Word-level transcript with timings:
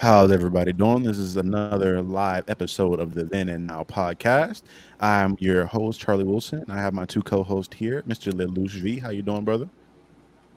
How's 0.00 0.32
everybody 0.32 0.72
doing? 0.72 1.02
This 1.02 1.18
is 1.18 1.36
another 1.36 2.00
live 2.00 2.48
episode 2.48 3.00
of 3.00 3.12
the 3.12 3.22
Then 3.24 3.50
and 3.50 3.66
Now 3.66 3.84
podcast. 3.84 4.62
I'm 4.98 5.36
your 5.40 5.66
host, 5.66 6.00
Charlie 6.00 6.24
Wilson. 6.24 6.60
And 6.60 6.72
I 6.72 6.80
have 6.80 6.94
my 6.94 7.04
two 7.04 7.20
co-hosts 7.20 7.76
here, 7.76 8.02
Mr. 8.08 8.32
Lelouch 8.32 8.80
V. 8.80 8.98
How 8.98 9.10
you 9.10 9.20
doing, 9.20 9.44
brother? 9.44 9.68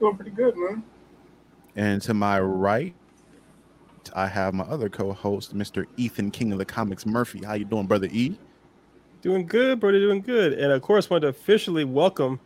Doing 0.00 0.16
pretty 0.16 0.30
good, 0.30 0.56
man. 0.56 0.82
And 1.76 2.00
to 2.00 2.14
my 2.14 2.40
right, 2.40 2.94
I 4.14 4.28
have 4.28 4.54
my 4.54 4.64
other 4.64 4.88
co-host, 4.88 5.54
Mr. 5.54 5.84
Ethan 5.98 6.30
King 6.30 6.52
of 6.52 6.58
the 6.58 6.64
Comics 6.64 7.04
Murphy. 7.04 7.44
How 7.44 7.52
you 7.52 7.66
doing, 7.66 7.86
brother 7.86 8.08
E? 8.10 8.38
Doing 9.20 9.44
good, 9.44 9.78
brother. 9.78 9.98
Doing 9.98 10.22
good. 10.22 10.54
And 10.54 10.72
of 10.72 10.80
course, 10.80 11.10
want 11.10 11.20
to 11.20 11.28
officially 11.28 11.84
welcome 11.84 12.40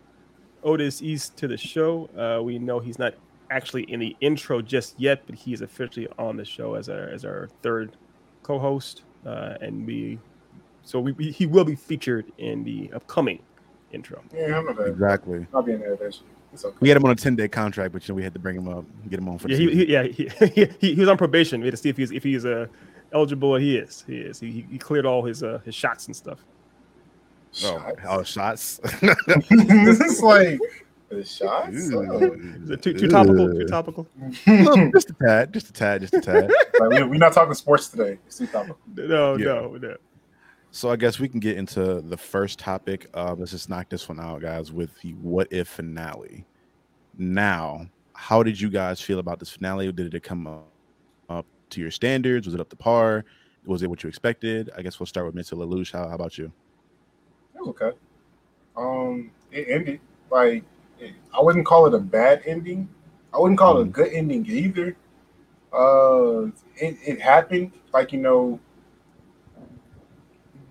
Otis 0.65 1.01
East 1.01 1.37
to 1.37 1.47
the 1.47 1.57
show. 1.57 2.11
Uh, 2.19 2.43
we 2.43 2.59
know 2.59 2.81
he's 2.81 2.99
not 2.99 3.15
actually 3.51 3.85
in 3.85 4.01
the 4.01 4.17
intro 4.21 4.61
just 4.61 4.99
yet, 4.99 5.23
but 5.27 5.35
he 5.35 5.53
is 5.53 5.61
officially 5.61 6.09
on 6.19 6.37
the 6.37 6.45
show 6.45 6.75
as 6.75 6.89
our 6.89 7.09
as 7.09 7.25
our 7.25 7.49
third 7.63 7.97
co-host, 8.43 9.03
uh, 9.27 9.55
and 9.61 9.87
we 9.87 10.19
so 10.83 11.01
we, 11.01 11.13
we, 11.13 11.31
he 11.31 11.47
will 11.47 11.65
be 11.65 11.75
featured 11.75 12.33
in 12.39 12.65
the 12.65 12.91
upcoming 12.95 13.41
intro. 13.93 14.23
Yeah, 14.35 14.59
I 14.59 14.63
know 14.63 14.73
that. 14.73 14.87
Exactly. 14.87 15.47
I'll 15.53 15.63
be 15.63 15.73
in 15.73 15.81
there 15.81 15.93
eventually. 15.93 16.29
Okay. 16.55 16.77
We 16.81 16.89
had 16.89 16.97
him 16.97 17.05
on 17.05 17.11
a 17.11 17.15
10 17.15 17.37
day 17.37 17.47
contract, 17.47 17.93
but 17.93 18.09
you 18.09 18.13
know, 18.13 18.17
we 18.17 18.23
had 18.23 18.33
to 18.33 18.39
bring 18.39 18.57
him 18.57 18.69
up, 18.69 18.85
get 19.11 19.19
him 19.19 19.29
on 19.29 19.37
for 19.39 19.51
Yeah, 19.51 19.57
he, 19.59 19.71
he, 19.71 19.93
yeah, 19.93 20.03
he, 20.05 20.31
he, 20.81 20.95
he 20.95 21.01
was 21.01 21.09
on 21.09 21.19
probation. 21.19 21.61
We 21.61 21.67
had 21.67 21.73
to 21.73 21.77
see 21.77 21.91
if 21.91 21.97
he's 21.97 22.11
if 22.11 22.23
he's 22.23 22.47
uh, 22.47 22.69
eligible. 23.13 23.55
He 23.57 23.77
is. 23.77 24.03
He 24.07 24.17
is. 24.17 24.41
He, 24.41 24.67
he 24.71 24.79
cleared 24.79 25.05
all 25.05 25.23
his 25.23 25.43
uh, 25.43 25.61
his 25.65 25.75
shots 25.75 26.07
and 26.07 26.17
stuff. 26.17 26.39
oh, 27.65 27.93
all 28.09 28.23
shots. 28.23 28.81
it's 29.03 30.23
like 30.23 30.59
the 31.09 31.25
shots. 31.25 31.75
Is 31.75 32.71
it 32.71 32.83
too, 32.83 32.93
too 32.95 33.09
topical? 33.09 33.49
Too 33.51 33.67
topical? 33.67 34.07
Look, 34.47 34.93
just 34.93 35.11
a 35.11 35.15
tad, 35.15 35.53
just 35.53 35.71
a 35.71 35.73
tad, 35.73 36.01
just 36.03 36.15
a 36.15 36.21
tad. 36.21 36.51
Like, 36.81 36.91
we, 36.91 37.03
we're 37.03 37.19
not 37.19 37.33
talking 37.33 37.55
sports 37.55 37.89
today. 37.89 38.19
It's 38.27 38.39
too 38.39 38.47
topical. 38.47 38.79
No, 38.95 39.37
Yeah. 39.37 39.45
no, 39.47 39.77
no. 39.77 39.97
So 40.71 40.91
I 40.91 40.97
guess 40.97 41.19
we 41.19 41.29
can 41.29 41.41
get 41.41 41.57
into 41.57 42.01
the 42.03 42.17
first 42.17 42.59
topic. 42.59 43.09
Uh, 43.15 43.35
let's 43.37 43.51
just 43.53 43.69
knock 43.69 43.89
this 43.89 44.09
one 44.09 44.21
out, 44.21 44.43
guys, 44.43 44.71
with 44.71 44.91
the 45.01 45.13
what 45.15 45.49
if 45.51 45.67
finale. 45.67 46.47
Now, 47.17 47.87
how 48.15 48.43
did 48.43 48.61
you 48.61 48.69
guys 48.69 49.01
feel 49.01 49.19
about 49.19 49.39
this 49.41 49.51
finale? 49.51 49.91
Did 49.91 50.15
it 50.15 50.23
come 50.23 50.47
up, 50.47 50.71
up 51.31 51.47
to 51.71 51.81
your 51.81 51.91
standards? 51.91 52.47
Was 52.47 52.55
it 52.55 52.61
up 52.61 52.69
to 52.69 52.77
par? 52.77 53.25
Was 53.65 53.83
it 53.83 53.91
what 53.91 54.03
you 54.03 54.09
expected? 54.09 54.71
I 54.77 54.83
guess 54.83 55.01
we'll 55.01 55.07
start 55.07 55.27
with 55.27 55.35
Mr. 55.35 55.55
Lelouch. 55.59 55.93
How, 55.93 56.07
how 56.09 56.15
about 56.15 56.39
you? 56.39 56.53
It 57.55 57.61
was 57.61 57.69
okay. 57.69 57.97
Um, 58.77 59.31
it 59.51 59.67
ended 59.69 60.01
like 60.31 60.53
it, 60.55 60.65
I 61.37 61.43
wouldn't 61.43 61.67
call 61.67 61.87
it 61.87 61.95
a 61.95 61.99
bad 61.99 62.43
ending. 62.45 62.89
I 63.33 63.39
wouldn't 63.39 63.59
call 63.59 63.79
it 63.79 63.83
a 63.83 63.85
good 63.85 64.13
ending 64.13 64.47
either. 64.47 64.97
Uh, 65.73 66.47
it, 66.77 66.97
it 67.07 67.21
happened 67.21 67.73
like 67.93 68.13
you 68.13 68.21
know. 68.21 68.61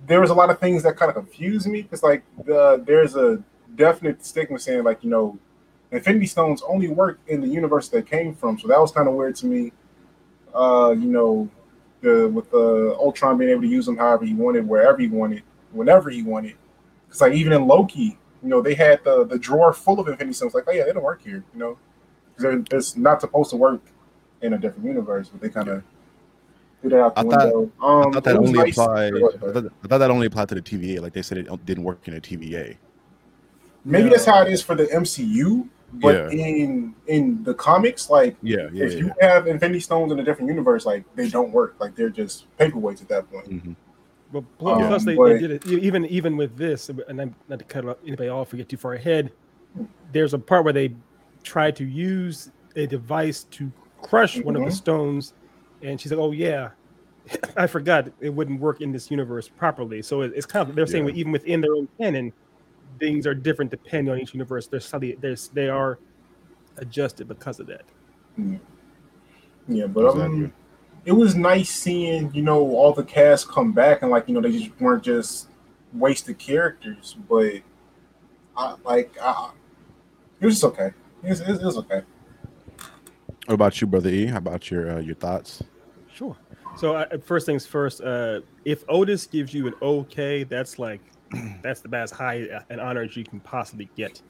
There 0.08 0.22
was 0.22 0.30
a 0.30 0.33
lot 0.33 0.50
of 0.50 0.59
things 0.59 0.83
that 0.83 0.95
kind 0.95 1.09
of 1.09 1.16
confused 1.16 1.67
me 1.67 1.81
because 1.81 2.02
like 2.02 2.23
the 2.45 2.83
there's 2.86 3.16
a 3.16 3.44
definite 3.75 4.25
stigma 4.25 4.58
saying 4.58 4.83
like 4.83 5.03
you 5.03 5.09
know, 5.09 5.38
Infinity 5.92 6.25
Stones 6.25 6.61
only 6.67 6.88
work 6.88 7.20
in 7.28 7.42
the 7.42 7.48
universe 7.48 7.89
they 7.89 8.02
came 8.02 8.33
from, 8.33 8.58
so 8.58 8.67
that 8.67 8.80
was 8.80 8.92
kind 8.92 9.08
of 9.08 9.14
weird 9.14 9.36
to 9.38 9.45
me. 9.45 9.72
Uh, 10.53 10.95
you 10.98 11.08
know, 11.08 11.50
the 12.02 12.28
with 12.30 12.50
the 12.52 12.95
Ultron 13.00 13.38
being 13.38 13.52
able 13.52 13.61
to 13.61 13.67
use 13.67 13.86
them 13.86 13.98
however 13.98 14.26
he 14.26 14.33
wanted, 14.33 14.67
wherever 14.67 14.98
he 14.98 15.08
wanted, 15.08 15.44
whenever 15.71 16.09
he 16.09 16.23
wanted. 16.23 16.55
It's 17.09 17.21
like 17.21 17.33
even 17.33 17.54
in 17.54 17.67
Loki, 17.67 18.17
you 18.47 18.52
know, 18.52 18.61
they 18.61 18.75
had 18.75 19.03
the 19.03 19.25
the 19.25 19.37
drawer 19.37 19.73
full 19.73 19.99
of 19.99 20.08
Infinity 20.08 20.33
Stones. 20.33 20.53
Like, 20.53 20.63
oh 20.67 20.71
yeah, 20.71 20.85
they 20.85 20.93
don't 20.93 21.03
work 21.03 21.21
here, 21.21 21.43
you 21.53 21.59
know, 21.59 21.77
because 22.37 22.63
it's 22.71 22.95
not 22.95 23.19
supposed 23.19 23.49
to 23.49 23.58
work 23.58 23.81
in 24.41 24.53
a 24.53 24.58
different 24.58 24.85
universe, 24.85 25.27
but 25.27 25.41
they 25.41 25.49
kind 25.49 25.67
of 25.67 25.83
threw 26.80 26.91
that 26.91 27.02
out 27.02 27.15
the 27.15 27.19
I 27.19 27.23
thought- 27.23 27.53
window. 27.53 27.71
Um, 27.81 28.08
I 28.08 28.11
thought 28.13 28.23
that 28.23 28.37
only 28.37 28.53
nice- 28.53 28.77
applied. 28.77 29.11
Go 29.11 29.27
ahead, 29.27 29.41
I 29.49 29.52
thought, 29.52 29.65
I 29.83 29.87
thought 29.89 29.97
that 29.97 30.11
only 30.11 30.27
applied 30.27 30.47
to 30.49 30.55
the 30.55 30.61
TVA. 30.61 31.02
Like 31.02 31.11
they 31.11 31.21
said, 31.21 31.39
it 31.39 31.65
didn't 31.65 31.83
work 31.83 32.08
in 32.08 32.13
a 32.13 32.21
TVA. 32.21 32.77
Maybe 33.83 34.08
that's 34.08 34.23
how 34.25 34.41
it 34.43 34.52
is 34.52 34.61
for 34.61 34.75
the 34.75 34.85
MCU, 34.85 35.67
but 35.93 36.15
Yeah. 36.15 36.29
in 36.64 36.95
in 37.08 37.43
the 37.43 37.53
comics, 37.53 38.09
like 38.09 38.37
Yeah, 38.41 38.69
yeah, 38.71 38.85
if 38.85 38.93
yeah. 38.93 38.99
you 38.99 39.11
have 39.19 39.47
Infinity 39.47 39.81
Stones 39.81 40.14
in 40.14 40.19
a 40.19 40.23
different 40.23 40.47
universe, 40.47 40.85
like 40.85 41.03
they 41.17 41.27
don't 41.27 41.52
work. 41.52 41.75
Like 41.81 41.95
they're 41.97 42.09
just 42.09 42.45
paperweights 42.58 43.02
at 43.02 43.09
that 43.09 43.29
point. 43.29 43.49
Mhm. 43.49 43.75
But 44.32 44.43
plus, 44.58 44.82
Um, 44.82 44.88
plus 44.88 45.05
they, 45.05 45.15
but- 45.15 45.33
they 45.33 45.39
did 45.39 45.52
it 45.52 45.67
even 45.67 46.05
even 46.05 46.36
with 46.38 46.55
this, 46.58 46.89
and 46.89 47.21
I'm 47.21 47.33
not 47.48 47.60
to 47.60 47.65
cut 47.65 47.98
anybody 48.05 48.30
off 48.30 48.54
or 48.54 48.58
get 48.58 48.67
too 48.70 48.77
far 48.77 48.93
ahead. 48.93 49.32
There's 50.11 50.33
a 50.33 50.39
part 50.39 50.64
where 50.64 50.73
they 50.73 50.95
try 51.43 51.71
to 51.71 51.86
use 51.86 52.52
a 52.76 52.86
device 52.88 53.43
to 53.45 53.71
crush 54.02 54.39
one 54.42 54.55
of 54.55 54.64
the 54.64 54.67
Mhm. 54.70 54.73
stones, 54.73 55.33
and 55.82 55.99
she's 55.99 56.11
like, 56.11 56.20
"Oh 56.20 56.32
yeah, 56.32 56.71
I 57.58 57.67
forgot 57.67 58.10
it 58.20 58.30
wouldn't 58.33 58.60
work 58.60 58.82
in 58.82 58.92
this 58.92 59.10
universe 59.10 59.48
properly." 59.48 60.02
So 60.02 60.21
it- 60.21 60.33
it's 60.36 60.45
kind 60.45 60.67
of 60.70 60.76
they're 60.76 60.86
saying 60.88 61.05
Yeah. 61.08 61.14
even 61.15 61.32
within 61.32 61.61
their 61.61 61.73
own 61.73 61.88
canon, 61.98 62.33
things 62.99 63.26
are 63.27 63.33
different 63.36 63.71
depending 63.71 64.14
on 64.14 64.20
each 64.20 64.33
universe. 64.33 64.67
They're 64.67 64.80
slightly 64.82 65.17
there's 65.21 65.48
they 65.49 65.70
are 65.70 65.99
adjusted 66.77 67.27
because 67.30 67.59
of 67.61 67.67
that. 67.67 67.83
Yeah, 69.67 69.88
but 69.88 70.05
um, 70.05 70.21
Exactly. 70.21 70.52
It 71.08 71.14
was 71.14 71.36
nice 71.36 71.70
seeing 71.70 72.30
you 72.34 72.42
know 72.42 72.60
all 72.76 72.92
the 72.92 73.04
cast 73.04 73.48
come 73.48 73.72
back 73.72 74.02
and 74.02 74.12
like 74.12 74.28
you 74.28 74.34
know 74.34 74.42
they 74.42 74.52
just 74.52 74.72
weren't 74.82 75.04
just 75.04 75.48
wasted 75.94 76.38
characters, 76.38 77.16
but 77.30 77.54
I 78.58 78.76
like 78.84 79.16
I, 79.22 79.52
it 80.42 80.45
was 80.45 80.56
just 80.56 80.66
okay. 80.66 80.92
It 81.23 81.30
was, 81.30 81.40
it 81.40 81.62
was- 81.64 81.78
okay. 81.78 82.02
What 83.45 83.54
about 83.54 83.80
you, 83.80 83.88
brother 83.88 84.10
E? 84.10 84.26
How 84.26 84.40
about 84.40 84.70
your 84.70 84.98
uh, 84.98 85.00
your 85.00 85.16
thoughts? 85.16 85.64
Sure. 86.14 86.36
So 86.76 86.95
uh, 86.95 87.18
first 87.24 87.45
things 87.45 87.66
first, 87.66 88.02
uh, 88.02 88.42
if 88.66 88.84
Otis 88.89 89.26
gives 89.26 89.54
you 89.54 89.68
an 89.68 89.76
okay, 89.82 90.44
that's 90.44 90.78
like 90.78 91.00
that's 91.62 91.80
the 91.80 91.88
best 91.88 92.14
high 92.14 92.44
uh, 92.50 92.60
an 92.70 92.82
honor 92.82 93.04
you 93.04 93.24
can 93.24 93.39
possibly 93.39 93.89
get. 93.95 94.22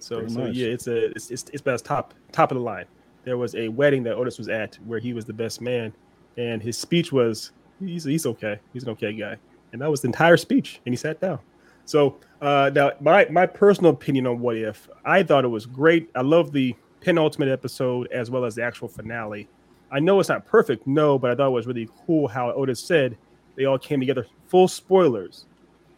So, 0.00 0.26
so 0.26 0.46
yeah, 0.46 0.66
it's 0.66 0.88
a 0.88 1.12
it's, 1.12 1.30
it's 1.30 1.44
it's 1.52 1.62
best 1.62 1.84
top 1.84 2.12
top 2.32 2.50
of 2.50 2.56
the 2.56 2.64
line. 2.64 2.86
There 3.22 3.38
was 3.38 3.54
a 3.54 3.68
wedding 3.68 4.02
that 4.02 4.14
Otis 4.16 4.36
was 4.36 4.48
at 4.48 4.74
where 4.84 4.98
he 4.98 5.12
was 5.12 5.24
the 5.24 5.32
best 5.32 5.60
man, 5.60 5.94
and 6.36 6.62
his 6.62 6.76
speech 6.76 7.12
was 7.12 7.52
he's 7.80 8.04
he's 8.04 8.26
okay, 8.26 8.58
he's 8.72 8.84
an 8.84 8.90
okay 8.90 9.12
guy, 9.12 9.36
and 9.72 9.80
that 9.80 9.90
was 9.90 10.00
the 10.00 10.08
entire 10.08 10.36
speech, 10.36 10.80
and 10.84 10.92
he 10.92 10.96
sat 10.96 11.20
down. 11.20 11.38
So 11.84 12.18
uh, 12.40 12.70
now 12.74 12.92
my 13.00 13.26
my 13.30 13.46
personal 13.46 13.90
opinion 13.90 14.26
on 14.26 14.40
What 14.40 14.56
If, 14.56 14.88
I 15.04 15.22
thought 15.22 15.44
it 15.44 15.48
was 15.48 15.66
great. 15.66 16.10
I 16.14 16.22
love 16.22 16.52
the 16.52 16.74
penultimate 17.00 17.48
episode 17.48 18.10
as 18.10 18.30
well 18.30 18.44
as 18.44 18.54
the 18.54 18.62
actual 18.62 18.88
finale. 18.88 19.48
I 19.90 20.00
know 20.00 20.18
it's 20.18 20.28
not 20.28 20.46
perfect, 20.46 20.86
no, 20.86 21.18
but 21.18 21.30
I 21.30 21.34
thought 21.34 21.48
it 21.48 21.52
was 21.52 21.66
really 21.66 21.88
cool 22.06 22.26
how 22.26 22.50
Otis 22.52 22.80
said 22.80 23.16
they 23.56 23.66
all 23.66 23.78
came 23.78 24.00
together. 24.00 24.26
Full 24.46 24.66
spoilers, 24.66 25.46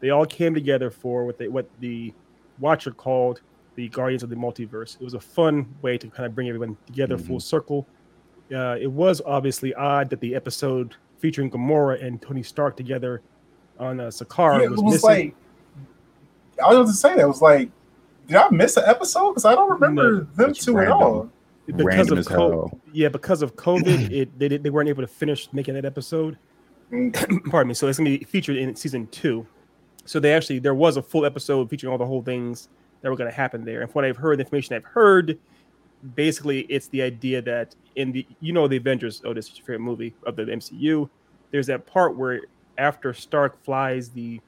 they 0.01 0.11
all 0.11 0.27
came 0.27 0.55
together 0.55 0.91
for 0.91 1.25
what 1.25 1.39
they 1.39 1.49
what 1.49 1.69
the 1.81 2.13
Watcher 2.59 2.91
called 2.91 3.43
the 3.77 3.89
Guardians 3.89 4.23
of 4.23 4.31
the 4.31 4.37
Multiverse. 4.37 4.97
It 5.01 5.05
was 5.05 5.15
a 5.15 5.21
fun 5.21 5.67
way 5.83 5.99
to 5.99 6.09
kind 6.09 6.27
of 6.27 6.35
bring 6.35 6.49
everyone 6.49 6.77
together, 6.87 7.19
full 7.19 7.41
circle. 7.41 7.87
Uh, 8.55 8.77
it 8.81 8.91
was 8.91 9.21
obviously 9.27 9.75
odd 9.75 10.11
that 10.11 10.21
the 10.21 10.35
episode 10.35 10.95
featuring 11.19 11.51
Gamora 11.51 12.05
and 12.05 12.21
Tony 12.23 12.43
Stark 12.43 12.77
together 12.77 13.23
on 13.79 13.99
uh, 14.01 14.05
Sakaar 14.05 14.63
Yeah, 14.63 14.69
was, 14.69 14.81
was 14.83 14.93
missing. 14.95 15.11
like 15.11 15.35
I 16.65 16.75
was 16.75 16.91
just 16.91 17.01
saying 17.03 17.17
that 17.17 17.25
it 17.25 17.29
was 17.29 17.43
like 17.43 17.71
did 18.29 18.37
I 18.37 18.49
miss 18.51 18.77
an 18.77 18.85
episode? 18.87 19.31
Because 19.31 19.45
I 19.45 19.55
don't 19.55 19.71
remember 19.71 20.11
No, 20.13 20.27
them 20.35 20.51
it's 20.51 20.65
two 20.65 20.79
at 20.79 20.89
all. 20.89 21.29
because 21.67 21.85
Random 21.87 22.13
of 22.15 22.19
as 22.19 22.29
co- 22.29 22.81
yeah, 22.93 23.09
because 23.09 23.43
of 23.43 23.55
COVID, 23.57 24.11
it 24.13 24.39
they, 24.39 24.49
did- 24.49 24.63
they 24.63 24.71
weren't 24.71 24.89
able 24.89 25.03
to 25.03 25.09
finish 25.09 25.49
making 25.53 25.75
that 25.75 25.85
episode. 25.85 26.37
Mm, 26.93 27.13
pardon 27.51 27.69
me. 27.69 27.75
So 27.75 27.87
it's 27.89 27.99
gonna 27.99 28.11
be 28.11 28.25
featured 28.25 28.57
in 28.57 28.75
season 28.77 29.07
two. 29.09 29.47
So 30.05 30.21
they 30.21 30.33
actually 30.35 30.59
there 30.61 30.75
was 30.75 30.97
a 30.97 31.03
full 31.03 31.25
episode 31.27 31.69
featuring 31.71 31.91
all 31.93 31.99
the 31.99 32.07
whole 32.07 32.23
things 32.23 32.69
that 33.03 33.11
were 33.11 33.17
gonna 33.17 33.31
happen 33.33 33.65
there. 33.65 33.83
And 33.83 33.91
from 33.91 34.01
what 34.01 34.05
I've 34.05 34.17
heard, 34.17 34.39
the 34.39 34.45
information 34.45 34.75
I've 34.77 34.85
heard, 34.85 35.39
basically 36.15 36.61
it's 36.63 36.89
the 36.89 37.03
idea 37.03 37.43
that 37.43 37.75
in 37.97 38.13
the 38.13 38.27
you 38.41 38.53
know 38.53 38.69
the 38.69 38.77
Avengers, 38.77 39.23
oh, 39.25 39.33
this 39.35 39.49
is 39.49 39.57
your 39.59 39.67
favorite 39.67 39.81
movie 39.81 40.15
of 40.27 40.37
the 40.37 40.45
MCU. 40.45 41.09
There's 41.51 41.67
that 41.69 41.87
part 41.87 42.17
where 42.17 42.43
after 42.79 43.13
Stark 43.15 43.63
flies 43.65 44.11
the 44.11 44.41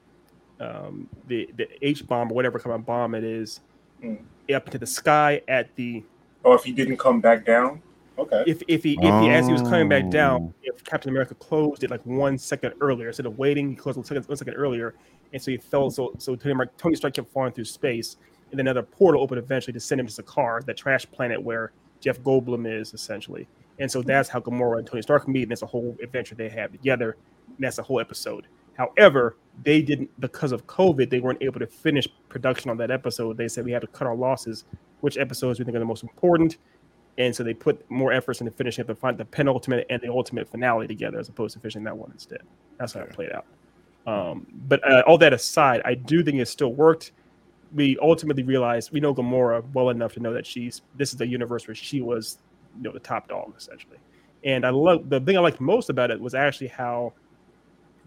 um 0.59 1.07
the 1.27 1.49
the 1.57 1.67
H 1.85 2.05
bomb 2.07 2.31
or 2.31 2.35
whatever 2.35 2.59
kind 2.59 2.75
of 2.75 2.85
bomb 2.85 3.15
it 3.15 3.23
is 3.23 3.61
Mm. 4.03 4.17
up 4.55 4.65
into 4.65 4.77
the 4.77 4.87
sky 4.87 5.41
at 5.49 5.75
the 5.75 6.03
Oh, 6.45 6.53
if 6.53 6.63
he 6.63 6.71
didn't 6.71 6.95
come 6.97 7.19
back 7.19 7.45
down, 7.45 7.81
okay. 8.17 8.43
if 8.47 8.61
if 8.69 8.81
he 8.83 8.93
if 8.93 9.21
he 9.21 9.29
as 9.29 9.45
he 9.45 9.51
was 9.51 9.61
coming 9.61 9.89
back 9.89 10.05
Oh. 10.05 10.09
down, 10.11 10.53
if 10.63 10.81
Captain 10.85 11.09
America 11.09 11.35
closed 11.35 11.83
it 11.83 11.89
like 11.91 12.05
one 12.05 12.37
second 12.37 12.73
earlier 12.79 13.07
instead 13.07 13.25
of 13.25 13.37
waiting, 13.37 13.69
he 13.69 13.75
closed 13.75 13.97
one 13.97 14.05
second, 14.05 14.25
one 14.25 14.37
second 14.37 14.53
earlier, 14.53 14.93
and 15.33 15.41
so 15.41 15.51
he 15.51 15.57
fell. 15.57 15.89
So 15.91 16.13
so 16.17 16.35
Tony, 16.37 16.55
Mar- 16.55 16.71
Tony 16.77 16.95
Stark 16.95 17.13
kept 17.13 17.29
falling 17.33 17.51
through 17.51 17.65
space, 17.65 18.15
and 18.51 18.59
another 18.59 18.83
portal 18.83 19.21
opened 19.21 19.39
eventually 19.39 19.73
to 19.73 19.79
send 19.79 20.01
him 20.01 20.07
to 20.07 20.23
Sakaar, 20.23 20.65
that 20.65 20.77
trash 20.77 21.05
planet 21.11 21.41
where 21.41 21.71
Jeff 21.99 22.19
Goldblum 22.21 22.67
is 22.71 22.93
essentially. 22.93 23.47
And 23.79 23.89
so 23.89 24.01
that's 24.01 24.29
how 24.29 24.39
Gamora 24.39 24.79
and 24.79 24.87
Tony 24.87 25.01
Stark 25.01 25.27
meet, 25.27 25.43
and 25.43 25.51
that's 25.51 25.61
a 25.61 25.67
whole 25.67 25.95
adventure 26.03 26.35
they 26.35 26.49
have 26.49 26.71
together, 26.71 27.15
and 27.47 27.57
that's 27.59 27.77
a 27.77 27.83
whole 27.83 27.99
episode. 27.99 28.47
However, 28.77 29.37
they 29.63 29.81
didn't 29.81 30.09
because 30.19 30.51
of 30.51 30.65
COVID, 30.67 31.09
they 31.09 31.19
weren't 31.19 31.41
able 31.41 31.59
to 31.59 31.67
finish 31.67 32.07
production 32.29 32.69
on 32.69 32.77
that 32.77 32.91
episode. 32.91 33.37
They 33.37 33.47
said 33.47 33.65
we 33.65 33.71
had 33.71 33.81
to 33.81 33.87
cut 33.87 34.07
our 34.07 34.15
losses. 34.15 34.65
Which 35.01 35.17
episodes 35.17 35.59
we 35.59 35.65
think 35.65 35.75
are 35.77 35.79
the 35.79 35.85
most 35.85 36.03
important? 36.03 36.57
and 37.19 37.35
so 37.35 37.43
they 37.43 37.53
put 37.53 37.89
more 37.91 38.13
efforts 38.13 38.39
into 38.39 38.51
finishing 38.51 38.81
up 38.81 38.87
the, 38.87 38.95
fin- 38.95 39.17
the 39.17 39.25
penultimate 39.25 39.85
and 39.89 40.01
the 40.01 40.09
ultimate 40.09 40.49
finale 40.49 40.87
together 40.87 41.19
as 41.19 41.27
opposed 41.27 41.53
to 41.53 41.59
finishing 41.59 41.83
that 41.83 41.95
one 41.95 42.09
instead. 42.11 42.41
That's 42.77 42.93
how 42.93 43.01
it 43.01 43.11
played 43.11 43.31
out. 43.33 43.45
Um, 44.07 44.47
but 44.67 44.81
uh, 44.89 45.03
all 45.05 45.17
that 45.17 45.33
aside, 45.33 45.81
I 45.83 45.95
do 45.95 46.23
think 46.23 46.39
it 46.39 46.47
still 46.47 46.73
worked. 46.73 47.11
We 47.73 47.97
ultimately 48.01 48.43
realized 48.43 48.91
we 48.91 48.99
know 48.99 49.13
Gamora 49.13 49.63
well 49.73 49.89
enough 49.89 50.13
to 50.13 50.19
know 50.19 50.33
that 50.33 50.45
she's 50.45 50.81
this 50.95 51.11
is 51.11 51.17
the 51.17 51.27
universe 51.27 51.67
where 51.67 51.75
she 51.75 52.01
was, 52.01 52.39
you 52.77 52.83
know, 52.83 52.91
the 52.91 52.99
top 52.99 53.27
dog 53.27 53.53
essentially. 53.57 53.97
And 54.43 54.65
I 54.65 54.69
love 54.69 55.09
the 55.09 55.19
thing 55.19 55.37
I 55.37 55.41
liked 55.41 55.59
most 55.59 55.89
about 55.89 56.11
it 56.11 56.19
was 56.19 56.33
actually 56.33 56.67
how 56.67 57.13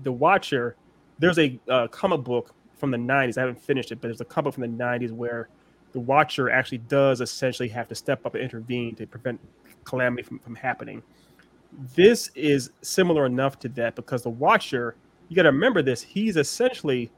the 0.03 0.12
Watcher. 0.12 0.76
There's 1.19 1.38
a 1.38 1.61
uh, 1.69 1.87
comic 1.88 2.25
book 2.25 2.55
from 2.75 2.91
the 2.91 2.97
90s. 2.97 3.38
I 3.38 3.43
haven't 3.43 3.61
finished 3.61 3.93
it, 3.93 4.00
but 4.00 4.09
there's 4.09 4.20
a 4.20 4.25
comic 4.25 4.55
from 4.55 4.62
the 4.62 4.85
90s 4.85 5.12
where 5.12 5.49
the 5.93 6.00
Watcher 6.00 6.50
actually 6.50 6.79
does 6.79 7.20
essentially 7.20 7.69
have 7.69 7.87
to 7.88 7.94
step 7.94 8.26
up 8.26 8.35
and 8.35 8.43
intervene 8.43 8.94
to 8.97 9.06
prevent 9.06 9.38
calamity 9.85 10.23
from, 10.23 10.38
from 10.41 10.55
happening. 10.55 11.03
This 11.94 12.31
is 12.35 12.70
similar 12.82 13.26
enough 13.26 13.59
to 13.61 13.69
that 13.70 13.94
because 13.94 14.23
the 14.23 14.31
Watcher, 14.31 14.97
you 15.29 15.37
got 15.37 15.43
to 15.43 15.50
remember 15.50 15.82
this, 15.82 16.03
he's 16.03 16.37
essentially 16.37 17.11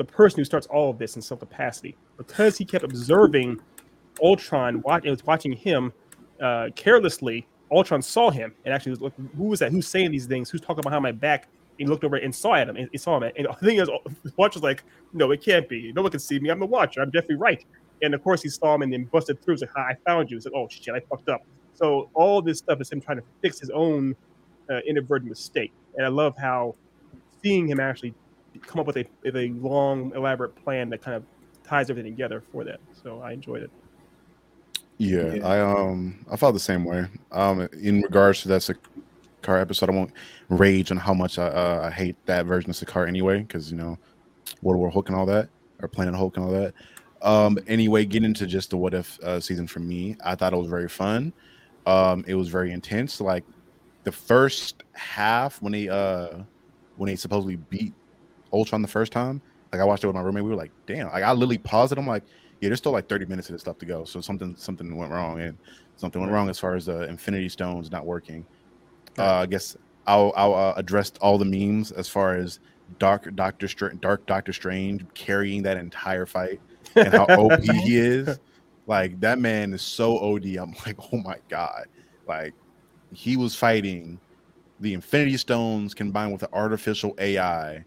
the 0.00 0.04
person 0.04 0.40
who 0.40 0.46
starts 0.46 0.66
all 0.68 0.88
of 0.88 0.96
this 0.96 1.16
in 1.16 1.20
some 1.20 1.36
capacity 1.36 1.94
because 2.16 2.56
he 2.56 2.64
kept 2.64 2.84
observing 2.84 3.60
Ultron, 4.22 4.80
watch, 4.80 5.04
was 5.04 5.26
watching 5.26 5.52
him 5.52 5.92
uh, 6.40 6.70
carelessly. 6.74 7.46
Ultron 7.70 8.00
saw 8.00 8.30
him 8.30 8.54
and 8.64 8.72
actually 8.72 8.92
was 8.92 9.02
like, 9.02 9.12
"Who 9.36 9.44
was 9.44 9.58
that? 9.58 9.70
Who's 9.70 9.86
saying 9.86 10.10
these 10.10 10.24
things? 10.24 10.48
Who's 10.48 10.62
talking 10.62 10.80
behind 10.80 11.02
my 11.02 11.12
back?" 11.12 11.48
he 11.76 11.84
looked 11.84 12.02
over 12.02 12.16
and 12.16 12.34
saw 12.34 12.54
him 12.56 12.70
and 12.70 12.88
he 12.92 12.96
saw 12.96 13.18
him. 13.18 13.30
And 13.36 13.46
the 13.46 13.66
thing 13.66 13.76
is, 13.76 13.90
Watcher's 14.38 14.62
like, 14.62 14.84
"No, 15.12 15.32
it 15.32 15.42
can't 15.42 15.68
be. 15.68 15.92
No 15.92 16.00
one 16.00 16.10
can 16.10 16.20
see 16.20 16.38
me. 16.40 16.48
I'm 16.48 16.60
the 16.60 16.66
Watcher. 16.66 17.02
I'm 17.02 17.12
Jeffrey 17.12 17.36
Wright." 17.36 17.62
And 18.00 18.14
of 18.14 18.24
course, 18.24 18.42
he 18.42 18.48
saw 18.48 18.74
him 18.74 18.80
and 18.80 18.90
then 18.90 19.04
busted 19.04 19.42
through. 19.42 19.56
He's 19.56 19.60
like, 19.60 19.76
"I 19.76 19.96
found 20.06 20.30
you." 20.30 20.38
He's 20.38 20.46
like, 20.46 20.54
"Oh 20.56 20.66
shit, 20.70 20.94
I 20.94 21.00
fucked 21.00 21.28
up." 21.28 21.42
So 21.74 22.08
all 22.14 22.40
this 22.40 22.56
stuff 22.56 22.80
is 22.80 22.90
him 22.90 23.02
trying 23.02 23.18
to 23.18 23.24
fix 23.42 23.60
his 23.60 23.68
own 23.68 24.16
uh, 24.70 24.78
inadvertent 24.86 25.28
mistake. 25.28 25.72
And 25.98 26.06
I 26.06 26.08
love 26.08 26.38
how 26.38 26.74
seeing 27.42 27.68
him 27.68 27.80
actually 27.80 28.14
come 28.66 28.80
up 28.80 28.86
with 28.86 28.96
a, 28.96 29.06
with 29.22 29.36
a 29.36 29.48
long, 29.60 30.12
elaborate 30.14 30.54
plan 30.56 30.90
that 30.90 31.02
kind 31.02 31.16
of 31.16 31.24
ties 31.64 31.90
everything 31.90 32.12
together 32.12 32.42
for 32.52 32.64
that. 32.64 32.80
So 33.02 33.20
I 33.20 33.32
enjoyed 33.32 33.62
it. 33.62 33.70
Yeah, 34.98 35.34
yeah, 35.34 35.48
I 35.48 35.60
um 35.60 36.26
I 36.30 36.36
felt 36.36 36.52
the 36.52 36.60
same 36.60 36.84
way. 36.84 37.06
Um, 37.32 37.66
in 37.80 38.02
regards 38.02 38.42
to 38.42 38.48
that 38.48 38.60
Sakaar 38.60 39.60
episode, 39.60 39.88
I 39.88 39.94
won't 39.94 40.12
rage 40.50 40.90
on 40.90 40.98
how 40.98 41.14
much 41.14 41.38
I 41.38 41.46
uh, 41.46 41.88
I 41.90 41.90
hate 41.90 42.16
that 42.26 42.44
version 42.44 42.68
of 42.68 42.76
Sakaar 42.76 43.08
anyway, 43.08 43.40
because 43.40 43.70
you 43.70 43.78
know, 43.78 43.98
World 44.60 44.78
War 44.78 44.90
Hulk 44.90 45.08
and 45.08 45.16
all 45.16 45.24
that, 45.26 45.48
or 45.80 45.88
Planet 45.88 46.14
Hulk 46.14 46.36
and 46.36 46.44
all 46.44 46.52
that. 46.52 46.74
Um, 47.22 47.58
anyway, 47.66 48.04
getting 48.04 48.26
into 48.26 48.46
just 48.46 48.70
the 48.70 48.76
what 48.76 48.92
if 48.92 49.18
uh, 49.20 49.40
season 49.40 49.66
for 49.66 49.80
me. 49.80 50.16
I 50.22 50.34
thought 50.34 50.52
it 50.52 50.56
was 50.56 50.68
very 50.68 50.88
fun. 50.88 51.32
Um, 51.86 52.22
it 52.28 52.34
was 52.34 52.48
very 52.48 52.70
intense. 52.70 53.22
Like 53.22 53.44
the 54.04 54.12
first 54.12 54.82
half 54.92 55.62
when 55.62 55.72
they 55.72 55.88
uh 55.88 56.40
when 56.96 57.08
they 57.08 57.16
supposedly 57.16 57.56
beat 57.56 57.94
Ultron 58.52 58.82
the 58.82 58.88
first 58.88 59.12
time. 59.12 59.40
Like 59.72 59.80
I 59.80 59.84
watched 59.84 60.04
it 60.04 60.08
with 60.08 60.16
my 60.16 60.22
roommate. 60.22 60.44
We 60.44 60.50
were 60.50 60.56
like, 60.56 60.72
damn. 60.86 61.08
Like 61.08 61.22
I 61.22 61.32
literally 61.32 61.58
paused 61.58 61.92
it. 61.92 61.98
I'm 61.98 62.06
like, 62.06 62.24
yeah, 62.60 62.68
there's 62.68 62.78
still 62.78 62.92
like 62.92 63.08
30 63.08 63.26
minutes 63.26 63.48
of 63.48 63.54
this 63.54 63.62
stuff 63.62 63.78
to 63.78 63.86
go. 63.86 64.04
So 64.04 64.20
something 64.20 64.54
something 64.56 64.96
went 64.96 65.12
wrong, 65.12 65.40
and 65.40 65.56
something 65.96 66.20
went 66.20 66.32
wrong 66.32 66.48
as 66.50 66.58
far 66.58 66.74
as 66.74 66.86
the 66.86 67.02
Infinity 67.08 67.48
Stones 67.48 67.90
not 67.90 68.04
working. 68.04 68.44
Uh, 69.18 69.34
I 69.34 69.46
guess 69.46 69.76
I'll 70.06 70.32
I'll 70.36 70.54
uh, 70.54 70.74
address 70.76 71.12
all 71.20 71.38
the 71.38 71.44
memes 71.44 71.92
as 71.92 72.08
far 72.08 72.34
as 72.36 72.58
Dark 72.98 73.34
Doctor 73.34 73.68
Str- 73.68 73.88
Dark 74.00 74.26
Doctor 74.26 74.52
Strange 74.52 75.04
carrying 75.14 75.62
that 75.62 75.76
entire 75.76 76.26
fight 76.26 76.60
and 76.96 77.08
how 77.08 77.24
OP 77.24 77.60
he 77.62 77.96
is. 77.98 78.38
Like 78.86 79.20
that 79.20 79.38
man 79.38 79.72
is 79.72 79.82
so 79.82 80.18
OD. 80.18 80.56
I'm 80.56 80.74
like, 80.86 80.96
oh 81.12 81.18
my 81.18 81.36
god. 81.48 81.86
Like 82.26 82.54
he 83.12 83.36
was 83.36 83.54
fighting 83.54 84.20
the 84.80 84.94
Infinity 84.94 85.36
Stones 85.36 85.94
combined 85.94 86.32
with 86.32 86.40
the 86.40 86.52
artificial 86.52 87.14
AI. 87.18 87.84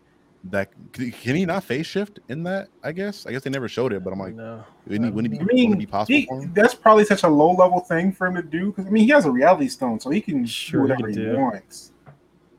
That 0.49 0.71
can 0.91 1.35
he 1.35 1.45
not 1.45 1.63
phase 1.63 1.85
shift 1.85 2.19
in 2.27 2.43
that? 2.43 2.67
I 2.83 2.91
guess. 2.91 3.25
I 3.25 3.31
guess 3.31 3.43
they 3.43 3.49
never 3.49 3.69
showed 3.69 3.93
it, 3.93 4.03
but 4.03 4.11
I'm 4.11 4.19
like, 4.19 4.35
no. 4.35 4.63
wouldn't, 4.85 5.05
he, 5.05 5.11
wouldn't, 5.11 5.33
it 5.33 5.37
be, 5.37 5.41
I 5.41 5.45
mean, 5.45 5.69
wouldn't 5.69 5.83
it 5.83 5.85
be 5.85 5.91
possible 5.91 6.41
he, 6.41 6.47
That's 6.47 6.75
probably 6.75 7.05
such 7.05 7.23
a 7.23 7.29
low 7.29 7.53
level 7.53 7.79
thing 7.79 8.11
for 8.11 8.27
him 8.27 8.35
to 8.35 8.43
do 8.43 8.67
because 8.67 8.85
I 8.85 8.89
mean 8.89 9.05
he 9.05 9.09
has 9.11 9.25
a 9.25 9.31
reality 9.31 9.69
stone, 9.69 10.01
so 10.01 10.09
he 10.09 10.19
can 10.19 10.45
sure 10.45 10.81
do 10.81 10.89
whatever 10.89 11.07
he, 11.07 11.15
he 11.15 11.27
wants. 11.27 11.93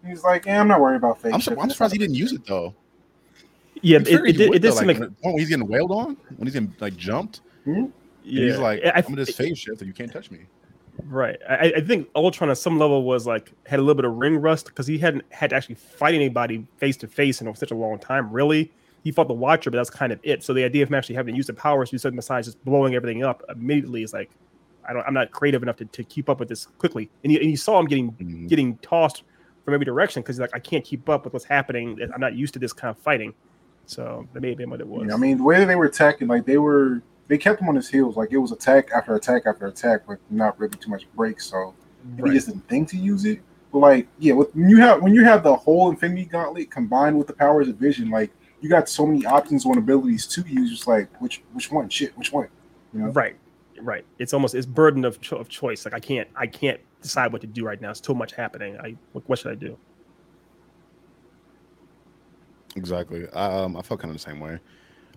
He's 0.06 0.24
like, 0.24 0.46
yeah, 0.46 0.60
I'm 0.60 0.68
not 0.68 0.80
worried 0.80 0.96
about 0.96 1.20
phase. 1.20 1.32
I'm, 1.34 1.40
su- 1.42 1.56
I'm 1.58 1.68
surprised 1.68 1.92
he 1.92 1.98
didn't 1.98 2.14
use 2.14 2.32
it 2.32 2.46
though. 2.46 2.74
Yeah, 3.82 3.98
it, 3.98 4.08
it, 4.08 4.40
it, 4.40 4.54
it 4.54 4.58
did 4.60 4.72
seem 4.72 4.86
like, 4.86 4.98
like 4.98 5.10
when 5.20 5.38
he's 5.38 5.50
getting 5.50 5.68
wailed 5.68 5.90
on, 5.90 6.16
when 6.36 6.46
he's 6.46 6.54
getting 6.54 6.74
like 6.80 6.96
jumped. 6.96 7.42
Hmm? 7.64 7.86
Yeah, 8.22 8.46
he's 8.46 8.58
like, 8.58 8.82
I, 8.82 9.04
I'm 9.06 9.14
just 9.16 9.36
phase 9.36 9.58
shift, 9.58 9.82
and 9.82 9.88
you 9.88 9.92
can't 9.92 10.10
touch 10.10 10.30
me. 10.30 10.40
Right. 11.02 11.38
I, 11.48 11.72
I, 11.76 11.80
think 11.80 12.08
Ultron 12.14 12.50
on 12.50 12.56
some 12.56 12.78
level 12.78 13.02
was 13.02 13.26
like 13.26 13.52
had 13.66 13.78
a 13.78 13.82
little 13.82 13.96
bit 13.96 14.04
of 14.04 14.14
ring 14.14 14.36
rust 14.36 14.66
because 14.66 14.86
he 14.86 14.98
hadn't 14.98 15.24
had 15.30 15.50
to 15.50 15.56
actually 15.56 15.74
fight 15.74 16.14
anybody 16.14 16.66
face 16.76 16.96
to 16.98 17.08
face 17.08 17.40
in 17.40 17.54
such 17.54 17.72
a 17.72 17.74
long 17.74 17.98
time. 17.98 18.30
Really, 18.30 18.70
he 19.02 19.10
fought 19.10 19.28
the 19.28 19.34
Watcher, 19.34 19.70
but 19.70 19.76
that's 19.76 19.90
kind 19.90 20.12
of 20.12 20.20
it. 20.22 20.42
So 20.42 20.54
the 20.54 20.64
idea 20.64 20.82
of 20.82 20.88
him 20.88 20.94
actually 20.94 21.16
having 21.16 21.34
to 21.34 21.36
use 21.36 21.46
the 21.46 21.54
powers 21.54 21.90
to 21.90 21.98
something 21.98 22.16
besides 22.16 22.46
just 22.46 22.64
blowing 22.64 22.94
everything 22.94 23.24
up 23.24 23.42
immediately 23.48 24.02
is 24.02 24.12
like, 24.12 24.30
I 24.88 24.92
don't, 24.92 25.04
I'm 25.06 25.14
not 25.14 25.30
creative 25.30 25.62
enough 25.62 25.76
to, 25.76 25.84
to 25.84 26.04
keep 26.04 26.28
up 26.28 26.38
with 26.38 26.48
this 26.48 26.66
quickly. 26.78 27.10
And 27.22 27.32
you, 27.32 27.40
and 27.40 27.50
you 27.50 27.56
saw 27.56 27.78
him 27.78 27.86
getting 27.86 28.12
mm-hmm. 28.12 28.46
getting 28.46 28.76
tossed 28.78 29.24
from 29.64 29.74
every 29.74 29.84
direction 29.84 30.22
because 30.22 30.36
he's 30.36 30.40
like, 30.40 30.54
I 30.54 30.58
can't 30.58 30.84
keep 30.84 31.08
up 31.08 31.24
with 31.24 31.32
what's 31.32 31.44
happening. 31.44 31.98
I'm 32.14 32.20
not 32.20 32.34
used 32.34 32.54
to 32.54 32.60
this 32.60 32.72
kind 32.72 32.90
of 32.90 32.98
fighting. 33.02 33.34
So 33.86 34.26
that 34.32 34.40
may 34.40 34.50
have 34.50 34.58
been 34.58 34.70
what 34.70 34.80
it 34.80 34.86
was. 34.86 35.06
Yeah, 35.08 35.14
I 35.14 35.16
mean, 35.16 35.38
the 35.38 35.42
way 35.42 35.62
they 35.64 35.76
were 35.76 35.84
attacking, 35.84 36.28
like 36.28 36.46
they 36.46 36.58
were 36.58 37.02
they 37.28 37.38
kept 37.38 37.60
him 37.60 37.68
on 37.68 37.76
his 37.76 37.88
heels. 37.88 38.16
Like 38.16 38.32
it 38.32 38.38
was 38.38 38.52
attack 38.52 38.90
after 38.94 39.14
attack 39.14 39.42
after 39.46 39.66
attack, 39.66 40.02
but 40.06 40.18
not 40.30 40.58
really 40.58 40.76
too 40.76 40.90
much 40.90 41.06
break. 41.14 41.40
So 41.40 41.74
right. 42.18 42.28
he 42.30 42.36
just 42.36 42.48
didn't 42.48 42.68
think 42.68 42.88
to 42.90 42.96
use 42.96 43.24
it. 43.24 43.40
But 43.72 43.78
like, 43.78 44.08
yeah, 44.18 44.34
with, 44.34 44.54
when 44.54 44.68
you 44.68 44.76
have 44.78 45.02
when 45.02 45.14
you 45.14 45.24
have 45.24 45.42
the 45.42 45.54
whole 45.54 45.90
Infinity 45.90 46.26
Gauntlet 46.26 46.70
combined 46.70 47.18
with 47.18 47.26
the 47.26 47.32
powers 47.32 47.68
of 47.68 47.76
Vision, 47.76 48.10
like 48.10 48.30
you 48.60 48.68
got 48.68 48.88
so 48.88 49.06
many 49.06 49.26
options 49.26 49.66
on 49.66 49.78
abilities 49.78 50.26
to 50.28 50.42
use. 50.42 50.70
Just 50.70 50.86
like 50.86 51.08
which 51.20 51.42
which 51.52 51.70
one? 51.70 51.88
Shit, 51.88 52.16
which 52.16 52.32
one? 52.32 52.48
You 52.92 53.00
know? 53.00 53.08
Right, 53.08 53.36
right. 53.80 54.04
It's 54.18 54.32
almost 54.32 54.54
it's 54.54 54.66
burden 54.66 55.04
of 55.04 55.20
cho- 55.20 55.36
of 55.36 55.48
choice. 55.48 55.84
Like 55.84 55.94
I 55.94 56.00
can't 56.00 56.28
I 56.36 56.46
can't 56.46 56.80
decide 57.02 57.32
what 57.32 57.40
to 57.40 57.46
do 57.46 57.64
right 57.64 57.80
now. 57.80 57.90
It's 57.90 58.00
too 58.00 58.14
much 58.14 58.32
happening. 58.32 58.78
I 58.78 58.96
what, 59.12 59.28
what 59.28 59.38
should 59.38 59.52
I 59.52 59.56
do? 59.56 59.76
Exactly. 62.76 63.28
I, 63.32 63.62
um, 63.62 63.76
I 63.76 63.82
felt 63.82 64.00
kind 64.00 64.10
of 64.10 64.16
the 64.16 64.30
same 64.30 64.40
way. 64.40 64.58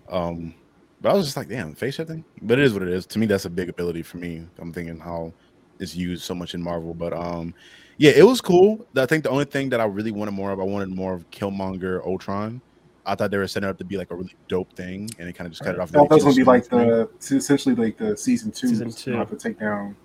Um, 0.08 0.54
but 1.00 1.10
I 1.10 1.14
was 1.14 1.26
just 1.26 1.36
like, 1.36 1.48
damn, 1.48 1.74
phase 1.74 1.94
shifting. 1.94 2.24
But 2.42 2.58
it 2.58 2.64
is 2.64 2.72
what 2.72 2.82
it 2.82 2.88
is. 2.88 3.06
To 3.06 3.18
me, 3.18 3.26
that's 3.26 3.44
a 3.44 3.50
big 3.50 3.68
ability 3.68 4.02
for 4.02 4.18
me. 4.18 4.44
I'm 4.58 4.72
thinking 4.72 4.98
how 4.98 5.32
it's 5.78 5.94
used 5.94 6.22
so 6.24 6.34
much 6.34 6.54
in 6.54 6.62
Marvel. 6.62 6.94
But 6.94 7.12
um, 7.12 7.54
yeah, 7.98 8.12
it 8.14 8.24
was 8.24 8.40
cool. 8.40 8.86
I 8.96 9.06
think 9.06 9.24
the 9.24 9.30
only 9.30 9.44
thing 9.44 9.68
that 9.70 9.80
I 9.80 9.84
really 9.84 10.10
wanted 10.10 10.32
more 10.32 10.50
of, 10.50 10.60
I 10.60 10.64
wanted 10.64 10.90
more 10.90 11.14
of 11.14 11.30
Killmonger 11.30 12.04
Ultron. 12.04 12.60
I 13.06 13.14
thought 13.14 13.30
they 13.30 13.38
were 13.38 13.48
setting 13.48 13.68
up 13.68 13.78
to 13.78 13.84
be 13.84 13.96
like 13.96 14.10
a 14.10 14.14
really 14.14 14.34
dope 14.48 14.72
thing, 14.74 15.10
and 15.18 15.28
it 15.28 15.34
kind 15.34 15.46
of 15.46 15.52
just 15.52 15.62
cut 15.62 15.74
it 15.74 15.80
off. 15.80 15.90
I 15.90 15.98
thought 15.98 16.10
that 16.10 16.16
was 16.16 16.24
gonna 16.24 16.36
be 16.36 16.44
like 16.44 16.68
the 16.68 17.08
essentially 17.22 17.74
like 17.74 17.96
the 17.96 18.16
season 18.16 18.50
two. 18.50 18.68
Season 18.68 18.90
two. 18.90 19.12
Have 19.12 19.30
to 19.30 19.36
take 19.36 19.58
down. 19.58 19.96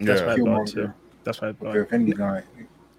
That's 0.00 0.20
yeah. 0.20 0.26
what 0.26 0.40
I 0.40 0.44
thought 0.44 0.66
too. 0.66 0.92
That's 1.24 1.40
what 1.40 1.50
I 1.50 1.52
thought. 1.52 1.72
The 1.72 1.80
Infinity 1.80 2.12
Guy. 2.12 2.42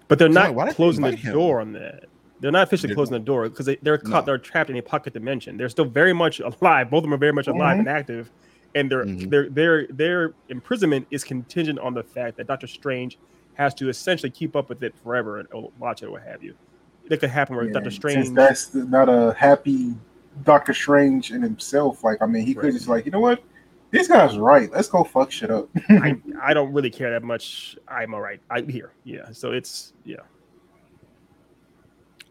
But 0.08 0.18
they're 0.18 0.28
not 0.28 0.54
like, 0.54 0.74
closing 0.74 1.04
the 1.04 1.12
him? 1.14 1.32
door 1.32 1.60
on 1.60 1.72
that. 1.72 2.06
They're 2.44 2.52
not 2.52 2.64
officially 2.64 2.88
they're, 2.88 2.96
closing 2.96 3.14
the 3.14 3.20
door 3.20 3.48
because 3.48 3.64
they, 3.64 3.78
are 3.86 3.96
caught. 3.96 4.26
No. 4.26 4.32
They're 4.32 4.36
trapped 4.36 4.68
in 4.68 4.76
a 4.76 4.82
pocket 4.82 5.14
dimension. 5.14 5.56
They're 5.56 5.70
still 5.70 5.86
very 5.86 6.12
much 6.12 6.40
alive. 6.40 6.90
Both 6.90 6.98
of 6.98 7.04
them 7.04 7.14
are 7.14 7.16
very 7.16 7.32
much 7.32 7.46
alive 7.46 7.78
mm-hmm. 7.78 7.78
and 7.78 7.88
active, 7.88 8.30
and 8.74 8.90
their 8.90 9.06
mm-hmm. 9.06 9.30
their 9.30 9.48
their 9.48 9.86
their 9.86 10.34
imprisonment 10.50 11.06
is 11.10 11.24
contingent 11.24 11.78
on 11.78 11.94
the 11.94 12.02
fact 12.02 12.36
that 12.36 12.46
Doctor 12.46 12.66
Strange 12.66 13.16
has 13.54 13.72
to 13.76 13.88
essentially 13.88 14.28
keep 14.28 14.56
up 14.56 14.68
with 14.68 14.82
it 14.82 14.94
forever 15.02 15.38
and 15.38 15.48
watch 15.78 16.02
it 16.02 16.06
or 16.08 16.10
what 16.10 16.22
have 16.24 16.44
you. 16.44 16.54
It 17.08 17.18
could 17.18 17.30
happen 17.30 17.56
where 17.56 17.64
yeah, 17.64 17.72
Doctor 17.72 17.90
Strange. 17.90 18.26
Since 18.26 18.36
that's 18.36 18.74
not 18.74 19.08
a 19.08 19.32
happy 19.32 19.94
Doctor 20.42 20.74
Strange 20.74 21.30
in 21.30 21.40
himself. 21.40 22.04
Like 22.04 22.20
I 22.20 22.26
mean, 22.26 22.44
he 22.44 22.52
right. 22.52 22.64
could 22.64 22.72
just 22.74 22.88
like 22.88 23.06
you 23.06 23.10
know 23.10 23.20
what. 23.20 23.42
This 23.90 24.08
guy's 24.08 24.36
right. 24.36 24.70
Let's 24.70 24.88
go 24.88 25.02
fuck 25.02 25.30
shit 25.30 25.50
up. 25.50 25.70
I, 25.88 26.20
I 26.42 26.52
don't 26.52 26.74
really 26.74 26.90
care 26.90 27.10
that 27.10 27.22
much. 27.22 27.78
I'm 27.88 28.12
all 28.12 28.20
right. 28.20 28.40
I'm 28.50 28.68
here. 28.68 28.92
Yeah. 29.04 29.30
So 29.32 29.52
it's 29.52 29.94
yeah. 30.04 30.16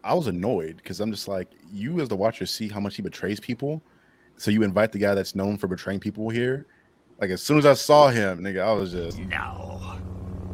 I 0.04 0.14
was 0.14 0.28
annoyed 0.28 0.78
because 0.78 1.00
I'm 1.00 1.12
just 1.12 1.28
like, 1.28 1.50
you 1.72 2.02
as 2.02 2.10
the 2.10 2.16
watcher 2.16 2.46
see 2.46 2.68
how 2.68 2.80
much 2.80 2.96
he 2.96 3.02
betrays 3.02 3.40
people. 3.40 3.82
So 4.38 4.52
you 4.52 4.64
invite 4.64 4.92
the 4.92 5.00
guy 5.00 5.16
that's 5.16 5.36
known 5.36 5.58
for 5.58 5.68
betraying 5.68 6.00
people 6.00 6.30
here. 6.30 6.66
Like 7.20 7.30
as 7.30 7.42
soon 7.42 7.58
as 7.58 7.66
I 7.66 7.74
saw 7.74 8.10
him, 8.10 8.40
nigga, 8.42 8.62
I 8.62 8.74
was 8.74 8.92
just 8.92 9.18
no, 9.20 10.00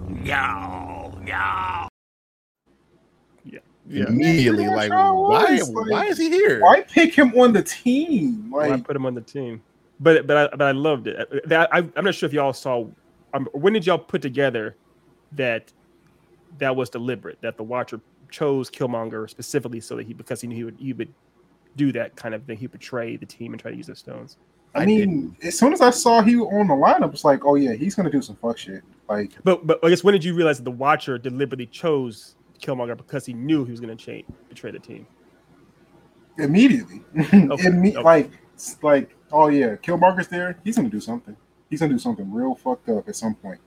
no, 0.07 1.17
no. 1.21 1.87
Yeah. 3.43 3.59
yeah. 3.87 4.07
Immediately, 4.07 4.65
yeah, 4.65 4.75
like, 4.75 4.91
why? 4.91 5.59
Like, 5.63 5.89
why 5.89 6.05
is 6.05 6.17
he 6.17 6.29
here? 6.29 6.61
Why 6.61 6.81
pick 6.81 7.15
him 7.15 7.33
on 7.39 7.53
the 7.53 7.63
team? 7.63 8.51
Like, 8.51 8.69
why 8.69 8.81
put 8.81 8.95
him 8.95 9.05
on 9.05 9.15
the 9.15 9.21
team? 9.21 9.63
But 9.99 10.27
but 10.27 10.37
I, 10.37 10.55
but 10.55 10.61
I 10.61 10.71
loved 10.71 11.07
it. 11.07 11.47
That, 11.49 11.73
I, 11.73 11.79
I'm 11.95 12.05
not 12.05 12.13
sure 12.15 12.27
if 12.27 12.33
y'all 12.33 12.53
saw. 12.53 12.85
Um, 13.33 13.47
when 13.53 13.73
did 13.73 13.85
y'all 13.85 13.97
put 13.97 14.21
together 14.21 14.75
that 15.33 15.71
that 16.59 16.75
was 16.75 16.89
deliberate? 16.89 17.39
That 17.41 17.57
the 17.57 17.63
Watcher 17.63 17.99
chose 18.29 18.69
Killmonger 18.69 19.29
specifically 19.29 19.79
so 19.79 19.95
that 19.95 20.05
he 20.05 20.13
because 20.13 20.41
he 20.41 20.47
knew 20.47 20.55
he 20.55 20.63
would 20.63 20.77
he 20.79 20.93
would 20.93 21.13
do 21.75 21.91
that 21.93 22.15
kind 22.15 22.33
of 22.35 22.43
thing. 22.43 22.57
He 22.57 22.67
betray 22.67 23.15
the 23.17 23.25
team 23.25 23.53
and 23.53 23.61
try 23.61 23.71
to 23.71 23.77
use 23.77 23.87
the 23.87 23.95
stones. 23.95 24.37
I, 24.75 24.83
I 24.83 24.85
mean, 24.85 25.35
as 25.43 25.57
soon 25.57 25.73
as 25.73 25.81
I 25.81 25.89
saw 25.89 26.21
he 26.21 26.35
on 26.37 26.67
the 26.67 26.73
lineup, 26.75 27.11
it's 27.13 27.25
like, 27.25 27.43
oh 27.45 27.55
yeah, 27.55 27.73
he's 27.73 27.95
gonna 27.95 28.11
do 28.11 28.21
some 28.21 28.35
fuck 28.35 28.57
shit. 28.57 28.83
Like, 29.07 29.31
But 29.43 29.65
but 29.65 29.83
I 29.83 29.89
guess 29.89 30.03
when 30.03 30.13
did 30.13 30.23
you 30.23 30.35
realize 30.35 30.57
that 30.57 30.63
the 30.65 30.71
Watcher 30.71 31.17
deliberately 31.17 31.65
chose 31.65 32.35
Killmonger 32.61 32.95
because 32.95 33.25
he 33.25 33.33
knew 33.33 33.65
he 33.65 33.71
was 33.71 33.79
going 33.79 33.95
to 33.97 34.03
change 34.03 34.25
betray 34.49 34.69
the 34.71 34.79
team? 34.79 35.07
immediately, 36.37 37.01
Imme- 37.15 37.95
okay. 37.95 38.01
like, 38.01 38.31
it's 38.53 38.81
like, 38.83 39.15
oh 39.31 39.47
yeah, 39.47 39.75
Killmonger's 39.75 40.27
there. 40.27 40.57
He's 40.63 40.75
gonna 40.75 40.89
do 40.89 40.99
something. 40.99 41.35
He's 41.69 41.79
gonna 41.79 41.93
do 41.93 41.99
something 41.99 42.31
real 42.31 42.55
fucked 42.55 42.89
up 42.89 43.07
at 43.09 43.15
some 43.15 43.35
point. 43.35 43.59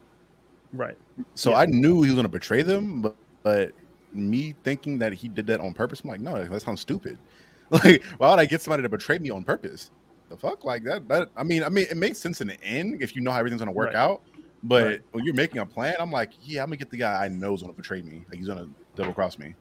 Right. 0.72 0.96
So 1.34 1.50
Yeah. 1.50 1.58
I 1.58 1.66
knew 1.66 2.02
he 2.02 2.08
was 2.08 2.14
going 2.14 2.24
to 2.24 2.28
betray 2.30 2.62
them, 2.62 3.02
but, 3.02 3.16
but 3.42 3.72
me 4.14 4.54
thinking 4.64 4.98
that 4.98 5.12
he 5.12 5.28
did 5.28 5.46
that 5.48 5.60
on 5.60 5.74
purpose, 5.74 6.00
I'm 6.04 6.10
like, 6.10 6.20
no, 6.20 6.44
that 6.44 6.62
sounds 6.62 6.80
stupid. 6.80 7.18
Like, 7.70 8.04
why 8.18 8.28
would 8.28 8.38
I 8.38 8.44
get 8.44 8.60
somebody 8.60 8.82
to 8.82 8.88
betray 8.90 9.18
me 9.18 9.30
on 9.30 9.44
purpose? 9.44 9.90
The 10.28 10.36
fuck, 10.36 10.62
like 10.62 10.84
that. 10.84 11.08
That 11.08 11.30
I 11.34 11.42
mean, 11.42 11.64
I 11.64 11.70
mean, 11.70 11.86
it 11.90 11.96
makes 11.96 12.18
sense 12.18 12.42
in 12.42 12.48
the 12.48 12.62
end 12.62 13.00
if 13.00 13.16
you 13.16 13.22
know 13.22 13.30
how 13.30 13.38
everything's 13.38 13.62
going 13.62 13.72
to 13.72 13.78
work 13.78 13.94
Right. 13.94 13.96
out. 13.96 14.20
But 14.62 14.84
Right. 14.84 15.00
when 15.12 15.24
you're 15.24 15.32
making 15.32 15.58
a 15.60 15.64
plan, 15.64 15.94
I'm 15.98 16.10
like, 16.10 16.32
yeah, 16.42 16.62
I'm 16.62 16.68
gonna 16.68 16.76
get 16.76 16.90
the 16.90 16.98
guy 16.98 17.24
I 17.24 17.28
know 17.28 17.54
is 17.54 17.62
going 17.62 17.72
to 17.72 17.76
betray 17.76 18.02
me. 18.02 18.26
Like 18.28 18.36
he's 18.38 18.46
going 18.46 18.58
to 18.58 18.68
double 18.94 19.14
cross 19.14 19.38
me. 19.38 19.54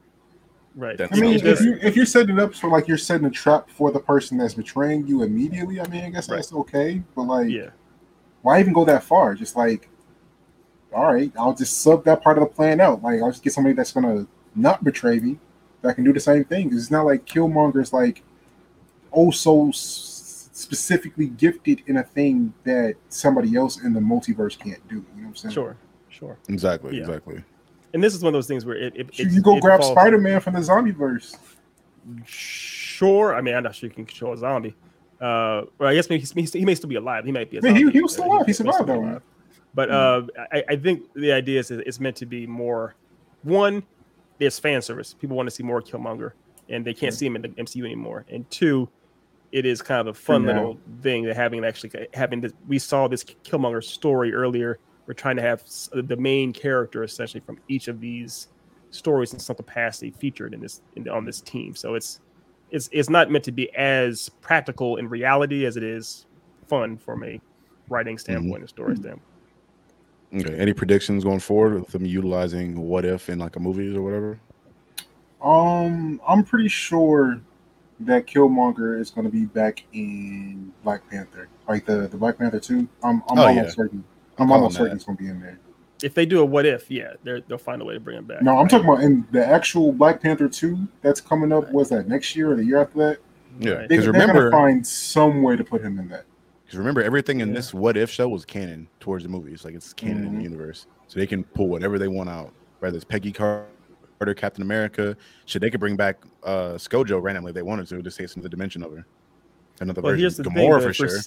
Right. 0.76 0.98
That's 0.98 1.16
I 1.16 1.20
mean, 1.22 1.40
if 1.42 1.60
you 1.62 1.78
if 1.80 1.96
you're 1.96 2.04
setting 2.04 2.36
it 2.36 2.42
up 2.42 2.54
so 2.54 2.68
like 2.68 2.86
you're 2.86 2.98
setting 2.98 3.26
a 3.26 3.30
trap 3.30 3.70
for 3.70 3.90
the 3.90 4.00
person 4.00 4.36
that's 4.36 4.54
betraying 4.54 5.06
you 5.06 5.22
immediately, 5.22 5.80
I 5.80 5.86
mean, 5.88 6.04
I 6.04 6.10
guess 6.10 6.28
Right. 6.28 6.36
that's 6.36 6.52
okay. 6.52 7.02
But 7.16 7.22
like, 7.22 7.48
yeah. 7.48 7.70
why 8.42 8.60
even 8.60 8.74
go 8.74 8.84
that 8.84 9.04
far? 9.04 9.34
Just 9.34 9.56
like, 9.56 9.88
all 10.92 11.14
right, 11.14 11.32
I'll 11.38 11.54
just 11.54 11.80
sub 11.80 12.04
that 12.04 12.22
part 12.22 12.36
of 12.36 12.44
the 12.44 12.54
plan 12.54 12.80
out. 12.80 13.02
Like, 13.02 13.22
I'll 13.22 13.30
just 13.30 13.42
get 13.42 13.54
somebody 13.54 13.74
that's 13.74 13.92
gonna 13.92 14.26
not 14.54 14.84
betray 14.84 15.18
me 15.18 15.38
that 15.82 15.94
can 15.94 16.04
do 16.04 16.12
the 16.12 16.20
same 16.20 16.44
thing. 16.44 16.72
it's 16.72 16.90
not 16.90 17.04
like 17.06 17.24
Killmonger 17.26 17.80
is 17.82 17.92
like 17.92 18.22
oh 19.12 19.30
so 19.30 19.70
specifically 19.72 21.26
gifted 21.26 21.82
in 21.86 21.96
a 21.98 22.02
thing 22.02 22.52
that 22.64 22.94
somebody 23.08 23.56
else 23.56 23.82
in 23.82 23.92
the 23.92 24.00
multiverse 24.00 24.58
can't 24.58 24.86
do. 24.88 24.96
You 24.96 25.00
know 25.00 25.22
what 25.22 25.28
I'm 25.28 25.36
saying? 25.36 25.54
Sure. 25.54 25.76
Sure. 26.08 26.38
Exactly, 26.48 26.94
Yeah. 26.96 27.02
exactly. 27.04 27.42
And 27.94 28.02
this 28.02 28.14
is 28.14 28.22
one 28.22 28.28
of 28.28 28.34
those 28.34 28.46
things 28.46 28.64
where 28.64 28.76
it, 28.76 28.94
it 28.96 29.14
Shoot, 29.14 29.32
you 29.32 29.42
go 29.42 29.56
it 29.56 29.60
grab 29.60 29.82
Spider 29.82 30.18
Man 30.18 30.40
from 30.40 30.54
the 30.54 30.62
zombie 30.62 30.92
verse. 30.92 31.36
Sure. 32.24 33.34
I 33.34 33.40
mean, 33.40 33.54
I'm 33.54 33.62
not 33.62 33.74
sure 33.74 33.88
you 33.88 33.94
can 33.94 34.04
control 34.06 34.32
a 34.32 34.36
zombie. 34.38 34.74
Uh, 35.20 35.62
or 35.78 35.86
I 35.86 35.94
guess 35.94 36.08
maybe 36.10 36.20
he's, 36.34 36.52
he 36.52 36.64
may 36.64 36.74
still 36.74 36.88
be 36.88 36.96
alive. 36.96 37.24
He 37.24 37.32
might 37.32 37.50
be. 37.50 37.58
A 37.58 37.60
Yeah, 37.62 37.72
he- 37.72 37.80
zombie. 37.80 37.92
he 37.92 38.00
was 38.02 38.12
still 38.12 38.24
alive. 38.26 38.40
He 38.40 38.46
may 38.48 38.52
still 38.52 38.72
survived 38.72 38.86
be 38.86 38.92
that 38.92 38.98
one. 38.98 39.08
alive. 39.10 39.22
But 39.74 39.90
uh, 39.90 40.22
I, 40.52 40.64
I 40.70 40.76
think 40.76 41.02
the 41.14 41.32
idea 41.32 41.60
is 41.60 41.70
it's 41.70 42.00
meant 42.00 42.16
to 42.16 42.26
be 42.26 42.46
more. 42.46 42.94
One, 43.42 43.82
there's 44.42 44.58
fan 44.58 44.82
service. 44.82 45.14
People 45.14 45.36
want 45.36 45.46
to 45.46 45.50
see 45.50 45.62
more 45.62 45.80
Killmonger, 45.80 46.32
and 46.68 46.84
they 46.84 46.94
can't 46.94 47.14
hmm. 47.14 47.18
see 47.18 47.26
him 47.26 47.36
in 47.36 47.42
the 47.42 47.48
MCU 47.48 47.84
anymore. 47.84 48.26
And 48.30 48.48
two, 48.50 48.88
it 49.52 49.64
is 49.64 49.82
kind 49.82 50.00
of 50.00 50.08
a 50.08 50.14
fun 50.14 50.44
now. 50.44 50.54
little 50.54 50.78
thing 51.02 51.24
that 51.24 51.36
having 51.36 51.64
actually 51.64 52.08
having 52.14 52.40
this. 52.40 52.52
We 52.66 52.78
saw 52.78 53.08
this 53.08 53.24
Killmonger 53.24 53.82
story 53.82 54.34
earlier. 54.34 54.78
We're 55.06 55.14
trying 55.14 55.36
to 55.36 55.42
have 55.42 55.64
the 55.92 56.16
main 56.16 56.52
character 56.52 57.02
essentially 57.02 57.42
from 57.44 57.58
each 57.68 57.88
of 57.88 58.00
these 58.00 58.48
stories 58.90 59.32
in 59.32 59.38
some 59.38 59.56
capacity 59.56 60.10
featured 60.10 60.54
in 60.54 60.60
this 60.60 60.80
in, 60.96 61.08
on 61.08 61.24
this 61.24 61.40
team. 61.40 61.74
So 61.74 61.94
it's 61.94 62.20
it's 62.70 62.88
it's 62.92 63.10
not 63.10 63.30
meant 63.30 63.44
to 63.44 63.52
be 63.52 63.72
as 63.74 64.28
practical 64.40 64.96
in 64.96 65.08
reality 65.08 65.66
as 65.66 65.76
it 65.76 65.82
is 65.82 66.26
fun 66.68 66.96
from 66.96 67.24
a 67.24 67.40
writing 67.88 68.16
mm-hmm. 68.16 68.20
standpoint 68.20 68.60
and 68.60 68.68
story 68.68 68.96
standpoint. 68.96 69.31
Okay. 70.34 70.54
Any 70.56 70.72
predictions 70.72 71.24
going 71.24 71.40
forward 71.40 71.74
with 71.74 71.88
them 71.88 72.06
utilizing 72.06 72.76
what 72.88 73.04
if 73.04 73.28
in 73.28 73.38
like 73.38 73.56
a 73.56 73.60
movies 73.60 73.94
or 73.94 74.02
whatever? 74.02 74.38
Um, 75.42 76.20
I'm 76.26 76.44
pretty 76.44 76.68
sure 76.68 77.40
that 78.00 78.26
Killmonger 78.26 78.98
is 78.98 79.10
going 79.10 79.26
to 79.26 79.30
be 79.30 79.44
back 79.44 79.82
in 79.92 80.72
Black 80.84 81.08
Panther, 81.10 81.48
like 81.68 81.84
the 81.84 82.08
the 82.08 82.16
Black 82.16 82.38
Panther 82.38 82.60
two. 82.60 82.88
I'm 83.02 83.22
I'm 83.28 83.38
Oh, 83.38 83.46
almost 83.46 83.56
yeah. 83.56 83.84
certain. 83.84 84.04
I'm 84.38 84.44
I'm 84.44 84.52
almost 84.52 84.76
certain 84.76 84.96
it's 84.96 85.04
going 85.04 85.16
to 85.18 85.22
be 85.22 85.28
in 85.28 85.40
there. 85.40 85.58
If 86.02 86.14
they 86.14 86.26
do 86.26 86.40
a 86.40 86.44
what 86.44 86.66
if, 86.66 86.90
yeah, 86.90 87.12
they're, 87.22 87.40
they'll 87.42 87.58
find 87.58 87.80
a 87.80 87.84
way 87.84 87.94
to 87.94 88.00
bring 88.00 88.18
him 88.18 88.24
back. 88.24 88.42
No, 88.42 88.52
I'm 88.52 88.62
right? 88.62 88.70
talking 88.70 88.88
about 88.88 89.02
in 89.04 89.24
the 89.30 89.46
actual 89.46 89.92
Black 89.92 90.20
Panther 90.20 90.48
two 90.48 90.88
that's 91.02 91.20
coming 91.20 91.52
up. 91.52 91.70
Was 91.72 91.90
that 91.90 92.08
next 92.08 92.34
year 92.34 92.50
or 92.52 92.56
the 92.56 92.64
year 92.64 92.80
after 92.80 92.98
that? 92.98 93.18
Yeah. 93.60 93.72
Right. 93.74 93.88
They, 93.88 93.96
'Cause 93.96 94.04
they're 94.06 94.12
remember- 94.12 94.50
going 94.50 94.50
to 94.50 94.56
find 94.56 94.86
some 94.86 95.42
way 95.42 95.56
to 95.56 95.62
put 95.64 95.82
him 95.82 95.98
in 95.98 96.08
that. 96.08 96.24
Because 96.72 96.78
remember, 96.78 97.02
everything 97.02 97.40
in 97.40 97.48
Yeah. 97.50 97.56
this 97.56 97.74
what 97.74 97.98
if 97.98 98.08
show 98.08 98.26
was 98.30 98.46
canon 98.46 98.88
towards 98.98 99.24
the 99.24 99.28
movies. 99.28 99.62
Like 99.62 99.74
it's 99.74 99.92
canon 99.92 100.24
in 100.24 100.32
the 100.36 100.38
Mhm. 100.40 100.44
universe. 100.44 100.86
So 101.06 101.20
they 101.20 101.26
can 101.26 101.44
pull 101.44 101.68
whatever 101.68 101.98
they 101.98 102.08
want 102.08 102.30
out. 102.30 102.50
Whether 102.78 102.96
it's 102.96 103.04
Peggy 103.04 103.30
Carter, 103.30 103.66
Captain 104.34 104.62
America. 104.62 105.14
Should 105.44 105.60
they 105.60 105.68
could 105.68 105.80
bring 105.80 105.96
back 105.96 106.24
uh 106.44 106.76
ScarJo 106.78 107.20
randomly 107.22 107.50
if 107.50 107.54
they 107.56 107.60
wanted 107.62 107.88
to, 107.88 108.00
just 108.00 108.16
say 108.16 108.24
it's 108.24 108.36
another 108.36 108.48
dimension 108.48 108.82
of 108.82 108.90
her. 108.92 109.04
Another 109.82 110.00
Well, 110.00 110.12
version. 110.12 110.20
here's 110.20 110.36
the 110.38 110.44
thing. 110.44 110.54
Gamora 110.54 110.80
though, 110.80 110.86
for 110.86 110.94
sure. 110.94 111.18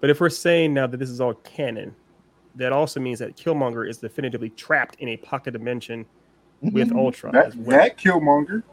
But 0.00 0.10
if 0.10 0.20
we're 0.20 0.30
saying 0.30 0.74
now 0.74 0.88
that 0.88 0.96
this 0.96 1.10
is 1.10 1.20
all 1.20 1.34
canon, 1.34 1.94
that 2.56 2.72
also 2.72 2.98
means 2.98 3.20
that 3.20 3.36
Killmonger 3.36 3.88
is 3.88 3.98
definitively 3.98 4.50
trapped 4.50 4.96
in 4.96 5.10
a 5.10 5.16
pocket 5.18 5.52
dimension 5.52 6.06
with 6.60 6.90
Mhm. 6.90 6.96
Ultron. 6.98 7.32
That 7.34 7.54
well. 7.54 7.78
that 7.78 7.96
Killmonger. 7.98 8.64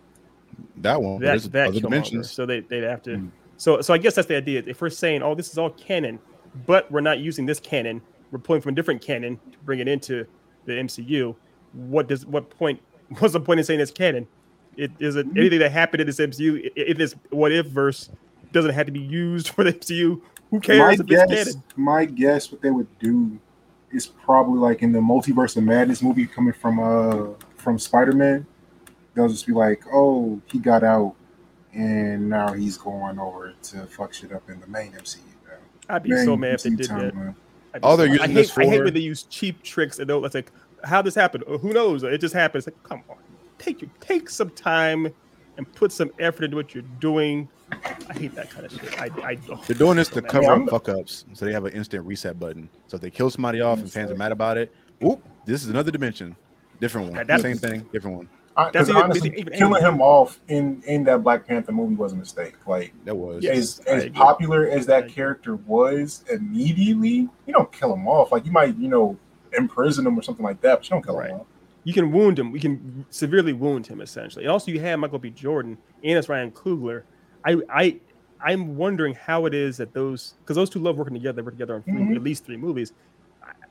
That 0.78 1.00
one. 1.04 1.20
that, 1.22 1.28
There's 1.28 1.50
that 1.50 1.68
other 1.68 1.78
Killmonger. 1.78 1.82
dimensions. 1.84 2.32
So 2.32 2.48
they 2.48 2.62
they'd 2.62 2.82
have 2.84 3.04
to. 3.04 3.12
Mm. 3.18 3.30
So 3.64 3.80
so 3.80 3.94
I 3.94 3.98
guess 3.98 4.16
that's 4.16 4.28
the 4.28 4.36
idea. 4.36 4.62
If 4.68 4.82
we're 4.82 4.90
saying, 4.90 5.24
oh, 5.24 5.36
this 5.36 5.50
is 5.50 5.58
all 5.58 5.70
canon, 5.70 6.20
but 6.68 6.92
we're 6.92 7.00
not 7.00 7.20
using 7.20 7.46
this 7.46 7.62
canon, 7.62 8.02
we're 8.30 8.40
pulling 8.40 8.62
from 8.62 8.74
a 8.74 8.76
different 8.76 9.02
canon 9.02 9.40
to 9.54 9.58
bring 9.60 9.80
it 9.80 9.88
into 9.88 10.26
the 10.66 10.74
MCU. 10.74 11.34
What 11.72 12.10
does 12.10 12.26
what 12.26 12.50
point? 12.50 12.82
What's 13.20 13.32
the 13.32 13.40
point 13.40 13.62
in 13.62 13.64
saying 13.64 13.80
it's 13.80 13.90
canon? 13.90 14.28
It 14.76 14.92
is 15.00 15.16
it 15.16 15.28
anything 15.38 15.60
that 15.60 15.72
happened 15.72 16.02
in 16.02 16.08
this 16.08 16.20
MCU. 16.20 16.66
i- 16.66 16.72
If 16.76 16.98
this 16.98 17.16
what 17.30 17.54
if 17.54 17.68
verse 17.68 18.10
doesn't 18.52 18.74
have 18.74 18.86
to 18.88 18.92
be 18.92 19.00
used 19.00 19.48
for 19.56 19.64
the 19.64 19.72
MCU. 19.72 20.20
Who 20.52 20.58
My 20.58 20.60
cares 20.60 21.00
it's 21.00 21.10
guess, 21.10 21.30
canon? 21.46 21.64
my 21.78 22.04
guess, 22.04 22.52
what 22.52 22.62
they 22.62 22.70
would 22.70 23.00
do 23.00 23.40
is 23.94 24.08
probably 24.08 24.60
like 24.60 24.82
in 24.82 24.92
the 24.92 25.00
Multiverse 25.00 25.56
of 25.56 25.64
Madness 25.64 26.02
movie 26.02 26.26
coming 26.26 26.54
from 26.54 26.80
uh 26.82 27.28
from 27.56 27.80
Spider 27.80 28.12
Man. 28.12 28.46
They'll 29.14 29.30
just 29.30 29.48
be 29.48 29.54
like, 29.54 29.84
"Oh, 29.94 30.42
he 30.48 30.60
got 30.60 30.84
out, 30.84 31.16
and 31.74 32.30
now 32.30 32.54
he's 32.54 32.78
going 32.78 33.20
over 33.20 33.54
to 33.64 33.86
fuck 33.88 34.14
shit 34.14 34.32
up 34.32 34.50
in 34.50 34.60
the 34.60 34.68
main 34.68 34.92
MCU." 34.94 35.18
Now. 35.48 35.96
I'd 35.96 36.04
be 36.04 36.12
so 36.18 36.38
Main 36.38 36.40
mad 36.40 36.54
if 36.56 36.64
they 36.64 36.70
did 36.72 36.90
that. 36.90 37.14
timeline. 37.14 37.36
I'd 37.74 37.84
All 37.84 37.98
they're 37.98 38.08
so- 38.08 38.12
I 38.14 38.16
using 38.16 38.30
hate, 38.30 38.36
this 38.36 38.58
I 38.58 38.66
hate 38.66 38.84
when 38.84 38.94
they 38.94 39.00
use 39.00 39.24
cheap 39.24 39.62
tricks 39.64 40.00
and 40.00 40.08
don't. 40.08 40.24
It's 40.24 40.36
like, 40.36 40.52
how 40.84 41.02
this 41.02 41.16
happened? 41.16 41.44
Who 41.48 41.74
knows? 41.74 42.04
It 42.04 42.20
just 42.22 42.34
happens. 42.36 42.68
Like, 42.68 42.82
come 42.84 43.04
on, 43.10 43.18
take 43.58 43.82
your 43.82 43.90
take 44.00 44.30
some 44.30 44.50
time 44.52 45.08
and 45.58 45.72
put 45.76 45.92
some 45.92 46.12
effort 46.20 46.46
into 46.46 46.58
what 46.58 46.74
you're 46.74 46.84
doing. 47.00 47.48
I 47.72 48.14
hate 48.14 48.36
that 48.36 48.50
kind 48.52 48.66
of 48.66 48.72
shit. 48.72 49.00
I, 49.02 49.10
I 49.24 49.36
They're 49.68 49.76
doing 49.78 49.98
this 49.98 50.08
to 50.10 50.22
cover 50.22 50.52
up 50.52 50.70
fuck 50.70 50.90
ups, 50.90 51.26
so 51.34 51.46
they 51.46 51.54
have 51.54 51.66
an 51.66 51.74
instant 51.74 52.06
reset 52.06 52.40
button. 52.40 52.70
So 52.88 52.96
if 52.96 53.02
they 53.02 53.10
kill 53.10 53.30
somebody 53.32 53.62
off 53.62 53.80
and 53.80 53.92
fans 53.92 54.12
are 54.12 54.16
mad 54.16 54.32
about 54.32 54.58
it, 54.58 54.72
oop, 55.04 55.24
this 55.46 55.64
is 55.64 55.70
another 55.70 55.90
dimension, 55.92 56.36
different 56.80 57.08
one, 57.08 57.18
That- 57.18 57.28
that's- 57.28 57.42
same 57.42 57.58
thing, 57.58 57.88
different 57.92 58.18
one. 58.18 58.30
I, 58.56 58.66
That's 58.66 58.76
'cause 58.76 58.90
even- 58.90 59.02
honestly, 59.02 59.34
even- 59.38 59.54
killing 59.54 59.82
him 59.84 60.02
off 60.02 60.40
in 60.48 60.84
in 60.86 61.04
that 61.06 61.24
Black 61.24 61.48
Panther 61.48 61.72
movie 61.72 61.96
was 61.96 62.14
a 62.14 62.16
mistake. 62.16 62.54
Like 62.68 62.94
That 63.06 63.16
was 63.16 63.44
Yes, 63.44 63.80
as 63.80 63.88
I 63.88 64.06
as 64.06 64.10
popular 64.12 64.68
as 64.68 64.86
that 64.86 65.10
character 65.10 65.56
was, 65.56 66.24
immediately 66.32 67.30
you 67.46 67.54
don't 67.54 67.72
kill 67.72 67.94
him 67.94 68.08
off. 68.08 68.32
Like 68.32 68.46
you 68.46 68.52
might 68.52 68.78
you 68.78 68.88
know 68.90 69.18
imprison 69.58 70.06
him 70.06 70.18
or 70.18 70.22
something 70.22 70.44
like 70.46 70.62
that, 70.62 70.76
but 70.80 70.86
you 70.86 70.90
don't 70.92 71.04
kill 71.06 71.18
Right. 71.18 71.30
him 71.32 71.40
off. 71.42 71.46
you 71.86 71.92
can 71.94 72.12
wound 72.14 72.40
him. 72.40 72.52
We 72.54 72.60
can 72.62 73.06
severely 73.10 73.52
wound 73.52 73.88
him 73.88 74.00
essentially. 74.00 74.46
And 74.46 74.52
also, 74.52 74.72
you 74.72 74.80
have 74.80 75.00
Michael 75.00 75.20
B. 75.20 75.30
Jordan 75.32 75.78
and 76.04 76.18
it's 76.18 76.30
Ryan 76.30 76.52
Coogler. 76.52 77.04
I 77.46 77.58
I 77.70 78.00
I'm 78.46 78.76
wondering 78.78 79.16
how 79.16 79.46
it 79.48 79.54
is 79.54 79.78
that 79.78 79.94
those 79.94 80.36
because 80.42 80.56
those 80.56 80.70
two 80.70 80.80
love 80.80 80.98
working 80.98 81.14
together. 81.16 81.38
They 81.38 81.42
work 81.42 81.56
together 81.56 81.76
on 81.76 81.82
three, 81.84 81.94
Mhm. 81.96 82.16
at 82.16 82.22
least 82.24 82.46
three 82.46 82.58
movies. 82.58 82.94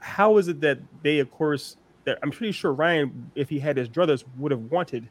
How 0.00 0.36
is 0.38 0.48
it 0.48 0.60
that 0.62 0.78
they, 1.02 1.20
of 1.20 1.30
course, 1.30 1.76
that 2.04 2.18
I'm 2.22 2.30
pretty 2.30 2.52
sure 2.52 2.72
Ryan, 2.72 3.30
if 3.34 3.48
he 3.48 3.58
had 3.58 3.76
his 3.76 3.88
druthers, 3.88 4.24
would 4.38 4.50
have 4.52 4.70
wanted 4.70 5.08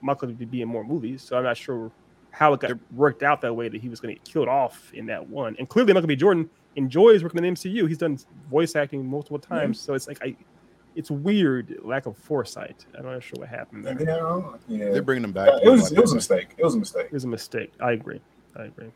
Michael 0.00 0.28
to 0.28 0.34
be 0.34 0.62
in 0.62 0.68
more 0.68 0.84
movies. 0.84 1.22
So 1.22 1.36
I'm 1.36 1.44
not 1.44 1.56
sure 1.56 1.90
how 2.30 2.52
it 2.52 2.60
got 2.60 2.72
worked 2.92 3.22
out 3.22 3.40
that 3.42 3.54
way 3.54 3.68
that 3.68 3.80
he 3.80 3.88
was 3.88 4.00
going 4.00 4.14
to 4.14 4.18
get 4.18 4.24
killed 4.30 4.48
off 4.48 4.92
in 4.94 5.06
that 5.06 5.28
one. 5.28 5.56
And 5.58 5.68
clearly, 5.68 5.92
Michael 5.92 6.08
B. 6.08 6.16
Jordan 6.16 6.48
enjoys 6.76 7.22
working 7.22 7.44
in 7.44 7.54
the 7.54 7.60
MCU. 7.60 7.88
He's 7.88 7.98
done 7.98 8.18
voice 8.50 8.76
acting 8.76 9.04
multiple 9.04 9.38
times, 9.38 9.80
so 9.80 9.94
it's 9.94 10.06
like 10.06 10.18
I, 10.22 10.36
it's 10.94 11.10
weird 11.10 11.78
lack 11.82 12.06
of 12.06 12.16
foresight. 12.16 12.86
I'm 12.96 13.04
not 13.04 13.22
sure 13.22 13.36
what 13.38 13.48
happened 13.48 13.84
there. 13.84 13.96
And 13.96 14.06
then, 14.06 14.44
yeah, 14.68 14.92
They're 14.92 15.02
bringing 15.02 15.24
him 15.24 15.32
back. 15.32 15.48
Yeah, 15.48 15.68
it 15.68 15.70
was 15.70 15.92
it 15.92 16.00
was 16.00 16.12
a 16.12 16.16
mistake. 16.16 16.54
It 16.56 16.64
was 16.64 16.74
a 16.74 16.78
mistake. 16.78 17.06
It 17.06 17.12
was 17.12 17.24
a 17.24 17.28
mistake. 17.28 17.72
I 17.80 17.92
agree. 17.92 18.20
I 18.56 18.64
agree. 18.64 18.90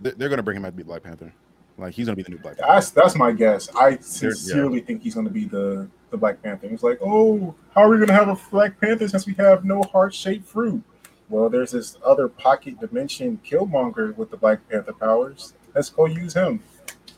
They're, 0.00 0.12
they're 0.12 0.28
gonna 0.28 0.42
bring 0.42 0.56
him 0.56 0.62
back 0.62 0.72
to 0.72 0.76
be 0.76 0.82
Black 0.82 1.02
Panther. 1.02 1.32
Like 1.78 1.94
he's 1.94 2.06
gonna 2.06 2.16
be 2.16 2.22
the 2.22 2.30
new 2.30 2.38
Black 2.38 2.58
Panther. 2.58 2.72
That's 2.74 2.90
that's 2.90 3.14
my 3.14 3.32
guess. 3.32 3.68
I 3.74 3.96
sincerely 3.98 4.80
think 4.80 5.02
he's 5.02 5.14
going 5.14 5.26
to 5.26 5.32
be 5.32 5.44
the 5.44 5.88
the 6.10 6.16
Black 6.16 6.42
Panther. 6.42 6.66
It's 6.66 6.82
like, 6.82 6.98
oh, 7.02 7.54
how 7.74 7.82
are 7.82 7.88
we 7.90 7.96
going 7.96 8.08
to 8.08 8.14
have 8.14 8.28
a 8.28 8.36
Black 8.50 8.80
Panther 8.80 9.06
since 9.08 9.26
we 9.26 9.34
have 9.34 9.64
no 9.64 9.82
heart 9.82 10.12
shaped 10.14 10.46
fruit? 10.48 10.82
Well, 11.28 11.48
there's 11.50 11.72
this 11.72 11.96
other 12.04 12.28
pocket 12.28 12.80
dimension 12.80 13.38
Killmonger 13.46 14.16
with 14.16 14.30
the 14.30 14.36
Black 14.38 14.66
Panther 14.70 14.94
powers. 14.94 15.52
Let's 15.74 15.90
go 15.90 16.06
use 16.06 16.32
him. 16.34 16.60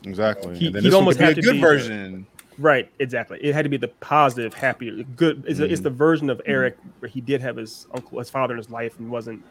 Exactly. 0.03 0.57
He- 0.57 0.65
and 0.67 0.75
then 0.75 0.83
he'd 0.83 0.89
this 0.89 0.93
one 0.93 1.03
almost 1.03 1.17
could 1.19 1.23
be 1.23 1.27
have 1.29 1.37
a 1.37 1.41
to 1.41 1.41
good 1.41 1.51
be 1.53 1.57
the- 1.57 1.65
version. 1.67 2.27
Right, 2.57 2.91
exactly. 2.99 3.39
It 3.41 3.55
had 3.55 3.63
to 3.63 3.69
be 3.69 3.77
the 3.77 3.87
positive, 3.87 4.53
happier, 4.53 5.03
good. 5.15 5.45
It's, 5.47 5.59
it's 5.59 5.79
Mhm. 5.79 5.83
the 5.85 5.89
version 5.89 6.29
of 6.29 6.41
Eric 6.45 6.77
where 6.99 7.09
he 7.09 7.21
did 7.21 7.41
have 7.41 7.55
his 7.55 7.87
uncle, 7.93 8.19
his 8.19 8.29
father 8.29 8.53
in 8.53 8.57
his 8.57 8.69
life, 8.69 8.99
and 8.99 9.09
wasn't 9.09 9.41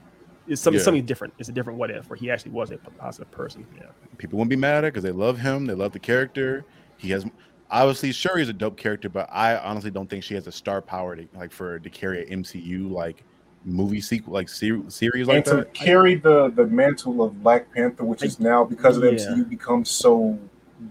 It's 0.50 0.60
something 0.60 0.78
Yeah. 0.80 0.84
something 0.84 1.06
different. 1.06 1.32
It's 1.38 1.48
a 1.48 1.52
different 1.52 1.78
what 1.78 1.90
if 1.90 2.10
where 2.10 2.16
he 2.16 2.30
actually 2.30 2.50
was 2.50 2.70
a 2.72 2.76
positive 2.78 3.30
person. 3.30 3.64
Yeah. 3.76 3.84
People 4.18 4.38
wouldn't 4.38 4.50
be 4.50 4.56
mad 4.56 4.78
at 4.78 4.84
it 4.84 4.92
because 4.94 5.04
they 5.04 5.12
love 5.12 5.38
him. 5.38 5.66
They 5.66 5.74
love 5.74 5.92
the 5.92 5.98
character. 6.00 6.64
He 6.96 7.10
has 7.10 7.24
obviously 7.70 8.10
sure 8.12 8.36
he's 8.36 8.48
a 8.48 8.52
dope 8.52 8.76
character, 8.76 9.08
but 9.08 9.28
I 9.30 9.56
honestly 9.56 9.90
don't 9.92 10.10
think 10.10 10.24
she 10.24 10.34
has 10.34 10.46
a 10.48 10.52
star 10.52 10.82
power 10.82 11.14
to 11.16 11.26
like 11.34 11.52
for 11.52 11.78
to 11.78 11.88
carry 11.90 12.22
an 12.26 12.42
MCU 12.42 12.90
like 12.90 13.24
movie 13.64 14.00
sequel 14.00 14.32
like 14.32 14.48
ser- 14.48 14.82
series 14.88 15.28
like 15.28 15.36
and 15.36 15.44
to 15.44 15.56
that. 15.56 15.72
carry 15.74 16.16
the 16.16 16.48
the 16.56 16.66
mantle 16.66 17.22
of 17.22 17.40
Black 17.42 17.72
Panther, 17.72 18.04
which 18.04 18.24
is 18.24 18.40
now 18.40 18.64
because 18.64 18.96
of 18.96 19.02
the 19.02 19.12
Yeah. 19.12 19.18
MCU 19.18 19.44
become 19.48 19.84
so 19.84 20.36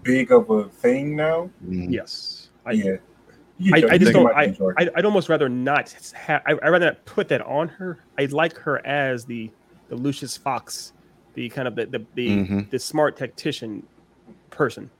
big 0.02 0.32
of 0.32 0.48
a 0.50 0.64
thing 0.70 1.14
now. 1.16 1.50
Mhm. 1.66 1.92
Yes. 1.92 2.48
I, 2.64 2.72
yeah, 2.72 2.96
I, 3.72 3.82
I 3.90 3.98
just 3.98 4.12
don't. 4.12 4.24
Michael 4.24 4.38
I, 4.38 4.46
B. 4.48 4.52
Jordan. 4.56 4.88
I 4.94 4.98
I'd 4.98 5.04
almost 5.04 5.28
rather 5.28 5.48
not 5.48 5.90
have. 6.14 6.42
I, 6.46 6.52
I'd 6.52 6.68
rather 6.70 6.86
not 6.86 7.04
put 7.04 7.28
that 7.28 7.42
on 7.42 7.68
her. 7.68 7.98
I 8.18 8.24
like 8.26 8.56
her 8.58 8.84
as 8.86 9.24
the 9.24 9.50
the 9.88 9.96
Lucius 9.96 10.36
Fox, 10.36 10.92
the 11.34 11.48
kind 11.48 11.66
of 11.68 11.74
the 11.76 11.86
the 11.86 12.04
the, 12.14 12.28
Mhm. 12.28 12.70
the 12.70 12.78
smart 12.78 13.16
tactician 13.16 13.86
person, 14.50 14.90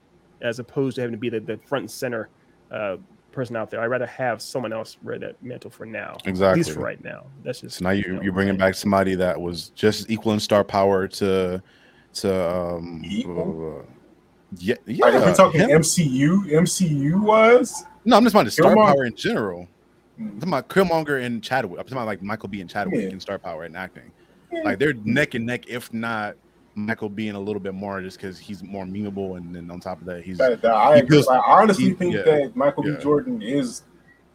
as 0.41 0.59
opposed 0.59 0.95
to 0.95 1.01
having 1.01 1.13
to 1.13 1.17
be 1.19 1.29
the, 1.29 1.39
the 1.39 1.57
front 1.65 1.83
and 1.83 1.91
center 1.91 2.29
uh, 2.71 2.97
person 3.31 3.55
out 3.55 3.69
there. 3.71 3.81
I'd 3.81 3.87
rather 3.87 4.05
have 4.07 4.41
someone 4.41 4.73
else 4.73 4.97
wear 5.03 5.17
that 5.19 5.41
mantle 5.43 5.71
for 5.71 5.85
now. 5.85 6.17
At 6.21 6.27
Exactly. 6.27 6.59
least 6.63 6.71
for 6.73 6.81
right 6.81 7.01
now. 7.03 7.25
That's 7.43 7.61
just 7.61 7.77
So 7.77 7.83
now 7.85 7.91
you 7.91 8.07
know, 8.15 8.21
you're 8.21 8.33
bringing 8.33 8.53
right. 8.55 8.59
back 8.67 8.75
somebody 8.75 9.15
that 9.15 9.39
was 9.39 9.69
just 9.69 10.09
equal 10.09 10.33
in 10.33 10.39
star 10.39 10.63
power 10.63 11.07
to 11.07 11.61
to 12.15 12.51
um 12.53 13.01
Equal? 13.05 13.33
blah, 13.35 13.43
blah, 13.45 13.53
blah. 13.53 13.81
yeah 14.57 14.75
yeah. 14.85 15.05
like 15.05 15.13
if 15.15 15.21
we're 15.23 15.33
talking 15.35 15.61
him. 15.61 15.69
MCU, 15.69 16.45
MCU 16.51 17.21
was. 17.21 17.85
No, 18.05 18.17
I'm 18.17 18.23
just 18.23 18.33
about 18.33 18.45
the 18.45 18.51
star 18.51 18.73
Killmonger. 18.75 18.85
power 18.93 19.05
in 19.05 19.15
general. 19.15 19.67
I'm 20.19 20.39
talking 20.39 20.47
about 20.49 20.67
Killmonger 20.69 21.23
and 21.23 21.43
Chadwick. 21.43 21.79
I'm 21.79 21.85
talking 21.85 21.97
about 21.97 22.05
like 22.07 22.21
Michael 22.21 22.49
B. 22.49 22.61
and 22.61 22.69
Chadwick 22.69 23.01
Yeah. 23.01 23.09
in 23.09 23.19
star 23.19 23.37
power 23.39 23.63
and 23.63 23.75
acting. 23.75 24.11
Yeah. 24.51 24.61
Like 24.63 24.79
they're 24.79 24.93
neck 25.03 25.33
and 25.33 25.45
neck, 25.45 25.67
if 25.67 25.91
not 25.93 26.35
Michael 26.75 27.09
being 27.09 27.35
a 27.35 27.39
little 27.39 27.59
bit 27.59 27.73
more, 27.73 28.01
just 28.01 28.17
because 28.17 28.37
he's 28.39 28.61
more 28.63 28.85
memeable, 28.85 29.37
and 29.37 29.53
then 29.55 29.69
on 29.71 29.79
top 29.79 29.99
of 29.99 30.05
that, 30.07 30.23
he's 30.23 30.37
That, 30.37 30.61
that 30.61 30.73
I, 30.73 31.01
He 31.01 31.07
feels- 31.07 31.27
I 31.27 31.37
honestly 31.37 31.85
he- 31.85 31.93
think 31.93 32.13
yeah, 32.13 32.21
that 32.23 32.55
Michael 32.55 32.87
yeah. 32.87 32.95
B. 32.97 33.03
Jordan 33.03 33.41
is 33.41 33.83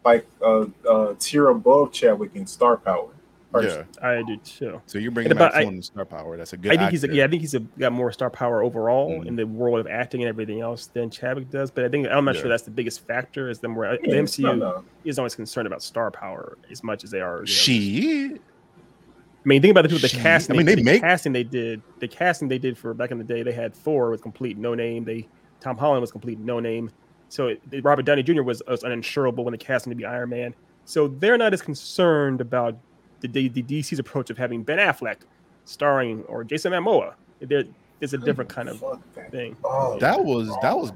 like 0.05 0.27
a, 0.43 0.67
a 0.89 1.15
tier 1.19 1.49
above 1.49 1.93
Chadwick 1.93 2.31
in 2.35 2.47
star 2.47 2.77
power. 2.77 3.09
Yeah. 3.55 3.85
I 4.03 4.23
do 4.23 4.37
too. 4.39 4.83
So 4.87 4.99
you're 4.99 5.11
bringing 5.11 5.31
And 5.33 5.39
back 5.39 5.51
about- 5.51 5.57
I- 5.59 5.63
someone 5.63 5.75
in 5.77 5.83
star 5.83 6.05
power. 6.05 6.37
That's 6.37 6.53
a 6.53 6.57
good. 6.57 6.73
I 6.73 6.77
think 6.77 6.91
he's 6.91 7.05
a, 7.05 7.15
yeah. 7.15 7.25
I 7.25 7.29
think 7.29 7.41
he's 7.43 7.55
a, 7.55 7.61
got 7.61 7.93
more 7.93 8.11
star 8.13 8.29
power 8.31 8.63
overall 8.63 9.21
Mhm. 9.21 9.27
in 9.27 9.37
the 9.37 9.47
world 9.47 9.79
of 9.81 9.87
acting 9.87 10.23
and 10.23 10.29
everything 10.29 10.61
else 10.61 10.87
than 10.89 11.11
Chadwick 11.11 11.51
does. 11.51 11.71
But 11.71 11.85
I 11.85 11.89
think 11.89 12.07
I'm 12.09 12.25
not 12.25 12.35
Yeah. 12.35 12.41
sure 12.43 12.49
that's 12.51 12.65
the 12.65 12.71
biggest 12.71 13.07
factor. 13.07 13.49
Is 13.49 13.61
the 13.61 13.69
more 13.69 13.87
the 14.03 14.17
MCU 14.17 14.45
no, 14.45 14.55
no. 14.57 14.85
is 15.05 15.19
always 15.19 15.35
concerned 15.35 15.67
about 15.67 15.83
star 15.83 16.11
power 16.11 16.59
as 16.71 16.83
much 16.85 17.05
as 17.05 17.11
they 17.11 17.21
are. 17.21 17.37
you 17.37 17.41
know, 17.41 17.45
She. 17.47 18.35
I 18.35 19.49
mean, 19.49 19.63
think 19.63 19.71
about 19.71 19.83
the 19.83 19.89
people, 19.91 20.01
the 20.03 20.09
She- 20.09 20.17
casting. 20.19 20.57
I 20.57 20.59
mean, 20.59 20.67
they, 20.67 20.75
they 20.75 20.83
the 20.83 20.85
make- 20.85 21.01
casting 21.03 21.33
they 21.33 21.45
did. 21.45 21.81
The 22.01 22.09
casting 22.09 22.49
they 22.49 22.59
did 22.59 22.77
for 22.77 22.93
back 22.95 23.13
in 23.13 23.19
the 23.19 23.25
day, 23.25 23.43
they 23.45 23.53
had 23.53 23.75
Thor 23.75 24.11
with 24.11 24.21
complete 24.23 24.59
no 24.59 24.75
name. 24.75 25.05
They 25.05 25.29
Tom 25.61 25.77
Holland 25.77 26.01
was 26.01 26.11
complete 26.11 26.39
no 26.41 26.59
name. 26.61 26.91
So 27.29 27.49
it, 27.49 27.61
Robert 27.83 28.05
Downey 28.05 28.23
Jr. 28.23 28.43
was, 28.43 28.63
was 28.69 28.83
uninsurable 28.83 29.45
when 29.45 29.53
they 29.53 29.59
cast 29.59 29.87
him 29.87 29.91
to 29.91 29.97
be 29.97 30.05
Iron 30.05 30.31
Man. 30.31 30.55
So 30.85 31.09
they're 31.09 31.39
not 31.39 31.53
as 31.53 31.63
concerned 31.63 32.41
about 32.41 32.77
the, 33.21 33.29
the, 33.29 33.49
the 33.49 33.63
DC's 33.63 33.99
approach 33.99 34.31
of 34.31 34.39
having 34.39 34.63
Ben 34.63 34.79
Affleck 34.79 35.17
starring 35.65 36.23
or 36.25 36.45
Jason 36.45 36.73
Momoa. 36.73 37.15
There, 37.41 37.65
it's 38.01 38.13
a 38.13 38.19
different 38.19 38.51
kind 38.51 38.69
of 38.69 38.83
thing. 39.31 39.57
Oh, 39.65 39.99
That 39.99 40.23
was 40.23 40.49
that 40.63 40.73
oh 40.73 40.77
was. 40.77 40.93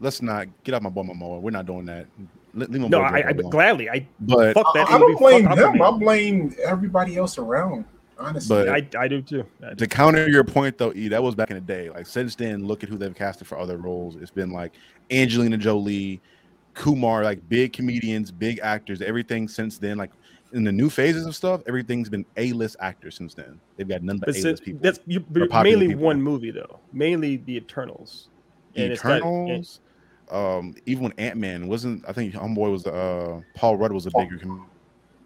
Let's 0.00 0.20
not 0.20 0.48
get 0.64 0.74
off 0.74 0.82
my 0.82 0.90
boy 0.90 1.02
Momoa. 1.02 1.40
We're 1.40 1.50
not 1.50 1.66
doing 1.66 1.86
that. 1.86 2.06
Let, 2.54 2.70
leave 2.70 2.90
No, 2.90 3.00
I, 3.00 3.28
I 3.28 3.32
Drake 3.32 3.50
gladly. 3.50 3.88
I 3.88 4.06
But 4.20 4.54
fuck 4.54 4.74
that. 4.74 4.90
I, 4.90 4.96
I 4.96 4.98
movie, 4.98 5.12
don't 5.12 5.18
blame 5.20 5.44
fuck 5.46 5.58
him. 5.74 5.82
I 5.82 5.90
blame 5.92 6.56
everybody 6.62 7.16
else 7.16 7.38
around. 7.38 7.84
Honestly, 8.18 8.64
But- 8.64 8.68
I, 8.68 9.04
I 9.04 9.08
do 9.08 9.22
too. 9.22 9.44
I 9.64 9.70
do. 9.70 9.74
to 9.76 9.86
counter 9.86 10.28
your 10.28 10.44
point 10.44 10.76
though, 10.76 10.92
E, 10.92 11.08
that 11.08 11.22
was 11.22 11.34
back 11.34 11.50
in 11.50 11.54
the 11.56 11.60
day. 11.60 11.88
Like 11.90 12.06
since 12.06 12.34
then, 12.34 12.66
look 12.66 12.82
at 12.82 12.88
who 12.88 12.98
they've 12.98 13.14
casted 13.14 13.46
for 13.46 13.58
other 13.58 13.78
roles. 13.78 14.16
It's 14.16 14.30
been 14.30 14.50
like 14.50 14.72
Angelina 15.10 15.56
Jolie, 15.56 16.20
Kumail, 16.74 17.24
like 17.24 17.48
big 17.48 17.72
comedians, 17.72 18.30
big 18.30 18.60
actors. 18.62 19.00
Everything 19.02 19.48
since 19.48 19.78
then, 19.78 19.96
like 19.98 20.10
in 20.52 20.64
the 20.64 20.72
new 20.72 20.90
phases 20.90 21.26
of 21.26 21.34
stuff, 21.36 21.62
everything's 21.66 22.08
been 22.08 22.24
A-list 22.36 22.76
actors 22.80 23.14
since 23.16 23.34
then. 23.34 23.58
They've 23.76 23.88
got 23.88 24.02
none 24.02 24.18
but 24.18 24.26
But 24.26 24.36
A-list 24.36 24.62
people. 24.64 24.80
that's 24.82 25.00
you, 25.06 25.24
Or 25.50 25.62
mainly 25.62 25.88
people. 25.88 26.02
one 26.04 26.20
movie 26.22 26.50
though. 26.50 26.78
Mainly 26.92 27.36
the 27.36 27.56
Eternals. 27.56 28.28
And 28.76 28.92
it's 28.92 29.04
not- 29.04 29.18
Eternals. 29.18 29.80
um, 30.30 30.74
even 30.86 31.04
when 31.04 31.12
Ant 31.18 31.36
Man 31.36 31.68
wasn't, 31.68 32.04
I 32.08 32.12
think 32.12 32.32
Homeboy 32.34 32.70
was 32.72 32.86
uh 32.86 33.40
Paul 33.54 33.76
Rudd 33.76 33.92
was 33.92 34.06
a 34.06 34.10
bigger. 34.10 34.38
Com- 34.38 34.66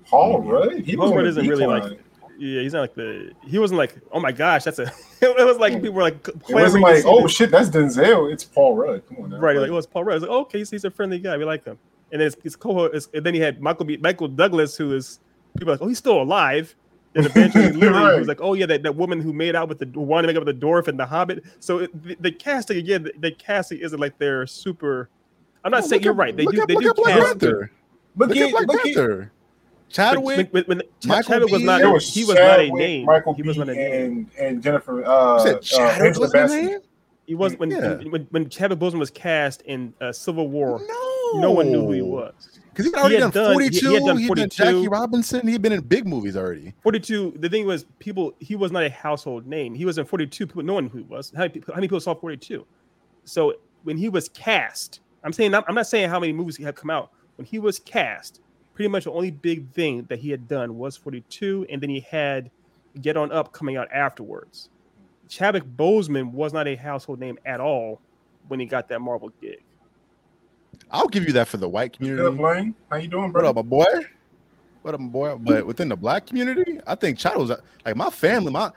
Paul 0.07 0.43
Rudd. 0.43 0.81
He 0.81 0.97
Paul 0.97 1.15
Rudd 1.15 1.27
isn't 1.27 1.47
really 1.47 1.67
like 1.67 1.83
decline. 1.83 2.01
Yeah, 2.39 2.61
he's 2.61 2.75
not 2.75 2.81
like 2.83 2.95
the. 2.95 3.33
He 3.47 3.59
wasn't 3.59 3.79
like, 3.79 3.97
oh 4.13 4.21
my 4.21 4.31
gosh, 4.31 4.65
that's 4.65 4.79
a. 4.79 4.83
it 5.23 5.47
was 5.47 5.57
like 5.57 5.73
people 5.75 5.93
were 5.93 6.03
like, 6.03 6.29
It 6.29 6.55
wasn't 6.55 6.83
like, 6.83 7.03
oh 7.07 7.23
this. 7.23 7.33
shit, 7.33 7.51
that's 7.51 7.71
Denzel. 7.71 8.31
It's 8.31 8.45
Paul 8.45 8.77
Rudd. 8.77 9.03
Come 9.09 9.25
on, 9.25 9.31
now. 9.31 9.39
right? 9.39 9.57
Like, 9.57 9.71
oh, 9.71 9.79
it's 9.79 9.87
Paul 9.87 10.05
Rudd. 10.05 10.13
I 10.13 10.17
was 10.17 10.23
like, 10.23 10.31
oh, 10.31 10.41
okay, 10.43 10.63
so 10.65 10.71
he's 10.73 10.85
a 10.85 10.91
friendly 10.91 11.19
guy. 11.19 11.37
We 11.39 11.45
like 11.47 11.65
him. 11.65 11.79
And 12.13 12.21
then 12.21 12.27
it's, 12.29 12.37
it's 12.45 12.57
co 12.57 12.85
it's, 12.85 13.09
and 13.15 13.25
then 13.25 13.35
he 13.35 13.41
had 13.41 13.61
Michael 13.61 13.85
B, 13.85 13.97
Michael 13.97 14.29
Douglas, 14.29 14.77
who 14.77 14.95
is 14.95 15.19
people 15.57 15.71
are 15.71 15.75
like, 15.75 15.83
oh, 15.83 15.89
he's 15.89 15.99
still 15.99 16.21
alive. 16.23 16.75
And 17.15 17.27
eventually, 17.31 17.73
literally, 17.73 18.13
he 18.15 18.19
was 18.19 18.29
like, 18.29 18.41
oh 18.41 18.55
yeah, 18.55 18.67
that, 18.67 18.83
that 18.83 18.95
woman 18.95 19.21
who 19.21 19.33
made 19.33 19.57
out 19.57 19.69
with 19.69 19.79
the 19.79 19.87
wanted 19.99 20.23
to 20.23 20.29
make 20.29 20.37
up 20.41 20.45
with 20.47 20.61
the 20.61 20.67
dwarf 20.67 20.87
and 20.89 20.99
the 21.01 21.07
Hobbit. 21.07 21.45
So 21.61 21.79
it, 21.79 22.03
the, 22.05 22.17
the 22.21 22.31
casting 22.33 22.77
again, 22.79 23.05
the, 23.05 23.13
the 23.19 23.31
casting 23.33 23.79
isn't 23.79 23.99
like 23.99 24.19
they're 24.19 24.47
super. 24.47 25.09
I'm 25.65 25.71
not 25.73 25.81
Well, 25.81 25.89
saying 25.89 26.03
you're 26.03 26.13
at- 26.13 26.19
right. 26.19 26.37
They 26.37 26.45
look 26.45 26.55
do. 26.55 26.63
at- 26.63 26.69
They 26.69 26.75
look 26.75 26.83
do 26.85 26.91
at 26.91 26.97
Black 26.97 27.15
cast. 27.15 27.27
Panther. 27.41 27.71
Look, 28.17 28.29
Look 28.29 28.37
at, 28.39 28.43
at 28.45 28.51
Black 28.53 28.67
look 28.69 28.83
Panther. 28.83 29.33
But 29.89 29.93
Chadwick. 29.95 30.53
when, 30.53 30.65
when, 30.65 30.83
Michael 31.07 31.23
Chadwick 31.35 31.53
was 31.53 31.63
not. 31.63 31.79
There 31.79 31.93
was 31.93 32.13
he 32.13 32.25
was 32.25 32.35
not 32.35 32.61
a 32.61 32.71
name. 32.71 33.07
Michael 33.07 33.35
he 33.35 33.43
was 33.43 33.57
not 33.57 33.69
a 33.69 33.75
name. 33.75 33.93
and 33.93 34.31
and 34.39 34.63
Jennifer. 34.63 35.05
Uh, 35.05 35.37
You 35.39 35.43
said 35.43 35.55
uh, 35.57 35.61
Chadwick 35.61 36.07
Angela 36.07 36.21
was 36.27 36.33
his 36.33 36.53
name? 36.53 36.79
He 37.27 37.35
was 37.35 37.57
when, 37.57 37.71
Yeah. 37.71 37.95
when, 37.97 38.11
when 38.11 38.23
when 38.31 38.49
Chadwick 38.49 38.79
Boseman 38.79 38.99
was 38.99 39.11
cast 39.11 39.63
in 39.63 39.95
uh, 40.01 40.13
Civil 40.13 40.49
War. 40.49 40.81
No, 40.87 41.06
No 41.35 41.51
one 41.53 41.71
knew 41.71 41.83
who 41.87 41.93
he 41.93 42.03
was. 42.03 42.33
because 42.71 42.87
he'd 42.87 42.95
already 42.95 43.15
He 43.17 43.21
done, 43.21 43.33
had 43.33 43.35
done- 43.35 43.51
he- 43.51 43.55
42. 43.55 43.89
he 43.89 43.95
had 43.95 44.05
done 44.05 44.19
He'd 44.19 44.27
42. 44.27 44.49
Jackie 44.65 44.89
Robinson. 44.89 45.47
He'd 45.47 45.63
been 45.63 45.73
in 45.73 45.81
big 45.81 46.07
movies 46.07 46.37
already. 46.37 46.75
42. 46.83 47.35
The 47.39 47.49
thing 47.49 47.67
was, 47.67 47.85
people. 47.99 48.35
He 48.39 48.55
was 48.57 48.71
not 48.73 48.83
a 48.85 48.91
household 48.91 49.47
name. 49.47 49.75
He 49.75 49.85
was 49.85 49.99
in 49.99 50.05
42. 50.05 50.47
People, 50.47 50.63
no 50.63 50.75
one 50.75 50.89
who 50.89 50.99
he 50.99 51.05
was. 51.05 51.33
How 51.35 51.41
many, 51.43 51.51
people, 51.55 51.75
how 51.75 51.79
many 51.79 51.89
people 51.89 52.01
saw 52.01 52.15
42? 52.15 52.67
So 53.25 53.55
when 53.85 53.97
he 53.97 54.09
was 54.09 54.29
cast, 54.29 55.01
I'm 55.25 55.33
saying 55.33 55.55
I'm, 55.55 55.63
I'm 55.69 55.75
not 55.75 55.87
saying 55.87 56.09
how 56.11 56.21
many 56.21 56.33
movies 56.33 56.57
he 56.57 56.65
had 56.65 56.77
come 56.77 56.91
out. 56.91 57.11
When 57.37 57.45
he 57.47 57.59
was 57.59 57.79
cast, 57.79 58.41
pretty 58.75 58.89
much 58.89 59.05
the 59.05 59.11
only 59.13 59.31
big 59.31 59.71
thing 59.73 60.05
that 60.09 60.19
he 60.19 60.31
had 60.31 60.47
done 60.49 60.77
was 60.79 60.97
42, 60.97 61.67
and 61.71 61.83
then 61.83 61.91
he 61.91 62.01
had 62.01 62.51
Get 63.01 63.17
On 63.17 63.31
Up 63.33 63.53
coming 63.53 63.77
out 63.77 63.89
afterwards. 63.93 64.69
Chadwick 65.29 65.65
Boseman 65.65 66.31
was 66.33 66.53
not 66.53 66.69
a 66.69 66.77
household 66.77 67.19
name 67.21 67.39
at 67.45 67.61
all 67.61 68.01
when 68.49 68.61
he 68.61 68.67
got 68.67 68.89
that 68.89 69.01
Marvel 69.01 69.31
gig. 69.41 69.63
I'll 70.91 71.09
give 71.09 71.25
you 71.27 71.33
that 71.35 71.49
for 71.49 71.57
the 71.57 71.69
white 71.69 71.93
community. 71.95 72.23
Philip 72.23 72.41
Lane, 72.41 72.75
how 72.91 72.97
you 72.97 73.09
doing, 73.09 73.33
What 73.33 73.45
up, 73.45 73.57
my 73.57 73.63
boy? 73.63 73.85
What 74.83 74.95
up, 74.95 75.01
my 75.01 75.07
boy? 75.09 75.37
But 75.41 75.67
within 75.67 75.89
the 75.89 75.97
black 75.97 76.27
community, 76.27 76.81
I 76.87 76.95
think 76.95 77.19
Chad 77.19 77.37
was 77.37 77.51
like 77.85 77.97
my 77.97 78.11
family. 78.11 78.53
My 78.53 78.71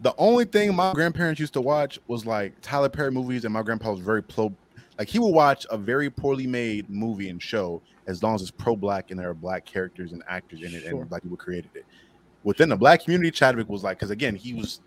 the 0.00 0.14
only 0.18 0.44
thing 0.44 0.74
my 0.74 0.92
grandparents 0.92 1.40
used 1.40 1.54
to 1.54 1.60
watch 1.60 1.98
was 2.06 2.26
like 2.26 2.52
Tyler 2.60 2.88
Perry 2.88 3.10
movies, 3.10 3.44
and 3.44 3.54
my 3.54 3.62
grandpa 3.62 3.92
was 3.92 4.00
very 4.00 4.22
pro. 4.22 4.52
Like 4.98 5.08
he 5.08 5.18
would 5.18 5.32
watch 5.34 5.66
a 5.70 5.78
very 5.78 6.10
poorly 6.10 6.46
made 6.46 6.88
movie 6.90 7.28
and 7.30 7.42
show 7.42 7.80
as 8.06 8.22
long 8.22 8.34
as 8.34 8.42
it's 8.42 8.50
pro 8.50 8.76
black 8.76 9.10
and 9.10 9.18
there 9.18 9.30
are 9.30 9.34
black 9.34 9.64
characters 9.64 10.12
and 10.12 10.22
actors 10.28 10.60
in 10.60 10.74
it, 10.74 10.82
Sure. 10.82 11.00
and 11.00 11.08
black 11.08 11.22
people 11.22 11.38
created 11.38 11.70
it. 11.74 11.86
Within 12.42 12.68
the 12.68 12.76
black 12.76 13.02
community, 13.02 13.30
Chadwick 13.30 13.68
was 13.70 13.82
like, 13.82 13.96
because 13.98 14.10
again, 14.10 14.36
he 14.36 14.52
was 14.52 14.80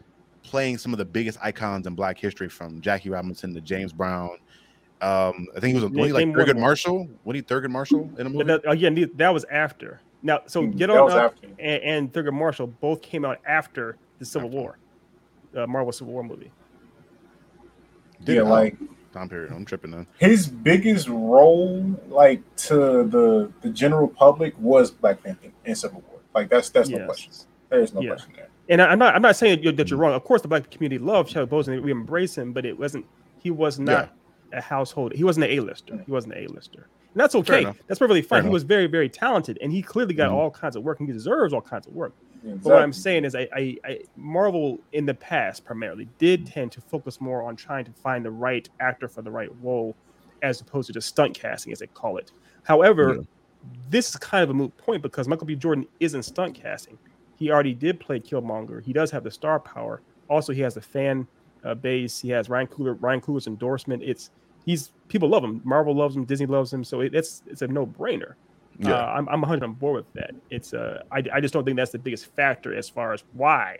playing 0.43 0.77
some 0.77 0.93
of 0.93 0.99
the 0.99 1.05
biggest 1.05 1.39
icons 1.41 1.87
in 1.87 1.95
black 1.95 2.19
history, 2.19 2.47
from 2.47 2.79
Jackie 2.79 3.09
Robinson 3.09 3.53
to 3.55 3.59
James 3.61 3.91
Brown. 3.91 4.37
Um, 5.01 5.47
I 5.55 5.59
think 5.59 5.65
he 5.65 5.73
was 5.75 5.83
a 5.83 5.89
Name- 5.89 6.05
he 6.05 6.11
like 6.13 6.19
name 6.27 6.33
one 6.33 6.39
Thurgood 6.47 6.53
more. 6.55 6.61
Marshall. 6.61 7.07
What 7.23 7.35
he 7.35 7.41
Thurgood 7.41 7.69
Marshall 7.69 8.09
in 8.17 8.25
a 8.25 8.29
movie? 8.29 8.43
But 8.45 8.63
that, 8.63 8.71
again, 8.71 9.11
that 9.15 9.33
was 9.33 9.43
after. 9.45 10.01
Now, 10.23 10.39
so 10.47 10.63
Mm, 10.63 10.75
Get 10.77 10.89
On 10.89 11.03
was 11.05 11.13
Up 11.13 11.35
and, 11.59 11.83
and 11.83 12.13
Thurgood 12.13 12.33
Marshall 12.33 12.67
both 12.67 13.01
came 13.03 13.23
out 13.23 13.37
after 13.45 13.97
the 14.19 14.25
Civil 14.25 14.49
After. 14.49 14.57
War, 14.59 14.77
uh, 15.55 15.67
Marvel 15.67 15.91
Civil 15.91 16.13
War 16.13 16.23
movie. 16.23 16.51
Did 18.23 18.37
Yeah, 18.37 18.41
like 18.43 18.75
time 19.13 19.29
period. 19.29 19.51
I'm 19.51 19.65
tripping 19.65 19.91
then. 19.91 20.07
his 20.17 20.47
biggest 20.47 21.07
role, 21.07 21.95
like 22.09 22.41
to 22.57 23.03
the 23.03 23.51
the 23.61 23.69
general 23.69 24.07
public, 24.07 24.55
was 24.59 24.89
Black 24.91 25.21
Panther 25.23 25.49
and 25.65 25.77
Civil 25.77 26.03
War. 26.09 26.19
Like 26.33 26.49
that's 26.49 26.69
that's 26.69 26.89
no 26.89 27.05
question. 27.05 27.31
There's 27.69 27.93
no 27.93 28.01
Yeah. 28.01 28.09
question 28.09 28.33
there. 28.35 28.47
And 28.69 28.81
I, 28.81 28.87
I'm 28.87 28.99
not 28.99 29.15
I'm 29.15 29.21
not 29.21 29.35
saying 29.35 29.57
that 29.57 29.63
you're, 29.63 29.73
Mm. 29.73 29.77
that 29.77 29.89
you're 29.91 29.99
wrong. 29.99 30.13
Of 30.13 30.23
course, 30.23 30.41
the 30.41 30.47
black 30.47 30.69
community 30.71 30.97
loved 31.03 31.29
Chadwick 31.29 31.49
Boseman. 31.51 31.81
We 31.83 31.91
embrace 31.91 32.35
him, 32.37 32.53
but 32.53 32.65
it 32.65 32.77
wasn't. 32.77 33.05
He 33.37 33.51
was 33.51 33.79
not 33.79 34.09
a 34.53 34.61
household. 34.61 35.13
He 35.13 35.23
wasn't 35.23 35.45
an 35.45 35.51
A-lister. 35.51 36.03
He 36.05 36.11
wasn't 36.11 36.33
an 36.35 36.43
A-lister. 36.45 36.87
And 37.13 37.21
that's 37.21 37.35
okay. 37.35 37.65
That's 37.87 37.99
perfectly 37.99 38.21
fine. 38.21 38.43
He 38.43 38.49
was 38.49 38.63
very, 38.63 38.87
very 38.87 39.09
talented, 39.09 39.57
and 39.61 39.71
he 39.71 39.81
clearly 39.81 40.13
got 40.13 40.29
Mhm. 40.29 40.33
all 40.35 40.51
kinds 40.51 40.75
of 40.75 40.83
work, 40.83 40.99
and 40.99 41.07
he 41.09 41.13
deserves 41.13 41.53
all 41.53 41.61
kinds 41.61 41.87
of 41.87 41.93
work. 41.95 42.13
Exactly. 42.43 42.59
But 42.63 42.69
what 42.73 42.81
I'm 42.83 42.93
saying 42.93 43.25
is, 43.25 43.33
I, 43.35 43.47
I, 43.53 43.77
I 43.83 43.99
Marvel 44.15 44.79
in 44.93 45.05
the 45.05 45.15
past 45.15 45.65
primarily 45.65 46.07
did 46.19 46.45
tend 46.45 46.71
to 46.73 46.81
focus 46.81 47.19
more 47.19 47.41
on 47.43 47.55
trying 47.55 47.85
to 47.85 47.91
find 47.91 48.23
the 48.23 48.31
right 48.31 48.69
actor 48.79 49.07
for 49.07 49.21
the 49.23 49.31
right 49.31 49.49
role, 49.61 49.95
as 50.43 50.61
opposed 50.61 50.87
to 50.87 50.93
just 50.93 51.07
stunt 51.07 51.33
casting, 51.33 51.73
as 51.73 51.79
they 51.79 51.87
call 51.87 52.17
it. 52.17 52.31
However, 52.63 53.15
Yeah. 53.15 53.21
this 53.89 54.09
is 54.11 54.17
kind 54.17 54.43
of 54.43 54.51
a 54.51 54.53
moot 54.53 54.75
point 54.77 55.01
because 55.01 55.27
Michael 55.27 55.47
B. 55.47 55.55
Jordan 55.55 55.87
isn't 55.99 56.23
stunt 56.23 56.53
casting. 56.55 56.97
he 57.39 57.51
already 57.51 57.75
did 57.75 57.99
play 57.99 58.19
Killmonger. 58.19 58.83
He 58.83 58.91
does 58.93 59.11
have 59.11 59.23
the 59.23 59.29
star 59.29 59.59
power. 59.59 60.01
Also, 60.27 60.53
he 60.53 60.61
has 60.61 60.75
a 60.75 60.81
fan 60.81 61.27
uh, 61.63 61.75
base. 61.75 62.19
He 62.19 62.29
has 62.29 62.49
Ryan 62.49 62.67
Coogler, 62.67 62.97
Ryan 62.99 63.21
Coogler's 63.21 63.47
endorsement. 63.47 64.03
It's 64.03 64.31
he's 64.65 64.91
people 65.07 65.29
love 65.29 65.43
him. 65.43 65.61
Marvel 65.63 65.95
loves 65.95 66.15
him. 66.15 66.25
Disney 66.25 66.45
loves 66.45 66.71
him. 66.71 66.83
So 66.83 67.01
it, 67.01 67.15
it's 67.15 67.43
it's 67.47 67.61
a 67.61 67.67
no 67.67 67.85
brainer. 67.85 68.33
Yeah. 68.79 68.93
Uh, 68.93 69.13
I'm 69.17 69.27
I'm 69.29 69.41
100 69.41 69.63
on 69.63 69.73
board 69.73 69.95
with 69.95 70.13
that. 70.13 70.31
It's 70.49 70.73
uh 70.73 71.01
I, 71.11 71.23
I 71.33 71.41
just 71.41 71.53
don't 71.53 71.63
think 71.63 71.77
that's 71.77 71.91
the 71.91 71.99
biggest 71.99 72.27
factor 72.35 72.75
as 72.75 72.87
far 72.87 73.13
as 73.13 73.23
why 73.33 73.79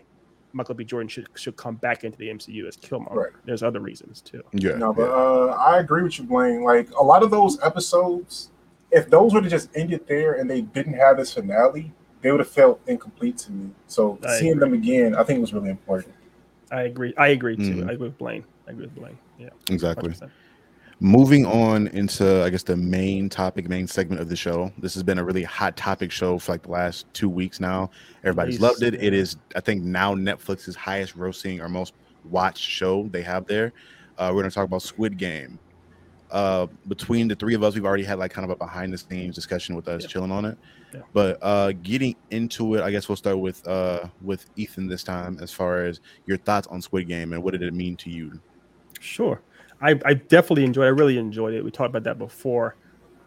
Michael 0.53 0.75
B. 0.75 0.83
Jordan 0.83 1.07
should 1.07 1.27
should 1.35 1.55
come 1.55 1.75
back 1.75 2.03
into 2.03 2.17
the 2.17 2.29
MCU 2.29 2.67
as 2.67 2.77
Killmonger. 2.77 3.13
Right. 3.13 3.31
There's 3.45 3.63
other 3.63 3.79
reasons 3.79 4.21
too. 4.21 4.43
Yeah. 4.53 4.75
No, 4.75 4.93
but 4.93 5.09
uh, 5.09 5.53
I 5.53 5.79
agree 5.79 6.03
with 6.03 6.17
you, 6.17 6.25
Blaine. 6.25 6.63
Like 6.63 6.89
a 6.91 7.03
lot 7.03 7.23
of 7.23 7.29
those 7.31 7.61
episodes, 7.61 8.49
if 8.91 9.09
those 9.09 9.33
would 9.33 9.43
have 9.43 9.51
just 9.51 9.69
ended 9.75 10.05
there 10.07 10.33
and 10.35 10.49
they 10.49 10.61
didn't 10.61 10.93
have 10.93 11.17
this 11.17 11.33
finale, 11.33 11.93
they 12.21 12.31
would 12.31 12.39
have 12.39 12.49
felt 12.49 12.81
incomplete 12.87 13.37
to 13.39 13.51
me. 13.51 13.69
So 13.87 14.17
I 14.25 14.39
seeing 14.39 14.53
agree. 14.53 14.61
them 14.61 14.73
again, 14.73 15.15
I 15.15 15.23
think 15.23 15.41
was 15.41 15.53
really 15.53 15.69
important. 15.69 16.13
I 16.71 16.81
agree. 16.81 17.13
I 17.17 17.29
agree 17.29 17.55
too. 17.55 17.83
Mm. 17.83 17.89
I 17.89 17.93
agree 17.93 18.07
with 18.07 18.17
Blaine. 18.17 18.43
I 18.67 18.71
agree 18.71 18.85
with 18.85 18.95
Blaine. 18.95 19.17
Yeah. 19.39 19.49
Exactly. 19.69 20.11
100%. 20.11 20.29
Moving 20.99 21.45
on 21.45 21.87
into, 21.89 22.43
I 22.43 22.49
guess, 22.49 22.63
the 22.63 22.75
main 22.75 23.29
topic, 23.29 23.69
main 23.69 23.85
segment 23.85 24.19
of 24.19 24.29
the 24.29 24.35
show. 24.35 24.71
This 24.79 24.95
has 24.95 25.03
been 25.03 25.19
a 25.19 25.23
really 25.23 25.43
hot 25.43 25.77
topic 25.77 26.11
show 26.11 26.39
for 26.39 26.53
like 26.53 26.63
the 26.63 26.71
last 26.71 27.05
two 27.13 27.29
weeks 27.29 27.59
now. 27.59 27.91
Everybody's 28.23 28.59
loved 28.59 28.81
it. 28.81 28.95
It 28.95 29.13
is, 29.13 29.37
I 29.55 29.59
think, 29.59 29.83
now 29.83 30.15
Netflix's 30.15 30.75
highest 30.75 31.15
grossing 31.15 31.61
or 31.61 31.69
most 31.69 31.93
watched 32.25 32.63
show 32.63 33.07
they 33.09 33.21
have 33.21 33.45
there. 33.45 33.73
Uh, 34.17 34.31
we're 34.33 34.41
going 34.41 34.49
to 34.49 34.55
talk 34.55 34.65
about 34.65 34.81
Squid 34.81 35.17
Game. 35.17 35.59
Uh, 36.29 36.67
between 36.87 37.27
the 37.27 37.35
three 37.35 37.53
of 37.53 37.63
us, 37.63 37.73
we've 37.73 37.85
already 37.85 38.03
had 38.03 38.19
like 38.19 38.31
kind 38.31 38.43
of 38.43 38.51
a 38.51 38.55
behind 38.55 38.91
the 38.91 38.97
scenes 38.97 39.35
discussion 39.35 39.75
with 39.75 39.87
us 39.87 40.03
yeah. 40.03 40.07
chilling 40.09 40.31
on 40.31 40.45
it. 40.45 40.57
Yeah. 40.93 41.01
But 41.13 41.37
uh, 41.41 41.71
getting 41.83 42.15
into 42.31 42.75
it, 42.75 42.81
I 42.81 42.91
guess 42.91 43.07
we'll 43.07 43.15
start 43.15 43.39
with 43.39 43.65
uh, 43.67 44.07
with 44.21 44.49
Ethan 44.55 44.87
this 44.87 45.03
time, 45.03 45.37
as 45.41 45.51
far 45.51 45.85
as 45.85 46.01
your 46.25 46.37
thoughts 46.37 46.67
on 46.67 46.81
Squid 46.81 47.07
Game 47.07 47.33
and 47.33 47.41
what 47.41 47.51
did 47.51 47.61
it 47.61 47.73
mean 47.73 47.95
to 47.97 48.09
you. 48.09 48.39
Sure. 48.99 49.41
I, 49.81 49.99
I 50.05 50.15
definitely 50.15 50.65
enjoyed. 50.65 50.85
I 50.85 50.89
really 50.89 51.17
enjoyed 51.17 51.53
it. 51.53 51.63
We 51.63 51.71
talked 51.71 51.89
about 51.89 52.03
that 52.03 52.17
before, 52.17 52.75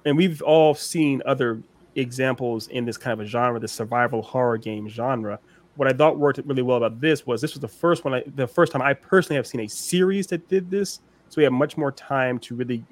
and 0.05 0.17
we've 0.17 0.43
all 0.43 0.75
seen 0.75 1.23
other 1.25 1.63
examples 1.95 2.69
in 2.69 2.85
this 2.85 2.97
kind 2.97 3.19
of 3.21 3.27
a 3.27 3.29
genre, 3.29 3.61
the 3.61 3.69
survival 3.69 4.23
horror 4.23 4.59
game 4.59 4.89
genre. 4.89 5.39
What 5.77 5.89
I 5.89 5.97
thought 5.97 6.19
worked 6.19 6.41
really 6.45 6.63
well 6.63 6.77
about 6.77 7.01
this 7.01 7.27
was 7.27 7.41
this 7.41 7.55
was 7.55 7.61
the 7.61 7.69
first 7.69 8.05
one, 8.05 8.15
I, 8.15 8.25
the 8.35 8.47
first 8.47 8.73
time 8.73 8.83
I 8.83 8.93
personally 8.95 9.37
have 9.37 9.47
seen 9.47 9.61
a 9.61 9.69
series 9.69 10.27
that 10.29 10.49
did 10.49 10.71
this. 10.71 11.01
So 11.31 11.37
we 11.39 11.45
have 11.45 11.53
much 11.53 11.79
more 11.79 11.93
time 11.93 12.39
to 12.41 12.55
really 12.55 12.85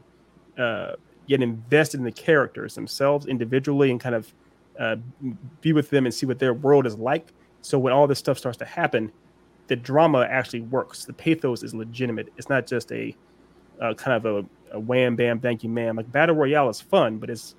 uh, 0.57 0.93
get 1.29 1.43
invested 1.43 1.99
in 1.99 2.05
the 2.05 2.13
characters 2.13 2.75
themselves 2.75 3.27
individually 3.27 3.91
and 3.91 4.01
kind 4.01 4.15
of 4.15 4.33
uh, 4.79 4.97
be 5.61 5.73
with 5.73 5.91
them 5.91 6.07
and 6.07 6.15
see 6.15 6.25
what 6.25 6.39
their 6.39 6.55
world 6.55 6.87
is 6.87 6.97
like. 6.97 7.33
So 7.61 7.79
when 7.79 7.93
all 7.93 8.07
this 8.07 8.21
stuff 8.21 8.39
starts 8.39 8.57
to 8.59 8.65
happen, 8.65 9.13
the 9.67 9.77
drama 9.77 10.21
actually 10.21 10.61
works. 10.61 11.05
The 11.05 11.13
pathos 11.13 11.63
is 11.63 11.75
legitimate. 11.75 12.33
It's 12.37 12.49
not 12.49 12.67
just 12.67 12.91
a 12.93 13.15
kind 13.81 14.25
of 14.25 14.25
a, 14.27 14.77
a, 14.77 14.81
wham 14.81 15.17
bam 15.17 15.41
thank 15.41 15.63
you 15.63 15.69
ma'am. 15.69 15.97
Like 15.97 16.11
battle 16.11 16.35
royale 16.35 16.69
is 16.69 16.81
fun, 16.81 17.19
but 17.19 17.31
it's 17.31 17.55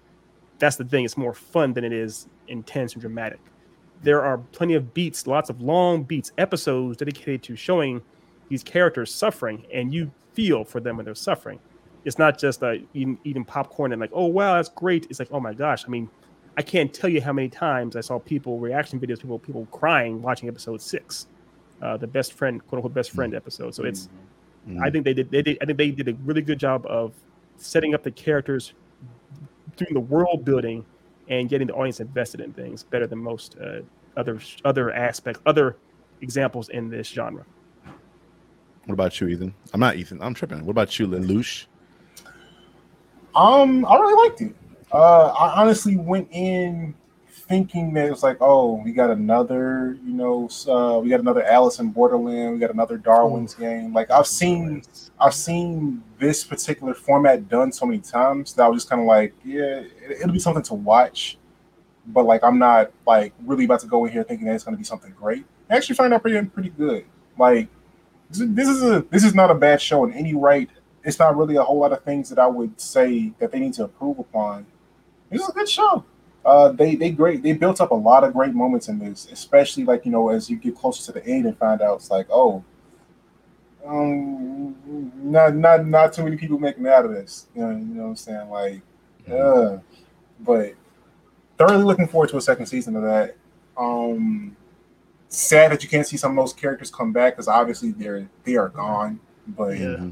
that's 0.57 0.75
the 0.75 0.83
thing. 0.83 1.05
It's 1.05 1.17
more 1.17 1.33
fun 1.33 1.73
than 1.73 1.83
it 1.83 1.93
is 1.93 2.27
intense 2.47 2.93
and 2.93 3.01
dramatic. 3.01 3.39
There 4.01 4.23
are 4.23 4.37
plenty 4.37 4.75
of 4.75 4.93
beats, 4.93 5.27
lots 5.27 5.49
of 5.49 5.61
long 5.61 6.03
beats, 6.03 6.31
episodes 6.37 6.97
dedicated 6.97 7.43
to 7.43 7.55
showing 7.55 8.01
these 8.49 8.63
characters 8.63 9.13
suffering, 9.13 9.65
and 9.73 9.93
you 9.93 10.11
feel 10.33 10.63
for 10.63 10.79
them 10.79 10.97
when 10.97 11.05
they're 11.05 11.15
suffering. 11.15 11.59
It's 12.05 12.17
not 12.17 12.37
just 12.37 12.63
uh, 12.63 12.75
eating, 12.93 13.17
eating 13.23 13.45
popcorn 13.45 13.91
and 13.91 13.99
like, 13.99 14.11
oh 14.13 14.25
wow, 14.25 14.55
that's 14.55 14.69
great. 14.69 15.07
It's 15.09 15.19
like, 15.19 15.29
oh 15.31 15.39
my 15.39 15.53
gosh. 15.53 15.85
I 15.85 15.89
mean, 15.89 16.09
I 16.57 16.61
can't 16.61 16.93
tell 16.93 17.09
you 17.09 17.21
how 17.21 17.33
many 17.33 17.49
times 17.49 17.95
I 17.95 18.01
saw 18.01 18.19
people 18.19 18.59
reaction 18.59 18.99
videos, 18.99 19.19
people 19.19 19.39
people 19.39 19.67
crying 19.71 20.21
watching 20.21 20.49
episode 20.49 20.81
six, 20.81 21.27
uh, 21.81 21.97
the 21.97 22.07
best 22.07 22.33
friend, 22.33 22.65
quote 22.67 22.79
unquote, 22.79 22.93
best 22.93 23.11
friend 23.11 23.33
episode. 23.33 23.75
So 23.75 23.83
it's 23.83 24.07
mm-hmm 24.07 24.15
Mm-hmm. 24.67 24.83
I 24.83 24.89
think 24.89 25.05
they 25.05 25.13
did. 25.13 25.31
They 25.31 25.41
did. 25.41 25.57
I 25.61 25.65
think 25.65 25.77
they 25.77 25.91
did 25.91 26.07
a 26.07 26.13
really 26.25 26.41
good 26.41 26.59
job 26.59 26.85
of 26.87 27.13
setting 27.57 27.93
up 27.93 28.03
the 28.03 28.11
characters, 28.11 28.73
doing 29.77 29.93
the 29.93 29.99
world 29.99 30.45
building, 30.45 30.85
and 31.27 31.49
getting 31.49 31.67
the 31.67 31.73
audience 31.73 31.99
invested 31.99 32.41
in 32.41 32.53
things 32.53 32.83
better 32.83 33.07
than 33.07 33.19
most 33.19 33.57
uh, 33.59 33.79
other 34.17 34.39
other 34.65 34.91
aspects, 34.91 35.41
other 35.45 35.77
examples 36.21 36.69
in 36.69 36.89
this 36.89 37.07
genre. 37.07 37.45
What 38.89 38.93
about 38.93 39.21
you, 39.21 39.27
Ethan? 39.27 39.53
I'm 39.71 39.79
not 39.79 39.97
Ethan. 39.97 40.19
I'm 40.19 40.33
tripping. 40.33 40.65
What 40.65 40.71
about 40.71 40.97
you, 40.97 41.05
Lelouch? 41.05 41.67
Um, 43.35 43.85
I 43.85 43.95
really 43.95 44.27
liked 44.27 44.41
it. 44.41 44.55
Uh, 44.91 45.27
I 45.27 45.61
honestly 45.61 45.95
went 45.95 46.27
in 46.31 46.95
thinking 47.27 47.93
that 47.93 48.09
it's 48.09 48.23
like, 48.23 48.37
oh, 48.41 48.81
we 48.83 48.91
got 48.91 49.11
another, 49.11 49.95
you 50.03 50.13
know, 50.13 50.49
uh, 50.67 50.99
we 50.99 51.09
got 51.11 51.19
another 51.19 51.43
Alice 51.43 51.77
in 51.77 51.91
Borderland, 51.91 52.53
we 52.53 52.59
got 52.59 52.71
another 52.71 52.97
Darwin's 52.97 53.55
oh, 53.59 53.61
game. 53.61 53.93
Like 53.93 54.09
I've 54.09 54.25
seen, 54.25 54.81
I've 55.19 55.35
seen 55.35 56.01
this 56.17 56.43
particular 56.43 56.95
format 56.95 57.47
done 57.47 57.71
so 57.71 57.85
many 57.85 57.99
times 57.99 58.55
that 58.55 58.63
I 58.63 58.69
was 58.69 58.77
just 58.77 58.89
kind 58.89 59.03
of 59.03 59.07
like, 59.07 59.35
yeah, 59.45 59.83
it'll 60.09 60.33
be 60.33 60.39
something 60.39 60.63
to 60.63 60.73
watch, 60.73 61.37
but 62.07 62.25
like 62.25 62.43
I'm 62.43 62.57
not 62.57 62.91
like 63.05 63.33
really 63.45 63.65
about 63.65 63.81
to 63.81 63.87
go 63.87 64.05
in 64.05 64.11
here 64.11 64.23
thinking 64.23 64.47
that 64.47 64.55
it's 64.55 64.63
going 64.63 64.73
to 64.73 64.79
be 64.79 64.83
something 64.83 65.13
great. 65.15 65.45
I 65.69 65.75
actually 65.75 65.95
find 65.95 66.11
out 66.11 66.23
pretty 66.23 66.43
pretty 66.47 66.69
good. 66.69 67.05
Like 67.37 67.69
this 68.29 68.67
is 68.67 68.83
a 68.83 69.01
this 69.09 69.23
is 69.23 69.33
not 69.33 69.51
a 69.51 69.55
bad 69.55 69.81
show 69.81 70.03
in 70.05 70.13
any 70.13 70.33
right. 70.33 70.69
It's 71.03 71.19
not 71.19 71.35
really 71.35 71.55
a 71.55 71.63
whole 71.63 71.79
lot 71.79 71.93
of 71.93 72.03
things 72.03 72.29
that 72.29 72.39
I 72.39 72.47
would 72.47 72.79
say 72.79 73.33
that 73.39 73.51
they 73.51 73.59
need 73.59 73.73
to 73.75 73.83
improve 73.83 74.19
upon. 74.19 74.65
This 75.29 75.41
is 75.41 75.49
a 75.49 75.53
good 75.53 75.69
show 75.69 76.03
uh, 76.45 76.71
they 76.71 76.95
they 76.95 77.11
great 77.11 77.43
they 77.43 77.53
built 77.53 77.81
up 77.81 77.91
a 77.91 77.95
lot 77.95 78.23
of 78.23 78.33
great 78.33 78.53
moments 78.53 78.87
in 78.87 78.97
this, 78.99 79.27
especially 79.31 79.83
like 79.83 80.05
you 80.05 80.11
know 80.11 80.29
as 80.29 80.49
you 80.49 80.57
get 80.57 80.75
closer 80.75 81.05
to 81.05 81.19
the 81.19 81.25
end 81.27 81.45
and 81.45 81.57
find 81.57 81.81
out 81.81 81.95
it's 81.95 82.09
like 82.09 82.27
oh, 82.31 82.63
um, 83.85 84.75
not 85.15 85.55
not 85.55 85.85
not 85.85 86.13
too 86.13 86.23
many 86.23 86.37
people 86.37 86.57
making 86.57 86.87
out 86.87 87.05
of 87.05 87.11
this. 87.11 87.47
You 87.55 87.61
know, 87.61 87.69
you 87.71 87.77
know 87.77 88.03
what 88.03 88.09
I'm 88.09 88.15
saying? 88.15 88.49
Like, 88.49 88.81
mm-hmm. 89.27 89.75
uh, 89.75 89.79
but 90.39 90.75
thoroughly 91.57 91.83
looking 91.83 92.07
forward 92.07 92.29
to 92.29 92.37
a 92.37 92.41
second 92.41 92.67
season 92.67 92.95
of 92.95 93.03
that. 93.03 93.35
Um, 93.77 94.55
sad 95.29 95.71
that 95.71 95.83
you 95.83 95.89
can't 95.89 96.05
see 96.05 96.17
some 96.17 96.37
of 96.37 96.43
those 96.43 96.53
characters 96.53 96.91
come 96.91 97.13
back 97.13 97.33
because 97.33 97.47
obviously 97.47 97.91
they're 97.91 98.27
they 98.43 98.55
are 98.55 98.69
gone. 98.69 99.19
But 99.47 99.79
yeah. 99.79 100.07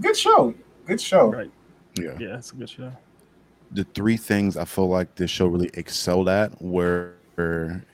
good 0.00 0.16
show, 0.16 0.54
good 0.86 1.00
show. 1.00 1.32
Right. 1.32 1.50
Yeah, 1.98 2.16
yeah, 2.18 2.36
it's 2.36 2.52
a 2.52 2.54
good 2.54 2.70
show 2.70 2.92
the 3.70 3.84
three 3.94 4.16
things 4.16 4.56
I 4.56 4.64
feel 4.64 4.88
like 4.88 5.14
this 5.14 5.30
show 5.30 5.46
really 5.46 5.70
excelled 5.74 6.28
at 6.28 6.60
were 6.60 7.14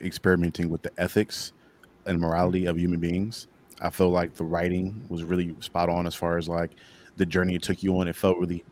experimenting 0.01 0.69
with 0.69 0.81
the 0.81 0.91
ethics 0.97 1.53
and 2.05 2.19
morality 2.19 2.65
of 2.65 2.79
human 2.79 2.99
beings. 2.99 3.47
I 3.81 3.89
feel 3.89 4.09
like 4.09 4.33
the 4.33 4.43
writing 4.43 5.05
was 5.09 5.23
really 5.23 5.55
spot 5.59 5.89
on 5.89 6.07
as 6.07 6.15
far 6.15 6.37
as 6.37 6.47
like 6.47 6.71
the 7.17 7.25
journey 7.25 7.55
it 7.55 7.61
took 7.61 7.83
you 7.83 7.99
on. 7.99 8.07
It 8.07 8.15
felt 8.15 8.37
really 8.37 8.63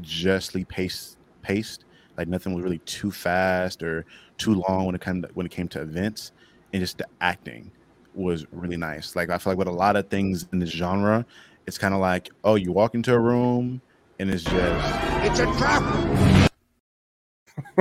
justly 0.00 0.64
paced, 0.64 1.18
paced. 1.42 1.84
Like 2.16 2.28
nothing 2.28 2.54
was 2.54 2.64
really 2.64 2.78
too 2.78 3.12
fast 3.12 3.82
or 3.82 4.06
too 4.38 4.54
long 4.68 4.86
when 4.86 4.94
it 4.94 5.00
came 5.00 5.22
to, 5.22 5.28
when 5.34 5.46
it 5.46 5.52
came 5.52 5.68
to 5.68 5.82
events, 5.82 6.32
and 6.76 6.82
just 6.82 6.98
the 6.98 7.06
acting 7.22 7.70
was 8.14 8.46
really 8.52 8.76
nice. 8.76 9.16
Like 9.16 9.30
I 9.30 9.38
feel 9.38 9.52
like 9.52 9.58
with 9.58 9.68
a 9.68 9.72
lot 9.72 9.96
of 9.96 10.08
things 10.08 10.46
in 10.52 10.58
this 10.58 10.70
genre, 10.70 11.24
it's 11.66 11.78
kind 11.78 11.94
of 11.94 12.00
like, 12.00 12.28
oh, 12.44 12.54
you 12.54 12.70
walk 12.70 12.94
into 12.94 13.14
a 13.14 13.18
room 13.18 13.80
and 14.18 14.30
it's 14.30 14.44
just 14.44 14.96
it's 15.24 15.40
a 15.40 15.46
trap 15.58 16.52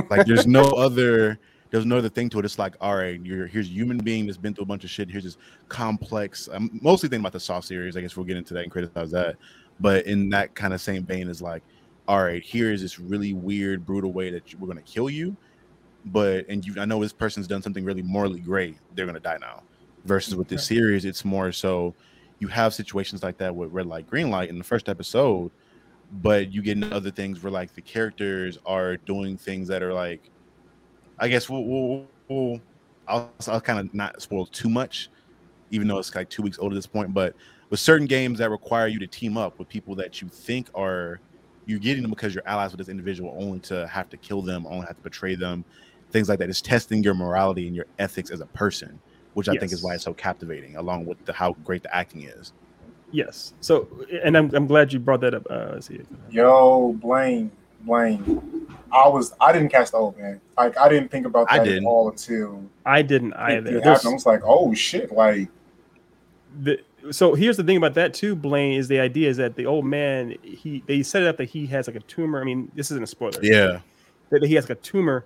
like 0.10 0.26
there's 0.26 0.48
no 0.48 0.64
other 0.72 1.40
there's 1.72 1.86
no 1.86 1.98
other 1.98 2.10
thing 2.10 2.30
to 2.30 2.40
it. 2.40 2.46
It's 2.46 2.58
like, 2.58 2.76
all 2.80 2.96
right, 2.96 3.20
you're 3.26 3.48
here's 3.48 3.68
a 3.68 3.72
human 3.72 3.98
being 3.98 4.26
that's 4.26 4.38
been 4.38 4.54
through 4.54 4.64
a 4.64 4.68
bunch 4.68 4.84
of 4.86 4.90
shit. 4.90 5.10
Here's 5.10 5.26
this 5.26 5.38
complex. 5.68 6.48
I'm 6.52 6.80
mostly 6.82 7.10
thinking 7.10 7.24
about 7.24 7.34
the 7.34 7.40
Saw 7.40 7.60
series. 7.60 7.98
I 7.98 8.02
guess 8.02 8.16
we'll 8.16 8.26
get 8.26 8.38
into 8.38 8.54
that 8.54 8.64
and 8.64 8.72
criticize 8.72 9.12
that. 9.12 9.36
But 9.82 10.06
in 10.06 10.30
that 10.30 10.56
kind 10.56 10.74
of 10.74 10.80
same 10.80 11.04
vein, 11.04 11.28
is 11.28 11.42
like, 11.42 11.64
all 12.08 12.24
right, 12.24 12.42
here 12.42 12.72
is 12.72 12.82
this 12.82 12.98
really 12.98 13.34
weird, 13.34 13.86
brutal 13.86 14.14
way 14.14 14.32
that 14.32 14.58
we're 14.60 14.68
gonna 14.68 14.82
kill 14.84 15.10
you. 15.10 15.36
But 16.06 16.46
and 16.50 16.66
you, 16.66 16.76
I 16.80 16.86
know 16.86 17.02
this 17.02 17.14
person's 17.14 17.48
done 17.48 17.62
something 17.62 17.84
really 17.84 18.04
morally 18.04 18.40
great. 18.40 18.78
They're 18.94 19.06
gonna 19.06 19.20
die 19.20 19.38
now. 19.40 19.64
Versus 20.06 20.36
with 20.36 20.48
this 20.48 20.66
series, 20.66 21.04
it's 21.04 21.26
more 21.26 21.52
so 21.52 21.96
you 22.40 22.48
have 22.48 22.74
situations 22.74 23.24
like 23.24 23.38
that 23.38 23.56
with 23.56 23.72
red 23.72 23.88
light, 23.88 24.08
green 24.08 24.30
light. 24.30 24.50
In 24.50 24.58
the 24.60 24.64
first 24.64 24.88
episode, 24.88 25.52
but 26.12 26.52
you 26.52 26.62
get 26.62 26.74
into 26.74 26.94
other 26.96 27.12
things 27.12 27.42
where 27.42 27.52
like 27.52 27.74
the 27.74 27.82
characters 27.82 28.58
are 28.66 28.98
doing 28.98 29.38
things 29.38 29.68
that 29.68 29.82
are 29.82 29.94
like 29.94 30.30
i 31.20 31.28
guess 31.28 31.50
we'll, 31.50 31.64
we'll, 31.64 32.08
we'll 32.28 32.62
i'll, 33.08 33.32
I'll 33.48 33.62
kind 33.62 33.80
of 33.80 33.94
not 33.94 34.22
spoil 34.22 34.46
too 34.46 34.70
much 34.70 35.10
even 35.72 35.88
though 35.88 35.98
it's 35.98 36.14
like 36.14 36.30
two 36.30 36.42
weeks 36.42 36.60
old 36.60 36.72
at 36.72 36.76
this 36.76 36.88
point 36.88 37.14
but 37.14 37.36
with 37.70 37.80
certain 37.80 38.08
games 38.08 38.40
that 38.40 38.50
require 38.50 38.88
you 38.88 39.00
to 39.00 39.08
team 39.08 39.38
up 39.38 39.58
with 39.58 39.68
people 39.68 39.96
that 39.96 40.22
you 40.22 40.30
think 40.30 40.70
are 40.76 41.20
you're 41.66 41.80
getting 41.80 42.04
them 42.04 42.12
because 42.12 42.36
you're 42.36 42.48
allies 42.48 42.72
with 42.72 42.78
this 42.78 42.90
individual 42.90 43.36
only 43.40 43.60
to 43.60 43.88
have 43.88 44.10
to 44.10 44.18
kill 44.18 44.42
them 44.42 44.66
only 44.68 44.86
have 44.86 44.96
to 44.96 45.04
betray 45.04 45.36
them 45.36 45.66
things 46.12 46.30
like 46.30 46.40
that. 46.40 46.50
It's 46.50 46.62
testing 46.62 47.04
your 47.04 47.14
morality 47.14 47.68
and 47.68 47.76
your 47.76 47.86
ethics 48.00 48.32
as 48.32 48.42
a 48.42 48.46
person 48.48 49.00
which 49.34 49.50
i 49.50 49.52
yes. 49.52 49.60
think 49.60 49.74
is 49.74 49.84
why 49.84 49.94
it's 49.94 50.06
so 50.06 50.14
captivating 50.14 50.78
along 50.78 51.06
with 51.06 51.18
the, 51.26 51.34
how 51.34 51.52
great 51.66 51.84
the 51.84 51.94
acting 51.94 52.24
is 52.24 52.54
Yes. 53.16 53.54
So, 53.62 53.88
and 54.24 54.38
I'm, 54.38 54.54
I'm 54.54 54.68
glad 54.68 54.92
you 54.92 55.00
brought 55.00 55.22
that 55.22 55.34
up. 55.34 55.48
Uh, 55.48 55.80
see. 55.80 56.02
Yo, 56.30 56.94
Blaine, 57.02 57.50
Blaine. 57.82 58.68
I 58.92 59.08
was 59.08 59.34
I 59.40 59.54
didn't 59.54 59.70
cast 59.70 59.94
the 59.94 60.00
old 60.00 60.18
man. 60.18 60.42
Like 60.58 60.78
I 60.78 60.90
didn't 60.90 61.12
think 61.12 61.26
about 61.26 61.48
that 61.50 61.60
at 61.60 61.64
didn't. 61.64 61.86
all 61.86 62.10
until 62.10 62.64
I 62.86 63.02
didn't 63.02 63.34
either. 63.34 63.78
it 63.78 63.86
I 63.86 63.92
was 64.10 64.26
like, 64.26 64.42
oh 64.44 64.74
shit! 64.74 65.12
Like 65.12 65.50
the, 66.62 66.80
so 67.12 67.36
here's 67.36 67.58
the 67.58 67.64
thing 67.64 67.78
about 67.78 67.94
that 67.96 68.14
too, 68.14 68.36
Blaine, 68.36 68.74
is 68.74 68.88
the 68.88 69.00
idea 69.00 69.30
is 69.30 69.38
that 69.38 69.56
the 69.56 69.66
old 69.66 69.86
man 69.86 70.36
he 70.42 70.84
they 70.86 71.02
set 71.04 71.22
it 71.22 71.28
up 71.28 71.38
that 71.38 71.50
he 71.50 71.66
has 71.68 71.88
like 71.88 71.96
a 71.96 72.02
tumor. 72.02 72.42
I 72.42 72.44
mean, 72.44 72.72
this 72.76 72.92
isn't 72.92 73.04
a 73.04 73.08
spoiler. 73.08 73.40
Yeah. 73.42 73.80
That 74.32 74.44
he 74.44 74.56
has 74.56 74.68
like 74.68 74.78
a 74.78 74.82
tumor 74.82 75.24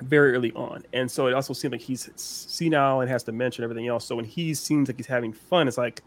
very 0.00 0.32
early 0.34 0.52
on. 0.52 0.82
And 0.92 1.10
so 1.10 1.26
it 1.26 1.34
also 1.34 1.52
seems 1.52 1.72
like 1.72 1.80
he's 1.80 2.08
senile 2.16 3.00
and 3.00 3.10
has 3.10 3.22
dementia 3.24 3.64
and 3.64 3.70
everything 3.70 3.88
else. 3.88 4.04
So 4.04 4.14
when 4.16 4.24
he 4.24 4.54
seems 4.54 4.88
like 4.88 4.96
he's 4.96 5.06
having 5.06 5.32
fun, 5.32 5.68
it's 5.68 5.78
like 5.78 6.02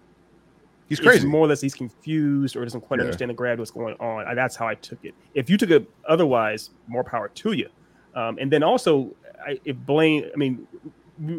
He's 0.90 1.00
crazy. 1.00 1.26
more 1.26 1.46
or 1.46 1.48
less 1.48 1.62
he's 1.62 1.74
confused 1.74 2.56
or 2.58 2.64
doesn't 2.66 2.82
quite 2.82 3.00
Yeah. 3.00 3.06
understand 3.06 3.30
the 3.30 3.34
gravity 3.34 3.62
what's 3.62 3.72
going 3.72 3.96
on. 4.02 4.26
I, 4.28 4.34
that's 4.34 4.58
how 4.58 4.68
I 4.68 4.76
took 4.76 5.04
it. 5.06 5.14
If 5.34 5.50
you 5.50 5.58
took 5.58 5.70
it 5.70 5.90
otherwise, 6.08 6.70
more 6.88 7.04
power 7.04 7.30
to 7.30 7.52
you. 7.54 7.70
Um, 8.14 8.38
and 8.42 8.52
then 8.52 8.62
also, 8.62 9.16
I, 9.46 9.58
if 9.64 9.78
Blaine, 9.78 10.30
I 10.34 10.38
mean, 10.38 10.68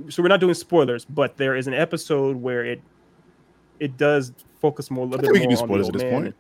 so 0.09 0.23
we're 0.23 0.29
not 0.31 0.41
doing 0.41 0.55
spoilers, 0.55 1.05
but 1.05 1.37
there 1.37 1.55
is 1.55 1.67
an 1.67 1.75
episode 1.75 2.37
where 2.37 2.65
it 2.65 2.81
it 3.81 3.97
does 3.97 4.33
focus 4.61 4.91
more 4.91 5.05
a 5.05 5.09
little 5.09 5.21
bit 5.23 5.29
more 5.33 5.43
on 5.63 5.69
the 5.69 5.75
old 5.85 5.87
at 5.89 5.93
this 5.93 6.03
man. 6.03 6.35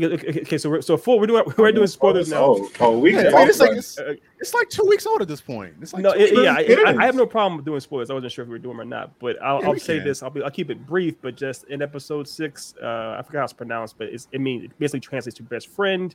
Point. 0.00 0.12
Okay, 0.12 0.28
okay, 0.28 0.40
okay, 0.42 0.58
so 0.58 0.70
we're 0.70 0.80
so 0.82 0.96
full. 0.96 1.18
We're 1.18 1.26
doing 1.26 1.44
we're 1.56 1.72
doing 1.72 1.86
spoilers 1.86 2.30
now. 2.30 2.44
Oh, 2.44 2.70
oh 2.80 2.98
we. 2.98 3.14
Yeah, 3.14 3.28
I 3.28 3.40
mean, 3.40 3.48
it's 3.48 3.60
like 3.60 3.72
it's, 3.72 3.98
Uh, 3.98 4.14
it's 4.38 4.54
like 4.54 4.68
two 4.68 4.84
weeks 4.84 5.06
old 5.06 5.22
at 5.22 5.28
this 5.28 5.40
point. 5.40 5.74
It's 5.80 5.92
like 5.92 6.02
no, 6.02 6.10
it, 6.10 6.32
yeah, 6.34 6.54
I, 6.54 6.90
I, 6.92 6.96
I 7.02 7.06
have 7.06 7.14
no 7.14 7.26
problem 7.26 7.62
doing 7.64 7.80
spoilers. 7.80 8.10
I 8.10 8.14
wasn't 8.14 8.32
sure 8.32 8.42
if 8.42 8.48
we 8.48 8.52
were 8.52 8.58
doing 8.58 8.76
them 8.76 8.82
or 8.82 8.88
not, 8.88 9.18
but 9.18 9.40
I'll, 9.42 9.60
Yeah, 9.60 9.68
I'll 9.68 9.78
say 9.78 9.96
can. 9.98 10.06
this. 10.06 10.22
I'll 10.22 10.30
be 10.30 10.42
I'll 10.42 10.50
keep 10.50 10.70
it 10.70 10.86
brief, 10.86 11.14
but 11.20 11.36
just 11.36 11.64
in 11.64 11.82
episode 11.82 12.28
six, 12.28 12.74
uh, 12.82 13.16
I 13.18 13.22
forgot 13.26 13.38
how 13.38 13.44
it's 13.44 13.52
pronounced, 13.52 13.98
but 13.98 14.08
it's, 14.08 14.28
it 14.32 14.40
means 14.40 14.64
it 14.64 14.78
basically 14.78 15.00
translates 15.00 15.36
to 15.38 15.42
best 15.42 15.68
friend. 15.68 16.14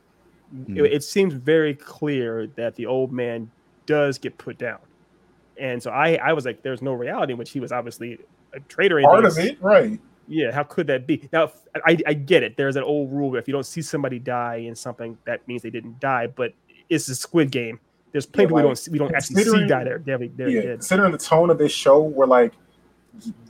Mhm. 0.54 0.78
It, 0.84 0.92
it 0.92 1.02
seems 1.04 1.34
very 1.34 1.74
clear 1.74 2.46
that 2.56 2.74
the 2.74 2.86
old 2.86 3.12
man 3.12 3.50
does 3.86 4.18
get 4.18 4.36
put 4.38 4.58
down, 4.58 4.78
and 5.56 5.82
so 5.82 5.90
I 5.90 6.16
I 6.16 6.32
was 6.34 6.44
like, 6.44 6.62
there's 6.62 6.82
no 6.82 6.92
reality 6.92 7.32
in 7.32 7.38
which 7.38 7.50
he 7.50 7.60
was 7.60 7.72
obviously 7.72 8.18
a 8.54 8.60
traitor. 8.60 9.00
part 9.00 9.24
of 9.24 9.38
it, 9.38 9.60
right? 9.62 9.98
Yeah, 10.28 10.52
how 10.52 10.62
could 10.62 10.86
that 10.86 11.06
be? 11.06 11.28
Now, 11.32 11.50
I, 11.84 11.98
I 12.06 12.14
get 12.14 12.42
it. 12.42 12.56
There's 12.56 12.76
an 12.76 12.84
old 12.84 13.12
rule 13.12 13.30
where 13.30 13.40
if 13.40 13.48
you 13.48 13.52
don't 13.52 13.66
see 13.66 13.82
somebody 13.82 14.18
die 14.18 14.56
in 14.56 14.74
something, 14.74 15.18
that 15.24 15.46
means 15.48 15.62
they 15.62 15.70
didn't 15.70 15.98
die. 16.00 16.26
But 16.28 16.54
it's 16.88 17.08
a 17.08 17.14
Squid 17.14 17.50
Game. 17.50 17.80
There's 18.12 18.26
plenty 18.26 18.44
Yeah, 18.44 18.46
people 18.48 18.56
we 18.56 18.62
don't 18.62 18.76
see, 18.78 18.90
we 18.92 18.98
don't 18.98 19.14
actually 19.14 19.44
see 19.44 19.66
die 19.66 19.84
there. 19.84 19.98
They're, 20.04 20.18
they're 20.18 20.48
yeah, 20.48 20.60
dead. 20.62 20.70
considering 20.78 21.12
the 21.12 21.18
tone 21.18 21.50
of 21.50 21.58
this 21.58 21.72
show, 21.72 22.00
where 22.02 22.26
like 22.28 22.52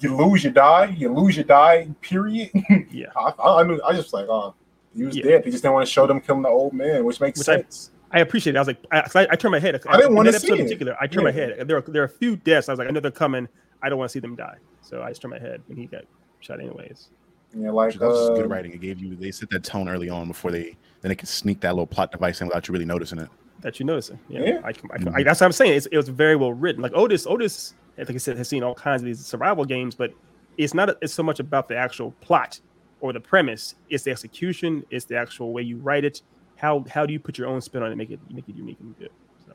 you 0.01 0.17
lose, 0.17 0.45
you 0.45 0.51
die, 0.51 0.87
you 0.97 1.13
lose, 1.13 1.37
you 1.37 1.45
die. 1.45 1.89
Period. 2.01 2.51
Yeah. 2.91 3.07
I, 3.17 3.33
I, 3.39 3.61
I, 3.61 3.63
knew, 3.65 3.81
I 3.87 3.93
just 3.93 4.13
like, 4.13 4.27
oh, 4.29 4.55
he 4.95 5.05
was 5.05 5.17
Yeah. 5.17 5.25
dead. 5.25 5.45
They 5.45 5.51
just 5.51 5.63
didn't 5.63 5.75
want 5.75 5.87
to 5.87 5.93
show 5.93 6.07
them 6.07 6.21
killing 6.21 6.43
the 6.43 6.49
old 6.49 6.73
man, 6.73 7.05
which 7.05 7.21
makes 7.21 7.39
Which 7.39 7.49
I- 7.49 7.57
sense. 7.57 7.91
I 8.15 8.21
appreciate 8.21 8.55
it. 8.55 8.59
I 8.59 8.61
was 8.61 8.69
like, 8.69 8.85
I, 8.93 8.99
I, 9.23 9.27
I 9.31 9.37
turned 9.37 9.53
my 9.53 9.59
head. 9.59 9.81
I 9.89 9.97
didn't 9.97 10.15
wanna 10.15 10.33
see 10.33 10.37
episode 10.37 10.55
in 10.55 10.61
it. 10.61 10.65
particular. 10.65 10.97
I 11.01 11.07
turned 11.07 11.25
my 11.25 11.33
head. 11.33 11.67
There 11.67 11.79
are 11.79 11.81
there 11.81 12.03
are 12.03 12.07
a 12.07 12.09
few 12.11 12.37
deaths. 12.37 12.69
I 12.69 12.73
was 12.73 12.79
like, 12.79 12.89
I 12.89 12.91
know 12.91 13.01
they're 13.01 13.11
coming. 13.11 13.49
I 13.83 13.89
don't 13.89 13.99
want 13.99 14.11
to 14.11 14.13
see 14.13 14.19
them 14.21 14.37
die. 14.37 14.57
So 14.83 15.03
I 15.03 15.09
just 15.09 15.23
turned 15.23 15.33
my 15.33 15.39
head, 15.39 15.63
and 15.71 15.79
he 15.79 15.87
got 15.87 16.05
shot 16.42 16.61
anyways. 16.61 17.09
yeah, 17.57 17.70
like 17.70 17.94
that 17.94 18.07
was 18.09 18.31
uh, 18.31 18.35
good 18.35 18.50
writing. 18.50 18.72
It 18.72 18.81
gave 18.81 18.98
you 18.98 19.14
they 19.16 19.31
set 19.31 19.50
that 19.50 19.64
tone 19.64 19.88
early 19.88 20.09
on 20.11 20.28
before 20.28 20.50
they 20.50 20.76
then 21.00 21.09
they 21.09 21.14
can 21.14 21.26
sneak 21.26 21.61
that 21.61 21.70
little 21.72 21.87
plot 21.87 22.12
device 22.12 22.40
in 22.40 22.48
without 22.48 22.68
you 22.68 22.72
really 22.72 22.85
noticing 22.85 23.18
it. 23.18 23.28
That 23.61 23.78
you 23.81 23.87
notice 23.87 24.11
it. 24.11 24.18
Yeah, 24.28 24.40
Yeah. 24.44 24.61
I, 24.64 24.72
can- 24.72 24.90
I, 24.92 24.98
Mhm. 24.98 25.14
I, 25.16 25.22
that's 25.22 25.40
what 25.40 25.46
I'm 25.46 25.52
saying. 25.52 25.74
It's, 25.74 25.87
it 25.87 25.96
was 25.96 26.09
very 26.09 26.37
well 26.37 26.52
written. 26.52 26.83
Like 26.83 26.92
Otis, 26.94 27.26
Otis, 27.26 27.74
like 27.96 28.11
I 28.11 28.16
said, 28.16 28.37
has 28.37 28.48
seen 28.48 28.62
all 28.62 28.74
kinds 28.74 29.02
of 29.02 29.07
these 29.07 29.24
survival 29.24 29.64
games, 29.64 29.94
but 29.94 30.12
it's 30.59 30.74
not 30.74 30.96
it's 31.00 31.14
so 31.14 31.22
much 31.22 31.40
about 31.40 31.68
the 31.68 31.76
actual 31.76 32.11
plot 32.20 32.61
or 33.00 33.12
the 33.12 33.20
premise. 33.20 33.74
It's 33.88 34.05
the 34.05 34.11
execution. 34.11 34.85
It's 34.90 35.05
the 35.05 35.16
actual 35.16 35.52
way 35.52 35.62
you 35.62 35.76
write 35.78 36.05
it. 36.05 36.22
How 36.57 36.85
how 36.90 37.07
do 37.07 37.12
you 37.12 37.18
put 37.20 37.38
your 37.38 37.48
own 37.48 37.61
spin 37.61 37.83
on 37.83 37.88
it, 37.88 37.92
and 37.92 37.98
make 37.98 38.11
it 38.11 38.20
make 38.31 38.48
it 38.48 38.55
unique 38.57 38.78
and 38.81 38.96
good. 38.98 39.11
So 39.46 39.52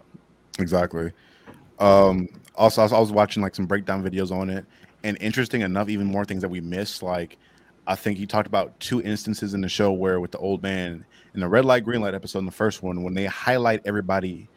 Exactly. 0.60 1.12
Um, 1.80 2.28
also, 2.56 2.82
I 2.82 2.86
was, 2.86 2.94
I 2.94 3.00
was 3.00 3.12
watching 3.12 3.44
like 3.44 3.56
some 3.56 3.66
breakdown 3.68 4.04
videos 4.04 4.32
on 4.32 4.50
it, 4.50 4.66
and 5.04 5.18
interesting 5.22 5.62
enough, 5.62 5.90
even 5.90 6.08
more 6.08 6.26
things 6.26 6.42
that 6.42 6.50
we 6.50 6.62
missed. 6.62 7.02
Like, 7.04 7.38
I 7.86 7.96
think 7.96 8.18
he 8.18 8.26
talked 8.26 8.48
about 8.48 8.80
two 8.80 9.02
instances 9.02 9.54
in 9.54 9.62
the 9.62 9.70
show 9.70 9.92
where 9.92 10.20
with 10.20 10.32
the 10.32 10.38
old 10.40 10.62
man 10.64 11.06
in 11.34 11.40
the 11.40 11.48
red 11.48 11.66
light, 11.66 11.84
green 11.84 12.02
light 12.02 12.14
episode, 12.14 12.40
in 12.40 12.46
the 12.46 12.52
first 12.52 12.82
one, 12.84 13.04
when 13.04 13.14
they 13.14 13.26
highlight 13.26 13.82
everybody 13.86 14.48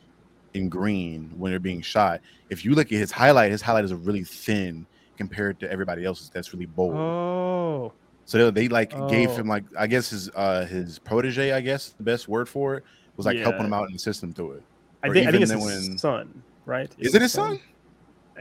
in 0.55 0.69
green 0.69 1.31
when 1.37 1.53
they're 1.53 1.61
being 1.61 1.81
shot. 1.81 2.21
If 2.49 2.65
you 2.65 2.75
look 2.75 2.89
at 2.89 2.99
his 2.99 3.13
highlight, 3.13 3.53
his 3.53 3.63
highlight 3.63 3.85
is 3.85 3.95
really 3.95 4.25
thin 4.25 4.85
compared 5.17 5.61
to 5.61 5.71
everybody 5.71 6.05
else's. 6.05 6.29
That's 6.31 6.53
really 6.53 6.67
bold. 6.67 6.95
oh 6.97 7.93
So 8.25 8.51
they, 8.51 8.63
they 8.63 8.69
like 8.69 8.91
gave 9.09 9.31
Oh. 9.31 9.35
him 9.37 9.47
like 9.47 9.63
I 9.79 9.87
guess 9.87 10.11
his 10.11 10.29
uh 10.35 10.65
his 10.67 10.99
protege, 10.99 11.53
I 11.53 11.61
guess 11.61 11.91
the 11.91 12.03
best 12.03 12.27
word 12.27 12.49
for 12.49 12.75
it 12.77 12.85
was 13.17 13.27
like 13.27 13.39
helping 13.39 13.65
him 13.67 13.73
out 13.73 13.87
in 13.87 13.93
the 13.93 13.99
system 14.01 14.33
through 14.33 14.53
it. 14.55 14.63
I 15.05 15.11
think 15.11 15.29
I 15.29 15.31
think 15.31 15.43
it's 15.45 15.53
his 15.53 15.65
when- 15.89 15.99
son, 15.99 16.43
right? 16.67 16.91
Is 16.99 17.15
it 17.15 17.23
his 17.23 17.33
son? 17.33 17.61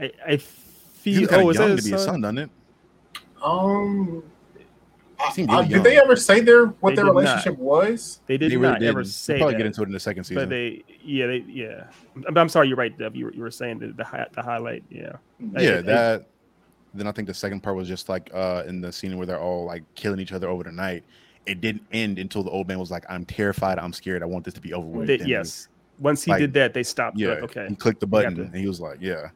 I, 0.00 0.10
I 0.26 0.30
He's 0.32 0.42
feel. 1.02 1.28
kind 1.28 1.42
Oh, 1.42 1.50
of 1.50 1.56
is 1.56 1.60
young 1.60 1.76
to 1.76 1.82
be 1.82 1.90
his 1.90 2.00
son? 2.02 2.14
son, 2.14 2.20
doesn't 2.22 2.38
it? 2.38 2.50
Um, 3.42 4.22
I- 5.18 5.32
seemed 5.32 5.50
I- 5.50 5.56
really 5.60 5.68
did 5.74 5.84
they 5.84 5.98
ever 5.98 6.16
say 6.16 6.40
their 6.40 6.66
what 6.66 6.90
They 6.90 6.96
their 6.96 7.04
did 7.06 7.12
not. 7.12 7.20
relationship 7.20 7.58
was? 7.58 8.20
They 8.26 8.36
did 8.38 8.52
they 8.52 8.56
really 8.56 8.72
not 8.74 8.82
ever 8.82 9.02
didn't. 9.02 9.12
say 9.12 9.34
We'll 9.34 9.40
probably 9.40 9.52
that. 9.54 9.58
get 9.58 9.66
into 9.66 9.82
it 9.82 9.86
in 9.86 9.92
the 9.92 10.00
second 10.00 10.24
season. 10.24 10.42
but 10.44 10.48
they 10.50 10.82
yeah 11.04 11.26
they 11.26 11.44
yeah 11.48 11.84
I'm, 12.26 12.36
I'm 12.36 12.48
sorry 12.48 12.68
you're 12.68 12.76
right 12.76 12.96
Dev. 12.96 13.14
You 13.16 13.26
were, 13.26 13.32
you 13.34 13.42
were 13.42 13.50
saying 13.50 13.78
the 13.80 13.88
the, 13.88 14.04
hi- 14.04 14.26
the 14.32 14.42
highlight 14.42 14.82
yeah 14.90 15.12
I- 15.56 15.60
yeah, 15.62 15.70
I- 15.78 15.82
that. 15.82 16.26
Then 16.92 17.06
I 17.06 17.12
think 17.12 17.28
the 17.28 17.34
second 17.34 17.60
part 17.62 17.76
was 17.76 17.86
just 17.86 18.08
like 18.08 18.30
uh 18.34 18.64
in 18.66 18.80
the 18.80 18.90
scene 18.92 19.16
where 19.16 19.26
they're 19.26 19.40
all 19.40 19.64
like 19.64 19.82
killing 19.94 20.20
each 20.20 20.32
other 20.32 20.48
over 20.48 20.64
the 20.64 20.72
night. 20.72 21.04
It 21.46 21.60
didn't 21.60 21.82
end 21.92 22.18
until 22.18 22.42
the 22.42 22.50
old 22.50 22.68
man 22.68 22.78
was 22.78 22.90
like, 22.90 23.04
"I'm 23.08 23.24
terrified. 23.24 23.78
I'm 23.78 23.92
scared. 23.92 24.22
I 24.22 24.26
want 24.26 24.44
this 24.44 24.54
to 24.54 24.60
be 24.60 24.74
over 24.74 24.86
with." 24.86 25.06
They- 25.06 25.16
Then 25.18 25.28
yes 25.28 25.68
once 25.98 26.24
he 26.24 26.30
like, 26.30 26.40
did 26.40 26.54
that 26.54 26.72
they 26.74 26.82
stopped 26.82 27.18
yeah. 27.18 27.28
Like, 27.34 27.42
okay 27.44 27.66
He 27.68 27.74
clicked 27.76 28.00
the 28.00 28.06
button 28.06 28.40
and 28.40 28.54
he 28.56 28.66
was 28.66 28.80
like, 28.80 28.98
"Yeah." 29.00 29.28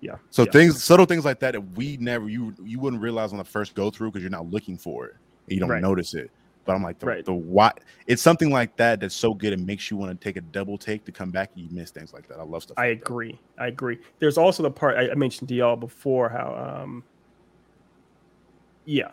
Yeah, 0.00 0.16
So 0.30 0.44
yeah. 0.44 0.50
things, 0.52 0.82
subtle 0.82 1.06
things 1.06 1.24
like 1.24 1.40
that 1.40 1.52
that 1.52 1.60
we 1.76 1.96
never 1.98 2.28
you 2.28 2.54
you 2.64 2.78
wouldn't 2.80 3.02
realize 3.02 3.32
on 3.32 3.38
the 3.38 3.44
first 3.44 3.74
go 3.74 3.90
through 3.90 4.10
because 4.10 4.22
you're 4.22 4.30
not 4.30 4.48
looking 4.48 4.78
for 4.78 5.06
it. 5.06 5.12
And 5.48 5.54
you 5.54 5.60
don't 5.60 5.68
Right. 5.68 5.82
notice 5.82 6.14
it. 6.14 6.30
But 6.64 6.76
I'm 6.76 6.82
like 6.82 6.98
the, 6.98 7.06
Right. 7.06 7.24
the 7.24 7.34
why 7.34 7.72
it's 8.06 8.22
something 8.22 8.50
like 8.50 8.76
that 8.76 9.00
that's 9.00 9.14
so 9.14 9.34
good 9.34 9.52
it 9.52 9.58
makes 9.58 9.90
you 9.90 9.96
want 9.96 10.18
to 10.18 10.24
take 10.24 10.36
a 10.36 10.40
double 10.40 10.78
take 10.78 11.04
to 11.06 11.12
come 11.12 11.30
back 11.30 11.50
and 11.54 11.64
you 11.64 11.70
miss 11.74 11.90
things 11.90 12.12
like 12.12 12.28
that. 12.28 12.38
I 12.38 12.44
love 12.44 12.62
stuff. 12.62 12.78
I 12.78 12.88
like 12.88 13.00
that. 13.00 13.06
agree 13.06 13.38
I 13.58 13.66
agree 13.68 13.98
there's 14.20 14.38
also 14.38 14.62
the 14.62 14.70
part 14.70 14.96
I, 14.96 15.10
I 15.10 15.14
mentioned 15.14 15.48
to 15.48 15.54
y'all 15.54 15.76
before 15.76 16.28
how 16.28 16.82
um 16.82 17.04
yeah 18.86 19.08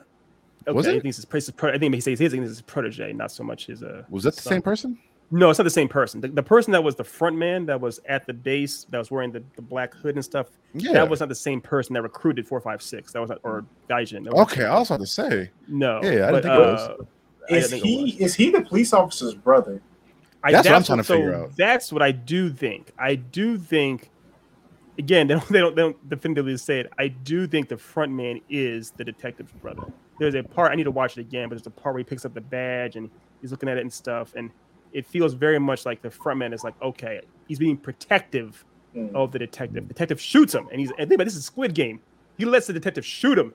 okay 0.68 0.78
Was 0.78 0.88
I 0.88 0.90
it? 0.92 1.02
think 1.02 1.06
it's 1.06 1.18
his, 1.18 1.26
his 1.48 1.54
I 1.62 1.78
think 1.78 1.94
he 1.96 2.02
says 2.02 2.20
his, 2.20 2.34
I 2.34 2.36
think 2.38 2.44
his 2.44 2.62
protege 2.62 3.14
not 3.14 3.32
so 3.32 3.44
much 3.44 3.66
his 3.68 3.82
uh 3.84 4.04
Was 4.10 4.24
that 4.24 4.36
the 4.36 4.42
son. 4.42 4.54
same 4.54 4.62
person? 4.62 4.98
No, 5.30 5.50
it's 5.50 5.60
not 5.60 5.66
the 5.66 5.70
same 5.70 5.90
person. 5.90 6.22
The, 6.22 6.30
the 6.30 6.44
person 6.44 6.72
that 6.72 6.84
was 6.84 6.96
the 6.96 7.04
front 7.04 7.36
man 7.36 7.66
that 7.66 7.82
was 7.82 8.00
at 8.08 8.26
the 8.26 8.34
base 8.34 8.86
that 8.92 8.98
was 8.98 9.12
wearing 9.12 9.32
the, 9.32 9.44
the 9.58 9.62
black 9.62 9.94
hood 9.94 10.16
and 10.16 10.24
stuff. 10.24 10.48
Yeah. 10.74 10.94
That 10.94 11.10
was 11.10 11.20
not 11.20 11.28
the 11.28 11.36
same 11.36 11.60
person 11.60 11.94
that 11.96 12.02
recruited 12.02 12.48
four 12.48 12.62
five 12.62 12.82
six. 12.82 13.12
That 13.12 13.20
was 13.20 13.30
not, 13.30 13.40
or 13.44 13.66
Gaijin. 13.90 14.24
That 14.24 14.34
was 14.34 14.44
okay. 14.44 14.64
I 14.64 14.80
was 14.80 14.90
about 14.90 15.02
to 15.02 15.08
say. 15.08 15.52
no. 15.68 16.00
Yeah, 16.02 16.10
I 16.10 16.12
didn't 16.12 16.32
but, 16.32 16.44
think 16.44 16.54
it 16.54 16.60
was. 16.60 16.80
uh, 16.80 16.94
Is 17.56 17.70
didn't 17.70 17.70
think 17.70 17.86
it 17.86 17.88
he 17.88 18.24
is 18.24 18.36
he 18.36 18.50
the 18.52 18.62
police 18.62 18.94
officer's 18.94 19.34
brother? 19.34 19.82
I, 20.44 20.52
That's 20.52 20.68
what 20.68 20.76
I'm 20.76 20.84
trying 20.84 21.00
to 21.00 21.04
so 21.04 21.16
figure 21.16 21.36
out. 21.36 21.58
That's 21.58 21.92
what 21.92 22.02
I 22.02 22.12
do 22.12 22.50
think. 22.50 22.94
I 22.98 23.16
do 23.16 23.58
think. 23.58 24.10
Again, 25.00 25.28
they 25.28 25.34
don't, 25.36 25.48
they 25.50 25.60
don't 25.60 25.76
they 25.76 25.82
don't 25.82 26.10
definitively 26.10 26.56
say 26.58 26.80
it. 26.80 26.92
I 26.98 27.10
do 27.10 27.48
think 27.48 27.68
the 27.68 27.78
front 27.78 28.14
man 28.14 28.40
is 28.50 28.92
the 28.92 29.04
detective's 29.04 29.52
brother. 29.52 29.84
There's 30.20 30.36
a 30.36 30.42
part 30.42 30.72
I 30.72 30.76
need 30.76 30.86
to 30.86 30.92
watch 30.92 31.18
it 31.18 31.22
again, 31.22 31.50
but 31.50 31.56
there's 31.56 31.68
a 31.68 31.72
part 31.72 31.94
where 31.96 32.00
he 32.00 32.04
picks 32.06 32.24
up 32.26 32.34
the 32.34 32.42
badge 32.42 32.96
and 32.96 33.10
he's 33.42 33.52
looking 33.52 33.68
at 33.70 33.78
it 33.78 33.82
and 33.82 33.94
stuff, 33.94 34.34
and 34.36 34.50
it 34.94 35.06
feels 35.06 35.34
very 35.34 35.60
much 35.60 35.86
like 35.86 36.02
the 36.02 36.10
front 36.12 36.40
man 36.40 36.54
is 36.54 36.64
like, 36.64 36.74
okay, 36.82 37.22
he's 37.48 37.60
being 37.60 37.78
protective 37.78 38.64
Hmm. 38.94 39.14
of 39.16 39.32
the 39.34 39.40
detective. 39.40 39.88
Detective 39.88 40.20
shoots 40.20 40.56
him, 40.56 40.68
and 40.72 40.80
he's 40.80 40.90
and 40.92 41.10
think 41.10 41.14
about 41.16 41.26
this 41.26 41.36
is 41.36 41.44
Squid 41.46 41.74
Game. 41.76 42.00
He 42.38 42.46
lets 42.46 42.68
the 42.68 42.74
detective 42.74 43.06
shoot 43.06 43.38
him, 43.38 43.54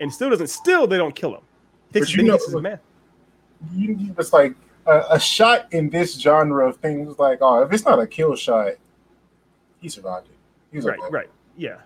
and 0.00 0.12
still 0.12 0.30
doesn't. 0.30 0.46
Still, 0.48 0.86
they 0.86 0.96
don't 0.96 1.14
kill 1.14 1.34
him. 1.34 1.42
Takes, 1.92 2.06
But 2.06 2.16
you 2.16 2.22
know- 2.24 2.60
man. 2.60 2.78
You, 3.74 3.94
you- 3.94 4.14
it's 4.18 4.32
like 4.32 4.54
a, 4.86 5.04
a 5.10 5.20
shot 5.20 5.70
in 5.72 5.90
this 5.90 6.18
genre 6.18 6.66
of 6.66 6.76
things. 6.78 7.18
Like, 7.18 7.38
oh, 7.42 7.62
if 7.62 7.72
it's 7.74 7.84
not 7.84 8.00
a 8.00 8.06
kill 8.06 8.34
shot, 8.36 8.72
he 9.80 9.88
survived 9.90 10.28
it. 10.28 10.36
He's 10.72 10.84
right, 10.84 10.98
okay. 10.98 11.08
right, 11.10 11.30
yeah, 11.56 11.76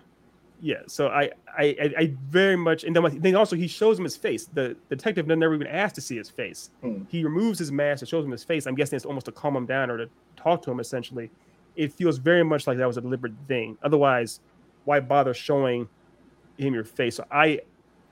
yeah. 0.61 0.81
So 0.87 1.07
I, 1.07 1.29
I, 1.57 1.93
I, 1.97 2.13
very 2.29 2.55
much, 2.55 2.83
and 2.83 2.95
then, 2.95 3.19
then 3.19 3.35
also 3.35 3.55
he 3.55 3.67
shows 3.67 3.97
him 3.97 4.03
his 4.03 4.15
face. 4.15 4.45
The 4.45 4.75
detective 4.89 5.27
never 5.27 5.53
even 5.53 5.67
asked 5.67 5.95
to 5.95 6.01
see 6.01 6.17
his 6.17 6.29
face. 6.29 6.71
Hmm. 6.81 7.03
He 7.07 7.23
removes 7.23 7.59
his 7.59 7.71
mask 7.71 8.01
and 8.01 8.09
shows 8.09 8.25
him 8.25 8.31
his 8.31 8.43
face. 8.43 8.65
I'm 8.65 8.75
guessing 8.75 8.95
it's 8.97 9.05
almost 9.05 9.25
to 9.27 9.31
calm 9.31 9.55
him 9.55 9.65
down 9.65 9.89
or 9.89 9.97
to 9.97 10.09
talk 10.35 10.61
to 10.63 10.71
him. 10.71 10.79
Essentially, 10.79 11.29
it 11.75 11.93
feels 11.93 12.17
very 12.17 12.43
much 12.43 12.67
like 12.67 12.77
that 12.77 12.87
was 12.87 12.97
a 12.97 13.01
deliberate 13.01 13.33
thing. 13.47 13.77
Otherwise, 13.83 14.39
why 14.85 14.99
bother 14.99 15.33
showing 15.33 15.87
him 16.57 16.73
your 16.73 16.83
face? 16.83 17.15
So 17.15 17.25
I, 17.31 17.61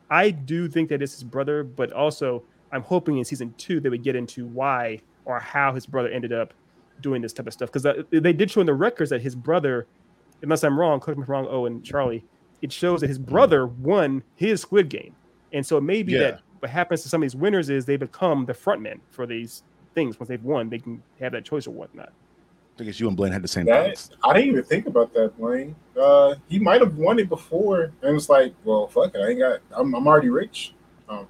I 0.10 0.32
do 0.32 0.68
think 0.68 0.90
that 0.90 1.02
it's 1.02 1.14
his 1.14 1.24
brother, 1.24 1.64
but 1.64 1.92
also 1.92 2.44
I'm 2.72 2.84
hoping 2.84 3.18
in 3.18 3.26
season 3.26 3.54
two 3.58 3.80
they 3.80 3.90
would 3.90 4.04
get 4.04 4.16
into 4.16 4.46
why 4.48 5.02
or 5.26 5.40
how 5.40 5.74
his 5.74 5.86
brother 5.86 6.10
ended 6.10 6.34
up 6.34 6.54
doing 7.02 7.22
this 7.22 7.34
type 7.34 7.48
of 7.48 7.54
stuff 7.54 7.72
because 7.72 8.06
they 8.12 8.34
did 8.34 8.50
show 8.50 8.62
in 8.62 8.68
the 8.68 8.74
records 8.74 9.10
that 9.10 9.22
his 9.22 9.36
brother 9.36 9.88
unless 10.44 10.64
I'm 10.64 10.78
wrong, 10.78 11.00
correct 11.00 11.18
me 11.18 11.24
if 11.24 11.30
I'm 11.30 11.34
wrong, 11.34 11.48
oh, 11.50 11.66
and 11.66 11.84
Charlie, 11.84 12.24
it 12.64 12.72
shows 12.72 13.02
that 13.02 13.08
his 13.08 13.20
brother 13.20 13.68
won 13.68 14.24
his 14.36 14.62
Squid 14.62 14.90
Game. 14.90 15.16
And 15.52 15.64
so 15.66 15.78
it 15.78 15.82
may 15.82 16.02
be 16.02 16.14
Yeah. 16.14 16.20
that 16.20 16.42
what 16.60 16.72
happens 16.72 17.04
to 17.04 17.10
some 17.10 17.22
of 17.22 17.26
these 17.26 17.36
winners 17.36 17.70
is 17.70 17.86
they 17.86 17.98
become 17.98 18.46
the 18.46 18.54
front 18.54 18.82
men 18.82 19.02
for 19.12 19.28
these 19.28 19.64
things. 19.94 20.20
Once 20.20 20.30
they've 20.30 20.44
won, 20.44 20.70
they 20.70 20.80
can 20.80 21.04
have 21.20 21.34
that 21.34 21.44
choice 21.46 21.68
or 21.68 21.72
whatnot. 21.72 22.12
I 22.80 22.86
guess 22.86 23.00
you 23.00 23.08
and 23.08 23.16
Blaine 23.16 23.32
had 23.32 23.44
the 23.44 23.48
same 23.48 23.66
That 23.68 23.86
thoughts. 23.98 24.10
I 24.24 24.34
didn't 24.34 24.50
even 24.50 24.64
think 24.64 24.88
about 24.88 25.14
that, 25.14 25.38
Blaine. 25.38 25.76
Uh, 26.00 26.36
he 26.48 26.58
might 26.58 26.82
have 26.82 26.98
won 26.98 27.20
it 27.20 27.30
before, 27.30 27.92
and 28.02 28.16
was 28.16 28.30
like, 28.30 28.54
"Well, 28.64 28.88
fuck 28.88 29.14
it, 29.14 29.20
I 29.20 29.30
ain't 29.30 29.40
got. 29.40 29.60
I'm, 29.72 29.94
I'm 29.94 30.08
already 30.08 30.30
rich. 30.30 30.74
Um, 31.08 31.28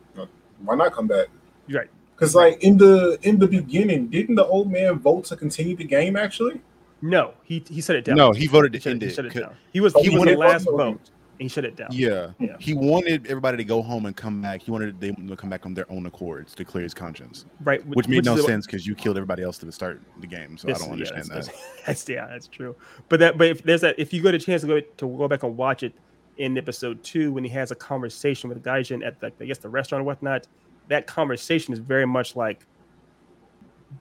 why 0.63 0.76
not 0.76 0.93
come 0.93 1.08
back?" 1.08 1.28
You're 1.67 1.82
right. 1.82 1.89
Because 2.15 2.34
like 2.36 2.63
in 2.63 2.78
the 2.78 3.17
in 3.24 3.39
the 3.39 3.48
beginning, 3.48 4.08
didn't 4.08 4.36
the 4.36 4.46
old 4.46 4.72
man 4.72 5.00
vote 5.00 5.26
to 5.26 5.36
continue 5.36 5.76
the 5.76 5.84
game? 5.84 6.15
Actually, 6.15 6.62
No, 7.02 7.34
he 7.43 7.62
he 7.69 7.82
shut 7.82 7.98
it 7.98 8.06
down. 8.06 8.15
No, 8.15 8.32
he 8.32 8.48
voted 8.48 8.72
to 8.74 8.80
shut, 8.80 8.91
end 8.91 9.02
he 9.02 9.10
it. 9.10 9.15
shut 9.15 9.26
it 9.26 9.34
down. 9.34 9.56
He 9.74 9.82
was 9.82 9.93
Oh, 9.96 10.02
he 10.02 10.12
he 10.12 10.15
was 10.17 10.26
the 10.26 10.36
last 10.38 10.63
vote? 10.63 10.78
vote, 10.78 10.88
and 10.88 11.00
he 11.39 11.48
shut 11.48 11.65
it 11.65 11.76
down. 11.76 11.89
Yeah. 11.91 12.32
Yeah. 12.39 12.56
he 12.60 12.74
wanted 12.74 13.26
everybody 13.28 13.58
to 13.58 13.63
go 13.63 13.82
home 13.82 14.06
and 14.06 14.15
come 14.15 14.41
back. 14.41 14.62
He 14.62 14.72
wanted 14.72 15.00
them 15.00 15.28
to 15.28 15.36
come 15.36 15.50
back 15.50 15.65
on 15.65 15.74
their 15.74 15.91
own 15.91 16.06
accords 16.06 16.54
to 16.56 16.63
clear 16.65 16.84
his 16.84 16.93
conscience, 16.93 17.46
Right, 17.63 17.86
which 17.88 18.08
made 18.08 18.19
is 18.19 18.26
no 18.26 18.36
the- 18.36 18.43
sense 18.43 18.65
because 18.65 18.86
you 18.86 18.96
killed 18.96 19.17
everybody 19.17 19.43
else 19.43 19.58
to 19.60 19.72
start 19.72 20.02
the 20.19 20.28
game. 20.28 20.58
So 20.58 20.69
I 20.69 20.74
don't 20.74 20.86
yeah, 20.88 20.91
understand 20.93 21.28
that's, 21.30 21.48
that. 21.48 21.56
That's, 21.86 22.04
that's- 22.06 22.10
yeah, 22.10 22.28
that's 22.28 22.48
true. 22.48 22.76
But 23.10 23.19
that, 23.19 23.38
but 23.38 23.48
if 23.48 23.63
there's 23.63 23.82
that, 23.82 23.96
if 23.98 24.13
you 24.13 24.22
get 24.22 24.34
a 24.36 24.39
chance 24.39 24.62
to 24.62 24.67
go 24.67 24.80
to 24.80 25.17
go 25.17 25.28
back 25.28 25.43
and 25.43 25.58
watch 25.58 25.84
it 25.84 25.93
in 26.38 26.58
episode 26.58 27.04
two, 27.04 27.32
when 27.34 27.43
he 27.43 27.50
has 27.52 27.72
a 27.72 27.76
conversation 27.76 28.50
with 28.50 28.63
Gi-hun 28.63 29.04
at 29.04 29.19
the, 29.19 29.32
I 29.39 29.46
guess 29.46 29.58
the 29.58 29.69
restaurant 29.69 30.02
or 30.02 30.06
whatnot, 30.06 30.48
that 30.88 31.08
conversation 31.08 31.74
is 31.74 31.80
very 31.80 32.06
much 32.06 32.36
like 32.36 32.65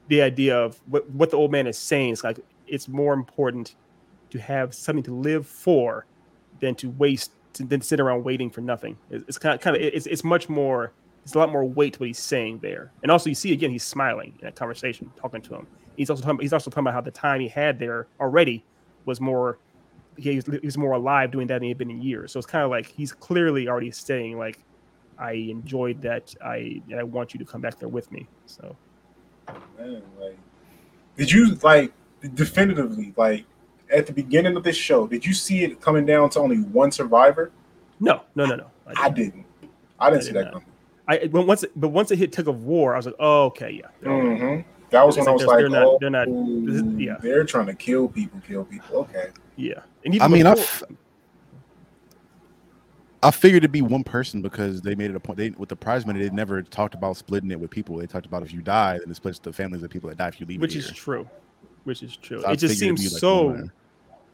the 0.09 0.23
idea 0.23 0.57
of 0.59 0.81
what 0.87 1.09
what 1.11 1.31
the 1.31 1.37
old 1.37 1.53
man 1.53 1.67
is 1.67 1.79
saying. 1.79 2.13
It's 2.13 2.25
like 2.25 2.41
it's 2.67 2.89
more 2.89 3.15
important 3.15 3.77
to 4.31 4.39
have 4.39 4.75
something 4.75 5.03
to 5.05 5.15
live 5.15 5.47
for 5.47 6.07
than 6.63 6.75
to 6.77 6.89
waste 6.91 7.33
than 7.59 7.83
sit 7.83 8.01
around 8.01 8.25
waiting 8.25 8.49
for 8.49 8.63
nothing. 8.63 8.97
It's, 9.11 9.25
it's 9.29 9.39
kind 9.39 9.55
of 9.55 9.61
kind 9.61 9.77
of 9.77 9.83
it's 9.83 10.07
it's 10.07 10.25
much 10.25 10.49
more. 10.49 10.93
It's 11.25 11.35
a 11.35 11.39
lot 11.39 11.53
more 11.53 11.65
weight 11.65 11.93
to 11.95 12.01
what 12.01 12.07
he's 12.07 12.19
saying 12.19 12.61
there, 12.61 12.91
and 13.03 13.13
also 13.13 13.29
you 13.29 13.35
see 13.35 13.53
again 13.53 13.71
he's 13.71 13.85
smiling 13.85 14.33
in 14.41 14.47
that 14.47 14.57
conversation, 14.57 15.13
talking 15.21 15.43
to 15.43 15.55
him. 15.55 15.67
He's 15.97 16.09
also 16.09 16.23
talking, 16.23 16.41
he's 16.41 16.55
also 16.55 16.71
talking 16.71 16.85
about 16.85 16.95
how 16.95 17.03
the 17.03 17.11
time 17.11 17.41
he 17.41 17.49
had 17.49 17.79
there 17.79 18.07
already 18.19 18.65
was 19.05 19.21
more. 19.21 19.59
He 20.17 20.37
was, 20.37 20.47
he 20.47 20.67
was 20.67 20.77
more 20.77 20.93
alive 20.93 21.31
doing 21.31 21.47
that 21.49 21.61
than 21.61 21.65
he'd 21.65 21.79
been 21.79 21.91
in 21.91 22.03
years. 22.03 22.33
So 22.33 22.39
it's 22.39 22.47
kind 22.47 22.65
of 22.65 22.71
like 22.71 22.87
he's 22.87 23.13
clearly 23.13 23.69
already 23.69 23.91
saying 23.91 24.39
like, 24.39 24.59
I 25.19 25.33
enjoyed 25.33 26.01
that. 26.03 26.35
I 26.45 26.81
I 26.97 27.03
want 27.03 27.35
you 27.35 27.39
to 27.39 27.45
come 27.45 27.61
back 27.61 27.79
there 27.79 27.89
with 27.89 28.11
me. 28.11 28.29
So 28.47 28.77
man, 29.79 30.03
like, 30.19 30.39
did 31.17 31.31
you 31.31 31.57
like 31.63 31.93
definitively 32.35 33.13
like 33.17 33.45
at 33.93 34.07
the 34.07 34.13
beginning 34.13 34.57
of 34.57 34.63
this 34.65 34.77
show? 34.77 35.07
Did 35.07 35.25
you 35.25 35.33
see 35.35 35.65
it 35.65 35.81
coming 35.81 36.07
down 36.07 36.31
to 36.31 36.41
only 36.41 36.59
one 36.59 36.91
survivor? 36.91 37.51
no, 38.01 38.23
no, 38.35 38.47
no, 38.47 38.57
no. 38.57 38.67
I 38.97 39.09
didn't. 39.11 39.45
I 40.01 40.11
didn't 40.11 40.23
I 40.23 40.25
see 40.25 40.27
did 40.33 40.37
that 40.37 40.45
not. 40.45 40.53
coming. 40.55 40.69
I 41.09 41.27
but 41.29 41.47
once 41.47 41.63
it, 41.63 41.73
but 41.77 41.89
once 41.89 42.11
it 42.11 42.19
hit 42.19 42.33
tug 42.33 42.49
of 42.49 42.65
war, 42.65 42.95
I 42.95 42.97
was 42.97 43.07
like, 43.07 43.15
oh 43.21 43.45
okay, 43.47 43.71
yeah, 43.71 43.89
they're 44.01 44.13
all- 44.13 44.21
hmm 44.37 44.61
That 44.91 45.07
was 45.07 45.17
It's 45.17 45.27
when 45.27 45.29
I 45.29 45.33
was 45.33 45.41
they're- 45.43 45.49
like, 45.49 45.59
they're 45.59 45.69
not- 45.71 45.85
oh, 45.87 45.99
they're 46.01 46.11
not- 46.11 46.27
this 46.67 46.77
is- 46.83 47.01
yeah. 47.01 47.17
they're 47.21 47.45
trying 47.45 47.67
to 47.67 47.75
kill 47.75 48.09
people, 48.09 48.41
kill 48.47 48.65
people. 48.65 48.97
Okay. 48.99 49.29
yeah. 49.57 49.81
And 50.05 50.21
I 50.21 50.29
mean, 50.29 50.47
I, 50.47 50.55
before- 50.55 50.89
f- 50.89 50.97
I 53.25 53.31
figured 53.31 53.59
it'd 53.63 53.71
be 53.73 53.83
one 53.83 54.03
person 54.03 54.43
because 54.43 54.81
they 54.83 54.95
made 54.97 55.11
it 55.11 55.17
a 55.17 55.21
point. 55.21 55.39
They 55.39 55.51
with 55.51 55.69
the 55.69 55.77
prize 55.77 56.05
money, 56.05 56.21
they 56.21 56.31
never 56.31 56.61
talked 56.63 56.95
about 56.95 57.17
splitting 57.17 57.51
it 57.53 57.61
with 57.61 57.71
people. 57.71 57.97
They 57.97 58.07
talked 58.07 58.27
about 58.27 58.43
if 58.43 58.53
you 58.53 58.61
die, 58.63 58.99
then 58.99 59.09
it 59.11 59.15
splits 59.15 59.39
the 59.39 59.53
families 59.53 59.83
of 59.85 59.91
people 59.91 60.09
that 60.09 60.19
die 60.19 60.29
if 60.29 60.41
you 60.41 60.47
leave. 60.47 60.61
which 60.61 60.75
it 60.75 60.81
is 60.81 60.87
here. 60.87 60.95
true, 60.95 61.29
which 61.85 62.03
is 62.03 62.17
true. 62.17 62.41
So 62.41 62.49
I 62.49 62.53
it 62.53 62.57
just 62.57 62.79
seems 62.79 63.01
like 63.13 63.21
so 63.21 63.45
one 63.45 63.53
winner. 63.55 63.75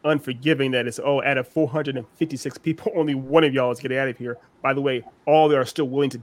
Unforgiving 0.05 0.71
that 0.73 0.87
it's 0.87 0.99
oh, 0.99 1.23
out 1.23 1.39
of 1.39 1.49
456 1.49 2.59
people, 2.59 2.93
only 2.97 3.15
one 3.15 3.45
of 3.45 3.55
y'all 3.55 3.71
is 3.71 3.81
getting 3.81 3.99
out 3.99 4.09
of 4.09 4.17
here. 4.17 4.39
By 4.63 4.75
the 4.75 4.81
way, 4.81 5.05
all 5.27 5.49
that 5.49 5.57
are 5.57 5.65
still 5.65 5.89
willing 5.89 6.11
to, 6.11 6.21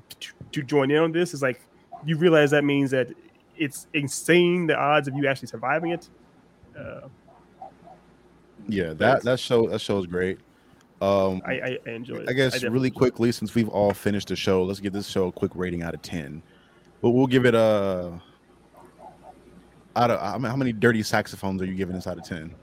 to 0.52 0.64
join 0.64 0.92
in 0.92 0.98
on 0.98 1.12
this. 1.12 1.34
Is 1.34 1.42
like 1.42 1.62
you 2.06 2.18
realize 2.18 2.52
that 2.52 2.64
means 2.64 2.92
that 2.92 3.12
it's 3.58 3.88
insane 3.94 4.68
the 4.68 4.76
odds 4.78 5.08
of 5.08 5.16
you 5.16 5.28
actually 5.28 5.48
surviving 5.48 5.92
it. 5.92 6.10
Uh, 6.78 7.08
Yeah, 8.68 8.94
that 8.94 9.24
that 9.24 9.40
show 9.40 9.68
that 9.70 9.80
show 9.80 10.00
is 10.00 10.06
great. 10.08 10.40
Um, 11.02 11.42
I, 11.46 11.54
I, 11.54 11.78
I 11.86 11.90
enjoy 11.92 12.16
it. 12.18 12.30
I 12.30 12.34
guess 12.34 12.54
definitely 12.54 12.74
really 12.74 12.92
quickly, 12.92 13.32
since 13.32 13.54
we've 13.54 13.70
all 13.70 13.94
finished 13.94 14.30
the 14.30 14.36
show, 14.36 14.64
let's 14.64 14.80
give 14.80 14.94
this 14.94 15.08
show 15.08 15.28
a 15.28 15.32
quick 15.32 15.52
rating 15.54 15.84
out 15.84 15.94
of 15.94 16.02
ten. 16.02 16.42
But 17.02 17.12
we'll 17.12 17.28
give 17.28 17.46
it 17.46 17.54
a. 17.54 18.20
Out 19.98 20.12
of 20.12 20.20
how 20.20 20.38
many- 20.38 20.52
how 20.52 20.58
many 20.58 20.74
dirty 20.74 21.04
saxophones 21.04 21.62
are 21.62 21.66
you 21.66 21.76
giving 21.76 21.96
this 21.96 22.08
out 22.08 22.18
of 22.18 22.24
ten? 22.26 22.54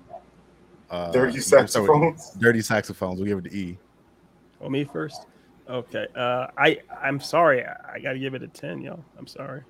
Uh, 0.92 1.11
Dirty 1.11 1.33
let's 1.33 1.46
start 1.46 1.62
with 1.62 1.70
saxophones. 1.72 2.31
Dirty 2.33 2.61
saxophones. 2.61 3.18
We'll 3.18 3.26
give 3.28 3.38
it 3.38 3.50
to 3.50 3.57
E. 3.57 3.78
Oh, 4.61 4.68
me 4.68 4.85
first. 4.85 5.26
Okay. 5.68 6.07
Uh, 6.14 6.48
I 6.59 6.81
I'm 7.02 7.18
sorry. 7.18 7.64
I, 7.64 7.94
I 7.94 7.98
got 7.98 8.12
to 8.12 8.18
give 8.18 8.35
it 8.35 8.42
a 8.42 8.48
10, 8.48 8.83
yo. 8.83 9.02
I'm 9.18 9.26
sorry. 9.26 9.62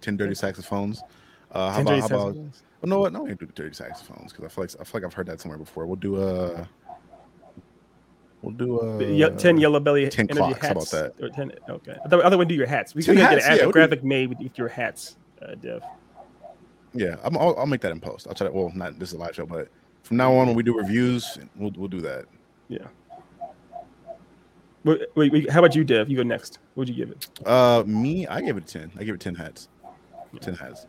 Ten 0.00 0.16
dirty 0.16 0.36
saxophones. 0.36 1.02
Uh, 1.50 1.70
how 1.70 1.78
10 1.78 1.82
about, 1.82 1.90
dirty 1.90 2.00
how 2.00 2.06
about 2.06 2.18
saxophones. 2.26 2.62
Well, 2.80 2.90
no, 2.90 3.00
what? 3.00 3.12
No, 3.12 3.22
we 3.24 3.30
ain't 3.30 3.40
do 3.40 3.46
dirty 3.46 3.74
saxophones 3.74 4.32
because 4.32 4.44
I 4.44 4.48
feel 4.48 4.64
like 4.64 4.70
I 4.80 4.84
feel 4.84 5.00
like 5.00 5.04
I've 5.04 5.14
heard 5.14 5.26
that 5.26 5.40
somewhere 5.40 5.58
before. 5.58 5.84
We'll 5.84 5.96
do 5.96 6.22
a. 6.22 6.68
We'll 8.42 8.54
do 8.54 8.78
a. 8.80 9.04
Ye- 9.04 9.30
10 9.36 9.58
yellow 9.58 9.80
belly 9.80 10.08
10 10.08 10.28
energy 10.30 10.54
clocks, 10.60 10.64
how 10.64 10.70
about 10.70 10.90
that? 10.90 11.14
Or 11.20 11.28
10, 11.28 11.52
okay. 11.68 11.96
I 12.04 12.08
thought, 12.08 12.24
I 12.24 12.30
thought 12.30 12.38
we'd 12.38 12.46
do 12.46 12.54
your 12.54 12.68
hats. 12.68 12.94
We 12.94 13.02
10 13.02 13.16
can 13.16 13.34
get 13.34 13.38
a, 13.38 13.40
yeah, 13.40 13.54
a 13.54 13.56
we'll 13.56 13.66
do- 13.66 13.72
graphic 13.72 14.04
made 14.04 14.28
with, 14.28 14.38
with 14.38 14.56
your 14.56 14.68
hats, 14.68 15.16
uh, 15.42 15.56
Dev. 15.56 15.82
Yeah, 16.94 17.16
I'm, 17.24 17.36
I'll, 17.36 17.58
I'll 17.58 17.66
make 17.66 17.80
that 17.80 17.90
in 17.90 17.98
post. 17.98 18.28
I'll 18.28 18.34
try 18.34 18.46
to. 18.46 18.52
Well, 18.52 18.70
not 18.76 18.96
this 19.00 19.08
is 19.08 19.16
a 19.16 19.18
live 19.18 19.34
show, 19.34 19.44
but 19.44 19.68
from 20.02 20.16
now 20.16 20.34
on, 20.34 20.46
when 20.46 20.56
we 20.56 20.62
do 20.62 20.76
reviews, 20.76 21.38
we'll 21.56 21.72
we'll 21.76 21.88
do 21.88 22.00
that. 22.00 22.24
Yeah. 22.68 22.86
Wait, 24.84 25.00
wait, 25.16 25.32
wait, 25.32 25.50
how 25.50 25.58
about 25.58 25.74
you, 25.74 25.84
Dev? 25.84 26.08
You 26.08 26.16
go 26.16 26.22
next. 26.22 26.58
What'd 26.74 26.94
you 26.94 27.04
give 27.04 27.10
it? 27.14 27.28
Uh, 27.46 27.82
me, 27.86 28.26
I 28.26 28.40
gave 28.40 28.56
it 28.56 28.62
a 28.62 28.66
ten. 28.66 28.90
I 28.98 29.04
gave 29.04 29.14
it 29.14 29.20
ten 29.20 29.34
hats. 29.34 29.68
Ten 30.40 30.54
hats. 30.54 30.86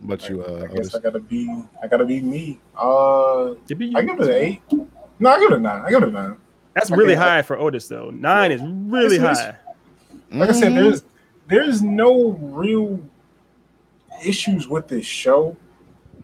But 0.00 0.28
you, 0.28 0.42
uh, 0.44 0.64
I 0.64 0.66
guess 0.74 0.78
Otis? 0.78 0.94
I 0.94 0.98
gotta 1.00 1.20
be. 1.20 1.62
I 1.82 1.86
gotta 1.86 2.04
be 2.04 2.20
me. 2.20 2.60
Uh, 2.76 3.54
Did 3.66 3.78
be 3.78 3.92
I 3.94 4.00
you? 4.00 4.06
give 4.06 4.20
it 4.20 4.28
an 4.28 4.34
eight. 4.34 4.62
No, 5.18 5.30
I 5.30 5.38
give 5.40 5.50
it 5.52 5.56
a 5.56 5.60
nine. 5.60 5.82
I 5.84 5.90
give 5.90 6.02
it 6.02 6.08
a 6.08 6.12
nine. 6.12 6.36
That's 6.74 6.90
I 6.90 6.94
really 6.96 7.10
give 7.14 7.18
it- 7.20 7.22
high 7.22 7.42
for 7.42 7.56
Otis, 7.58 7.88
though. 7.88 8.10
Nine 8.10 8.52
is 8.52 8.60
really 8.62 9.16
It's- 9.16 9.38
high. 9.40 9.56
Like 10.32 10.50
I 10.50 10.52
said, 10.52 10.72
Mhm. 10.72 10.76
there's 10.76 11.04
there's 11.46 11.82
no 11.82 12.30
real 12.40 13.00
issues 14.24 14.68
with 14.68 14.88
this 14.88 15.04
show. 15.06 15.56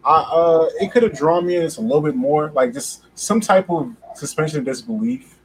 I, 0.03 0.21
uh, 0.21 0.69
it 0.79 0.91
could 0.91 1.03
have 1.03 1.13
drawn 1.13 1.45
me 1.45 1.57
in 1.57 1.61
just 1.61 1.77
a 1.77 1.81
little 1.81 2.01
bit 2.01 2.15
more, 2.15 2.49
like 2.51 2.73
just 2.73 3.03
some 3.15 3.39
type 3.39 3.69
of 3.69 3.95
suspension 4.15 4.59
of 4.59 4.65
disbelief 4.65 5.37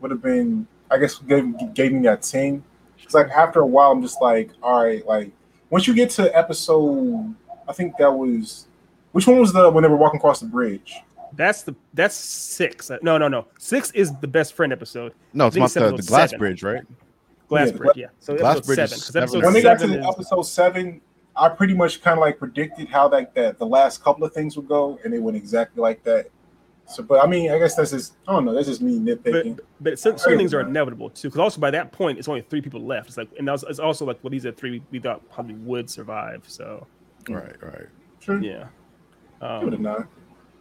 would 0.00 0.10
have 0.10 0.22
been. 0.22 0.66
I 0.90 0.98
guess 0.98 1.18
gave, 1.18 1.74
gave 1.74 1.92
me 1.92 2.02
that 2.02 2.22
ten. 2.22 2.62
It's 3.02 3.14
like 3.14 3.28
after 3.30 3.60
a 3.60 3.66
while, 3.66 3.90
I'm 3.90 4.02
just 4.02 4.20
like, 4.22 4.50
all 4.62 4.84
right, 4.84 5.04
like 5.06 5.32
once 5.70 5.88
you 5.88 5.94
get 5.94 6.10
to 6.10 6.34
episode, 6.36 7.34
I 7.68 7.72
think 7.72 7.96
that 7.98 8.12
was 8.12 8.66
which 9.12 9.26
one 9.26 9.38
was 9.40 9.52
the 9.52 9.68
when 9.70 9.82
they 9.82 9.88
were 9.88 9.96
walking 9.96 10.18
across 10.18 10.38
the 10.40 10.46
bridge? 10.46 10.94
That's 11.32 11.62
the 11.62 11.74
that's 11.92 12.14
six. 12.14 12.90
Uh, 12.90 12.98
No, 13.02 13.18
no, 13.18 13.26
no. 13.26 13.46
Six 13.58 13.90
is 13.90 14.12
the 14.20 14.28
best 14.28 14.54
friend 14.54 14.72
episode. 14.72 15.12
no, 15.34 15.48
it's 15.48 15.56
I 15.56 15.66
think 15.66 15.76
about 15.76 15.94
it's 15.98 16.06
the, 16.06 16.10
the 16.12 16.16
glass 16.16 16.30
seven. 16.30 16.38
bridge, 16.38 16.62
right? 16.62 16.82
Glass 17.48 17.70
Yeah, 17.70 17.76
Bridge, 17.76 17.96
yeah. 17.96 18.06
So 18.20 18.36
Glass 18.36 18.56
episode 18.58 18.66
Bridge 18.66 18.76
seven. 18.90 18.96
is 18.98 19.04
'cause 19.04 19.14
never 19.14 19.24
episode 19.24 19.44
when 19.44 19.52
they 19.54 19.62
got 19.62 19.78
to 19.80 19.86
the 19.88 20.06
episode 20.08 20.42
seven, 20.42 21.00
I 21.36 21.48
pretty 21.48 21.74
much 21.74 22.00
kind 22.00 22.18
of 22.18 22.20
like 22.20 22.38
predicted 22.38 22.88
how 22.88 23.08
like 23.08 23.34
that 23.34 23.58
the 23.58 23.66
last 23.66 24.02
couple 24.02 24.24
of 24.24 24.32
things 24.32 24.56
would 24.56 24.68
go, 24.68 24.98
and 25.04 25.12
they 25.12 25.18
went 25.18 25.36
exactly 25.36 25.80
like 25.80 26.02
that. 26.04 26.30
So, 26.88 27.02
but 27.02 27.22
I 27.22 27.26
mean, 27.26 27.50
I 27.50 27.58
guess 27.58 27.74
that's 27.74 27.90
just 27.90 28.14
I 28.28 28.32
don't 28.32 28.44
know. 28.44 28.54
That's 28.54 28.68
just 28.68 28.80
me 28.80 28.98
nitpicking. 28.98 29.56
but 29.56 29.66
but 29.80 29.98
certain, 29.98 30.18
certain 30.18 30.38
things 30.38 30.54
are 30.54 30.60
inevitable 30.60 31.10
too. 31.10 31.28
Because 31.28 31.40
also 31.40 31.60
by 31.60 31.70
that 31.72 31.92
point, 31.92 32.18
it's 32.18 32.28
only 32.28 32.42
three 32.42 32.60
people 32.60 32.80
left. 32.80 33.08
It's 33.08 33.16
like, 33.16 33.28
and 33.38 33.46
that's 33.46 33.64
it's 33.64 33.78
also 33.80 34.04
like, 34.04 34.18
well, 34.22 34.30
these 34.30 34.46
are 34.46 34.52
three 34.52 34.70
we, 34.70 34.82
we 34.92 34.98
thought 35.00 35.28
probably 35.30 35.54
would 35.54 35.90
survive. 35.90 36.44
So 36.46 36.86
Right, 37.28 37.62
right. 37.62 37.86
Sure, 38.20 38.40
yeah, 38.40 38.68
give 39.60 39.68
it 39.68 39.74
a 39.74 39.76
um, 39.76 39.82
nine. 39.82 40.08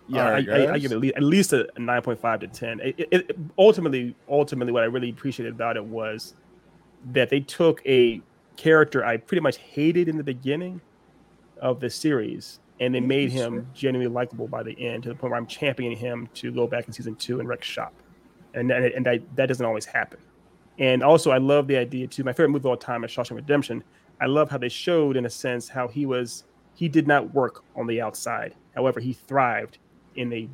yeah, 0.08 0.26
Alright, 0.26 0.50
I, 0.50 0.66
I, 0.66 0.74
I 0.74 0.80
give 0.80 0.92
it 0.92 0.96
at 0.96 1.02
least, 1.02 1.16
at 1.16 1.24
least 1.24 1.54
a, 1.54 1.68
a 1.76 1.80
nine 1.80 2.02
point 2.02 2.20
five 2.20 2.40
to 2.42 2.48
ten. 2.48 2.80
It, 2.80 2.96
it, 3.00 3.08
it 3.12 3.38
ultimately, 3.58 4.16
ultimately, 4.30 4.72
what 4.72 4.84
I 4.84 4.88
really 4.88 5.10
appreciated 5.10 5.54
about 5.54 5.78
it 5.78 5.86
was 5.86 6.36
that 7.12 7.30
they 7.30 7.40
took 7.40 7.86
a 7.86 8.22
character 8.58 9.06
I 9.06 9.18
pretty 9.18 9.42
much 9.42 9.58
hated 9.58 10.08
in 10.08 10.18
the 10.18 10.24
beginning 10.24 10.82
of 11.62 11.80
the 11.80 11.90
series, 11.90 12.60
and 12.80 12.94
they 12.94 13.00
made 13.00 13.32
him 13.32 13.68
genuinely 13.74 14.14
likable 14.14 14.48
by 14.48 14.64
the 14.64 14.80
end 14.80 15.04
to 15.04 15.10
the 15.10 15.16
point 15.16 15.32
where 15.32 15.40
I'm 15.40 15.48
championing 15.48 15.98
him 15.98 16.28
to 16.36 16.52
go 16.52 16.68
back 16.68 16.88
in 16.88 16.94
season 16.94 17.16
two 17.16 17.40
and 17.40 17.48
wreck 17.48 17.64
shop, 17.64 17.94
and 18.54 18.72
and, 18.72 18.86
and 18.86 19.06
that, 19.06 19.22
that 19.36 19.46
doesn't 19.48 19.66
always 19.66 19.86
happen. 19.86 20.20
And 20.78 21.04
also, 21.04 21.32
I 21.32 21.38
love 21.38 21.68
the 21.68 21.78
idea 21.78 22.08
too. 22.08 22.24
My 22.24 22.34
favorite 22.34 22.50
movie 22.50 22.64
of 22.64 22.66
all 22.68 22.78
time 22.78 23.04
is 23.04 23.12
Shawshank 23.12 23.36
Redemption. 23.36 23.84
I 24.20 24.26
love 24.26 24.50
how 24.50 24.58
they 24.58 24.70
showed, 24.70 25.18
in 25.18 25.26
a 25.26 25.30
sense, 25.30 25.70
how 25.70 25.88
he 25.88 26.06
was 26.06 26.44
he 26.74 26.90
did 26.90 27.08
not 27.08 27.34
work 27.34 27.64
on 27.76 27.88
the 27.88 28.02
outside. 28.02 28.54
However, 28.76 29.00
he 29.00 29.14
thrived 29.14 29.78
in 30.16 30.30
the 30.30 30.48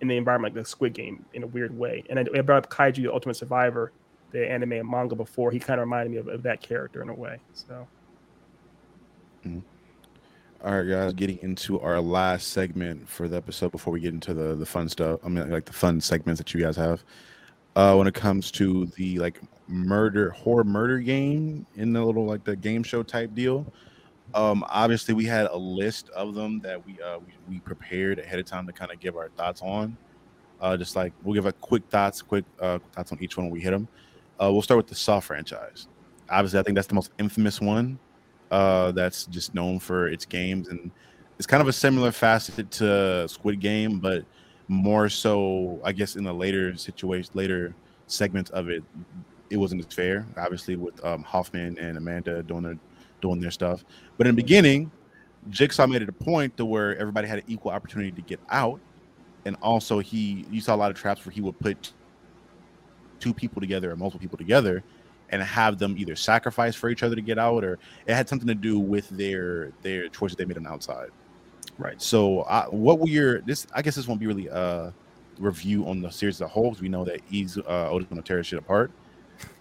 in 0.00 0.08
the 0.08 0.16
environment 0.16 0.54
like 0.54 0.62
the 0.62 0.68
Squid 0.68 0.92
Game 0.92 1.24
in 1.32 1.42
a 1.42 1.46
weird 1.46 1.76
way. 1.76 2.04
And 2.10 2.18
I, 2.18 2.24
I 2.36 2.40
brought 2.42 2.64
up 2.64 2.70
Kaiji: 2.70 3.02
The 3.02 3.12
Ultimate 3.12 3.36
Survivor, 3.36 3.92
the 4.36 4.50
anime 4.50 4.72
and 4.72 4.88
manga 4.88 5.14
before. 5.14 5.50
He 5.50 5.58
kind 5.58 5.80
of 5.80 5.86
reminded 5.86 6.12
me 6.12 6.18
of, 6.18 6.28
of 6.28 6.42
that 6.42 6.60
character 6.60 7.02
in 7.02 7.08
a 7.08 7.14
way. 7.14 7.38
So 7.52 7.86
All 10.64 10.74
right, 10.74 10.88
guys, 10.88 11.12
getting 11.12 11.38
into 11.42 11.78
our 11.80 12.00
last 12.00 12.48
segment 12.48 13.08
for 13.08 13.28
the 13.28 13.36
episode 13.36 13.72
before 13.72 13.92
we 13.92 14.00
get 14.00 14.14
into 14.14 14.34
the 14.34 14.54
the 14.54 14.66
fun 14.66 14.88
stuff. 14.88 15.20
I 15.24 15.28
mean, 15.28 15.50
like 15.50 15.64
the 15.64 15.72
fun 15.72 16.00
segments 16.00 16.38
that 16.38 16.52
you 16.54 16.60
guys 16.60 16.76
have. 16.76 17.04
Uh, 17.76 17.94
when 17.94 18.06
it 18.06 18.14
comes 18.14 18.50
to 18.50 18.86
the 18.96 19.18
like 19.18 19.40
murder 19.68 20.30
horror 20.30 20.64
murder 20.64 20.98
game 20.98 21.66
in 21.74 21.92
the 21.92 22.02
little 22.02 22.24
like 22.24 22.42
the 22.44 22.56
game 22.56 22.82
show 22.82 23.02
type 23.02 23.34
deal. 23.34 23.70
Um, 24.34 24.64
obviously, 24.68 25.14
we 25.14 25.24
had 25.24 25.46
a 25.46 25.56
list 25.56 26.08
of 26.10 26.34
them 26.34 26.58
that 26.60 26.84
we 26.84 27.00
uh, 27.02 27.18
we, 27.18 27.54
we 27.54 27.60
prepared 27.60 28.18
ahead 28.18 28.38
of 28.38 28.46
time 28.46 28.66
to 28.66 28.72
kind 28.72 28.90
of 28.90 28.98
give 28.98 29.16
our 29.16 29.28
thoughts 29.30 29.62
on. 29.62 29.96
Uh, 30.60 30.76
just 30.76 30.96
like 30.96 31.12
we'll 31.22 31.34
give 31.34 31.46
a 31.46 31.52
quick 31.52 31.82
thoughts, 31.90 32.22
quick 32.22 32.44
uh, 32.60 32.78
thoughts 32.92 33.12
on 33.12 33.18
each 33.20 33.36
one 33.36 33.46
when 33.46 33.52
we 33.52 33.60
hit 33.60 33.72
them. 33.72 33.86
Uh, 34.40 34.52
we'll 34.52 34.62
start 34.62 34.76
with 34.76 34.86
the 34.86 34.94
Saw 34.94 35.20
franchise. 35.20 35.88
Obviously, 36.28 36.58
I 36.58 36.62
think 36.62 36.74
that's 36.74 36.88
the 36.88 36.94
most 36.94 37.12
infamous 37.18 37.60
one. 37.60 37.98
Uh, 38.50 38.92
that's 38.92 39.26
just 39.26 39.54
known 39.54 39.78
for 39.78 40.08
its 40.08 40.24
games, 40.24 40.68
and 40.68 40.90
it's 41.38 41.46
kind 41.46 41.60
of 41.60 41.68
a 41.68 41.72
similar 41.72 42.12
facet 42.12 42.70
to 42.70 43.28
Squid 43.28 43.60
Game, 43.60 43.98
but 43.98 44.24
more 44.68 45.08
so, 45.08 45.80
I 45.84 45.92
guess, 45.92 46.16
in 46.16 46.24
the 46.24 46.32
later 46.32 46.76
situation, 46.76 47.30
later 47.34 47.74
segments 48.06 48.50
of 48.50 48.68
it, 48.68 48.84
it 49.50 49.56
wasn't 49.56 49.84
as 49.84 49.92
fair. 49.92 50.26
Obviously, 50.36 50.76
with 50.76 51.04
um, 51.04 51.22
Hoffman 51.22 51.76
and 51.78 51.98
Amanda 51.98 52.42
doing 52.42 52.62
their 52.62 52.78
doing 53.20 53.40
their 53.40 53.50
stuff, 53.50 53.84
but 54.16 54.26
in 54.26 54.36
the 54.36 54.42
beginning, 54.42 54.90
Jigsaw 55.50 55.86
made 55.86 56.02
it 56.02 56.08
a 56.08 56.12
point 56.12 56.56
to 56.56 56.64
where 56.64 56.96
everybody 56.98 57.26
had 57.26 57.38
an 57.38 57.44
equal 57.48 57.72
opportunity 57.72 58.12
to 58.12 58.22
get 58.22 58.40
out, 58.50 58.80
and 59.44 59.56
also 59.60 59.98
he 59.98 60.46
you 60.50 60.60
saw 60.60 60.74
a 60.74 60.76
lot 60.76 60.90
of 60.90 60.96
traps 60.96 61.24
where 61.26 61.32
he 61.32 61.40
would 61.40 61.58
put 61.58 61.92
two 63.20 63.32
people 63.34 63.60
together 63.60 63.90
or 63.92 63.96
multiple 63.96 64.20
people 64.20 64.38
together 64.38 64.82
and 65.30 65.42
have 65.42 65.78
them 65.78 65.96
either 65.98 66.14
sacrifice 66.14 66.74
for 66.76 66.88
each 66.88 67.02
other 67.02 67.16
to 67.16 67.22
get 67.22 67.38
out 67.38 67.64
or 67.64 67.78
it 68.06 68.14
had 68.14 68.28
something 68.28 68.46
to 68.46 68.54
do 68.54 68.78
with 68.78 69.08
their 69.10 69.72
their 69.82 70.08
choices 70.08 70.36
they 70.36 70.44
made 70.44 70.56
on 70.56 70.62
the 70.64 70.70
outside 70.70 71.08
Right. 71.78 72.00
so 72.00 72.40
uh, 72.42 72.66
what 72.66 72.98
were 73.00 73.08
your 73.08 73.40
this 73.42 73.66
i 73.74 73.82
guess 73.82 73.96
this 73.96 74.06
won't 74.06 74.20
be 74.20 74.26
really 74.26 74.46
a 74.46 74.94
review 75.38 75.86
on 75.86 76.00
the 76.00 76.10
series 76.10 76.36
as 76.36 76.40
a 76.42 76.48
whole 76.48 76.70
because 76.70 76.80
we 76.80 76.88
know 76.88 77.04
that 77.04 77.20
he's 77.28 77.58
uh 77.58 77.90
otis 77.90 78.06
gonna 78.08 78.22
tear 78.22 78.42
shit 78.44 78.58
apart 78.58 78.90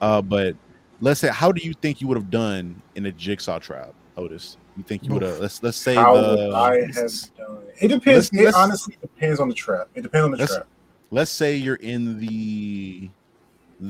uh 0.02 0.22
but 0.22 0.56
let's 1.02 1.20
say 1.20 1.28
how 1.30 1.52
do 1.52 1.62
you 1.66 1.74
think 1.74 2.00
you 2.00 2.08
would 2.08 2.16
have 2.16 2.30
done 2.30 2.82
in 2.96 3.08
a 3.08 3.12
jigsaw 3.12 3.60
trap 3.60 3.94
otis 4.18 4.56
you 4.78 4.84
think 4.84 5.04
you 5.04 5.14
would 5.14 5.24
have 5.24 5.40
let's 5.40 5.62
let's 5.64 5.78
say 5.78 5.96
How 5.96 6.14
the 6.16 6.22
would 6.48 6.54
I 6.54 6.82
have 6.82 6.94
done 6.94 7.58
it? 7.68 7.76
It 7.82 7.88
depends. 7.90 8.06
Let's- 8.06 8.34
it 8.34 8.46
let's- 8.46 8.58
honestly 8.58 8.98
depends 9.02 9.40
on 9.40 9.48
the 9.50 9.54
trap. 9.54 9.88
It 9.96 10.02
depends 10.02 10.26
on 10.26 10.32
the 10.32 10.38
Let's- 10.38 10.54
trap. 10.56 10.68
let's 11.12 11.32
say 11.32 11.56
you're 11.56 11.76
in 11.76 12.20
the 12.20 13.10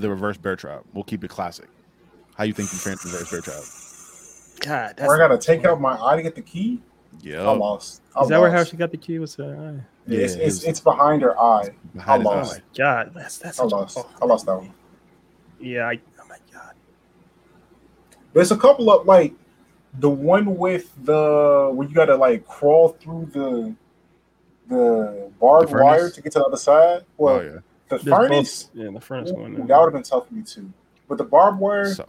the 0.01 0.09
reverse 0.09 0.37
bear 0.37 0.55
trap 0.55 0.83
we'll 0.93 1.03
keep 1.03 1.23
it 1.23 1.29
classic 1.29 1.67
how 2.35 2.43
you 2.43 2.53
think 2.53 2.71
you 2.71 2.79
trans 2.79 3.01
the 3.03 3.09
reverse 3.09 3.31
bear 3.31 3.41
trap 3.41 3.63
God, 4.61 4.95
that's, 4.97 5.07
Where 5.07 5.15
I 5.15 5.27
gotta 5.27 5.37
take 5.37 5.65
out 5.65 5.81
my 5.81 5.97
eye 6.01 6.15
to 6.15 6.21
get 6.21 6.35
the 6.35 6.41
key. 6.41 6.81
yeah 7.21 7.41
I 7.41 7.51
lost. 7.51 8.01
I 8.15 8.23
is 8.23 8.29
that 8.29 8.39
where 8.39 8.49
how 8.51 8.63
she 8.63 8.77
got 8.77 8.91
the 8.91 8.97
key? 8.97 9.19
Was 9.19 9.37
uh, 9.39 9.79
Yeah, 10.07 10.19
it's, 10.19 10.35
Yeah, 10.35 10.43
it's, 10.43 10.63
it's 10.63 10.79
behind 10.79 11.21
her 11.21 11.37
eye. 11.39 11.71
behind 11.93 12.21
his 12.21 12.31
I 12.31 12.33
oh 12.33 12.37
lost. 12.37 12.53
eye. 12.53 12.57
my 12.57 12.63
God, 12.77 13.11
that's 13.13 13.37
that's 13.37 13.59
I 13.59 13.63
such 13.63 13.71
lost. 13.71 13.97
oh, 13.99 14.09
I 14.21 14.25
lost 14.25 14.45
that 14.45 14.55
one. 14.55 14.73
Yeah, 15.59 15.87
I, 15.87 15.99
oh 16.21 16.27
my 16.27 16.37
God. 16.53 16.73
There's 18.33 18.51
a 18.51 18.57
couple 18.57 18.91
of 18.91 19.05
like 19.05 19.33
the 19.99 20.09
one 20.09 20.57
with 20.57 20.91
the 21.03 21.71
where 21.73 21.87
you 21.87 21.93
gotta 21.93 22.15
like 22.15 22.47
crawl 22.47 22.89
through 22.89 23.29
the 23.33 23.75
the 24.67 25.31
barbed 25.39 25.71
The 25.71 25.77
wire 25.77 26.09
to 26.09 26.21
get 26.21 26.31
to 26.33 26.39
the 26.39 26.45
other 26.45 26.57
side. 26.57 27.03
Well, 27.17 27.35
oh 27.35 27.41
yeah 27.41 27.59
the 28.03 28.11
There's 28.11 28.17
furnace 28.17 28.63
both- 28.63 28.83
yeah, 28.85 28.91
the 28.91 29.01
furnace 29.01 29.31
one. 29.31 29.53
that 29.67 29.77
would 29.79 29.85
have 29.85 29.93
been 29.93 30.03
tough 30.03 30.27
for 30.27 30.33
me 30.33 30.43
too. 30.43 30.71
But 31.07 31.17
the 31.17 31.23
barbed 31.23 31.59
wire, 31.59 31.93
so 31.93 32.07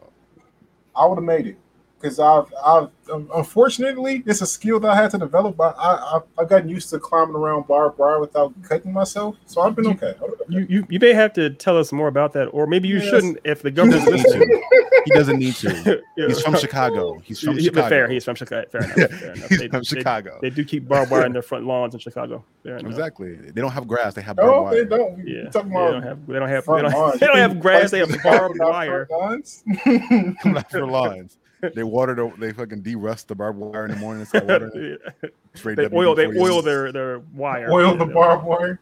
I 0.95 1.07
would 1.07 1.17
have 1.17 1.25
made 1.25 1.47
it 1.47 1.57
because 2.01 2.19
I've, 2.19 2.53
I've 2.65 2.89
um, 3.13 3.31
unfortunately 3.35 4.23
it's 4.27 4.41
a 4.41 4.47
skill 4.47 4.81
that 4.81 4.91
I 4.91 4.97
had 4.97 5.11
to 5.13 5.19
develop. 5.19 5.57
But 5.57 5.77
I, 5.79 5.93
I 5.95 6.21
I've 6.39 6.49
gotten 6.49 6.69
used 6.69 6.91
to 6.91 6.99
climbing 6.99 7.37
around 7.37 7.67
barbed 7.67 7.99
wire 7.99 8.21
without 8.21 8.53
cutting 8.63 8.93
myself, 8.93 9.37
so 9.47 9.63
I've 9.63 9.75
been 9.77 9.85
You- 9.87 9.91
okay. 9.93 10.11
I've 10.11 10.19
been 10.21 10.31
okay. 10.31 10.45
You, 10.49 10.67
you 10.69 10.87
you 10.91 10.99
may 11.01 11.13
have 11.13 11.33
to 11.35 11.51
tell 11.51 11.79
us 11.79 11.93
more 11.93 12.09
about 12.09 12.33
that, 12.35 12.47
or 12.47 12.67
maybe 12.67 12.89
you 12.89 12.99
Yes. 12.99 13.09
shouldn't 13.11 13.39
if 13.45 13.63
the 13.63 13.71
government's 13.71 14.05
He 14.05 14.11
doesn't 14.11 14.29
need 14.29 14.45
listening. 14.49 14.49
to. 14.49 14.63
He 15.07 15.13
doesn't 15.13 15.39
need 15.39 15.55
to. 15.55 16.03
He's 16.17 16.41
from 16.43 16.57
Chicago. 16.57 17.21
He's 17.23 17.39
from 17.39 17.57
He- 17.57 17.63
Chicago. 17.67 17.89
Fair, 17.89 18.09
he's 18.09 18.25
from 18.25 18.35
Chicago. 18.35 18.67
Fair 18.73 18.81
enough. 18.83 19.11
Fair 19.13 19.33
enough. 19.35 19.49
He's 19.51 19.59
They, 19.61 19.69
from 19.69 19.79
they- 19.79 19.85
Chicago. 19.85 20.39
They, 20.43 20.51
do 20.51 20.65
keep 20.65 20.89
barbed 20.89 21.13
wire 21.13 21.27
in 21.27 21.33
their 21.33 21.43
front 21.43 21.65
lawns 21.65 21.95
in 21.95 22.01
Chicago. 22.01 22.45
Fair 22.65 22.79
enough. 22.79 22.91
exactly. 22.91 23.37
They 23.37 23.61
don't 23.61 23.71
have 23.71 23.87
grass. 23.87 24.15
They 24.15 24.23
have 24.23 24.35
barbed 24.35 24.51
no, 24.53 24.63
wire. 24.63 24.75
they 24.85 24.97
don't. 24.97 25.19
Yeah, 25.25 25.45
we 25.45 25.51
talking 25.51 25.69
they 25.71 25.77
about 25.77 25.91
don't 25.93 26.03
have. 26.03 26.27
They 26.27 26.39
don't 26.41 26.49
have. 26.49 26.65
They 26.67 26.83
don't, 26.83 26.93
lawns. 26.93 27.21
they 27.21 27.27
don't 27.27 27.37
have 27.37 27.61
grass. 27.61 27.91
They 27.93 27.99
have 28.01 28.21
barbed 28.25 28.59
wire. 28.59 29.07
front 29.07 29.23
lawns? 29.23 29.63
Coming 29.85 30.57
out 30.57 30.71
for 30.73 30.87
lawns. 30.89 31.37
They 31.75 31.83
water 31.85 32.15
the, 32.15 32.33
they 32.39 32.53
fucking 32.53 32.83
de-rust 32.83 33.29
the 33.29 33.35
barbed 33.35 33.59
wire 33.59 33.87
in 33.87 33.93
the 33.93 33.97
morning. 33.97 34.23
It's 34.23 34.33
got 34.33 34.47
water. 34.47 34.71
Yeah. 34.75 35.29
Straight 35.55 35.77
They 35.77 35.89
oil. 35.93 36.15
They 36.15 36.27
WD-40. 36.27 36.41
oil 36.41 36.63
their 36.63 36.93
their 36.93 37.19
wire. 37.35 37.71
Oil 37.73 37.97
the 37.97 38.05
barbed 38.07 38.45
wire. 38.45 38.81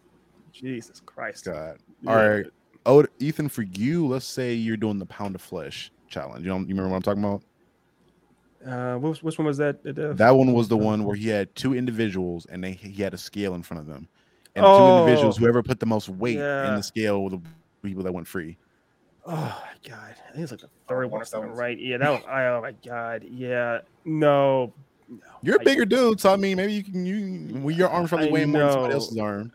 Jesus 0.53 1.01
Christ. 1.07 1.45
God. 1.47 1.79
Yeah. 2.03 2.11
All 2.11 2.17
right. 2.29 2.47
Oh, 2.87 3.07
Ethan, 3.19 3.49
for 3.49 3.63
you, 3.63 4.07
let's 4.07 4.27
say 4.27 4.53
you're 4.55 4.77
doing 4.77 4.99
the 4.99 5.07
pound 5.07 5.35
of 5.35 5.41
flesh 5.41 5.91
challenge. 6.09 6.43
You 6.45 6.51
know, 6.51 6.59
you 6.59 6.67
remember 6.69 6.91
what 6.91 6.97
I'm 6.97 7.03
talking 7.03 7.25
about? 7.25 7.43
Uh, 8.67 8.99
which, 8.99 9.23
which 9.23 9.39
one 9.39 9.47
was 9.47 9.57
that? 9.59 9.77
Uh, 9.87 10.13
That 10.15 10.31
one 10.37 10.53
was 10.53 10.69
the 10.69 10.77
one 10.77 11.05
where 11.05 11.17
he 11.17 11.29
had 11.29 11.55
two 11.55 11.75
individuals 11.75 12.47
and 12.47 12.63
they 12.65 12.73
he 12.73 13.03
had 13.03 13.13
a 13.15 13.19
scale 13.19 13.55
in 13.55 13.63
front 13.63 13.81
of 13.81 13.87
them. 13.87 14.09
And 14.55 14.65
Oh. 14.65 14.79
two 14.79 15.03
individuals, 15.03 15.37
whoever 15.37 15.63
put 15.63 15.81
the 15.81 15.87
most 15.87 16.09
weight 16.09 16.37
in 16.39 16.75
the 16.77 16.83
scale 16.83 17.23
were 17.25 17.31
the 17.31 17.41
people 17.83 18.03
that 18.05 18.13
went 18.13 18.27
free. 18.27 18.57
Oh 19.27 19.33
my 19.33 19.91
god! 19.91 20.15
I 20.29 20.33
think 20.33 20.43
it's 20.43 20.53
like 20.53 20.61
the 20.61 20.69
third 20.89 21.05
I 21.05 21.07
one, 21.07 21.21
watched 21.21 21.33
that 21.33 21.41
right? 21.41 21.79
Yeah, 21.79 21.97
that 21.99 22.11
was. 22.11 22.23
I, 22.29 22.47
oh 22.49 22.61
my 22.61 22.73
god! 22.73 23.25
Yeah, 23.29 23.81
no. 24.05 24.73
no. 25.09 25.19
You're 25.43 25.57
a 25.57 25.61
I- 25.61 25.65
bigger 25.65 25.85
dude, 25.85 26.21
so 26.21 26.33
I 26.33 26.37
mean, 26.37 26.57
maybe 26.57 26.75
you 26.75 26.85
can 26.85 27.07
you 27.07 27.61
well, 27.61 27.75
your 27.75 27.89
arms 27.89 28.11
probably 28.11 28.29
I 28.29 28.33
weighing 28.33 28.51
more 28.53 28.63
than 28.63 28.73
somebody 28.73 28.95
else's 28.95 29.19
arm. 29.19 29.53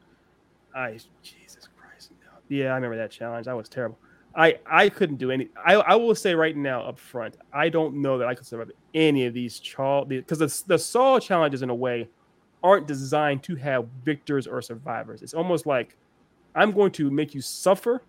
I 0.76 0.98
Jesus 1.22 1.68
Christ! 1.80 2.12
No. 2.22 2.30
Yeah, 2.48 2.72
I 2.72 2.76
remember 2.76 2.98
that 2.98 3.12
challenge. 3.12 3.46
That 3.46 3.56
was 3.56 3.70
terrible. 3.70 3.98
I 4.36 4.58
I 4.66 4.90
couldn't 4.90 5.18
do 5.18 5.32
any. 5.32 5.50
I 5.64 5.76
I 5.76 5.96
will 5.96 6.16
say 6.16 6.34
right 6.34 6.56
now 6.56 6.82
up 6.84 6.98
front, 6.98 7.38
I 7.54 7.70
don't 7.70 7.96
know 7.96 8.18
that 8.18 8.28
I 8.28 8.36
could 8.36 8.46
survive 8.46 8.72
any 8.94 9.26
of 9.26 9.34
these 9.34 9.60
chal 9.60 10.06
because 10.06 10.40
the 10.40 10.64
the 10.68 10.80
Saw 10.80 11.20
challenges 11.20 11.62
in 11.62 11.70
a 11.70 11.76
way 11.76 12.08
aren't 12.64 12.88
designed 12.88 13.44
to 13.44 13.56
have 13.56 13.88
victors 14.04 14.48
or 14.48 14.62
survivors. 14.62 15.22
It's 15.22 15.34
almost 15.34 15.66
like 15.66 15.96
I'm 16.56 16.72
going 16.72 16.92
to 16.94 17.10
make 17.10 17.34
you 17.34 17.42
suffer, 17.42 18.02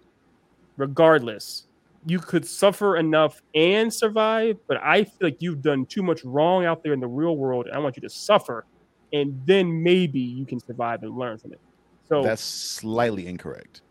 regardless. 0.81 1.67
You 2.07 2.19
could 2.19 2.47
suffer 2.47 2.97
enough 2.97 3.43
and 3.55 3.93
survive, 3.93 4.57
but 4.67 4.79
I 4.83 5.05
feel 5.05 5.19
like 5.29 5.37
you've 5.41 5.61
done 5.61 5.85
too 5.85 6.03
much 6.03 6.25
wrong 6.25 6.65
out 6.65 6.83
there 6.83 6.95
in 6.95 7.01
the 7.01 7.07
real 7.07 7.37
world. 7.37 7.67
And 7.67 7.75
I 7.77 7.79
want 7.79 7.97
you 7.97 8.01
to 8.03 8.09
suffer, 8.09 8.65
and 9.13 9.39
then 9.45 9.83
maybe 9.83 10.19
you 10.21 10.47
can 10.47 10.59
survive 10.61 11.03
and 11.03 11.15
learn 11.17 11.37
from 11.39 11.53
it. 11.53 11.61
So 12.09 12.23
That's 12.23 12.43
slightly 12.43 13.27
incorrect. 13.27 13.83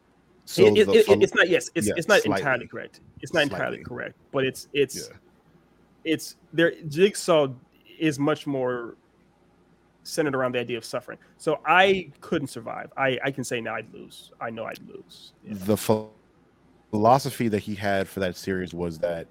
So 0.46 0.64
it, 0.66 0.80
it, 0.80 0.90
it- 0.90 1.22
it's 1.22 1.36
not. 1.36 1.48
Yes, 1.48 1.70
it's 1.76 1.88
yeah, 1.88 1.94
it's 1.96 2.08
not 2.08 2.22
slightly. 2.24 2.42
entirely 2.42 2.68
correct. 2.68 3.02
It's 3.22 3.32
not 3.34 3.44
entirely 3.44 3.84
correct, 3.84 4.16
but 4.32 4.44
it's 4.44 4.68
it's 4.74 4.96
Yeah. 5.10 5.16
it's 6.04 6.36
there. 6.52 6.74
Jigsaw 6.88 7.50
is 8.00 8.18
much 8.18 8.48
more 8.48 8.96
centered 10.02 10.34
around 10.34 10.56
the 10.56 10.60
idea 10.60 10.78
of 10.80 10.84
suffering. 10.86 11.20
So 11.38 11.60
I 11.68 12.10
couldn't 12.22 12.48
survive. 12.48 12.92
I 12.98 13.20
I 13.24 13.30
can 13.30 13.44
say 13.44 13.62
now 13.62 13.76
I'd 13.76 13.94
lose. 13.94 14.32
I 14.42 14.50
know 14.50 14.66
I'd 14.66 14.82
lose. 14.88 15.34
The 15.44 15.76
ph- 15.78 16.08
philosophy 16.92 17.48
that 17.50 17.60
he 17.60 17.76
had 17.76 18.08
for 18.08 18.20
that 18.20 18.36
series 18.36 18.74
was 18.74 18.98
that 19.00 19.28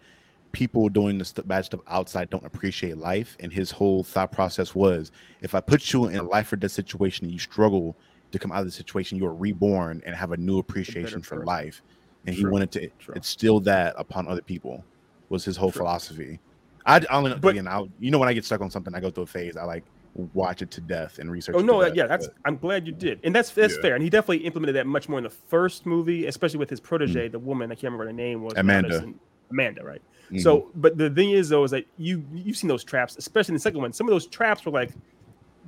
people 0.52 0.88
doing 0.88 1.18
the 1.18 1.24
st- 1.24 1.46
bad 1.46 1.64
stuff 1.64 1.80
outside 1.88 2.30
don't 2.30 2.44
appreciate 2.46 2.96
life 2.96 3.36
and 3.40 3.52
his 3.52 3.70
whole 3.70 4.02
thought 4.02 4.32
process 4.32 4.74
was 4.74 5.12
if 5.42 5.54
i 5.54 5.60
put 5.60 5.92
you 5.92 6.06
in 6.06 6.16
a 6.16 6.22
life 6.22 6.50
or 6.52 6.56
death 6.56 6.70
situation 6.70 7.24
and 7.26 7.32
you 7.32 7.38
struggle 7.38 7.94
to 8.32 8.38
come 8.38 8.50
out 8.52 8.60
of 8.60 8.64
the 8.66 8.70
situation 8.72 9.18
you 9.18 9.26
are 9.26 9.34
reborn 9.34 10.02
and 10.06 10.14
have 10.14 10.32
a 10.32 10.36
new 10.36 10.58
appreciation 10.58 11.20
for 11.20 11.44
life 11.44 11.82
and 12.26 12.34
he 12.34 12.46
wanted 12.46 12.70
to 12.70 12.88
true. 12.98 13.14
instill 13.14 13.60
that 13.60 13.94
upon 13.98 14.26
other 14.26 14.40
people 14.42 14.82
was 15.28 15.44
his 15.44 15.56
whole 15.56 15.70
True. 15.70 15.80
philosophy 15.80 16.38
i 16.86 16.96
I 16.96 17.04
only 17.10 17.34
But- 17.34 17.48
again 17.50 17.68
I, 17.68 17.84
you 18.00 18.10
know 18.10 18.18
when 18.18 18.28
i 18.28 18.32
get 18.32 18.44
stuck 18.44 18.60
on 18.62 18.70
something 18.70 18.94
i 18.94 19.00
go 19.00 19.10
through 19.10 19.24
a 19.24 19.26
phase 19.26 19.56
i 19.56 19.64
like 19.64 19.84
watch 20.34 20.62
it 20.62 20.70
to 20.72 20.80
death 20.80 21.18
and 21.18 21.30
research 21.30 21.54
Oh 21.56 21.60
no, 21.60 21.82
death, 21.82 21.94
yeah, 21.94 22.06
that's. 22.06 22.26
but- 22.26 22.36
I'm 22.44 22.56
glad 22.56 22.86
you 22.86 22.92
did, 22.92 23.20
and 23.24 23.34
that's 23.34 23.50
that's 23.50 23.76
Yeah. 23.76 23.82
fair. 23.82 23.94
And 23.94 24.02
he 24.02 24.10
definitely 24.10 24.44
implemented 24.44 24.76
that 24.76 24.86
much 24.86 25.08
more 25.08 25.18
in 25.18 25.24
the 25.24 25.30
first 25.30 25.86
movie, 25.86 26.26
especially 26.26 26.58
with 26.58 26.70
his 26.70 26.80
protege, 26.80 27.28
the 27.28 27.38
woman 27.38 27.70
I 27.70 27.74
can't 27.74 27.84
remember 27.84 28.06
her 28.06 28.12
name 28.12 28.42
was. 28.42 28.54
Amanda. 28.56 28.88
Madison- 28.88 29.20
Amanda, 29.50 29.84
right? 29.84 30.02
Mhm. 30.30 30.42
So, 30.42 30.70
but 30.74 30.98
the 30.98 31.08
thing 31.08 31.30
is, 31.30 31.48
though, 31.48 31.64
is 31.64 31.70
that 31.70 31.86
you 31.96 32.22
you've 32.34 32.56
seen 32.56 32.68
those 32.68 32.84
traps, 32.84 33.16
especially 33.16 33.52
in 33.52 33.56
the 33.56 33.60
second 33.60 33.80
one. 33.80 33.92
Some 33.92 34.06
of 34.06 34.10
those 34.10 34.26
traps 34.26 34.64
were 34.66 34.72
like 34.72 34.90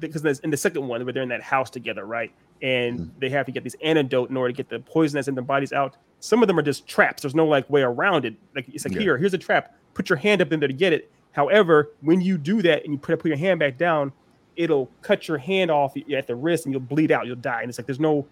because 0.00 0.22
there's- 0.22 0.40
in 0.40 0.50
the 0.50 0.56
second 0.56 0.86
one, 0.88 1.04
where 1.04 1.12
they're 1.12 1.22
in 1.22 1.28
that 1.28 1.42
house 1.42 1.68
together, 1.68 2.06
right? 2.06 2.32
And 2.62 2.98
Mhm. 2.98 3.10
they 3.20 3.28
have 3.30 3.44
to 3.46 3.52
get 3.52 3.64
this 3.64 3.76
antidote 3.82 4.30
in 4.30 4.36
order 4.36 4.50
to 4.52 4.56
get 4.56 4.68
the 4.70 4.80
poison 4.80 5.16
that's 5.16 5.28
in 5.28 5.34
their 5.34 5.44
bodies 5.44 5.72
out. 5.74 5.96
Some 6.20 6.42
of 6.42 6.48
them 6.48 6.58
are 6.58 6.62
just 6.62 6.86
traps. 6.88 7.22
There's 7.22 7.34
no 7.34 7.46
like 7.46 7.68
way 7.70 7.82
around 7.82 8.24
it. 8.24 8.34
Like 8.56 8.68
it's 8.68 8.84
like 8.86 8.94
Yeah. 8.94 9.00
here, 9.02 9.18
here's 9.18 9.34
a 9.34 9.38
trap. 9.38 9.74
Put 9.94 10.08
your 10.08 10.16
hand 10.16 10.40
up 10.42 10.52
in 10.52 10.58
there 10.60 10.68
to 10.68 10.74
get 10.74 10.92
it. 10.94 11.10
However, 11.32 11.90
when 12.00 12.20
you 12.20 12.38
do 12.38 12.60
that 12.62 12.84
and 12.84 12.92
you 12.94 12.98
put 12.98 13.18
put 13.18 13.28
your 13.28 13.36
hand 13.38 13.60
back 13.60 13.76
down, 13.78 14.12
it'll 14.60 14.90
cut 15.00 15.26
your 15.26 15.38
hand 15.38 15.70
off 15.70 15.96
at 15.96 16.26
the 16.26 16.34
wrist 16.36 16.66
and 16.66 16.74
you'll 16.74 16.80
bleed 16.82 17.10
out. 17.10 17.26
You'll 17.26 17.36
die. 17.36 17.62
And 17.62 17.70
it's 17.70 17.78
like 17.78 17.86
there's 17.86 18.00
no 18.00 18.26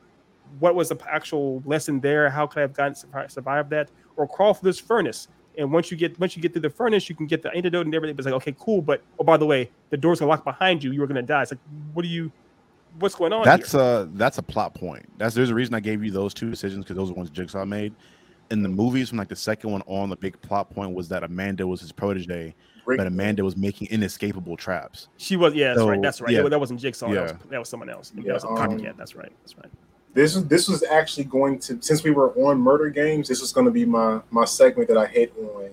what 0.60 0.74
was 0.74 0.88
the 0.88 0.98
actual 1.10 1.62
lesson 1.64 2.00
there? 2.00 2.28
How 2.30 2.46
could 2.46 2.58
I 2.58 2.62
have 2.62 2.74
gotten 2.74 2.94
survi- 2.94 3.30
survived 3.30 3.70
that? 3.70 3.90
Or 4.16 4.26
crawl 4.26 4.54
through 4.54 4.68
this 4.70 4.80
furnace. 4.80 5.28
And 5.56 5.72
once 5.72 5.90
you 5.90 5.96
get 5.96 6.18
once 6.20 6.36
you 6.36 6.42
get 6.42 6.52
through 6.52 6.62
the 6.62 6.70
furnace, 6.70 7.08
you 7.08 7.14
can 7.14 7.26
get 7.26 7.42
the 7.42 7.50
antidote 7.52 7.86
and 7.86 7.94
everything. 7.94 8.14
But 8.14 8.20
it's 8.20 8.32
like, 8.32 8.42
okay, 8.42 8.54
cool. 8.58 8.82
But 8.82 9.02
oh, 9.18 9.24
by 9.24 9.36
the 9.36 9.46
way, 9.46 9.70
the 9.90 9.96
door's 9.96 10.20
gonna 10.20 10.30
lock 10.30 10.44
behind 10.44 10.84
you. 10.84 10.92
You 10.92 11.00
were 11.00 11.06
gonna 11.06 11.22
die. 11.22 11.42
It's 11.42 11.52
like, 11.52 11.60
what 11.94 12.02
do 12.02 12.08
you? 12.08 12.30
What's 12.98 13.14
going 13.14 13.32
on? 13.32 13.44
That's 13.44 13.72
here? 13.72 13.80
a 13.80 14.08
that's 14.12 14.38
a 14.38 14.42
plot 14.42 14.74
point. 14.74 15.08
That's 15.18 15.34
there's 15.34 15.50
a 15.50 15.54
reason 15.54 15.74
I 15.74 15.80
gave 15.80 16.04
you 16.04 16.10
those 16.10 16.34
two 16.34 16.50
decisions 16.50 16.84
because 16.84 16.96
those 16.96 17.10
are 17.10 17.14
ones 17.14 17.30
Jigsaw 17.30 17.64
made. 17.64 17.94
in 18.50 18.62
the 18.62 18.68
movies 18.68 19.08
from 19.08 19.18
like 19.18 19.28
the 19.28 19.36
second 19.36 19.70
one 19.70 19.82
on, 19.86 20.10
the 20.10 20.16
big 20.16 20.40
plot 20.40 20.70
point 20.70 20.94
was 20.94 21.08
that 21.08 21.22
Amanda 21.22 21.66
was 21.66 21.80
his 21.80 21.92
protege. 21.92 22.54
But 22.96 23.06
Amanda 23.06 23.44
was 23.44 23.56
making 23.56 23.88
inescapable 23.90 24.56
traps. 24.56 25.08
She 25.18 25.36
was, 25.36 25.54
yeah, 25.54 25.68
that's 25.68 25.80
So, 25.80 25.88
right. 25.88 26.00
That's 26.00 26.20
right. 26.20 26.32
yeah. 26.32 26.48
that 26.48 26.58
wasn't 26.58 26.80
Jigsaw. 26.80 27.12
That, 27.12 27.22
was, 27.22 27.32
that 27.50 27.58
was 27.58 27.68
someone 27.68 27.90
else. 27.90 28.12
Yeah, 28.16 28.22
that 28.24 28.34
was 28.34 28.44
a 28.44 28.48
um. 28.48 28.78
That's 28.96 29.14
right. 29.14 29.32
That's 29.42 29.56
right. 29.56 29.70
This 30.14 30.34
was 30.34 30.46
this 30.46 30.68
was 30.68 30.82
actually 30.82 31.24
going 31.24 31.58
to 31.60 31.80
since 31.82 32.02
we 32.02 32.10
were 32.10 32.32
on 32.32 32.58
murder 32.58 32.88
games. 32.88 33.28
This 33.28 33.40
was 33.40 33.52
going 33.52 33.66
to 33.66 33.70
be 33.70 33.84
my 33.84 34.20
my 34.30 34.44
segment 34.44 34.88
that 34.88 34.96
I 34.96 35.06
hit 35.06 35.32
on 35.38 35.70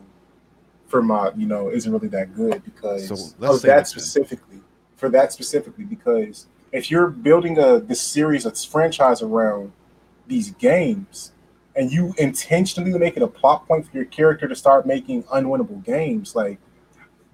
for 0.88 1.01
my 1.01 1.32
you 1.36 1.47
know 1.47 1.70
isn't 1.70 1.91
really 1.91 2.09
that 2.09 2.36
good 2.36 2.63
because 2.63 3.07
So, 3.07 3.13
of 3.47 3.59
say 3.59 3.68
that 3.70 3.76
then. 3.78 3.86
specifically 3.86 4.59
for 4.97 5.09
that 5.09 5.32
specifically 5.34 5.86
because 5.86 6.47
if 6.72 6.91
you're 6.91 7.07
building 7.07 7.57
a 7.57 7.80
this 7.80 8.01
series 8.01 8.45
of 8.45 8.57
franchise 8.59 9.22
around 9.22 9.72
these 10.28 10.51
games 10.51 11.32
and 11.76 11.91
you 11.91 12.13
intentionally 12.18 12.97
make 12.97 13.18
it 13.18 13.24
a 13.24 13.28
plot 13.28 13.68
point 13.68 13.89
for 13.89 13.97
your 13.97 14.05
character 14.05 14.47
to 14.47 14.55
start 14.55 14.86
making 14.86 15.24
unwinnable 15.24 15.84
games 15.84 16.36
like 16.36 16.59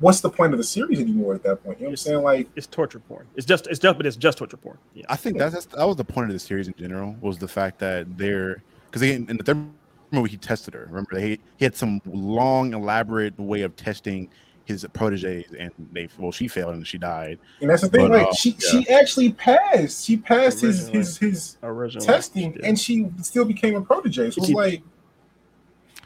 what's 0.02 0.20
the 0.20 0.30
point 0.30 0.52
of 0.54 0.58
the 0.58 0.64
series 0.64 0.99
anymore 0.99 1.34
at 1.34 1.43
that 1.43 1.64
point 1.64 1.80
you 1.80 1.86
know 1.86 1.89
what 1.89 1.93
i'm 1.93 1.97
saying 1.97 2.22
like 2.22 2.47
It's 2.58 2.68
torture 2.68 2.99
porn. 2.99 3.26
It's 3.36 3.45
just, 3.45 3.68
it's 3.68 3.80
just, 3.80 3.95
but 3.97 4.06
it's 4.06 4.18
just 4.18 4.38
torture 4.39 4.58
porn. 4.58 4.78
Yeah. 4.93 5.06
I 5.08 5.16
think 5.16 5.38
that's, 5.38 5.54
that's 5.54 5.66
that 5.68 5.86
was 5.88 5.95
the 5.95 6.04
point 6.04 6.28
of 6.28 6.34
the 6.34 6.39
series 6.39 6.68
in 6.68 6.74
general 6.78 7.16
was 7.22 7.38
the 7.38 7.47
fact 7.47 7.80
that 7.80 8.18
they're 8.18 8.62
because 8.89 9.02
in 9.04 9.26
the 9.38 9.43
third 9.43 9.64
movie 10.12 10.32
he 10.32 10.38
tested 10.38 10.74
her. 10.74 10.86
Remember, 10.89 11.18
he 11.20 11.39
he 11.58 11.64
had 11.66 11.76
some 11.76 12.02
long, 12.06 12.74
elaborate 12.74 13.39
way 13.39 13.62
of 13.62 13.76
testing 13.78 14.28
his 14.66 14.86
proteges, 14.93 15.45
and 15.58 15.72
they 15.93 16.08
well, 16.18 16.32
she 16.32 16.47
failed 16.47 16.74
and 16.76 16.86
she 16.86 16.97
died. 16.97 17.39
and 17.62 17.70
that's 17.70 17.82
the 17.84 17.89
thing 17.89 18.10
But, 18.10 18.12
like 18.20 18.28
uh, 18.28 18.34
she 18.34 18.52
she 18.60 18.88
actually 18.89 19.32
passed 19.34 20.04
she 20.06 20.18
passed 20.18 20.62
his 20.62 20.82
Originally. 20.89 20.97
his 20.99 21.18
his 21.18 21.58
Original 21.64 22.06
testing 22.06 22.54
yeah. 22.54 22.66
and 22.68 22.80
she 22.80 23.10
still 23.22 23.45
became 23.45 23.76
a 23.76 23.82
protege 23.82 24.32
so 24.32 24.39
it's 24.41 24.47
She- 24.47 24.54
like 24.54 24.84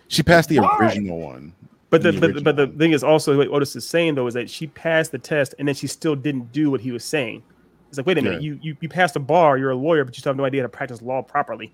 She 0.08 0.22
passed 0.24 0.50
the 0.50 0.60
Why? 0.60 0.78
original 0.80 1.20
one. 1.20 1.54
But 1.96 2.04
the, 2.04 2.12
the 2.12 2.34
but, 2.34 2.44
but 2.44 2.56
the 2.56 2.68
thing 2.78 2.92
is 2.92 3.04
also 3.04 3.38
what 3.38 3.48
Otis 3.48 3.76
is 3.76 3.88
saying 3.88 4.16
though 4.16 4.28
is 4.28 4.34
that 4.34 4.50
she 4.50 4.68
passed 4.68 5.12
the 5.12 5.20
test 5.20 5.56
and 5.60 5.68
then 5.68 5.76
she 5.76 5.88
still 5.88 6.16
didn't 6.16 6.52
do 6.52 6.70
what 6.72 6.82
he 6.82 6.92
was 6.92 7.04
saying. 7.04 7.44
It's 7.90 7.98
like, 7.98 8.06
wait 8.08 8.18
a 8.18 8.22
minute, 8.22 8.42
Yeah. 8.42 8.52
you, 8.54 8.60
you 8.62 8.78
you 8.82 8.90
passed 8.90 9.14
the 9.14 9.20
bar, 9.20 9.58
you're 9.58 9.72
a 9.72 9.76
lawyer, 9.76 10.04
but 10.04 10.16
you 10.16 10.20
still 10.22 10.32
have 10.32 10.38
no 10.38 10.46
idea 10.46 10.62
how 10.62 10.66
to 10.66 10.70
practice 10.70 11.02
law 11.02 11.22
properly. 11.22 11.74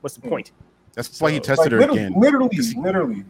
What's 0.00 0.16
the 0.16 0.22
Hmm. 0.22 0.28
point? 0.28 0.52
That's 0.94 1.20
why 1.20 1.30
he 1.30 1.40
tested 1.40 1.72
like 1.72 1.72
her 1.72 1.78
literally, 1.78 2.00
again. 2.02 2.20
literally 2.20 2.58
literally 2.76 3.24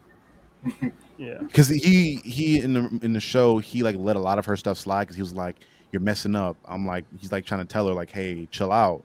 Yeah. 1.19 1.39
because 1.43 1.69
he 1.69 2.17
he 2.25 2.61
in 2.61 2.73
the 2.73 2.99
in 3.03 3.13
the 3.13 3.21
show 3.21 3.59
he 3.59 3.83
like 3.83 3.97
let 3.97 4.17
a 4.17 4.21
lot 4.21 4.39
of 4.39 4.47
her 4.47 4.57
stuff 4.57 4.79
slide 4.79 5.05
because 5.05 5.17
he 5.17 5.23
was 5.23 5.35
like 5.35 5.57
you're 5.93 6.01
messing 6.01 6.35
up 6.35 6.57
i'm 6.65 6.87
like 6.87 7.05
he's 7.19 7.31
like 7.31 7.45
trying 7.45 7.61
to 7.61 7.67
tell 7.67 7.87
her 7.87 7.95
like 7.95 8.11
hey 8.11 8.47
chill 8.51 8.73
out 8.73 9.05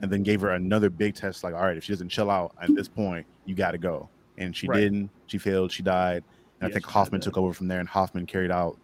and 0.00 0.10
then 0.10 0.22
gave 0.22 0.40
her 0.40 0.50
another 0.50 0.88
big 0.88 1.14
test 1.14 1.42
like 1.44 1.54
all 1.54 1.62
right 1.62 1.76
if 1.76 1.84
she 1.84 1.92
doesn't 1.92 2.08
chill 2.08 2.30
out 2.30 2.54
at 2.62 2.74
this 2.74 2.88
point 2.88 3.26
you 3.44 3.54
got 3.54 3.72
to 3.72 3.78
go 3.78 4.08
and 4.38 4.54
she 4.56 4.66
Right. 4.68 4.80
didn't 4.80 5.10
she 5.26 5.36
failed 5.38 5.72
she 5.72 5.82
died 5.82 6.22
and 6.60 6.68
Yeah, 6.68 6.68
i 6.68 6.72
think 6.72 6.86
hoffman 6.86 7.20
took 7.20 7.36
over 7.36 7.52
from 7.52 7.68
there 7.68 7.80
and 7.80 7.88
hoffman 7.88 8.26
carried 8.26 8.50
out 8.50 8.76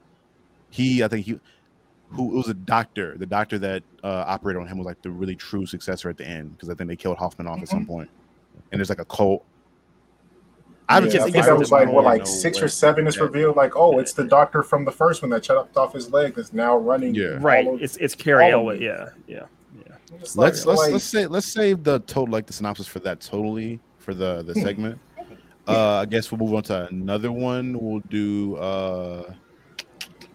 he 0.71 1.03
i 1.03 1.09
think 1.09 1.27
he 1.27 1.41
who 2.11 2.33
it 2.33 2.37
was 2.37 2.49
a 2.49 2.55
doctor 2.55 3.17
the 3.19 3.27
doctor 3.27 3.59
that 3.59 3.83
uh 4.03 4.25
operated 4.27 4.61
on 4.63 4.69
him 4.69 4.79
was 4.79 4.87
like 4.87 5.01
the 5.03 5.11
really 5.11 5.35
true 5.35 5.67
successor 5.67 6.09
at 6.09 6.17
the 6.17 6.27
end 6.27 6.53
because 6.55 6.69
i 6.69 6.75
think 6.75 6.89
they 6.89 6.97
killed 6.97 7.17
hoffman 7.17 7.47
off 7.47 7.61
at 7.61 7.69
some 7.69 7.87
point. 7.87 8.09
point 8.09 8.11
and 8.73 8.79
there's 8.79 8.89
like 8.89 9.01
a 9.01 9.05
cult 9.05 9.45
I, 10.89 10.97
haven't 10.97 11.15
yeah, 11.15 11.21
I 11.21 11.25
think 11.31 11.37
the 11.37 11.43
that 11.43 11.59
was 11.59 11.73
like 11.73 11.89
what, 11.89 12.05
like 12.05 12.27
six 12.27 12.61
or 12.61 12.69
seven 12.69 13.07
is 13.07 13.19
revealed. 13.19 13.57
Like, 13.57 13.75
oh, 13.75 13.99
it's 13.99 14.13
the 14.13 14.25
doctor 14.25 14.63
from 14.63 14.85
the 14.85 14.93
first 14.93 15.23
one 15.23 15.31
that 15.31 15.43
chopped 15.43 15.79
off 15.79 15.95
his 15.95 16.13
leg 16.13 16.35
that's 16.35 16.53
now 16.53 16.77
running. 16.77 17.15
Yeah. 17.15 17.39
Right. 17.41 17.67
of- 17.67 17.81
It's 17.81 17.97
it's 17.97 18.15
Cary 18.15 18.53
all 18.53 18.69
of 18.69 18.77
Elwes. 18.77 18.81
it. 18.81 18.83
Yeah. 18.83 19.09
Yeah. 19.27 19.43
Yeah. 19.89 19.95
Let's 20.11 20.37
let's 20.37 20.67
like- 20.67 20.93
let's 20.93 21.05
say 21.05 21.27
let's 21.27 21.47
save 21.47 21.85
the 21.85 22.01
total 22.01 22.31
like 22.33 22.45
the 22.45 22.53
synopsis 22.53 22.87
for 22.87 22.99
that 22.99 23.21
totally 23.21 23.81
for 23.97 24.13
the 24.13 24.43
the 24.43 24.55
segment. 24.57 24.99
Uh 25.67 25.99
I 26.03 26.07
guess 26.07 26.31
we'll 26.31 26.39
move 26.39 26.55
on 26.55 26.63
to 26.65 26.87
another 26.89 27.33
one. 27.33 27.79
We'll 27.81 28.01
do 28.11 28.57
uh 28.57 29.33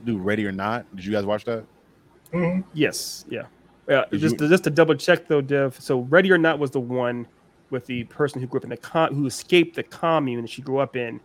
do 0.06 0.18
Ready 0.18 0.46
or 0.46 0.52
Not. 0.52 0.86
Did 0.96 1.06
you 1.06 1.12
guys 1.12 1.26
watch 1.26 1.46
that? 1.46 1.66
Mhm. 2.34 2.64
Yes. 2.74 3.26
Yeah. 3.30 3.44
Yeah. 3.88 4.06
Did 4.12 4.20
Just 4.22 4.40
you- 4.40 4.48
just 4.50 4.64
to 4.66 4.70
double 4.70 4.96
check 4.96 5.28
though, 5.28 5.42
Dev. 5.42 5.80
So 5.80 6.00
Ready 6.02 6.32
or 6.32 6.38
Not 6.38 6.58
was 6.60 6.72
the 6.72 6.80
one 6.80 7.28
with 7.70 7.86
the 7.86 8.04
person 8.06 8.42
who 8.42 8.48
grew 8.48 8.60
up 8.60 8.64
in 8.64 8.70
the 8.72 8.78
con 8.78 9.14
who 9.14 9.26
escaped 9.28 9.76
the 9.76 9.84
commune 9.84 10.42
that 10.42 10.50
she 10.50 10.62
grew 10.62 10.80
up 10.80 10.96
in 10.96 11.20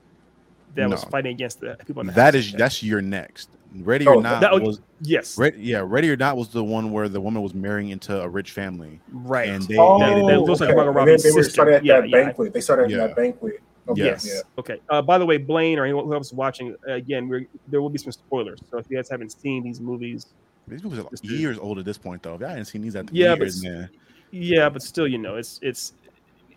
that 0.75 0.91
was 0.91 1.05
fighting 1.05 1.31
against 1.33 1.61
the 1.61 1.77
people 1.87 2.01
in 2.01 2.09
the 2.09 2.13
That 2.15 2.35
house. 2.35 2.45
is 2.47 2.53
that's 2.53 2.83
your 2.83 3.01
next. 3.01 3.49
Ready 3.77 4.07
Oh, 4.07 4.15
or 4.17 4.23
Not 4.23 4.41
that 4.41 4.53
was- 4.53 4.63
was 4.63 4.81
yes. 5.01 5.39
Ready, 5.39 5.61
yeah, 5.63 5.83
Ready 5.85 6.11
or 6.11 6.17
Not 6.17 6.37
was 6.37 6.49
the 6.49 6.63
one 6.65 6.91
where 6.93 7.09
the 7.09 7.21
woman 7.21 7.43
was 7.43 7.55
marrying 7.55 7.91
into 7.91 8.21
a 8.21 8.29
rich 8.29 8.51
family. 8.53 9.01
Right. 9.13 9.49
And 9.49 9.63
they, 9.65 9.77
Oh, 9.79 9.99
they- 9.99 10.05
that- 10.21 10.27
that 10.27 10.41
looks 10.43 10.61
like 10.61 10.71
okay. 10.71 10.77
Margot 10.77 10.99
And 11.01 11.09
they, 11.09 11.17
they 11.17 11.31
were 11.31 11.43
sister. 11.43 11.51
started 11.53 11.75
at 11.77 11.85
Yeah, 11.85 12.01
that 12.01 12.09
yeah. 12.09 12.25
banquet. 12.25 12.53
They 12.53 12.61
started 12.61 12.85
at 12.85 12.91
Yeah. 12.91 12.97
that 13.09 13.17
banquet. 13.17 13.61
Okay, 13.89 14.05
Yes. 14.05 14.27
Yeah. 14.27 14.41
Okay. 14.59 14.81
Uh, 14.89 15.03
by 15.03 15.19
the 15.19 15.27
way, 15.27 15.37
Blaine 15.37 15.79
or 15.79 15.85
anyone 15.85 16.05
who 16.07 16.15
else 16.15 16.29
is 16.29 16.33
watching, 16.33 16.75
uh, 16.89 16.93
again, 16.93 17.29
we're, 17.29 17.47
there 17.69 17.83
will 17.83 17.91
be 17.91 17.99
some 17.99 18.13
spoilers. 18.13 18.59
So 18.71 18.79
if 18.79 18.87
you 18.89 18.97
guys 18.97 19.11
haven't 19.11 19.31
seen 19.33 19.63
these 19.63 19.81
movies, 19.81 20.27
these 20.67 20.83
movies 20.83 21.01
are 21.01 21.09
years 21.27 21.59
old 21.59 21.79
at 21.79 21.85
this 21.85 21.99
point 21.99 22.23
though. 22.23 22.35
If 22.37 22.43
I 22.43 22.49
hadn't 22.51 22.65
seen 22.65 22.81
these 22.83 22.97
at 22.97 23.07
the 23.09 23.15
Yeah, 23.15 23.35
but 23.35 23.41
years, 23.43 23.59
s- 23.59 23.63
man. 23.63 23.91
yeah, 24.31 24.69
but 24.71 24.83
still, 24.83 25.07
you 25.07 25.19
know, 25.19 25.37
it's 25.37 25.59
it's 25.61 25.93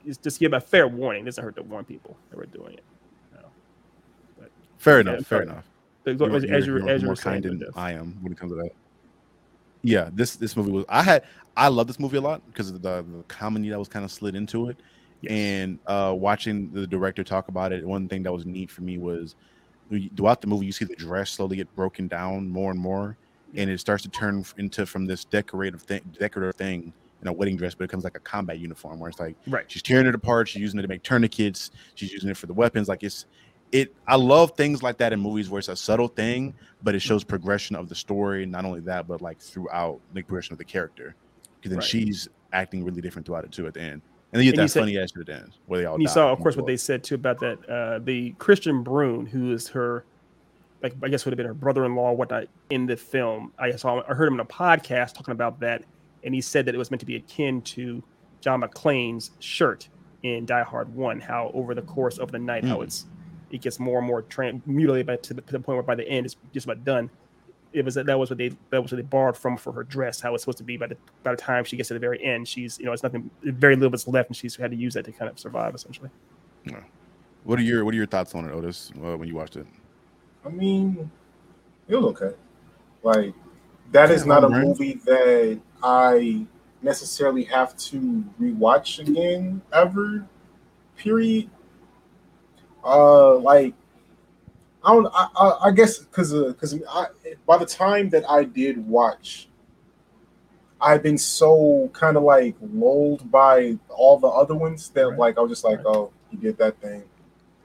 it's 0.05 0.17
just 0.17 0.39
give 0.39 0.53
a 0.53 0.61
fair 0.61 0.87
warning. 0.87 1.23
It 1.23 1.25
doesn't 1.25 1.43
hurt 1.43 1.57
to 1.57 1.63
warn 1.63 1.83
people 1.83 2.15
that 2.29 2.37
we're 2.37 2.45
doing 2.45 2.75
it. 2.75 2.83
Fair 4.77 5.01
Yeah, 5.01 5.11
enough, 5.13 5.25
fair 5.25 5.39
sorry. 5.39 5.43
enough. 5.49 5.65
As, 6.05 6.19
You're- 6.19 6.35
as, 6.37 6.43
you're- 6.43 6.55
as 6.57 6.65
you 6.67 6.77
you're 6.77 6.89
as 6.89 7.01
you 7.01 7.05
more 7.07 7.15
kind 7.15 7.43
than 7.43 7.63
I 7.75 7.91
am 7.93 8.17
when 8.21 8.31
it 8.31 8.37
comes 8.39 8.51
to 8.53 8.55
that. 8.57 8.69
Yeah, 9.83 10.09
this 10.13 10.35
this 10.37 10.55
movie 10.55 10.71
was. 10.71 10.85
I 10.87 11.03
had 11.03 11.23
I 11.57 11.67
love 11.67 11.87
this 11.87 11.99
movie 11.99 12.17
a 12.17 12.21
lot 12.21 12.41
because 12.47 12.69
of 12.69 12.81
the, 12.81 13.03
the 13.03 13.23
comedy 13.27 13.69
that 13.69 13.79
was 13.79 13.87
kind 13.87 14.05
of 14.05 14.11
slid 14.11 14.35
into 14.35 14.69
it, 14.69 14.77
Yes. 15.21 15.31
and 15.31 15.79
uh, 15.87 16.13
watching 16.15 16.71
the 16.71 16.85
director 16.85 17.23
talk 17.23 17.47
about 17.47 17.71
it. 17.71 17.85
One 17.85 18.07
thing 18.07 18.23
that 18.23 18.31
was 18.31 18.45
neat 18.45 18.69
for 18.69 18.81
me 18.83 18.97
was 18.97 19.35
throughout 20.15 20.41
the 20.41 20.47
movie 20.47 20.65
you 20.65 20.71
see 20.71 20.85
the 20.85 20.95
dress 20.95 21.31
slowly 21.31 21.55
get 21.57 21.73
broken 21.75 22.07
down 22.07 22.49
more 22.49 22.71
and 22.71 22.79
more, 22.79 23.17
and 23.55 23.69
it 23.69 23.79
starts 23.79 24.03
to 24.03 24.09
turn 24.09 24.43
into 24.57 24.85
from 24.85 25.05
this 25.05 25.25
decorative 25.25 25.81
thing, 25.81 26.01
decorative 26.19 26.55
thing 26.55 26.93
in 27.21 27.27
a 27.27 27.33
wedding 27.33 27.57
dress, 27.57 27.73
but 27.73 27.85
it 27.85 27.87
becomes 27.87 28.03
like 28.03 28.15
a 28.15 28.19
combat 28.19 28.59
uniform 28.59 28.99
where 28.99 29.09
it's 29.09 29.19
like 29.19 29.35
right. 29.47 29.65
She's 29.67 29.81
tearing 29.81 30.05
it 30.05 30.13
apart. 30.13 30.49
She's 30.49 30.61
using 30.61 30.77
it 30.79 30.83
to 30.83 30.87
make 30.87 31.01
tourniquets. 31.03 31.71
She's 31.95 32.11
using 32.11 32.29
it 32.29 32.37
for 32.37 32.45
the 32.45 32.53
weapons. 32.53 32.87
Like 32.87 33.01
it's 33.03 33.25
it. 33.71 33.95
I 34.07 34.15
love 34.17 34.51
things 34.51 34.83
like 34.83 34.97
that 34.99 35.13
in 35.13 35.19
movies 35.19 35.49
where 35.49 35.59
it's 35.59 35.67
a 35.67 35.75
subtle 35.75 36.09
thing, 36.09 36.53
but 36.83 36.93
it 36.93 36.99
shows 36.99 37.23
progression 37.23 37.75
of 37.75 37.89
the 37.89 37.95
story. 37.95 38.45
Not 38.45 38.65
only 38.65 38.81
that, 38.81 39.07
but 39.07 39.21
like 39.21 39.39
throughout 39.39 39.99
the 40.13 40.21
progression 40.21 40.53
of 40.53 40.59
the 40.59 40.65
character. 40.65 41.15
Because 41.55 41.71
then 41.71 41.79
Right. 41.79 41.87
she's 41.87 42.27
acting 42.53 42.83
really 42.85 43.01
different 43.01 43.25
throughout 43.25 43.45
it 43.45 43.51
too 43.51 43.65
at 43.65 43.73
the 43.73 43.81
end. 43.81 44.01
And 44.33 44.39
then 44.39 44.45
you 44.45 44.49
And 44.51 44.55
get 44.57 44.61
you 44.61 44.63
that 44.65 44.69
said- 44.71 44.79
funny 44.81 44.97
ass 44.97 45.11
shit 45.11 45.21
at 45.21 45.25
the 45.27 45.35
end 45.35 45.53
where 45.67 45.79
they 45.79 45.85
all. 45.85 45.93
And 45.95 46.01
you 46.03 46.09
saw, 46.09 46.31
of 46.31 46.39
course, 46.39 46.55
what 46.57 46.65
they 46.67 46.77
said 46.77 47.03
too 47.03 47.15
about 47.15 47.39
that. 47.39 47.69
Uh, 47.69 47.99
the 47.99 48.31
Christian 48.39 48.83
Brune, 48.83 49.25
who 49.25 49.51
is 49.53 49.69
her, 49.69 50.03
like 50.83 50.93
I 51.01 51.07
guess 51.07 51.25
would 51.25 51.31
have 51.31 51.37
been 51.37 51.47
her 51.47 51.53
brother-in-law, 51.53 52.11
or 52.11 52.15
whatnot, 52.17 52.47
in 52.69 52.85
the 52.85 52.97
film. 52.97 53.53
I 53.57 53.71
saw, 53.75 54.01
I 54.07 54.13
heard 54.13 54.27
him 54.27 54.35
in 54.35 54.39
a 54.41 54.45
podcast 54.45 55.13
talking 55.15 55.31
about 55.31 55.59
that, 55.61 55.83
and 56.23 56.35
he 56.35 56.41
said 56.41 56.65
that 56.65 56.75
it 56.75 56.77
was 56.77 56.91
meant 56.91 56.99
to 56.99 57.05
be 57.05 57.15
akin 57.15 57.61
to 57.63 58.03
John 58.41 58.61
McClane's 58.61 59.31
shirt 59.39 59.87
in 60.23 60.45
Die 60.45 60.63
Hard 60.63 60.93
One. 60.93 61.19
How 61.21 61.49
over 61.53 61.73
the 61.73 61.81
course 61.81 62.17
of 62.17 62.31
the 62.31 62.39
night, 62.39 62.63
how 62.65 62.77
Hmm. 62.77 62.83
it's 62.83 63.05
it 63.49 63.61
gets 63.61 63.79
more 63.79 63.99
and 63.99 64.05
more 64.07 64.23
tra- 64.23 64.59
mutilated 64.65 65.07
by, 65.07 65.15
to, 65.15 65.33
the, 65.33 65.41
to 65.41 65.53
the 65.53 65.59
point 65.61 65.77
where 65.77 65.83
by 65.83 65.95
the 65.95 66.05
end 66.07 66.25
it's 66.25 66.35
just 66.53 66.65
about 66.65 66.83
done. 66.83 67.09
It 67.77 67.85
was 67.85 67.95
that 67.95 68.05
that 68.07 68.17
was 68.17 68.29
what 68.29 68.37
they 68.37 68.49
that 68.69 68.81
was 68.81 68.91
what 68.91 68.97
they 68.97 69.03
borrowed 69.03 69.37
from 69.37 69.57
for 69.57 69.71
her 69.71 69.83
dress. 69.83 70.19
How 70.19 70.33
it's 70.33 70.43
supposed 70.43 70.57
to 70.57 70.63
be 70.63 70.77
by 70.77 70.87
the 70.87 70.97
by 71.23 71.31
the 71.31 71.37
time 71.37 71.63
she 71.63 71.77
gets 71.77 71.87
to 71.89 71.93
the 71.93 71.99
very 71.99 72.23
end, 72.23 72.47
she's 72.47 72.79
you 72.79 72.85
know 72.85 72.91
it's 72.91 73.03
nothing, 73.03 73.29
very 73.43 73.75
little 73.75 73.89
bit's 73.89 74.07
left, 74.07 74.29
and 74.29 74.35
she's 74.35 74.55
had 74.55 74.71
to 74.71 74.77
use 74.77 74.93
that 74.95 75.05
to 75.05 75.11
kind 75.11 75.29
of 75.29 75.39
survive 75.39 75.75
essentially. 75.75 76.09
Yeah. 76.65 76.81
What 77.43 77.59
are 77.59 77.63
your 77.63 77.85
What 77.85 77.93
are 77.93 77.97
your 77.97 78.07
thoughts 78.07 78.35
on 78.35 78.45
it, 78.45 78.51
Otis? 78.51 78.91
Uh, 78.95 79.17
when 79.17 79.27
you 79.27 79.35
watched 79.35 79.55
it? 79.55 79.67
I 80.45 80.49
mean, 80.49 81.09
it 81.87 81.95
was 81.95 82.05
okay. 82.05 82.35
Like 83.03 83.33
that 83.91 84.11
is 84.11 84.25
not 84.25 84.43
a 84.43 84.49
movie 84.49 84.95
that 85.05 85.59
I 85.83 86.45
necessarily 86.81 87.43
have 87.45 87.75
to 87.77 88.23
rewatch 88.39 88.99
again 88.99 89.61
ever. 89.73 90.25
Period. 90.97 91.49
Uh, 92.83 93.35
like 93.37 93.73
I 94.87 94.93
don't. 94.93 95.07
I, 95.13 95.27
I, 95.35 95.57
I 95.65 95.71
guess 95.71 95.99
because 95.99 96.31
because 96.33 96.73
I 96.89 97.07
by 97.45 97.57
the 97.57 97.65
time 97.65 98.09
that 98.11 98.23
I 98.29 98.45
did 98.45 98.77
watch, 98.87 99.49
I've 100.79 101.03
been 101.03 101.17
so 101.17 101.89
kind 101.93 102.15
of 102.15 102.23
like 102.23 102.55
lulled 102.61 103.29
by 103.29 103.77
all 103.89 104.17
the 104.17 104.27
other 104.27 104.55
ones 104.55 104.89
that 104.91 105.07
Right. 105.09 105.19
like 105.19 105.37
I 105.37 105.41
was 105.41 105.51
just 105.51 105.63
like, 105.65 105.79
Right. 105.79 105.87
oh, 105.87 106.11
you 106.31 106.37
did 106.37 106.57
that 106.59 106.79
thing. 106.81 107.03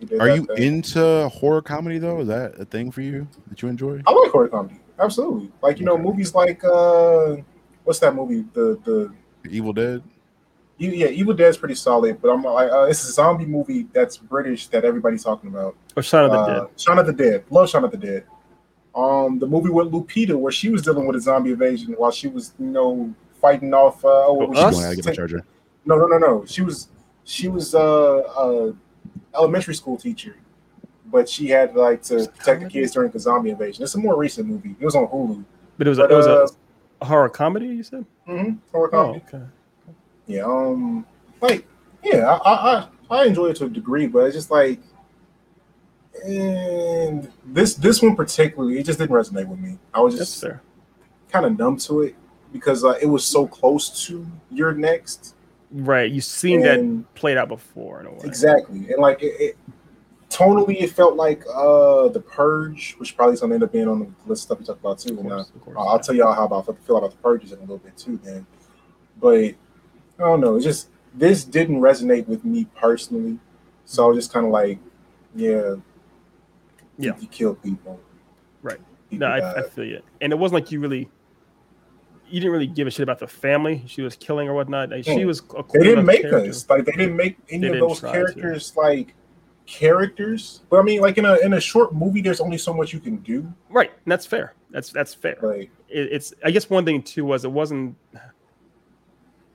You 0.01 0.07
did 0.09 0.21
Are 0.21 0.27
that 0.29 0.37
you 0.37 0.45
thing. 0.47 0.63
into 0.81 1.29
horror 1.29 1.63
comedy 1.63 1.99
though? 1.99 2.21
Is 2.21 2.29
that 2.29 2.59
a 2.59 2.65
thing 2.65 2.91
for 2.91 3.03
you 3.03 3.29
that 3.49 3.63
you 3.63 3.69
enjoy? 3.69 4.03
I 4.05 4.13
like 4.13 4.33
horror 4.33 4.49
comedy. 4.49 4.81
Absolutely. 4.99 5.53
Like 5.63 5.79
you 5.79 5.85
know, 5.87 5.97
movies 5.97 6.35
like 6.35 6.65
uh 6.65 7.37
what's 7.85 8.01
that 8.01 8.15
movie? 8.17 8.45
The 8.53 8.79
the 8.85 9.15
Evil 9.49 9.73
Dead. 9.73 10.03
E- 10.83 10.97
yeah, 10.97 11.07
Evil 11.09 11.35
Dead's 11.35 11.57
pretty 11.57 11.75
solid, 11.77 12.21
but 12.21 12.29
I'm 12.31 12.43
like 12.43 12.71
uh, 12.73 12.85
it's 12.85 13.05
a 13.09 13.13
zombie 13.13 13.47
movie 13.47 13.87
that's 13.93 14.17
British 14.17 14.67
that 14.69 14.85
everybody's 14.85 15.23
talking 15.23 15.49
about. 15.51 15.77
Or 15.97 16.03
Shaun 16.03 16.25
of 16.25 16.31
the 16.33 16.39
Uh, 16.39 16.61
Dead. 16.67 16.81
Shaun 16.81 16.99
of 16.99 17.07
the 17.07 17.13
Dead. 17.13 17.45
Love 17.51 17.69
Shaun 17.71 17.85
of 17.85 17.91
the 17.91 17.97
Dead. 17.97 18.25
Um, 18.95 19.39
the 19.39 19.47
movie 19.47 19.71
with 19.71 19.91
Lupita 19.91 20.35
where 20.35 20.53
she 20.53 20.69
was 20.69 20.83
dealing 20.83 21.07
with 21.07 21.17
a 21.17 21.21
zombie 21.21 21.51
invasion 21.53 21.95
while 21.97 22.11
she 22.11 22.29
was 22.29 22.53
you 22.59 22.67
know 22.67 23.15
fighting 23.41 23.73
off. 23.73 24.05
Uh, 24.05 24.27
what 24.29 24.49
was 24.51 24.59
Us? 24.59 24.75
she? 24.75 24.81
Going 24.83 24.91
to 24.91 24.97
get 24.97 25.07
my 25.07 25.13
charger. 25.15 25.45
No, 25.87 25.97
no, 25.97 26.07
no, 26.07 26.19
no. 26.19 26.45
She 26.47 26.63
was 26.63 26.89
she 27.25 27.49
was 27.49 27.75
uh 27.75 28.17
uh 28.19 28.73
elementary 29.35 29.75
school 29.75 29.97
teacher, 29.97 30.37
but 31.07 31.29
she 31.29 31.49
had 31.49 31.75
like 31.75 32.03
to 32.05 32.27
protect 32.37 32.63
the 32.65 32.69
kids 32.69 32.93
during 32.93 33.11
the 33.11 33.19
zombie 33.19 33.51
invasion. 33.51 33.83
It's 33.83 33.95
a 33.95 33.99
more 33.99 34.17
recent 34.17 34.47
movie. 34.49 34.75
It 34.79 34.85
was 34.85 34.95
on 34.97 35.07
Hulu. 35.07 35.45
But 35.79 35.87
it 35.87 35.91
was 35.91 35.99
a, 35.99 36.05
it 36.05 36.11
was 36.15 36.27
uh, 36.27 36.47
a 37.01 37.05
horror 37.07 37.29
comedy. 37.29 37.67
You 37.67 37.83
said? 37.83 38.05
Mm-hmm. 38.29 38.57
Horror 38.73 38.89
Oh, 38.89 38.91
comedy. 39.05 39.25
okay. 39.29 39.45
Yeah. 40.33 40.45
Um. 40.45 41.07
Like, 41.41 41.67
yeah, 42.05 42.27
I, 42.45 42.53
I 42.53 42.55
I 43.11 43.21
I 43.23 43.25
enjoy 43.27 43.47
it 43.49 43.57
to 43.57 43.67
a 43.67 43.69
degree, 43.69 44.07
but 44.07 44.21
it's 44.27 44.37
just 44.37 44.51
like, 44.51 44.81
and 46.25 47.31
this 47.47 47.75
this 47.75 48.03
one 48.03 48.15
particularly, 48.17 48.79
it 48.79 48.85
just 48.87 48.99
didn't 48.99 49.15
resonate 49.15 49.47
with 49.49 49.59
me. 49.59 49.79
I 49.93 50.01
was 50.01 50.17
just 50.17 50.45
kind 51.31 51.47
of 51.47 51.59
numb 51.59 51.77
to 51.79 52.03
it 52.03 52.15
because 52.53 52.85
uh, 52.85 52.99
it 53.01 53.07
was 53.07 53.25
so 53.25 53.47
close 53.47 54.07
to 54.07 54.27
your 54.51 54.73
next. 54.73 55.35
Right. 55.71 56.11
You've 56.11 56.25
seen 56.25 56.65
And- 56.67 57.05
that 57.05 57.15
played 57.15 57.39
out 57.39 57.49
before 57.49 58.01
in 58.01 58.07
a 58.07 58.11
way. 58.11 58.21
Exactly, 58.25 58.93
and 58.93 58.99
like 58.99 59.23
it, 59.23 59.35
it 59.41 59.57
tonally, 60.29 60.81
it 60.83 60.91
felt 60.91 61.17
like 61.17 61.43
uh 61.53 62.09
the 62.09 62.21
Purge, 62.21 62.95
which 62.99 63.17
probably 63.17 63.35
is 63.35 63.41
gonna 63.41 63.55
end 63.55 63.63
up 63.63 63.73
being 63.73 63.89
on 63.89 63.99
the 64.01 64.07
list 64.27 64.45
of 64.51 64.57
stuff 64.57 64.59
we 64.61 64.65
talked 64.67 64.81
about 64.81 64.99
too. 64.99 65.17
Course, 65.17 65.51
of 65.55 65.61
course. 65.63 65.77
I'll 65.79 65.89
I'll 65.89 65.99
tell 65.99 66.15
y'all 66.15 66.35
how 66.35 66.45
about 66.45 66.69
I 66.69 66.73
feel 66.87 66.99
about 66.99 67.11
the 67.11 67.17
Purges 67.17 67.53
in 67.53 67.59
a 67.59 67.63
little 67.63 67.79
bit 67.79 67.97
too. 67.97 68.21
Then, 68.23 68.47
but 69.21 69.55
I 70.19 70.23
don't 70.25 70.41
know. 70.41 70.57
It's 70.57 70.65
just 70.65 70.89
this 71.15 71.45
didn't 71.45 71.81
resonate 71.81 72.27
with 72.27 72.45
me 72.45 72.67
personally, 72.77 73.39
so 73.85 74.05
I 74.05 74.09
was 74.09 74.19
just 74.19 74.33
kind 74.33 74.47
of 74.47 74.53
like, 74.53 74.79
yeah, 75.35 75.75
Yeah. 76.99 77.13
you 77.21 77.27
kill 77.29 77.55
people, 77.57 78.01
Right. 78.63 78.79
People 79.11 79.29
No, 79.29 79.35
I. 79.35 79.59
I 79.61 79.63
feel 79.63 79.85
you. 79.85 80.01
And 80.21 80.33
it 80.33 80.39
wasn't 80.39 80.63
like 80.63 80.73
you 80.73 80.81
really, 80.81 81.11
you 82.29 82.41
didn't 82.41 82.53
really 82.53 82.67
give 82.67 82.87
a 82.87 82.91
shit 82.91 83.03
about 83.03 83.19
the 83.19 83.27
family 83.27 83.83
she 83.87 84.01
was 84.03 84.17
killing 84.17 84.49
or 84.49 84.55
whatnot. 84.55 84.91
Like, 84.91 85.05
she 85.05 85.21
Hmm. 85.23 85.27
was. 85.27 85.41
A 85.57 85.63
they 85.73 85.81
didn't 85.85 86.07
make 86.07 86.23
character. 86.23 86.49
us 86.49 86.69
like 86.71 86.85
they 86.87 86.93
didn't 86.93 87.17
make 87.17 87.37
any 87.51 87.69
They 87.69 87.75
of 87.79 87.89
those 87.89 88.01
try 88.01 88.13
to. 88.13 88.17
characters 88.19 88.73
like 88.77 89.15
characters. 89.67 90.63
But 90.71 90.81
I 90.81 90.83
mean, 90.83 91.01
like 91.01 91.19
in 91.19 91.25
a 91.25 91.37
in 91.39 91.53
a 91.55 91.61
short 91.61 91.95
movie, 91.95 92.21
there's 92.23 92.41
only 92.41 92.59
so 92.59 92.73
much 92.73 92.93
you 92.93 93.01
can 93.01 93.17
do. 93.19 93.53
Right. 93.71 93.91
And 93.91 94.11
that's 94.13 94.25
fair. 94.27 94.55
That's 94.71 94.91
that's 94.91 95.13
fair. 95.15 95.37
Right. 95.43 95.71
It, 95.89 96.09
it's. 96.13 96.33
I 96.45 96.51
guess 96.51 96.71
one 96.71 96.85
thing 96.85 97.03
too 97.03 97.25
was 97.25 97.45
it 97.45 97.51
wasn't. 97.53 97.97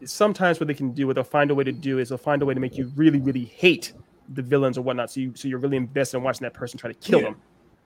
Sometimes 0.08 0.60
what 0.60 0.68
they 0.68 0.74
can 0.74 0.92
do, 0.92 1.08
what 1.08 1.16
they'll 1.16 1.24
find 1.24 1.52
a 1.52 1.56
way 1.56 1.64
to 1.64 1.72
do 1.72 2.00
is 2.00 2.10
they'll 2.10 2.18
find 2.18 2.42
a 2.42 2.46
way 2.46 2.54
to 2.54 2.60
make 2.60 2.78
you 2.78 2.92
really, 2.96 3.20
really 3.20 3.46
hate 3.46 3.94
the 4.34 4.42
villains 4.42 4.78
or 4.78 4.82
whatnot. 4.82 5.12
So 5.12 5.20
you, 5.20 5.34
so 5.36 5.48
you're 5.48 5.60
really 5.60 5.78
invested 5.78 6.18
in 6.18 6.24
watching 6.24 6.46
that 6.46 6.54
person 6.54 6.78
try 6.80 6.92
to 6.92 6.98
kill 7.00 7.20
Yeah. 7.20 7.26
them. 7.26 7.42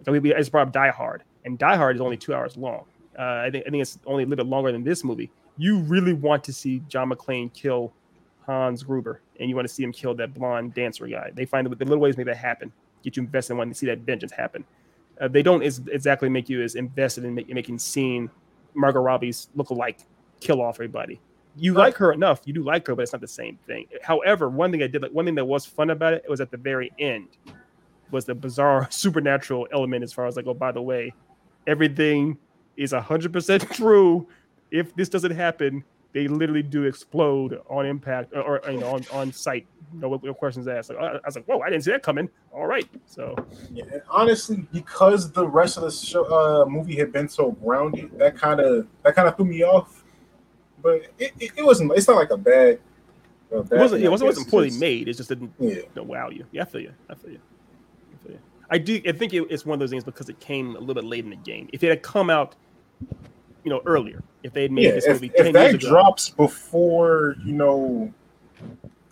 So 0.05 0.11
we, 0.11 0.19
we 0.19 0.33
I 0.33 0.37
just 0.39 0.51
brought 0.51 0.67
up 0.67 0.73
Die 0.73 0.89
Hard, 0.89 1.23
and 1.45 1.59
Die 1.59 1.75
Hard 1.75 1.95
is 1.95 2.01
only 2.01 2.17
two 2.17 2.33
hours 2.33 2.57
long. 2.57 2.85
Uh, 3.17 3.21
I 3.45 3.49
think 3.51 3.65
I 3.67 3.69
think 3.69 3.81
it's 3.81 3.99
only 4.05 4.23
a 4.23 4.25
little 4.25 4.43
bit 4.45 4.49
longer 4.49 4.71
than 4.71 4.83
this 4.83 5.03
movie. 5.03 5.29
You 5.57 5.79
really 5.79 6.13
want 6.13 6.43
to 6.45 6.53
see 6.53 6.81
John 6.87 7.09
McClane 7.09 7.53
kill 7.53 7.93
Hans 8.45 8.81
Gruber, 8.83 9.21
and 9.39 9.49
you 9.49 9.55
want 9.55 9.67
to 9.67 9.73
see 9.73 9.83
him 9.83 9.91
kill 9.91 10.15
that 10.15 10.33
blonde 10.33 10.73
dancer 10.73 11.05
guy. 11.07 11.29
They 11.33 11.45
find 11.45 11.67
the, 11.69 11.75
the 11.75 11.85
little 11.85 11.99
ways 11.99 12.17
make 12.17 12.25
that 12.25 12.37
happen, 12.37 12.71
get 13.03 13.15
you 13.15 13.23
invested 13.23 13.53
in 13.53 13.57
wanting 13.57 13.73
to 13.73 13.77
see 13.77 13.85
that 13.87 13.99
vengeance 13.99 14.31
happen. 14.31 14.63
Uh, 15.19 15.27
they 15.27 15.43
don't 15.43 15.61
is, 15.61 15.81
exactly 15.91 16.29
make 16.29 16.49
you 16.49 16.63
as 16.63 16.73
invested 16.73 17.25
in 17.25 17.35
make, 17.35 17.47
making 17.53 17.77
seeing 17.77 18.27
Margot 18.73 19.01
Robbie's 19.01 19.49
look-alike 19.53 19.99
kill 20.39 20.61
off 20.61 20.77
everybody. 20.77 21.19
You 21.57 21.73
like 21.73 21.95
her 21.97 22.13
enough, 22.13 22.41
you 22.45 22.53
do 22.53 22.63
like 22.63 22.87
her, 22.87 22.95
but 22.95 23.01
it's 23.03 23.11
not 23.11 23.21
the 23.21 23.27
same 23.27 23.57
thing. 23.67 23.85
However, 24.01 24.49
one 24.49 24.71
thing 24.71 24.83
I 24.83 24.87
did, 24.87 25.01
like 25.01 25.11
one 25.11 25.25
thing 25.25 25.35
that 25.35 25.45
was 25.45 25.65
fun 25.65 25.89
about 25.89 26.13
it, 26.13 26.23
it 26.23 26.29
was 26.29 26.39
at 26.39 26.49
the 26.49 26.57
very 26.57 26.91
end, 26.97 27.27
was 28.09 28.25
the 28.25 28.35
bizarre 28.35 28.87
supernatural 28.91 29.67
element 29.73 30.03
as 30.03 30.13
far 30.13 30.27
as 30.27 30.35
like, 30.35 30.47
oh, 30.47 30.53
by 30.53 30.71
the 30.71 30.81
way, 30.81 31.13
everything 31.67 32.37
is 32.77 32.93
hundred 32.93 33.33
percent 33.33 33.69
true. 33.73 34.27
If 34.71 34.95
this 34.95 35.09
doesn't 35.09 35.31
happen, 35.31 35.83
they 36.13 36.27
literally 36.27 36.63
do 36.63 36.83
explode 36.83 37.61
on 37.69 37.85
impact 37.85 38.33
or, 38.33 38.59
or, 38.59 38.71
you 38.71 38.79
know 38.79 38.95
on, 38.95 39.05
on 39.11 39.31
site. 39.31 39.65
No, 39.93 40.09
what, 40.09 40.23
what 40.23 40.37
questions 40.37 40.67
asked? 40.67 40.89
Like, 40.89 40.99
I 40.99 41.19
was 41.25 41.35
like, 41.35 41.45
whoa, 41.45 41.59
I 41.59 41.69
didn't 41.69 41.83
see 41.83 41.91
that 41.91 42.03
coming. 42.03 42.29
All 42.53 42.67
right, 42.67 42.87
so 43.05 43.35
yeah, 43.71 43.85
and 43.91 44.01
honestly, 44.09 44.65
because 44.73 45.31
the 45.31 45.47
rest 45.47 45.77
of 45.77 45.83
the 45.83 45.91
show, 45.91 46.25
uh, 46.25 46.65
movie 46.65 46.97
had 46.97 47.11
been 47.11 47.29
so 47.29 47.51
grounded, 47.51 48.17
that 48.19 48.37
kind 48.37 48.59
of 48.59 48.87
that 49.03 49.15
kind 49.15 49.27
of 49.27 49.35
threw 49.35 49.45
me 49.45 49.63
off. 49.63 50.00
But 50.81 51.01
it, 51.19 51.33
it, 51.39 51.51
it 51.57 51.65
wasn't. 51.65 51.91
It's 51.95 52.07
not 52.07 52.15
like 52.17 52.31
a 52.31 52.37
bad. 52.37 52.79
a 53.51 53.57
it 53.57 53.69
wasn't 53.71 54.03
it 54.03 54.09
wasn't, 54.09 54.27
wasn't 54.29 54.49
poorly 54.49 54.69
just- 54.69 54.79
made. 54.79 55.07
It 55.07 55.13
just 55.17 55.29
didn't 55.29 55.53
Yeah. 55.59 55.69
you 55.75 55.87
know, 55.95 56.03
wow 56.03 56.29
you. 56.29 56.45
Yeah, 56.51 56.63
I 56.63 56.65
feel 56.65 56.81
you. 56.81 56.93
I 57.09 57.15
feel 57.15 57.31
you. 57.31 57.39
I 58.13 58.23
feel 58.23 58.31
you. 58.33 58.39
I 58.69 58.77
do. 58.77 59.01
I 59.07 59.11
think 59.11 59.33
it, 59.33 59.43
it's 59.49 59.65
one 59.65 59.75
of 59.75 59.79
those 59.79 59.89
things 59.89 60.03
because 60.03 60.29
it 60.29 60.39
came 60.39 60.75
a 60.75 60.79
little 60.79 60.95
bit 60.95 61.03
late 61.03 61.23
in 61.23 61.29
the 61.31 61.35
game. 61.35 61.69
If 61.73 61.83
it 61.83 61.89
had 61.89 62.01
come 62.01 62.29
out, 62.29 62.55
you 63.63 63.69
know, 63.69 63.81
earlier, 63.85 64.23
if 64.43 64.53
they 64.53 64.63
had 64.63 64.71
made 64.71 64.85
Yeah, 64.85 64.91
this 64.91 65.05
if, 65.05 65.13
movie 65.13 65.31
if 65.35 65.43
ten 65.43 65.53
that 65.53 65.71
years 65.71 65.75
ago, 65.83 65.89
drops 65.89 66.29
before 66.29 67.35
you 67.45 67.53
know, 67.53 68.11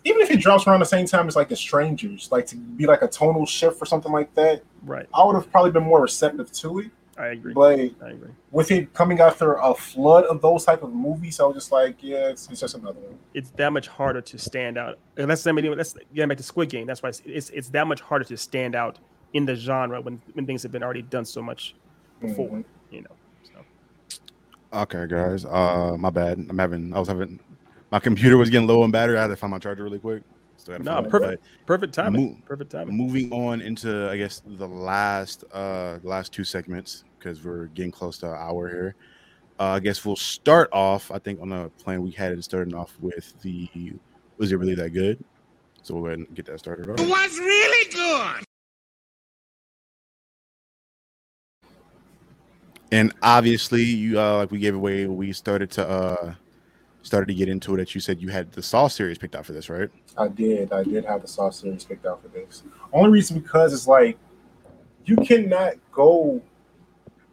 even 0.04 0.22
if 0.22 0.30
it 0.30 0.40
drops 0.40 0.66
around 0.66 0.80
the 0.80 0.86
same 0.86 1.06
time 1.06 1.28
as 1.28 1.36
like 1.36 1.48
The 1.50 1.56
Strangers, 1.56 2.28
like 2.32 2.46
to 2.46 2.56
be 2.56 2.86
like 2.86 3.02
a 3.02 3.08
tonal 3.08 3.44
shift 3.46 3.80
or 3.82 3.86
something 3.86 4.10
like 4.10 4.34
that, 4.34 4.62
right? 4.82 5.06
I 5.14 5.24
would 5.24 5.34
have 5.34 5.50
probably 5.52 5.70
been 5.72 5.84
more 5.84 6.00
receptive 6.02 6.50
to 6.52 6.80
it. 6.80 6.90
I 7.18 7.26
agree. 7.28 7.52
But 7.52 7.78
I 7.78 8.10
agree. 8.10 8.30
with 8.50 8.70
it 8.70 8.92
coming 8.94 9.20
after 9.20 9.54
a 9.54 9.74
flood 9.74 10.24
of 10.24 10.40
those 10.40 10.64
type 10.64 10.82
of 10.82 10.92
movies, 10.92 11.38
I 11.40 11.44
was 11.44 11.54
just 11.54 11.70
like, 11.72 11.96
yeah, 12.02 12.28
it's, 12.30 12.48
it's 12.50 12.60
just 12.60 12.74
another 12.74 13.00
one. 13.00 13.18
it's 13.34 13.50
that 13.52 13.72
much 13.72 13.88
harder 13.88 14.20
to 14.22 14.38
stand 14.38 14.78
out. 14.78 14.98
And 15.18 15.30
that's 15.30 15.46
I 15.46 15.52
mean, 15.52 15.76
that's 15.76 15.94
getting 16.14 16.28
back 16.28 16.38
to 16.38 16.42
Squid 16.42 16.70
Game. 16.70 16.86
That's 16.86 17.02
why 17.02 17.10
it's, 17.10 17.22
it's 17.26 17.50
it's 17.50 17.68
that 17.70 17.86
much 17.86 18.00
harder 18.00 18.24
to 18.24 18.36
stand 18.36 18.74
out 18.74 18.98
in 19.34 19.44
the 19.44 19.54
genre 19.54 20.00
when 20.00 20.20
when 20.32 20.46
things 20.46 20.62
have 20.62 20.72
been 20.72 20.82
already 20.82 21.02
done 21.02 21.24
so 21.24 21.42
much 21.42 21.74
before. 22.20 22.48
Mhm. 22.48 22.64
You 22.90 23.02
know. 23.02 23.10
So 23.44 24.18
Okay, 24.72 25.06
guys. 25.06 25.44
Uh, 25.44 25.96
my 25.98 26.10
bad. 26.10 26.38
I'm 26.48 26.58
having. 26.58 26.94
I 26.94 26.98
was 27.00 27.08
having. 27.08 27.38
My 27.90 27.98
computer 27.98 28.36
was 28.38 28.48
getting 28.50 28.68
low 28.68 28.82
on 28.82 28.90
battery. 28.92 29.18
I 29.18 29.22
had 29.22 29.28
to 29.28 29.36
find 29.36 29.50
my 29.50 29.58
charger 29.58 29.82
really 29.84 29.98
quick. 29.98 30.22
Still 30.60 30.74
gotta 30.74 30.84
no, 30.84 30.92
find 30.94 31.06
it, 31.06 31.10
perfect, 31.10 31.44
perfect 31.64 31.94
timing. 31.94 32.24
Mo- 32.32 32.36
Perfect 32.44 32.70
but 32.70 32.78
timing. 32.78 32.96
Moving 32.96 33.32
on 33.32 33.62
into, 33.62 34.10
I 34.10 34.18
guess, 34.18 34.42
the 34.44 34.68
last, 34.68 35.44
uh, 35.54 35.98
last 36.02 36.32
two 36.34 36.44
segments 36.44 37.04
because 37.18 37.42
we're 37.42 37.66
getting 37.68 37.90
close 37.90 38.18
to 38.18 38.26
an 38.26 38.36
hour 38.36 38.68
here. 38.68 38.94
Uh, 39.58 39.72
I 39.72 39.80
guess 39.80 40.04
we'll 40.04 40.16
start 40.16 40.68
off. 40.70 41.10
I 41.10 41.18
think 41.18 41.40
on 41.40 41.48
the 41.48 41.70
plan 41.82 42.02
we 42.02 42.10
had 42.10 42.32
it 42.32 42.44
starting 42.44 42.74
off 42.74 42.94
with 43.00 43.40
the. 43.40 43.68
Was 44.36 44.52
it 44.52 44.56
really 44.56 44.74
that 44.74 44.90
good? 44.90 45.22
So 45.82 45.94
we'll 45.94 46.02
go 46.02 46.06
ahead 46.08 46.18
and 46.18 46.34
get 46.34 46.44
that 46.46 46.58
started 46.58 46.90
off. 46.90 46.98
was 47.00 47.38
really 47.38 47.92
good. 47.92 48.44
And 52.92 53.14
obviously, 53.22 53.82
you 53.82 54.20
uh, 54.20 54.36
like 54.38 54.50
we 54.50 54.58
gave 54.58 54.74
away. 54.74 55.06
We 55.06 55.32
started 55.32 55.70
to 55.72 55.88
uh, 55.88 56.34
started 57.02 57.26
to 57.28 57.34
get 57.34 57.48
into 57.48 57.74
it. 57.74 57.78
That 57.78 57.94
you 57.94 58.00
said 58.00 58.20
you 58.20 58.28
had 58.28 58.52
the 58.52 58.62
Saw 58.62 58.88
series 58.88 59.18
picked 59.18 59.36
out 59.36 59.46
for 59.46 59.52
this, 59.52 59.68
right? 59.68 59.90
I 60.16 60.28
did. 60.28 60.72
I 60.72 60.82
did 60.84 61.04
have 61.04 61.22
the 61.22 61.28
Saw 61.28 61.50
series 61.50 61.84
picked 61.84 62.06
out 62.06 62.22
for 62.22 62.28
this. 62.28 62.62
Only 62.92 63.10
reason 63.10 63.38
because 63.38 63.72
it's 63.72 63.86
like 63.86 64.18
you 65.04 65.16
cannot 65.16 65.74
go 65.92 66.42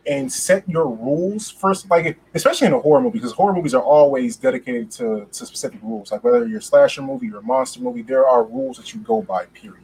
and 0.06 0.32
set 0.32 0.68
your 0.70 0.88
rules 0.88 1.50
first, 1.50 1.90
like 1.90 2.18
especially 2.34 2.68
in 2.68 2.74
a 2.74 2.80
horror 2.80 3.02
movie, 3.02 3.20
because 3.20 3.34
horror 3.34 3.54
movies 3.54 3.74
are 3.74 3.84
always 3.84 4.38
dedicated 4.38 4.90
to, 4.92 5.28
to 5.32 5.46
specific 5.46 5.80
rules. 5.84 6.12
Like 6.12 6.24
whether 6.24 6.48
you're 6.48 6.60
a 6.60 6.62
slasher 6.62 7.02
movie 7.02 7.30
or 7.32 7.40
a 7.40 7.42
monster 7.42 7.82
movie, 7.82 8.02
there 8.02 8.26
are 8.26 8.44
rules 8.44 8.78
that 8.78 8.94
you 8.94 9.02
go 9.02 9.22
by, 9.22 9.46
period. 9.48 9.84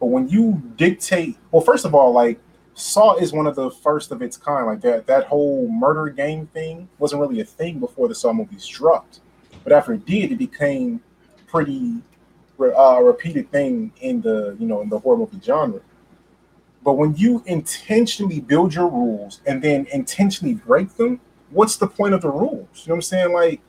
But 0.00 0.06
when 0.06 0.28
you 0.28 0.60
dictate, 0.76 1.38
well, 1.52 1.62
first 1.62 1.84
of 1.84 1.94
all, 1.94 2.12
like 2.12 2.40
Saw 2.74 3.16
is 3.16 3.32
one 3.32 3.46
of 3.46 3.54
the 3.54 3.70
first 3.70 4.10
of 4.10 4.20
its 4.20 4.36
kind. 4.36 4.66
Like 4.66 4.80
that 4.80 5.06
that 5.06 5.26
whole 5.26 5.68
murder 5.68 6.10
game 6.10 6.46
thing 6.48 6.88
wasn't 6.98 7.20
really 7.20 7.40
a 7.40 7.44
thing 7.44 7.78
before 7.78 8.08
the 8.08 8.14
Saw 8.14 8.32
movies 8.32 8.66
dropped. 8.66 9.20
But 9.62 9.72
after 9.72 9.92
it 9.92 10.04
did, 10.04 10.32
it 10.32 10.38
became 10.38 11.00
pretty 11.46 11.98
uh, 12.76 13.00
repeated 13.00 13.50
thing 13.50 13.92
in 14.00 14.20
the 14.20 14.56
you 14.58 14.66
know 14.66 14.80
in 14.80 14.88
the 14.88 14.98
horror 14.98 15.18
movie 15.18 15.40
genre. 15.42 15.80
But 16.84 16.94
when 16.94 17.14
you 17.14 17.42
intentionally 17.46 18.40
build 18.40 18.74
your 18.74 18.88
rules 18.88 19.40
and 19.46 19.62
then 19.62 19.86
intentionally 19.92 20.54
break 20.54 20.96
them, 20.96 21.20
what's 21.50 21.76
the 21.76 21.86
point 21.86 22.12
of 22.14 22.22
the 22.22 22.30
rules? 22.30 22.68
You 22.74 22.88
know 22.88 22.94
what 22.94 22.96
I'm 22.96 23.02
saying? 23.02 23.32
Like 23.32 23.60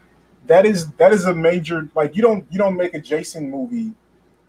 that 0.48 0.66
is 0.66 0.92
that 0.94 1.14
is 1.14 1.26
a 1.26 1.34
major 1.34 1.90
like 1.96 2.16
you 2.16 2.22
don't 2.22 2.46
you 2.50 2.58
don't 2.58 2.76
make 2.76 2.94
a 2.94 3.00
Jason 3.00 3.50
movie 3.50 3.94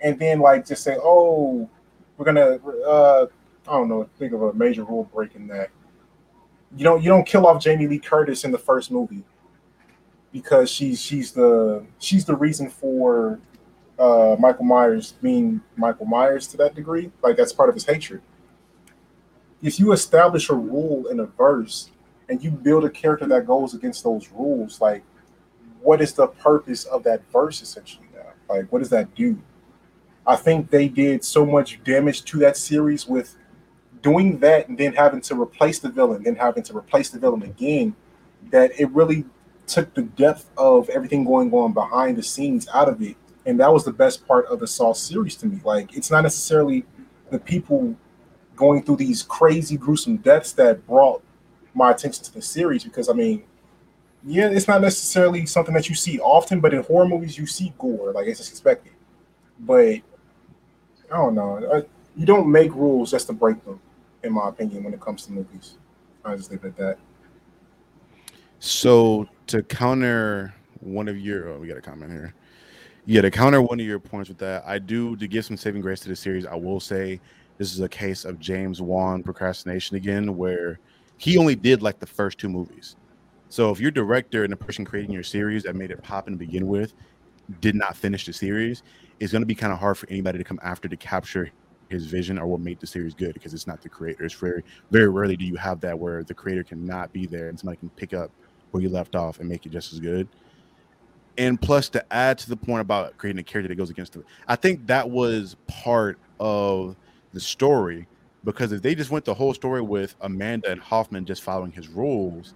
and 0.01 0.19
then 0.19 0.41
like 0.41 0.67
just 0.67 0.83
say 0.83 0.97
oh 1.01 1.69
we're 2.17 2.25
gonna 2.25 2.59
uh 2.87 3.27
I 3.69 3.73
don't 3.73 3.89
know 3.89 4.09
think 4.19 4.33
of 4.33 4.43
a 4.43 4.53
major 4.55 4.85
rule 4.85 5.09
breaking 5.15 5.47
that 5.49 5.71
you 6.77 6.85
don't 6.85 7.03
you 7.03 7.09
don't 7.09 7.25
kill 7.25 7.47
off 7.47 7.63
Jamie 7.63 7.87
Lee 7.87 7.99
Curtis 7.99 8.45
in 8.45 8.51
the 8.51 8.59
first 8.59 8.91
movie 8.91 9.25
because 10.33 10.71
she's 10.71 11.01
she's 11.01 11.33
the 11.33 11.85
she's 11.99 12.25
the 12.25 12.35
reason 12.35 12.69
for 12.69 13.39
uh, 13.99 14.37
Michael 14.39 14.65
Myers 14.65 15.13
being 15.23 15.61
Michael 15.77 16.07
Myers 16.07 16.47
to 16.49 16.57
that 16.59 16.75
degree. 16.75 17.11
Like 17.23 17.37
that's 17.37 17.53
part 17.53 17.69
of 17.69 17.75
his 17.75 17.85
hatred. 17.85 18.21
If 19.63 19.79
you 19.79 19.93
establish 19.93 20.51
a 20.51 20.55
rule 20.55 21.07
in 21.07 21.21
a 21.21 21.27
verse 21.27 21.91
and 22.29 22.43
you 22.43 22.51
build 22.51 22.85
a 22.85 22.91
character 22.91 23.27
that 23.27 23.47
goes 23.47 23.75
against 23.75 24.05
those 24.05 24.31
rules, 24.31 24.81
like 24.81 25.03
what 25.81 26.01
is 26.01 26.13
the 26.13 26.27
purpose 26.27 26.85
of 26.85 27.03
that 27.05 27.23
verse 27.33 27.63
essentially 27.63 28.07
now? 28.15 28.33
Like 28.49 28.71
what 28.73 28.81
does 28.81 28.91
that 28.91 29.15
do? 29.15 29.41
I 30.27 30.37
think 30.37 30.71
they 30.71 30.89
did 30.89 31.23
so 31.25 31.45
much 31.45 31.83
damage 31.85 32.25
to 32.25 32.39
that 32.39 32.57
series 32.57 33.07
with 33.07 33.37
doing 34.03 34.39
that 34.41 34.69
and 34.69 34.77
then 34.77 34.95
having 34.95 35.21
to 35.23 35.41
replace 35.41 35.79
the 35.79 35.91
villain, 35.91 36.23
then 36.23 36.37
having 36.37 36.63
to 36.65 36.77
replace 36.77 37.11
the 37.11 37.19
villain 37.19 37.43
again, 37.43 37.95
that 38.51 38.79
it 38.79 38.91
really 38.91 39.25
took 39.67 39.93
the 39.95 40.03
depth 40.03 40.51
of 40.59 40.89
everything 40.91 41.25
going 41.25 41.53
on 41.53 41.73
behind 41.73 42.17
the 42.17 42.23
scenes 42.23 42.69
out 42.73 42.89
of 42.89 43.01
it 43.03 43.17
and 43.47 43.61
that 43.61 43.73
was 43.73 43.85
the 43.85 43.93
best 43.93 44.27
part 44.27 44.47
of 44.47 44.61
the 44.61 44.67
Saw 44.67 44.93
series 44.93 45.37
to 45.37 45.47
me. 45.47 45.61
Like, 45.65 45.97
it's 45.97 46.11
not 46.11 46.23
necessarily 46.23 46.85
the 47.31 47.39
people 47.39 47.97
going 48.57 48.83
through 48.83 48.97
these 48.97 49.23
crazy, 49.23 49.77
gruesome 49.77 50.19
deaths 50.19 50.53
that 50.53 50.87
brought 50.87 51.23
my 51.75 51.91
attention 51.91 52.25
to 52.25 52.33
the 52.33 52.43
series 52.43 52.85
because 52.85 53.09
I 53.09 53.13
mean, 53.13 53.45
yeah, 54.25 54.49
it's 54.49 54.69
not 54.69 54.81
necessarily 54.81 55.45
something 55.45 55.75
that 55.75 55.89
you 55.89 55.95
see 55.95 56.19
often, 56.21 56.61
but 56.61 56.73
in 56.73 56.83
horror 56.83 57.07
movies 57.07 57.37
you 57.37 57.47
see 57.47 57.75
gore, 57.79 58.13
like 58.13 58.27
it's 58.27 58.49
expected. 58.49 58.93
But 59.61 60.01
I 61.13 61.17
don't 61.17 61.35
know, 61.35 61.85
you 62.17 62.25
don't 62.25 62.51
make 62.51 62.73
rules 62.75 63.11
just 63.11 63.27
to 63.27 63.33
break 63.33 63.63
them, 63.65 63.81
in 64.23 64.33
my 64.33 64.49
opinion, 64.49 64.85
when 64.85 64.95
it 64.95 65.01
comes 65.01 65.27
to 65.27 65.33
movies. 65.33 65.77
I 66.25 66.37
just 66.37 66.51
leave 66.51 66.65
it 66.65 66.69
at 66.69 66.77
that. 66.77 66.99
So 68.61 69.29
to 69.49 69.63
counter 69.63 70.55
one 70.81 71.09
of 71.09 71.19
your, 71.19 71.51
oh, 71.51 71.59
we 71.59 71.69
got 71.69 71.77
a 71.77 71.83
comment 71.83 72.13
here. 72.13 72.35
Yeah, 73.07 73.21
to 73.21 73.31
counter 73.31 73.61
one 73.61 73.79
of 73.81 73.85
your 73.87 74.01
points 74.01 74.31
with 74.31 74.39
that, 74.39 74.65
I 74.67 74.79
do 74.79 75.15
to 75.17 75.29
give 75.29 75.45
some 75.45 75.59
saving 75.59 75.83
grace 75.83 76.01
to 76.01 76.09
the 76.09 76.17
series. 76.17 76.47
I 76.47 76.55
will 76.55 76.81
say 76.81 77.21
this 77.59 77.73
is 77.75 77.81
a 77.81 77.89
case 77.89 78.25
of 78.25 78.39
James 78.39 78.81
Wan 78.81 79.23
procrastination 79.23 79.97
again, 79.97 80.37
where 80.37 80.81
he 81.19 81.37
only 81.37 81.55
did 81.55 81.83
like 81.83 81.99
the 81.99 82.07
first 82.07 82.39
two 82.39 82.49
movies. 82.49 82.97
So 83.51 83.71
if 83.71 83.79
your 83.79 83.91
director 83.91 84.43
and 84.43 84.53
the 84.53 84.57
person 84.57 84.87
creating 84.87 85.13
your 85.13 85.23
series 85.23 85.65
that 85.65 85.77
made 85.77 85.91
it 85.91 86.03
pop 86.03 86.29
and 86.29 86.39
begin 86.39 86.67
with 86.67 86.95
did 87.61 87.75
not 87.75 87.95
finish 87.95 88.25
the 88.25 88.33
series, 88.33 88.83
it's 89.21 89.33
going 89.33 89.43
to 89.43 89.47
be 89.47 89.55
kind 89.55 89.73
of 89.73 89.79
hard 89.79 89.99
for 89.99 90.09
anybody 90.09 90.39
to 90.39 90.45
come 90.45 90.59
after 90.63 90.89
to 90.89 90.97
capture 90.97 91.51
his 91.91 92.07
vision 92.07 92.39
or 92.39 92.47
what 92.47 92.61
made 92.61 92.81
the 92.81 92.87
series 92.87 93.15
good 93.15 93.35
because 93.35 93.53
it's 93.53 93.67
not 93.67 93.83
the 93.83 93.89
creator. 93.89 94.25
It's 94.25 94.35
very 94.35 94.65
very 94.91 95.09
rarely 95.11 95.37
do 95.37 95.45
you 95.45 95.57
have 95.57 95.79
that 95.83 95.99
where 95.99 96.25
the 96.25 96.35
creator 96.35 96.65
cannot 96.65 97.13
be 97.13 97.27
there 97.27 97.51
and 97.51 97.61
somebody 97.61 97.77
can 97.77 97.91
pick 97.91 98.15
up 98.15 98.31
where 98.71 98.83
you 98.83 98.89
left 98.89 99.15
off 99.15 99.41
and 99.41 99.49
make 99.49 99.67
it 99.67 99.69
just 99.69 99.93
as 99.93 100.01
good. 100.01 100.27
And 101.37 101.61
plus 101.61 101.89
to 101.91 102.13
add 102.13 102.39
to 102.39 102.49
the 102.49 102.57
point 102.57 102.81
about 102.81 103.17
creating 103.19 103.41
a 103.41 103.43
character 103.43 103.69
that 103.69 103.75
goes 103.75 103.91
against 103.91 104.15
it, 104.17 104.25
I 104.47 104.57
think 104.57 104.87
that 104.87 105.11
was 105.11 105.57
part 105.67 106.19
of 106.39 106.97
the 107.33 107.41
story 107.41 108.07
because 108.45 108.73
if 108.73 108.83
they 108.83 108.95
just 108.95 109.11
went 109.11 109.25
the 109.25 109.35
whole 109.35 109.55
story 109.55 109.81
with 109.81 110.15
Amanda 110.21 110.71
and 110.71 110.81
Hoffman 110.81 111.25
just 111.25 111.43
following 111.43 111.73
his 111.73 111.89
rules, 111.89 112.55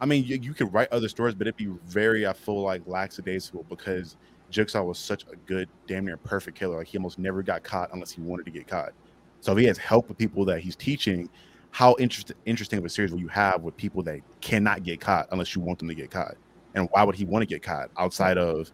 I 0.00 0.06
mean, 0.06 0.24
you, 0.24 0.38
you 0.42 0.54
could 0.54 0.72
write 0.72 0.88
other 0.90 1.08
stories, 1.08 1.34
but 1.34 1.46
it'd 1.46 1.56
be 1.56 1.72
very, 1.86 2.26
I 2.26 2.32
feel 2.32 2.62
like, 2.62 2.82
lackadaisical 2.86 3.64
because 3.68 4.16
Jigsaw 4.50 4.82
was 4.82 4.98
such 4.98 5.24
a 5.32 5.36
good, 5.46 5.68
damn 5.86 6.04
near 6.04 6.16
perfect 6.16 6.58
killer. 6.58 6.78
Like 6.78 6.88
he 6.88 6.98
almost 6.98 7.18
never 7.18 7.42
got 7.42 7.62
caught 7.62 7.90
unless 7.92 8.10
he 8.10 8.20
wanted 8.20 8.44
to 8.44 8.50
get 8.50 8.66
caught. 8.66 8.92
So 9.40 9.52
if 9.52 9.58
he 9.58 9.64
has 9.66 9.78
help 9.78 10.08
with 10.08 10.18
people 10.18 10.44
that 10.46 10.60
he's 10.60 10.76
teaching, 10.76 11.28
how 11.70 11.96
interest, 11.98 12.32
interesting 12.44 12.78
of 12.78 12.84
a 12.84 12.88
series 12.88 13.12
will 13.12 13.20
you 13.20 13.28
have 13.28 13.62
with 13.62 13.76
people 13.76 14.02
that 14.04 14.20
cannot 14.40 14.82
get 14.82 15.00
caught 15.00 15.28
unless 15.30 15.54
you 15.54 15.62
want 15.62 15.78
them 15.78 15.88
to 15.88 15.94
get 15.94 16.10
caught? 16.10 16.34
And 16.74 16.88
why 16.92 17.02
would 17.02 17.14
he 17.14 17.24
want 17.24 17.42
to 17.42 17.46
get 17.46 17.62
caught 17.62 17.90
outside 17.98 18.38
of 18.38 18.70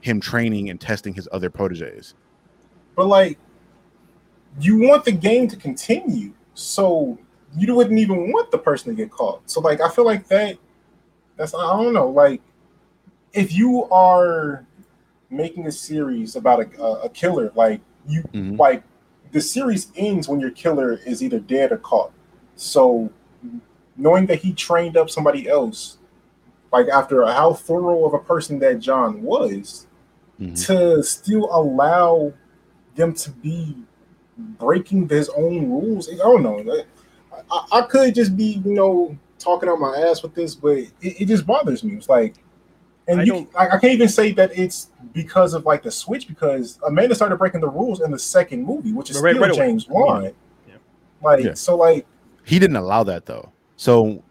him 0.00 0.20
training 0.20 0.70
and 0.70 0.80
testing 0.80 1.14
his 1.14 1.28
other 1.32 1.50
proteges? 1.50 2.14
But 2.96 3.06
like, 3.06 3.38
you 4.60 4.78
want 4.78 5.04
the 5.04 5.12
game 5.12 5.48
to 5.48 5.56
continue, 5.56 6.32
so 6.54 7.18
you 7.56 7.74
wouldn't 7.74 7.98
even 7.98 8.32
want 8.32 8.50
the 8.50 8.58
person 8.58 8.90
to 8.90 8.96
get 8.96 9.10
caught. 9.10 9.48
So 9.50 9.60
like, 9.60 9.80
I 9.80 9.88
feel 9.90 10.04
like 10.04 10.28
that. 10.28 10.56
That's 11.36 11.54
I 11.54 11.82
don't 11.82 11.92
know. 11.92 12.08
Like, 12.08 12.40
if 13.32 13.52
you 13.52 13.84
are 13.90 14.64
making 15.30 15.66
a 15.66 15.72
series 15.72 16.36
about 16.36 16.60
a, 16.60 16.82
a 17.02 17.08
killer, 17.08 17.50
like 17.54 17.80
you 18.06 18.22
mm-hmm. 18.32 18.56
like 18.56 18.84
the 19.32 19.40
series 19.40 19.90
ends 19.96 20.28
when 20.28 20.38
your 20.38 20.52
killer 20.52 21.00
is 21.04 21.22
either 21.22 21.40
dead 21.40 21.72
or 21.72 21.78
caught. 21.78 22.12
So 22.54 23.10
knowing 23.96 24.26
that 24.26 24.38
he 24.38 24.52
trained 24.52 24.96
up 24.96 25.10
somebody 25.10 25.48
else, 25.48 25.98
like 26.74 26.88
after 26.88 27.24
how 27.24 27.54
thorough 27.54 28.04
of 28.04 28.14
a 28.14 28.18
person 28.18 28.58
that 28.58 28.80
John 28.80 29.22
was, 29.22 29.86
mm-hmm. 30.40 30.54
to 30.54 31.02
still 31.04 31.48
allow 31.52 32.32
them 32.96 33.14
to 33.14 33.30
be 33.30 33.76
breaking 34.36 35.08
his 35.08 35.28
own 35.30 35.70
rules. 35.70 36.10
I 36.12 36.16
don't 36.16 36.42
know. 36.42 36.84
I, 37.50 37.66
I 37.72 37.82
could 37.82 38.12
just 38.12 38.36
be, 38.36 38.60
you 38.64 38.74
know, 38.74 39.16
talking 39.38 39.68
on 39.68 39.80
my 39.80 39.96
ass 40.08 40.22
with 40.22 40.34
this, 40.34 40.56
but 40.56 40.78
it, 40.78 40.92
it 41.00 41.26
just 41.26 41.46
bothers 41.46 41.84
me. 41.84 41.94
It's 41.94 42.08
like, 42.08 42.34
and 43.06 43.20
I 43.20 43.24
you, 43.24 43.48
I, 43.56 43.68
I, 43.68 43.78
can't 43.78 43.92
even 43.92 44.08
say 44.08 44.32
that 44.32 44.58
it's 44.58 44.90
because 45.12 45.54
of 45.54 45.64
like 45.64 45.84
the 45.84 45.92
switch 45.92 46.26
because 46.26 46.80
Amanda 46.84 47.14
started 47.14 47.36
breaking 47.36 47.60
the 47.60 47.68
rules 47.68 48.00
in 48.00 48.10
the 48.10 48.18
second 48.18 48.64
movie, 48.64 48.92
which 48.92 49.10
is 49.10 49.20
right, 49.20 49.36
still 49.36 49.46
right 49.46 49.54
James 49.54 49.86
Wan. 49.86 50.24
Yeah. 50.24 50.30
Yeah. 50.66 50.74
Like, 51.22 51.44
yeah. 51.44 51.54
so 51.54 51.76
like 51.76 52.04
he 52.44 52.58
didn't 52.58 52.76
allow 52.76 53.04
that 53.04 53.26
though. 53.26 53.52
So 53.76 54.23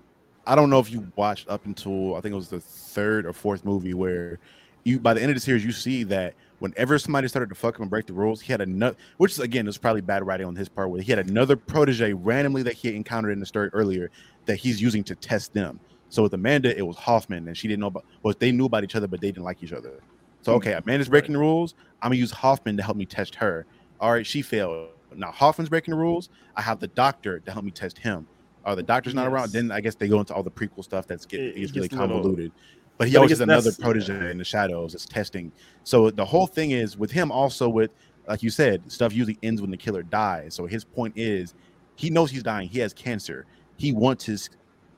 I 0.46 0.56
don't 0.56 0.70
know 0.70 0.80
if 0.80 0.91
you 0.91 1.08
watched 1.16 1.50
up 1.50 1.66
until 1.66 2.16
I 2.16 2.22
think 2.22 2.34
it 2.34 2.38
was 2.38 2.50
the 2.50 2.60
third 2.60 3.26
or 3.26 3.34
fourth 3.34 3.64
movie 3.64 3.94
where 3.94 4.39
you 4.84 5.00
by 5.00 5.14
the 5.14 5.22
end 5.22 5.32
of 5.32 5.36
the 5.36 5.41
series 5.41 5.64
you 5.64 5.72
see 5.72 6.04
that 6.04 6.36
whenever 6.60 6.98
somebody 6.98 7.28
started 7.28 7.50
to 7.50 7.56
fuck 7.56 7.76
him 7.76 7.84
and 7.84 7.89
break 7.89 8.06
the 8.06 8.14
rules, 8.14 8.41
he 8.41 8.52
had 8.52 8.62
another, 8.62 8.96
which 9.18 9.34
is 9.34 9.39
again, 9.39 9.66
was 9.66 9.78
probably 9.78 10.02
bad 10.02 10.26
writing 10.26 10.48
on 10.48 10.56
his 10.56 10.70
part, 10.70 10.89
where 10.89 11.02
he 11.02 11.12
had 11.12 11.28
another 11.28 11.56
protege 11.56 12.14
randomly 12.14 12.64
that 12.64 12.74
he 12.74 12.96
encountered 12.96 13.32
in 13.32 13.39
the 13.39 13.46
story 13.46 13.70
earlier 13.74 14.12
that 14.46 14.56
he's 14.56 14.82
using 14.82 15.04
to 15.04 15.16
test 15.16 15.54
them. 15.54 15.80
So 16.10 16.24
with 16.24 16.34
Amanda, 16.34 16.78
it 16.78 16.86
was 16.86 16.96
Hoffman, 16.96 17.48
and 17.48 17.58
she 17.58 17.68
didn't 17.68 17.82
know 17.82 17.88
about, 17.88 18.06
well, 18.22 18.36
they 18.38 18.52
knew 18.52 18.66
about 18.66 18.84
each 18.84 18.96
other, 18.96 19.08
but 19.08 19.20
they 19.20 19.28
didn't 19.28 19.44
like 19.44 19.64
each 19.64 19.74
other. 19.74 20.02
So 20.41 20.52
hmm. 20.52 20.58
okay, 20.58 20.74
Amanda's 20.74 21.10
breaking 21.10 21.34
the 21.34 21.39
rules. 21.39 21.76
I'm 22.02 22.10
gonna 22.10 22.18
use 22.20 22.32
Hoffman 22.32 22.78
to 22.78 22.84
help 22.84 22.98
me 22.98 23.06
test 23.06 23.36
her. 23.36 23.66
All 24.00 24.12
right, 24.12 24.26
she 24.26 24.41
failed. 24.41 24.89
Now 25.16 25.32
Hoffman's 25.32 25.70
breaking 25.70 25.94
the 25.94 26.00
rules. 26.00 26.30
I 26.56 26.62
have 26.62 26.80
the 26.80 26.88
doctor 26.88 27.39
to 27.39 27.52
help 27.52 27.66
me 27.66 27.72
test 27.72 27.98
him. 27.98 28.28
Are 28.66 28.76
the 28.76 28.84
doctor's 28.84 29.14
not 29.14 29.24
yes. 29.24 29.32
around? 29.32 29.51
Then 29.51 29.72
I 29.72 29.82
guess 29.82 29.95
they 29.95 30.07
go 30.07 30.20
into 30.20 30.34
all 30.34 30.43
the 30.43 30.51
prequel 30.51 30.84
stuff 30.84 31.07
that's 31.07 31.26
get, 31.26 31.41
it, 31.41 31.55
gets 31.55 31.76
really 31.76 31.89
convoluted. 31.89 32.51
But 32.97 33.07
he 33.07 33.18
always 33.18 33.32
has 33.32 33.41
another 33.41 33.72
protege 33.72 34.32
in 34.32 34.38
the 34.38 34.43
shadows 34.43 34.93
that's 34.93 35.05
testing. 35.05 35.51
So 35.84 36.11
the 36.11 36.24
whole 36.24 36.47
thing 36.47 36.72
is 36.72 36.97
with 36.97 37.11
him 37.11 37.32
also 37.32 37.68
with 37.68 37.91
like 38.28 38.43
you 38.43 38.49
said, 38.49 38.89
stuff 38.91 39.14
usually 39.14 39.38
ends 39.43 39.61
when 39.61 39.72
the 39.72 39.78
killer 39.78 40.03
dies. 40.03 40.53
So 40.53 40.66
his 40.66 40.84
point 40.84 41.14
is 41.18 41.53
he 41.95 42.09
knows 42.09 42.32
he's 42.32 42.43
dying. 42.43 42.70
He 42.70 42.80
has 42.80 42.93
cancer. 42.93 43.45
He 43.78 43.91
wants 43.91 44.26
his 44.26 44.49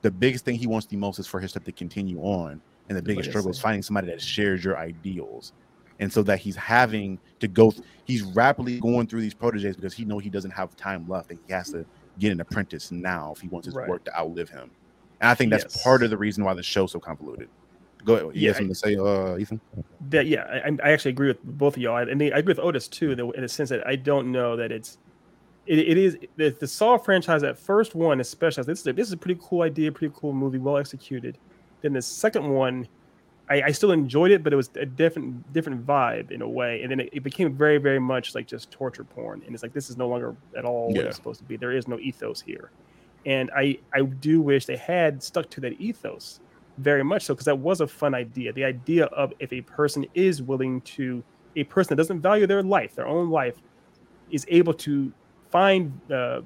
the 0.02 0.10
biggest 0.10 0.44
thing 0.44 0.56
he 0.56 0.66
wants 0.66 0.86
the 0.86 0.96
most 0.96 1.18
is 1.18 1.26
for 1.26 1.40
his 1.40 1.50
stuff 1.50 1.64
to 1.64 1.72
continue 1.72 2.20
on. 2.20 2.60
And 2.88 2.96
the 2.96 3.02
biggest 3.02 3.30
struggle 3.30 3.50
is 3.50 3.58
finding 3.58 3.82
somebody 3.82 4.06
that 4.08 4.20
shares 4.20 4.62
your 4.62 4.78
ideals. 4.78 5.52
And 5.98 6.12
so 6.12 6.22
that 6.24 6.38
he's 6.38 6.54
having 6.54 7.18
to 7.40 7.48
go, 7.48 7.72
he's 8.04 8.22
rapidly 8.22 8.78
going 8.78 9.06
through 9.06 9.22
these 9.22 9.34
proteges 9.34 9.74
because 9.74 9.94
he 9.94 10.04
know 10.04 10.18
he 10.18 10.30
doesn't 10.30 10.50
have 10.52 10.76
time 10.76 11.08
left 11.08 11.30
and 11.30 11.40
he 11.46 11.52
has 11.52 11.70
to 11.72 11.84
get 12.18 12.32
an 12.32 12.40
apprentice 12.40 12.90
now 12.90 13.32
if 13.34 13.40
he 13.40 13.48
wants 13.48 13.66
his 13.66 13.74
right. 13.74 13.88
work 13.88 14.04
to 14.04 14.18
outlive 14.18 14.48
him. 14.48 14.70
And 15.20 15.30
I 15.30 15.34
think 15.34 15.50
that's 15.50 15.64
yes. 15.64 15.82
part 15.82 16.02
of 16.02 16.10
the 16.10 16.16
reason 16.16 16.44
why 16.44 16.54
the 16.54 16.62
show's 16.62 16.92
so 16.92 17.00
convoluted. 17.00 17.48
Go 18.04 18.14
ahead. 18.14 18.26
You 18.26 18.42
yeah, 18.42 18.48
have 18.48 18.56
something 18.56 18.72
to 18.72 18.74
say, 18.74 18.96
uh, 18.96 19.36
Ethan? 19.36 19.60
That 20.10 20.26
yeah, 20.26 20.44
I, 20.64 20.76
I, 20.82 20.92
actually 20.92 21.10
agree 21.10 21.28
with 21.28 21.42
both 21.42 21.76
of 21.76 21.82
y'all, 21.82 21.96
and 21.96 22.22
I 22.22 22.26
agree 22.26 22.52
with 22.52 22.60
Otis 22.60 22.86
too, 22.86 23.12
in 23.12 23.42
the 23.42 23.48
sense 23.48 23.70
that 23.70 23.84
I 23.86 23.96
don't 23.96 24.30
know 24.30 24.56
that 24.56 24.70
it's 24.70 24.98
it, 25.66 25.78
it 25.80 25.98
is 25.98 26.16
the, 26.36 26.50
the 26.50 26.68
Saw 26.68 26.98
franchise. 26.98 27.42
That 27.42 27.58
first 27.58 27.94
one, 27.94 28.20
especially 28.20 28.64
this 28.64 28.80
is 28.80 28.86
a, 28.86 28.92
this 28.92 29.08
is 29.08 29.12
a 29.12 29.16
pretty 29.16 29.40
cool 29.42 29.62
idea, 29.62 29.90
pretty 29.90 30.14
cool 30.16 30.32
movie, 30.32 30.58
well 30.58 30.76
executed. 30.76 31.38
Then 31.82 31.92
the 31.92 32.02
second 32.02 32.48
one, 32.48 32.86
I, 33.48 33.62
I, 33.62 33.70
still 33.72 33.92
enjoyed 33.92 34.32
it, 34.32 34.42
but 34.42 34.52
it 34.52 34.56
was 34.56 34.70
a 34.74 34.86
different 34.86 35.52
different 35.52 35.86
vibe 35.86 36.30
in 36.30 36.42
a 36.42 36.48
way. 36.48 36.82
And 36.82 36.90
then 36.90 37.00
it, 37.00 37.10
it, 37.12 37.22
became 37.22 37.54
very 37.54 37.78
very 37.78 38.00
much 38.00 38.34
like 38.34 38.46
just 38.46 38.70
torture 38.70 39.04
porn. 39.04 39.42
And 39.46 39.54
it's 39.54 39.62
like 39.62 39.72
this 39.72 39.88
is 39.88 39.96
no 39.96 40.08
longer 40.08 40.34
at 40.56 40.64
all 40.64 40.90
yeah. 40.90 40.98
what 40.98 41.06
it's 41.06 41.16
supposed 41.16 41.38
to 41.38 41.44
be. 41.44 41.56
There 41.56 41.72
is 41.72 41.86
no 41.86 41.98
ethos 41.98 42.40
here. 42.40 42.70
And 43.24 43.50
I 43.56 43.78
I 43.94 44.02
do 44.02 44.40
wish 44.40 44.66
they 44.66 44.76
had 44.76 45.22
stuck 45.22 45.48
to 45.50 45.60
that 45.60 45.80
ethos 45.80 46.40
very 46.78 47.02
much 47.02 47.24
so 47.24 47.34
because 47.34 47.46
that 47.46 47.58
was 47.58 47.80
a 47.80 47.86
fun 47.86 48.14
idea. 48.14 48.52
The 48.52 48.64
idea 48.64 49.06
of 49.06 49.32
if 49.38 49.52
a 49.52 49.62
person 49.62 50.06
is 50.14 50.42
willing 50.42 50.80
to, 50.82 51.22
a 51.54 51.64
person 51.64 51.90
that 51.90 51.96
doesn't 51.96 52.20
value 52.20 52.46
their 52.46 52.62
life, 52.62 52.94
their 52.94 53.06
own 53.06 53.30
life, 53.30 53.56
is 54.30 54.44
able 54.48 54.74
to 54.74 55.12
find 55.50 55.98
uh, 56.10 56.42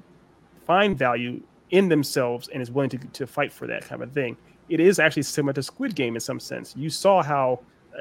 find 0.65 0.97
value 0.97 1.41
in 1.71 1.89
themselves 1.89 2.49
and 2.49 2.61
is 2.61 2.71
willing 2.71 2.89
to, 2.89 2.97
to 2.97 3.25
fight 3.27 3.51
for 3.51 3.67
that 3.67 3.85
kind 3.85 4.01
of 4.03 4.11
thing. 4.11 4.37
It 4.71 4.79
is 4.79 4.99
actually 4.99 5.23
similar 5.23 5.53
to 5.53 5.63
Squid 5.63 5.95
Game 5.95 6.15
in 6.15 6.21
some 6.21 6.39
sense. 6.39 6.73
You 6.77 6.89
saw 6.89 7.21
how, 7.21 7.59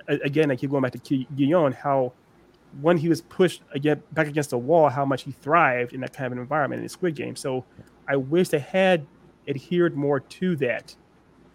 again, 0.08 0.50
I 0.50 0.56
keep 0.56 0.70
going 0.70 0.82
back 0.82 0.92
to 0.92 0.98
Gi-hun, 1.00 1.72
how 1.72 2.12
when 2.80 2.96
he 2.96 3.08
was 3.08 3.22
pushed 3.22 3.62
again 3.72 4.00
back 4.12 4.28
against 4.28 4.50
the 4.50 4.58
wall, 4.58 4.88
how 4.88 5.04
much 5.04 5.22
he 5.22 5.32
thrived 5.32 5.92
in 5.92 6.00
that 6.02 6.12
kind 6.12 6.26
of 6.26 6.32
an 6.32 6.38
environment 6.38 6.80
in 6.80 6.88
Squid 6.88 7.16
Game. 7.16 7.34
So 7.34 7.64
I 8.06 8.14
wish 8.16 8.48
they 8.48 8.60
had 8.60 9.04
adhered 9.48 9.96
more 9.96 10.20
to 10.20 10.54
that 10.56 10.94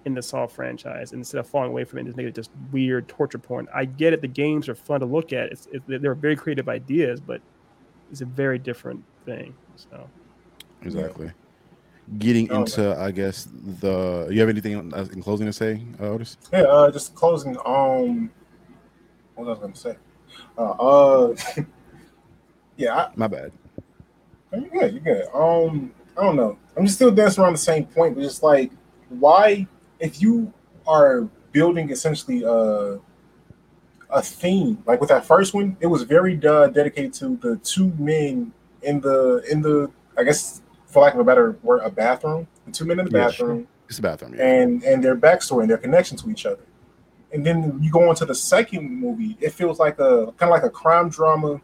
in 0.03 0.13
the 0.13 0.22
Saw 0.22 0.45
franchise 0.45 1.13
instead 1.13 1.39
of 1.39 1.47
falling 1.47 1.70
away 1.70 1.86
from 1.86 1.99
it 1.99 2.01
and 2.01 2.09
just 2.09 2.18
making 2.18 2.30
it 2.30 2.36
just 2.36 2.51
weird 2.72 3.07
torture 3.07 3.38
porn. 3.38 3.68
I 3.74 3.86
get 3.86 4.11
it; 4.11 4.22
the 4.22 4.28
games 4.28 4.68
are 4.68 4.76
fun 4.76 4.99
to 4.99 5.05
look 5.05 5.32
at. 5.32 5.51
It's, 5.51 5.68
it, 5.72 5.84
they're 5.88 6.13
very 6.13 6.36
creative 6.36 6.68
ideas, 6.68 7.22
but 7.22 7.41
it's 8.11 8.22
a 8.22 8.26
very 8.26 8.59
different 8.59 9.03
thing. 9.26 9.55
So 9.78 10.09
exactly. 10.82 11.32
Getting 12.18 12.51
oh, 12.51 12.62
into, 12.62 12.82
man. 12.82 12.97
I 12.99 13.12
guess 13.12 13.47
the. 13.82 14.28
You 14.30 14.39
have 14.39 14.49
anything 14.49 14.74
in 14.74 15.24
closing 15.24 15.47
to 15.47 15.53
say, 15.53 15.82
uh, 15.99 16.10
Otis? 16.10 16.38
Yeah, 16.53 16.62
uh, 16.62 16.91
just 16.91 17.16
closing. 17.16 17.58
Um, 17.66 18.30
what 19.34 19.47
was 19.47 19.58
I 19.58 19.62
going 19.62 19.74
to 19.74 19.80
say? 19.80 19.95
Uh, 20.58 20.72
uh 20.72 21.36
yeah. 22.78 22.95
I, 22.95 23.12
My 23.16 23.28
bad. 23.28 23.51
You 24.53 24.70
good? 24.72 24.93
You 24.93 24.99
good? 24.99 25.26
Um, 25.34 25.91
I 26.18 26.24
don't 26.24 26.36
know. 26.36 26.58
I'm 26.78 26.86
just 26.86 26.95
still 26.97 27.12
dancing 27.12 27.43
around 27.43 27.53
the 27.53 27.60
same 27.60 27.86
point, 27.86 28.16
but 28.16 28.22
just 28.22 28.43
like, 28.43 28.72
why 29.10 29.68
if 29.99 30.22
you 30.22 30.53
are 30.88 31.28
building 31.51 31.89
essentially 31.89 32.43
a 32.43 32.99
a 34.10 34.22
theme. 34.22 34.82
Like 34.86 34.99
with 34.99 35.10
that 35.10 35.26
first 35.26 35.53
one, 35.53 35.78
it 35.80 35.88
was 35.88 36.03
very 36.03 36.39
uh, 36.45 36.68
dedicated 36.68 37.14
to 37.16 37.38
the 37.38 37.58
two 37.58 37.91
men 37.97 38.51
in 38.82 39.01
the 39.01 39.43
in 39.49 39.62
the 39.62 39.91
I 40.18 40.24
guess 40.24 40.62
for 40.96 41.02
lack 41.04 41.14
of 41.14 41.20
a 41.20 41.24
better 41.26 41.58
word, 41.62 41.82
a 41.84 41.89
bathroom. 41.89 42.48
The 42.66 42.72
two 42.72 42.86
men 42.86 43.00
in 43.00 43.06
the 43.06 43.12
Yeah, 43.12 43.26
bathroom 43.28 43.68
It's 43.89 44.00
a 44.00 44.02
bathroom. 44.02 44.34
Yeah. 44.36 44.46
and 44.46 44.82
and 44.84 45.04
their 45.04 45.16
backstory 45.18 45.62
and 45.64 45.70
their 45.70 45.78
connection 45.78 46.16
to 46.18 46.30
each 46.30 46.46
other. 46.46 46.64
And 47.34 47.46
then 47.46 47.78
you 47.82 47.91
go 47.91 48.08
on 48.08 48.16
to 48.16 48.26
the 48.26 48.34
second 48.34 48.89
movie, 48.89 49.36
it 49.41 49.50
feels 49.52 49.78
like 49.78 50.00
a 50.00 50.32
kind 50.38 50.43
of 50.43 50.50
like 50.52 50.64
a 50.64 50.70
crime 50.70 51.10
drama. 51.10 51.60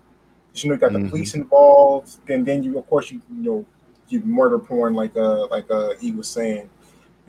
You 0.53 0.67
know, 0.69 0.73
you 0.75 0.81
got 0.81 0.91
the 0.91 0.99
Mhm. 0.99 1.09
police 1.09 1.33
involved, 1.33 2.17
and 2.29 2.45
then 2.45 2.61
you 2.61 2.77
of 2.77 2.85
course 2.87 3.09
you 3.09 3.21
you 3.29 3.43
know 3.47 3.65
you 4.09 4.19
murder 4.39 4.59
porn 4.59 4.93
like 4.95 5.15
uh 5.15 5.47
like 5.47 5.71
uh 5.71 5.93
he 6.01 6.11
was 6.11 6.27
saying, 6.27 6.69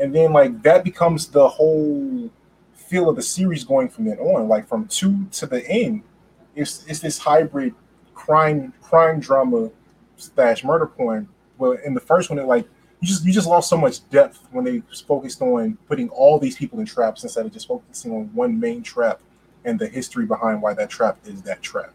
and 0.00 0.12
then 0.12 0.32
like 0.32 0.60
that 0.64 0.82
becomes 0.82 1.28
the 1.28 1.48
whole 1.48 2.28
feel 2.74 3.08
of 3.08 3.14
the 3.14 3.22
series 3.22 3.62
going 3.62 3.88
from 3.88 4.06
then 4.06 4.18
on. 4.18 4.48
Like 4.48 4.66
from 4.66 4.88
two 4.88 5.26
to 5.38 5.46
the 5.46 5.64
end, 5.70 6.02
it's 6.56 6.84
it's 6.88 6.98
this 6.98 7.18
hybrid 7.18 7.74
crime 8.12 8.74
crime 8.82 9.20
drama 9.20 9.70
slash 10.16 10.64
murder 10.64 10.86
porn. 10.86 11.28
Well, 11.62 11.78
in 11.84 11.94
the 11.94 12.00
first 12.00 12.28
one, 12.28 12.40
it 12.40 12.46
like 12.46 12.68
you 13.00 13.06
just 13.06 13.24
you 13.24 13.32
just 13.32 13.46
lost 13.46 13.70
so 13.70 13.76
much 13.76 14.08
depth 14.10 14.40
when 14.50 14.64
they 14.64 14.82
focused 15.06 15.40
on 15.40 15.78
putting 15.86 16.08
all 16.08 16.40
these 16.40 16.56
people 16.56 16.80
in 16.80 16.86
traps 16.86 17.22
instead 17.22 17.46
of 17.46 17.52
just 17.52 17.68
focusing 17.68 18.10
on 18.10 18.24
one 18.34 18.58
main 18.58 18.82
trap 18.82 19.20
and 19.64 19.78
the 19.78 19.86
history 19.86 20.26
behind 20.26 20.60
why 20.60 20.74
that 20.74 20.90
trap 20.90 21.18
is 21.24 21.40
that 21.42 21.62
trap. 21.62 21.94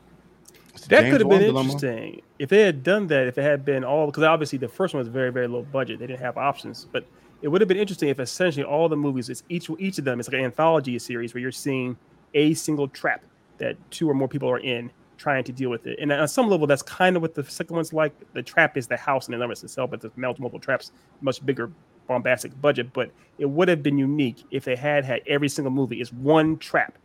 That 0.88 1.02
James 1.02 1.12
could 1.12 1.20
have 1.20 1.30
been 1.30 1.54
Wan 1.54 1.66
dilemma. 1.66 1.72
interesting 1.74 2.22
if 2.40 2.48
they 2.48 2.62
had 2.62 2.82
done 2.82 3.08
that. 3.08 3.28
If 3.28 3.38
it 3.38 3.42
had 3.42 3.66
been 3.66 3.84
all 3.84 4.06
because 4.06 4.24
obviously 4.24 4.58
the 4.58 4.70
first 4.70 4.94
one 4.94 5.00
was 5.00 5.10
very 5.10 5.34
very 5.34 5.50
low 5.50 5.64
budget. 5.64 6.00
They 6.00 6.08
didn't 6.08 6.22
have 6.22 6.38
options, 6.38 6.88
but 6.90 7.06
it 7.42 7.50
would 7.50 7.60
have 7.60 7.68
been 7.68 7.76
interesting 7.76 8.08
if 8.08 8.22
essentially 8.22 8.64
all 8.64 8.88
the 8.88 8.96
movies, 8.96 9.30
it's 9.30 9.44
each 9.50 9.70
each 9.80 9.98
of 9.98 10.06
them 10.06 10.22
is 10.22 10.30
like 10.30 10.40
an 10.40 10.46
anthology 10.46 10.98
series 10.98 11.34
where 11.34 11.42
you're 11.42 11.52
seeing 11.52 11.98
a 12.34 12.54
single 12.54 12.88
trap 12.88 13.22
that 13.58 13.76
two 13.92 14.10
or 14.10 14.14
more 14.14 14.30
people 14.30 14.50
are 14.50 14.60
in 14.60 14.92
trying 15.18 15.44
to 15.44 15.52
deal 15.52 15.70
with 15.70 15.88
it. 15.88 15.98
And 16.00 16.12
on 16.12 16.28
some 16.28 16.50
level, 16.50 16.68
that's 16.68 16.84
kind 16.84 17.16
of 17.16 17.22
what 17.22 17.34
the 17.34 17.44
second 17.44 17.76
one's 17.76 17.94
like. 17.94 18.14
The 18.34 18.44
trap 18.44 18.78
is 18.78 18.88
the 18.88 18.98
house 18.98 19.26
and 19.26 19.34
the 19.34 19.38
numbers 19.38 19.64
itself, 19.64 19.92
but 19.92 20.02
the 20.02 20.12
multiple 20.16 20.60
traps 20.60 20.92
much 21.22 21.46
bigger 21.46 21.72
bombastic 22.08 22.60
budget. 22.62 22.94
But 22.94 23.12
it 23.38 23.46
would 23.46 23.68
have 23.68 23.84
been 23.84 23.98
unique 23.98 24.44
if 24.52 24.66
they 24.66 24.76
had 24.76 25.06
had 25.06 25.22
every 25.28 25.50
single 25.50 25.72
movie 25.72 26.00
is 26.00 26.14
one 26.14 26.58
trap 26.58 26.98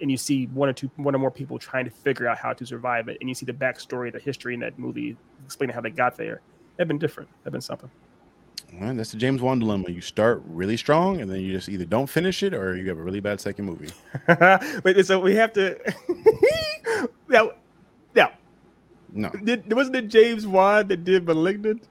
and 0.00 0.10
you 0.10 0.16
see 0.16 0.46
one 0.46 0.68
or 0.68 0.72
two 0.72 0.90
one 0.96 1.14
or 1.14 1.18
more 1.18 1.30
people 1.30 1.58
trying 1.58 1.84
to 1.84 1.90
figure 1.90 2.26
out 2.26 2.36
how 2.36 2.52
to 2.52 2.66
survive 2.66 3.08
it 3.08 3.16
and 3.20 3.28
you 3.28 3.34
see 3.34 3.46
the 3.46 3.52
backstory 3.52 4.12
the 4.12 4.18
history 4.18 4.52
in 4.52 4.60
that 4.60 4.78
movie 4.78 5.16
explaining 5.44 5.72
how 5.72 5.80
they 5.80 5.90
got 5.90 6.16
there 6.16 6.40
that'd 6.76 6.88
been 6.88 6.98
different 6.98 7.30
that'd 7.42 7.52
been 7.52 7.60
something 7.60 7.90
Well, 8.80 8.94
that's 8.94 9.12
the 9.12 9.18
James 9.18 9.42
Wan 9.42 9.58
dilemma. 9.58 9.90
You 9.90 10.00
start 10.00 10.42
really 10.46 10.78
strong, 10.78 11.20
and 11.20 11.30
then 11.30 11.40
you 11.40 11.52
just 11.52 11.68
either 11.68 11.84
don't 11.84 12.06
finish 12.06 12.42
it, 12.42 12.54
or 12.54 12.74
you 12.74 12.88
have 12.88 12.96
a 12.96 13.02
really 13.02 13.20
bad 13.20 13.38
second 13.38 13.66
movie. 13.66 13.90
but 14.26 15.04
so 15.04 15.20
we 15.20 15.34
have 15.34 15.52
to 15.54 15.78
now 17.32 17.50
now 18.14 18.30
No, 19.12 19.30
did, 19.44 19.72
wasn't 19.72 19.96
it 19.96 20.08
james 20.08 20.46
wan 20.46 20.86
that 20.88 21.04
did 21.04 21.26
malignant 21.26 21.88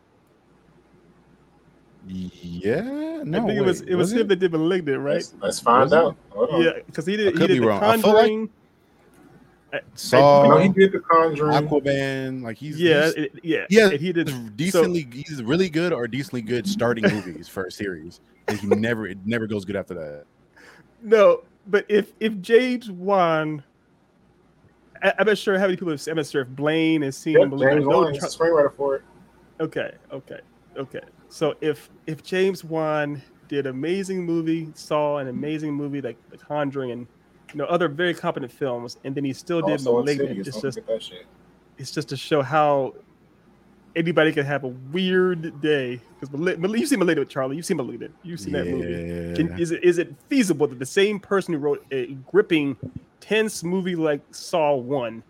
yeah, 2.08 3.22
no. 3.24 3.44
i 3.44 3.46
think 3.48 3.60
it 3.60 3.62
was 3.66 3.82
it 3.82 3.96
was, 3.96 4.12
him 4.12 4.28
that 4.28 4.38
did 4.38 4.52
malignant 4.52 5.00
right 5.00 5.16
Let's, 5.16 5.34
let's 5.42 5.60
find 5.60 5.92
Was 5.92 5.94
out. 5.94 6.18
Yeah 6.60 6.72
because 6.86 7.06
he 7.06 7.14
I 7.14 7.18
did 7.18 7.26
he 7.28 7.32
could 7.34 7.40
did 7.48 7.54
be 7.56 7.60
the 7.60 7.68
wrong. 7.68 7.84
I 7.84 7.98
feel 7.98 8.14
like- 8.14 8.18
conjuring 8.28 8.50
Saw 9.96 10.50
No, 10.50 10.58
he 10.58 10.68
did 10.68 10.92
the 10.92 11.00
Conjuring. 11.00 11.54
Aquaman. 11.66 12.44
Like 12.44 12.58
he's 12.58 12.78
yeah 12.78 13.06
he's, 13.06 13.14
it- 13.14 13.40
yeah 13.42 13.66
he 13.70 13.98
he 13.98 14.12
did 14.12 14.58
decently. 14.58 15.08
he's 15.14 15.42
really 15.42 15.70
good 15.70 15.94
or 15.94 16.08
decently 16.10 16.42
good 16.42 16.68
starting 16.68 17.06
movies 17.06 17.48
for 17.48 17.64
a 17.66 17.72
series, 17.72 18.20
and 18.50 18.60
he 18.60 18.68
never 18.68 19.08
it 19.08 19.18
never 19.26 19.48
goes 19.48 19.64
good 19.64 19.78
after 19.78 19.94
that. 19.94 20.26
No, 21.02 21.44
but 21.68 21.86
if 21.88 22.12
if 22.20 22.42
James 22.42 22.92
Wan, 22.92 23.64
I, 25.04 25.14
I'm 25.20 25.28
not 25.28 25.38
sure 25.38 25.58
how 25.58 25.66
many 25.66 25.78
people 25.78 25.92
have. 25.92 26.06
I'm 26.08 26.16
not 26.18 26.26
sure 26.28 26.42
if 26.44 26.48
Blaine 26.50 27.02
has 27.02 27.18
seen 27.18 27.34
Yep, 27.34 27.42
him. 27.44 27.50
but 27.52 27.66
I 27.68 27.72
James 27.74 27.86
know 27.88 27.98
Wan, 28.02 28.14
he's 28.14 28.22
Char- 28.22 28.30
the 28.30 28.36
screenwriter 28.54 28.76
for 28.76 28.96
it. 28.96 29.02
Okay, 29.60 29.92
okay, 30.12 30.40
okay. 30.78 31.02
So 31.30 31.56
if 31.62 31.90
if 32.08 32.24
James 32.24 32.64
Wan 32.64 33.22
did 33.48 33.68
amazing 33.68 34.26
movie, 34.26 34.70
saw 34.76 35.18
an 35.18 35.28
amazing 35.28 35.74
movie 35.74 36.02
like 36.02 36.18
The 36.30 36.38
Conjuring 36.38 36.92
and 36.92 37.08
you 37.54 37.58
know 37.58 37.66
other 37.66 37.88
very 37.88 38.14
competent 38.14 38.52
films, 38.52 38.98
and 39.04 39.14
then 39.16 39.24
he 39.26 39.34
still 39.34 39.62
did 39.62 39.72
Also 39.74 39.98
Malignant, 39.98 40.38
it's 40.40 40.50
just 40.50 40.62
forget 40.62 40.88
that 40.88 41.04
shit. 41.04 41.26
it's 41.78 41.92
just 41.92 42.10
to 42.10 42.18
show 42.18 42.42
how 42.42 42.94
anybody 43.96 44.32
can 44.32 44.46
have 44.46 44.64
a 44.64 44.68
weird 44.70 45.60
day. 45.62 46.00
Because 46.20 46.80
you've 46.80 46.88
seen 46.90 47.00
Malignant 47.00 47.28
with 47.28 47.30
Charlie, 47.30 47.56
you've 47.58 47.66
seen 47.66 47.78
Malignant, 47.78 48.14
you've 48.24 48.40
seen 48.40 48.54
that 48.54 48.68
movie. 48.68 48.90
Yeah. 48.92 49.36
Can, 49.36 49.60
is 49.60 49.72
it 49.72 49.84
is 49.84 49.98
it 49.98 50.14
feasible 50.30 50.68
that 50.68 50.80
the 50.80 50.86
same 50.86 51.20
person 51.20 51.54
who 51.54 51.60
wrote 51.60 51.86
a 51.92 52.14
gripping, 52.32 52.78
tense 53.22 53.64
movie 53.64 53.96
like 53.96 54.20
Saw 54.32 54.76
One 54.76 55.24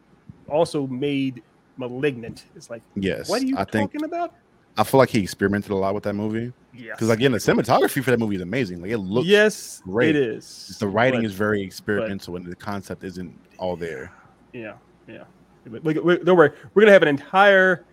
also 0.49 0.87
made 0.87 1.43
*Malignant*? 1.77 2.45
It's 2.55 2.69
like, 2.71 2.81
yes, 2.95 3.29
what 3.29 3.41
are 3.41 3.45
you 3.45 3.55
I 3.57 3.65
think 3.65 3.91
talking 3.91 4.05
about? 4.05 4.33
I 4.77 4.83
feel 4.83 4.97
like 4.97 5.09
he 5.09 5.21
experimented 5.21 5.69
a 5.71 5.75
lot 5.75 5.93
with 5.93 6.03
that 6.05 6.13
movie 6.15 6.53
Yes, 6.73 6.95
because 6.95 7.09
again, 7.09 7.33
the 7.33 7.37
cinematography 7.37 8.01
for 8.01 8.09
that 8.11 8.19
movie 8.19 8.35
is 8.37 8.41
amazing. 8.41 8.81
Like 8.81 8.91
it 8.91 8.97
looks, 8.99 9.27
yes, 9.27 9.81
great. 9.83 10.15
it 10.15 10.15
is. 10.15 10.77
the 10.79 10.87
writing 10.87 11.19
But, 11.21 11.25
is 11.25 11.33
very 11.33 11.61
experimental, 11.61 12.37
and 12.37 12.45
the 12.45 12.55
concept 12.55 13.03
isn't 13.03 13.37
all 13.57 13.75
there. 13.75 14.11
yeah, 14.53 14.73
yeah. 15.07 15.25
But 15.65 15.83
we- 15.83 15.99
we- 15.99 16.17
don't 16.19 16.37
worry, 16.37 16.51
we're 16.73 16.81
gonna 16.83 16.93
have 16.93 17.01
an 17.03 17.09
entire 17.09 17.83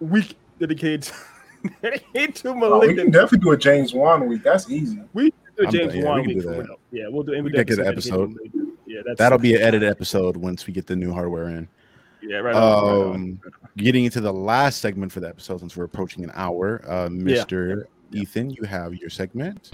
week 0.00 0.36
dedicated 0.58 1.08
dedicated 1.82 2.34
to 2.36 2.48
Oh, 2.48 2.52
we 2.54 2.60
*Malignant*. 2.60 2.98
can 2.98 3.10
definitely 3.12 3.38
do 3.38 3.50
a 3.52 3.56
James 3.56 3.94
Wan 3.94 4.28
week. 4.28 4.42
That's 4.42 4.68
easy. 4.68 5.00
we 5.14 5.30
do 5.56 5.62
a 5.62 5.66
I'm 5.66 5.72
James 5.72 5.92
done, 5.92 6.02
yeah, 6.02 6.08
Wan 6.08 6.20
we 6.22 6.26
week 6.26 6.36
do 6.38 6.42
for 6.42 6.50
that. 6.50 6.64
real. 6.66 6.78
Yeah, 6.90 7.04
we'll 7.08 7.22
do. 7.22 7.34
and 7.34 7.44
We 7.44 7.52
we'll 7.52 7.64
can 7.64 7.66
get 7.66 7.76
do 7.76 7.82
an 7.82 7.94
dedicated 7.94 8.12
*Malignant*. 8.18 8.67
Yeah, 8.88 9.02
that's 9.04 9.18
That'll 9.18 9.38
be 9.38 9.54
an 9.54 9.60
edited 9.60 9.86
episode 9.86 10.34
once 10.38 10.66
we 10.66 10.72
get 10.72 10.86
the 10.86 10.96
new 10.96 11.12
hardware 11.12 11.50
in. 11.50 11.68
yeah, 12.22 12.38
right. 12.38 12.54
On, 12.54 12.62
right 12.62 13.06
on. 13.10 13.14
Um, 13.14 13.40
getting 13.76 14.06
into 14.06 14.22
the 14.22 14.32
last 14.32 14.80
segment 14.80 15.12
for 15.12 15.20
the 15.20 15.28
episode, 15.28 15.60
since 15.60 15.76
we're 15.76 15.84
approaching 15.84 16.24
an 16.24 16.32
hour, 16.34 16.80
uh, 16.88 17.08
Mr. 17.08 17.84
Ethan, 18.12 18.48
you 18.48 18.62
have 18.62 18.94
your 18.94 19.10
segment. 19.10 19.68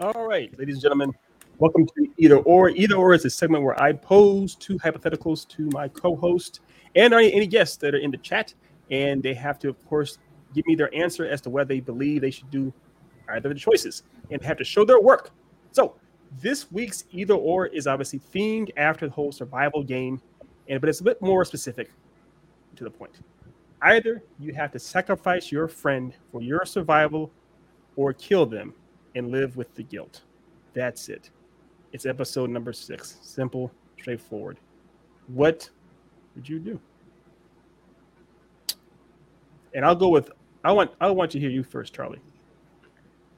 All 0.00 0.26
right, 0.26 0.52
ladies 0.58 0.74
and 0.74 0.82
gentlemen, 0.82 1.14
welcome 1.58 1.86
to 1.86 2.08
Either 2.18 2.38
Or. 2.38 2.70
Either 2.70 2.96
Or 2.96 3.14
is 3.14 3.24
a 3.24 3.30
segment 3.30 3.62
where 3.62 3.80
I 3.80 3.92
pose 3.92 4.56
two 4.56 4.80
hypotheticals 4.80 5.46
to 5.50 5.70
my 5.70 5.86
co-host 5.86 6.58
and 6.96 7.14
any, 7.14 7.32
any 7.32 7.46
guests 7.46 7.76
that 7.76 7.94
are 7.94 7.98
in 7.98 8.10
the 8.10 8.18
chat, 8.18 8.52
and 8.90 9.22
they 9.22 9.34
have 9.34 9.60
to, 9.60 9.68
of 9.68 9.86
course, 9.86 10.18
give 10.56 10.66
me 10.66 10.74
their 10.74 10.92
answer 10.92 11.24
as 11.24 11.40
to 11.42 11.50
whether 11.50 11.68
they 11.68 11.78
believe 11.78 12.20
they 12.20 12.32
should 12.32 12.50
do 12.50 12.72
either 13.28 13.48
of 13.48 13.54
the 13.54 13.60
choices 13.60 14.02
and 14.30 14.42
have 14.42 14.56
to 14.58 14.64
show 14.64 14.84
their 14.84 15.00
work. 15.00 15.30
So 15.72 15.94
this 16.40 16.70
week's 16.72 17.04
Either 17.12 17.34
Or 17.34 17.66
is 17.66 17.86
obviously 17.86 18.20
themed 18.34 18.70
after 18.76 19.06
the 19.06 19.12
whole 19.12 19.32
survival 19.32 19.82
game, 19.82 20.20
and 20.68 20.80
but 20.80 20.88
it's 20.88 21.00
a 21.00 21.04
bit 21.04 21.20
more 21.22 21.44
specific 21.44 21.90
to 22.76 22.84
the 22.84 22.90
point. 22.90 23.12
Either 23.82 24.22
you 24.38 24.52
have 24.54 24.72
to 24.72 24.78
sacrifice 24.78 25.52
your 25.52 25.68
friend 25.68 26.14
for 26.32 26.42
your 26.42 26.64
survival 26.64 27.30
or 27.94 28.12
kill 28.12 28.46
them 28.46 28.74
and 29.14 29.30
live 29.30 29.56
with 29.56 29.72
the 29.74 29.82
guilt. 29.82 30.22
That's 30.74 31.08
it. 31.08 31.30
It's 31.92 32.04
episode 32.04 32.50
number 32.50 32.72
six. 32.72 33.18
Simple, 33.22 33.70
straightforward. 33.98 34.58
What 35.28 35.70
would 36.34 36.48
you 36.48 36.58
do? 36.58 36.80
And 39.74 39.84
I'll 39.84 39.94
go 39.94 40.08
with 40.08 40.30
I 40.64 40.72
want 40.72 40.90
I 41.00 41.10
want 41.10 41.30
to 41.32 41.38
hear 41.38 41.50
you 41.50 41.62
first, 41.62 41.94
Charlie. 41.94 42.20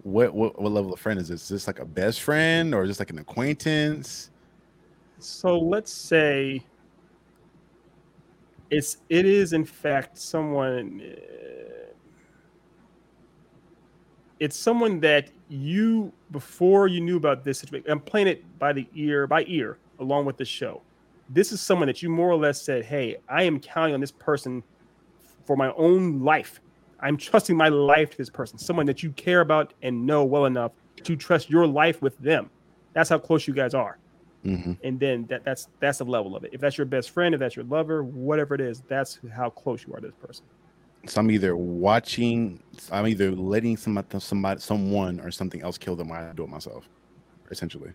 What, 0.08 0.32
what 0.32 0.60
what 0.60 0.72
level 0.72 0.92
of 0.94 1.00
friend 1.00 1.20
is 1.20 1.28
this? 1.28 1.42
Is 1.42 1.48
this 1.48 1.66
like 1.66 1.80
a 1.80 1.84
best 1.84 2.22
friend 2.22 2.74
or 2.74 2.86
this 2.86 2.98
like 2.98 3.10
an 3.10 3.18
acquaintance? 3.18 4.30
So 5.18 5.58
let's 5.58 5.92
say 5.92 6.64
it's 8.70 8.98
it 9.08 9.26
is 9.26 9.52
in 9.52 9.64
fact 9.64 10.16
someone 10.16 11.02
uh, 11.02 11.92
it's 14.40 14.56
someone 14.56 15.00
that 15.00 15.30
you 15.48 16.12
before 16.30 16.86
you 16.86 17.00
knew 17.00 17.16
about 17.16 17.44
this 17.44 17.58
situation 17.58 17.90
i'm 17.90 18.00
playing 18.00 18.26
it 18.26 18.58
by 18.58 18.72
the 18.72 18.86
ear 18.94 19.26
by 19.26 19.42
ear 19.46 19.78
along 20.00 20.26
with 20.26 20.36
the 20.36 20.44
show 20.44 20.82
this 21.30 21.50
is 21.50 21.60
someone 21.60 21.86
that 21.86 22.02
you 22.02 22.10
more 22.10 22.30
or 22.30 22.36
less 22.36 22.60
said 22.60 22.84
hey 22.84 23.16
i 23.28 23.42
am 23.42 23.58
counting 23.58 23.94
on 23.94 24.00
this 24.00 24.12
person 24.12 24.62
for 25.46 25.56
my 25.56 25.72
own 25.72 26.20
life 26.20 26.60
i'm 27.00 27.16
trusting 27.16 27.56
my 27.56 27.68
life 27.68 28.10
to 28.10 28.16
this 28.16 28.30
person 28.30 28.58
someone 28.58 28.86
that 28.86 29.02
you 29.02 29.10
care 29.12 29.40
about 29.40 29.72
and 29.82 30.06
know 30.06 30.24
well 30.24 30.46
enough 30.46 30.72
to 31.04 31.16
trust 31.16 31.48
your 31.50 31.66
life 31.66 32.02
with 32.02 32.16
them 32.18 32.50
that's 32.92 33.08
how 33.10 33.18
close 33.18 33.46
you 33.46 33.54
guys 33.54 33.74
are 33.74 33.98
hmm 34.42 34.72
and 34.84 35.00
then 35.00 35.26
that 35.28 35.44
that's 35.44 35.66
that's 35.80 35.98
the 35.98 36.04
level 36.04 36.36
of 36.36 36.44
it. 36.44 36.50
If 36.52 36.60
that's 36.60 36.78
your 36.78 36.84
best 36.86 37.10
friend, 37.10 37.34
if 37.34 37.40
that's 37.40 37.56
your 37.56 37.64
lover, 37.64 38.04
whatever 38.04 38.54
it 38.54 38.60
is, 38.60 38.82
that's 38.88 39.18
how 39.34 39.50
close 39.50 39.84
you 39.84 39.92
are 39.92 40.00
to 40.00 40.06
this 40.06 40.14
person. 40.24 40.44
So 41.06 41.20
I'm 41.20 41.30
either 41.32 41.56
watching, 41.56 42.62
I'm 42.92 43.08
either 43.08 43.32
letting 43.32 43.76
somebody, 43.76 44.20
somebody, 44.20 44.60
someone, 44.60 45.18
or 45.18 45.32
something 45.32 45.62
else 45.62 45.76
kill 45.78 45.96
them 45.96 46.10
while 46.10 46.22
I 46.28 46.32
do 46.32 46.44
it 46.44 46.48
myself. 46.48 46.88
Essentially, 47.50 47.90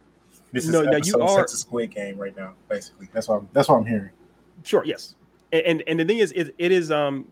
This 0.51 0.65
is 0.65 0.71
No, 0.71 0.81
now 0.81 0.97
you 0.97 1.21
are- 1.21 1.39
six 1.39 1.53
of 1.53 1.59
Squid 1.59 1.91
Game 1.91 2.17
right 2.17 2.35
now, 2.35 2.53
basically. 2.67 3.07
That's 3.13 3.29
what 3.29 3.37
I'm, 3.39 3.49
that's 3.53 3.69
what 3.69 3.77
I'm 3.77 3.85
hearing. 3.85 4.11
Sure, 4.63 4.83
yes, 4.83 5.15
and 5.53 5.61
and, 5.65 5.83
and 5.87 5.99
the 6.01 6.05
thing 6.05 6.17
is, 6.17 6.33
it, 6.33 6.53
it 6.57 6.73
is 6.73 6.91
um, 6.91 7.27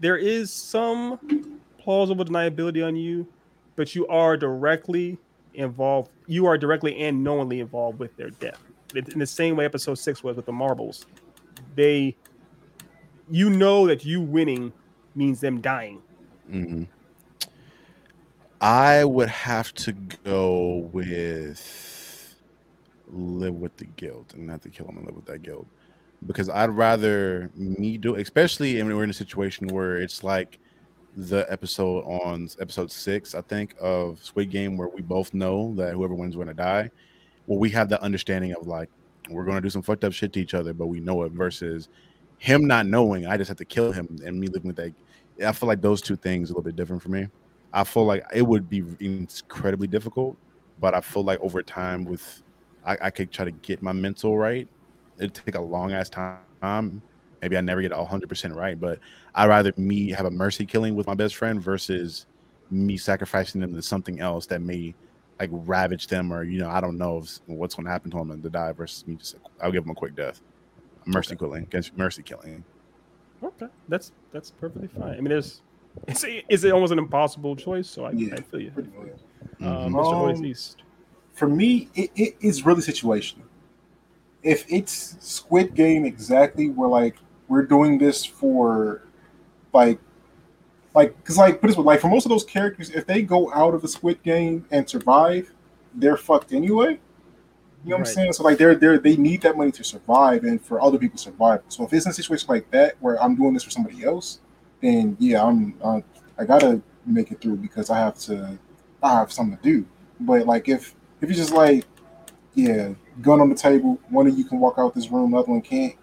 there 0.00 0.16
is 0.16 0.52
some 0.52 1.60
plausible 1.78 2.24
deniability 2.24 2.84
on 2.84 2.96
you, 2.96 3.28
but 3.76 3.94
you 3.94 4.06
are 4.08 4.36
directly 4.36 5.18
involved. 5.54 6.10
You 6.26 6.46
are 6.46 6.58
directly 6.58 6.98
and 7.00 7.22
knowingly 7.22 7.60
involved 7.60 7.98
with 7.98 8.16
their 8.16 8.30
death. 8.30 8.60
In 8.94 9.18
the 9.18 9.26
same 9.26 9.56
way 9.56 9.64
episode 9.64 9.94
six 9.94 10.24
was 10.24 10.36
with 10.36 10.46
the 10.46 10.52
marbles. 10.52 11.06
They, 11.76 12.16
you 13.30 13.50
know 13.50 13.86
that 13.86 14.04
you 14.04 14.20
winning 14.20 14.72
means 15.14 15.40
them 15.40 15.60
dying. 15.60 16.02
Mm-hmm. 16.50 16.84
I 18.60 19.04
would 19.04 19.28
have 19.28 19.72
to 19.74 19.92
go 19.92 20.88
with 20.92 22.36
live 23.12 23.54
with 23.54 23.76
the 23.76 23.86
guilt 23.86 24.34
and 24.34 24.46
not 24.46 24.62
to 24.62 24.68
kill 24.68 24.86
him 24.86 24.98
and 24.98 25.06
live 25.06 25.16
with 25.16 25.24
that 25.26 25.42
guilt 25.42 25.66
because 26.26 26.48
I'd 26.48 26.70
rather 26.70 27.50
me 27.54 27.96
do, 27.96 28.16
especially 28.16 28.80
when 28.82 28.94
we're 28.94 29.04
in 29.04 29.10
a 29.10 29.14
situation 29.14 29.68
where 29.68 29.96
it's 29.96 30.22
like 30.22 30.58
the 31.16 31.50
episode 31.50 32.02
on 32.02 32.48
episode 32.60 32.90
six, 32.90 33.34
I 33.34 33.40
think, 33.40 33.74
of 33.80 34.22
Squid 34.22 34.50
Game, 34.50 34.76
where 34.76 34.88
we 34.88 35.02
both 35.02 35.34
know 35.34 35.74
that 35.76 35.94
whoever 35.94 36.14
wins 36.14 36.32
is 36.32 36.36
going 36.36 36.48
to 36.48 36.54
die. 36.54 36.90
Well, 37.46 37.58
we 37.58 37.70
have 37.70 37.88
that 37.88 38.00
understanding 38.00 38.52
of 38.52 38.66
like 38.66 38.88
we're 39.28 39.44
going 39.44 39.56
to 39.56 39.62
do 39.62 39.70
some 39.70 39.82
fucked 39.82 40.04
up 40.04 40.12
shit 40.12 40.32
to 40.34 40.40
each 40.40 40.54
other, 40.54 40.72
but 40.72 40.86
we 40.86 41.00
know 41.00 41.22
it. 41.22 41.32
Versus 41.32 41.88
him 42.38 42.66
not 42.66 42.86
knowing, 42.86 43.26
I 43.26 43.36
just 43.36 43.48
have 43.48 43.58
to 43.58 43.64
kill 43.64 43.92
him, 43.92 44.18
and 44.24 44.38
me 44.38 44.46
living 44.46 44.68
with 44.68 44.76
that. 44.76 44.92
I 45.46 45.52
feel 45.52 45.68
like 45.68 45.80
those 45.80 46.02
two 46.02 46.16
things 46.16 46.50
a 46.50 46.52
little 46.52 46.62
bit 46.62 46.76
different 46.76 47.02
for 47.02 47.08
me. 47.08 47.28
I 47.72 47.84
feel 47.84 48.04
like 48.04 48.24
it 48.34 48.42
would 48.42 48.68
be 48.68 48.84
incredibly 49.00 49.86
difficult, 49.86 50.36
but 50.80 50.94
I 50.94 51.00
feel 51.00 51.22
like 51.22 51.40
over 51.40 51.62
time, 51.62 52.04
with 52.04 52.42
I, 52.84 52.96
I 53.02 53.10
could 53.10 53.30
try 53.30 53.44
to 53.44 53.50
get 53.50 53.82
my 53.82 53.92
mental 53.92 54.36
right. 54.36 54.68
It'd 55.20 55.34
take 55.34 55.54
a 55.54 55.60
long 55.60 55.92
ass 55.92 56.08
time 56.08 57.02
maybe 57.42 57.56
I 57.56 57.60
never 57.60 57.82
get 57.82 57.92
hundred 57.92 58.28
percent 58.28 58.54
right, 58.54 58.78
but 58.78 58.98
I'd 59.34 59.48
rather 59.48 59.72
me 59.76 60.10
have 60.10 60.26
a 60.26 60.30
mercy 60.30 60.66
killing 60.66 60.94
with 60.94 61.06
my 61.06 61.14
best 61.14 61.36
friend 61.36 61.60
versus 61.60 62.26
me 62.70 62.96
sacrificing 62.96 63.60
them 63.60 63.74
to 63.74 63.82
something 63.82 64.20
else 64.20 64.46
that 64.46 64.60
may 64.60 64.94
like 65.38 65.50
ravage 65.52 66.06
them 66.06 66.32
or 66.32 66.44
you 66.44 66.58
know 66.58 66.68
I 66.68 66.80
don't 66.80 66.98
know 66.98 67.18
if, 67.18 67.40
what's 67.46 67.74
going 67.74 67.86
to 67.86 67.90
happen 67.90 68.10
to 68.12 68.18
them 68.18 68.30
and 68.30 68.42
to 68.42 68.50
die 68.50 68.72
versus 68.72 69.06
me 69.06 69.16
just 69.16 69.36
I'll 69.62 69.72
give 69.72 69.84
them 69.84 69.90
a 69.90 69.94
quick 69.94 70.14
death, 70.14 70.40
mercy 71.06 71.34
okay. 71.34 71.44
killing 71.44 71.62
against 71.64 71.96
mercy 71.96 72.22
killing. 72.22 72.64
Okay, 73.42 73.66
that's 73.88 74.12
that's 74.32 74.50
perfectly 74.50 74.88
fine. 74.88 75.14
I 75.14 75.16
mean, 75.16 75.30
there's 75.30 75.62
it's 76.06 76.24
is 76.48 76.64
it 76.64 76.72
almost 76.72 76.92
an 76.92 76.98
impossible 76.98 77.56
choice? 77.56 77.88
So 77.88 78.04
I, 78.04 78.12
yeah, 78.12 78.34
I 78.34 78.42
feel 78.42 78.60
you. 78.60 78.70
Mm-hmm. 78.70 79.66
Um, 79.66 79.94
Mr. 79.94 80.36
Um, 80.36 80.44
East. 80.44 80.82
For 81.32 81.48
me, 81.48 81.88
it, 81.94 82.10
it 82.16 82.36
is 82.40 82.66
really 82.66 82.82
situational. 82.82 83.42
If 84.42 84.64
it's 84.68 85.16
Squid 85.20 85.74
Game 85.74 86.04
exactly 86.04 86.70
where 86.70 86.88
like 86.88 87.16
we're 87.48 87.66
doing 87.66 87.98
this 87.98 88.24
for 88.24 89.02
like 89.72 89.98
like 90.94 91.16
because 91.18 91.36
like 91.36 91.60
put 91.60 91.68
this 91.68 91.76
like 91.76 92.00
for 92.00 92.08
most 92.08 92.24
of 92.24 92.30
those 92.30 92.44
characters 92.44 92.90
if 92.90 93.06
they 93.06 93.22
go 93.22 93.52
out 93.52 93.74
of 93.74 93.82
the 93.82 93.88
squid 93.88 94.22
game 94.22 94.64
and 94.70 94.88
survive 94.88 95.52
they're 95.94 96.16
fucked 96.16 96.52
anyway. 96.52 96.98
You 97.84 97.90
know 97.90 97.96
what 97.96 98.00
right. 98.00 98.08
i'm 98.08 98.14
saying? 98.14 98.32
So 98.34 98.44
like 98.44 98.58
they're 98.58 98.74
they're 98.74 98.98
they 98.98 99.16
need 99.16 99.42
that 99.42 99.56
money 99.56 99.72
to 99.72 99.84
survive 99.84 100.44
and 100.44 100.62
for 100.62 100.80
other 100.80 100.98
people 100.98 101.16
to 101.16 101.22
survive. 101.22 101.62
So 101.68 101.84
if 101.84 101.92
it's 101.92 102.06
in 102.06 102.10
a 102.10 102.14
situation 102.14 102.46
like 102.48 102.70
that 102.70 102.96
where 103.00 103.22
i'm 103.22 103.34
doing 103.34 103.54
this 103.54 103.64
for 103.64 103.70
somebody 103.70 104.04
else 104.04 104.40
then 104.80 105.16
yeah 105.20 105.44
i'm 105.44 105.74
uh, 105.82 106.00
i 106.38 106.44
gotta 106.44 106.80
make 107.04 107.30
it 107.30 107.40
through 107.40 107.56
because 107.56 107.90
i 107.90 107.98
have 107.98 108.18
to 108.18 108.58
i 109.02 109.14
have 109.14 109.32
something 109.32 109.56
to 109.56 109.62
do. 109.62 109.86
But 110.20 110.46
like 110.46 110.68
if 110.68 110.94
if 111.20 111.28
you're 111.28 111.36
just 111.36 111.52
like 111.52 111.84
yeah 112.54 112.90
gun 113.22 113.40
on 113.40 113.48
the 113.48 113.54
table 113.54 113.98
one 114.08 114.26
of 114.26 114.36
you 114.36 114.44
can 114.44 114.58
walk 114.58 114.74
out 114.78 114.94
this 114.94 115.10
room 115.10 115.30
the 115.30 115.38
other 115.38 115.50
one 115.50 115.62
can't 115.62 115.94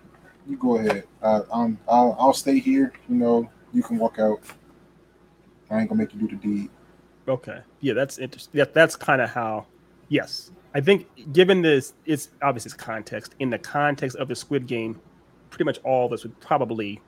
you 0.47 0.57
go 0.57 0.77
ahead. 0.77 1.03
Uh, 1.21 1.41
I'm, 1.53 1.77
I'll, 1.87 2.15
I'll 2.19 2.33
stay 2.33 2.59
here. 2.59 2.93
You 3.09 3.15
know, 3.15 3.49
you 3.73 3.83
can 3.83 3.97
walk 3.97 4.19
out. 4.19 4.39
I 5.69 5.79
ain't 5.79 5.89
gonna 5.89 5.99
make 5.99 6.13
you 6.13 6.19
do 6.21 6.27
the 6.27 6.35
deed. 6.35 6.69
Okay. 7.27 7.59
Yeah, 7.81 7.93
that's 7.93 8.17
interesting. 8.17 8.51
Yeah, 8.57 8.65
that's 8.73 8.95
kind 8.95 9.21
of 9.21 9.29
how. 9.29 9.67
Yes, 10.07 10.51
I 10.73 10.79
think 10.79 11.33
given 11.33 11.61
this, 11.61 11.93
it's 12.05 12.29
obviously 12.41 12.69
it's 12.69 12.75
context. 12.75 13.35
In 13.39 13.49
the 13.49 13.59
context 13.59 14.15
of 14.15 14.29
the 14.29 14.35
Squid 14.35 14.67
Game, 14.67 15.01
pretty 15.49 15.65
much 15.65 15.79
all 15.83 16.05
of 16.05 16.13
us 16.13 16.23
would 16.23 16.39
probably 16.39 17.01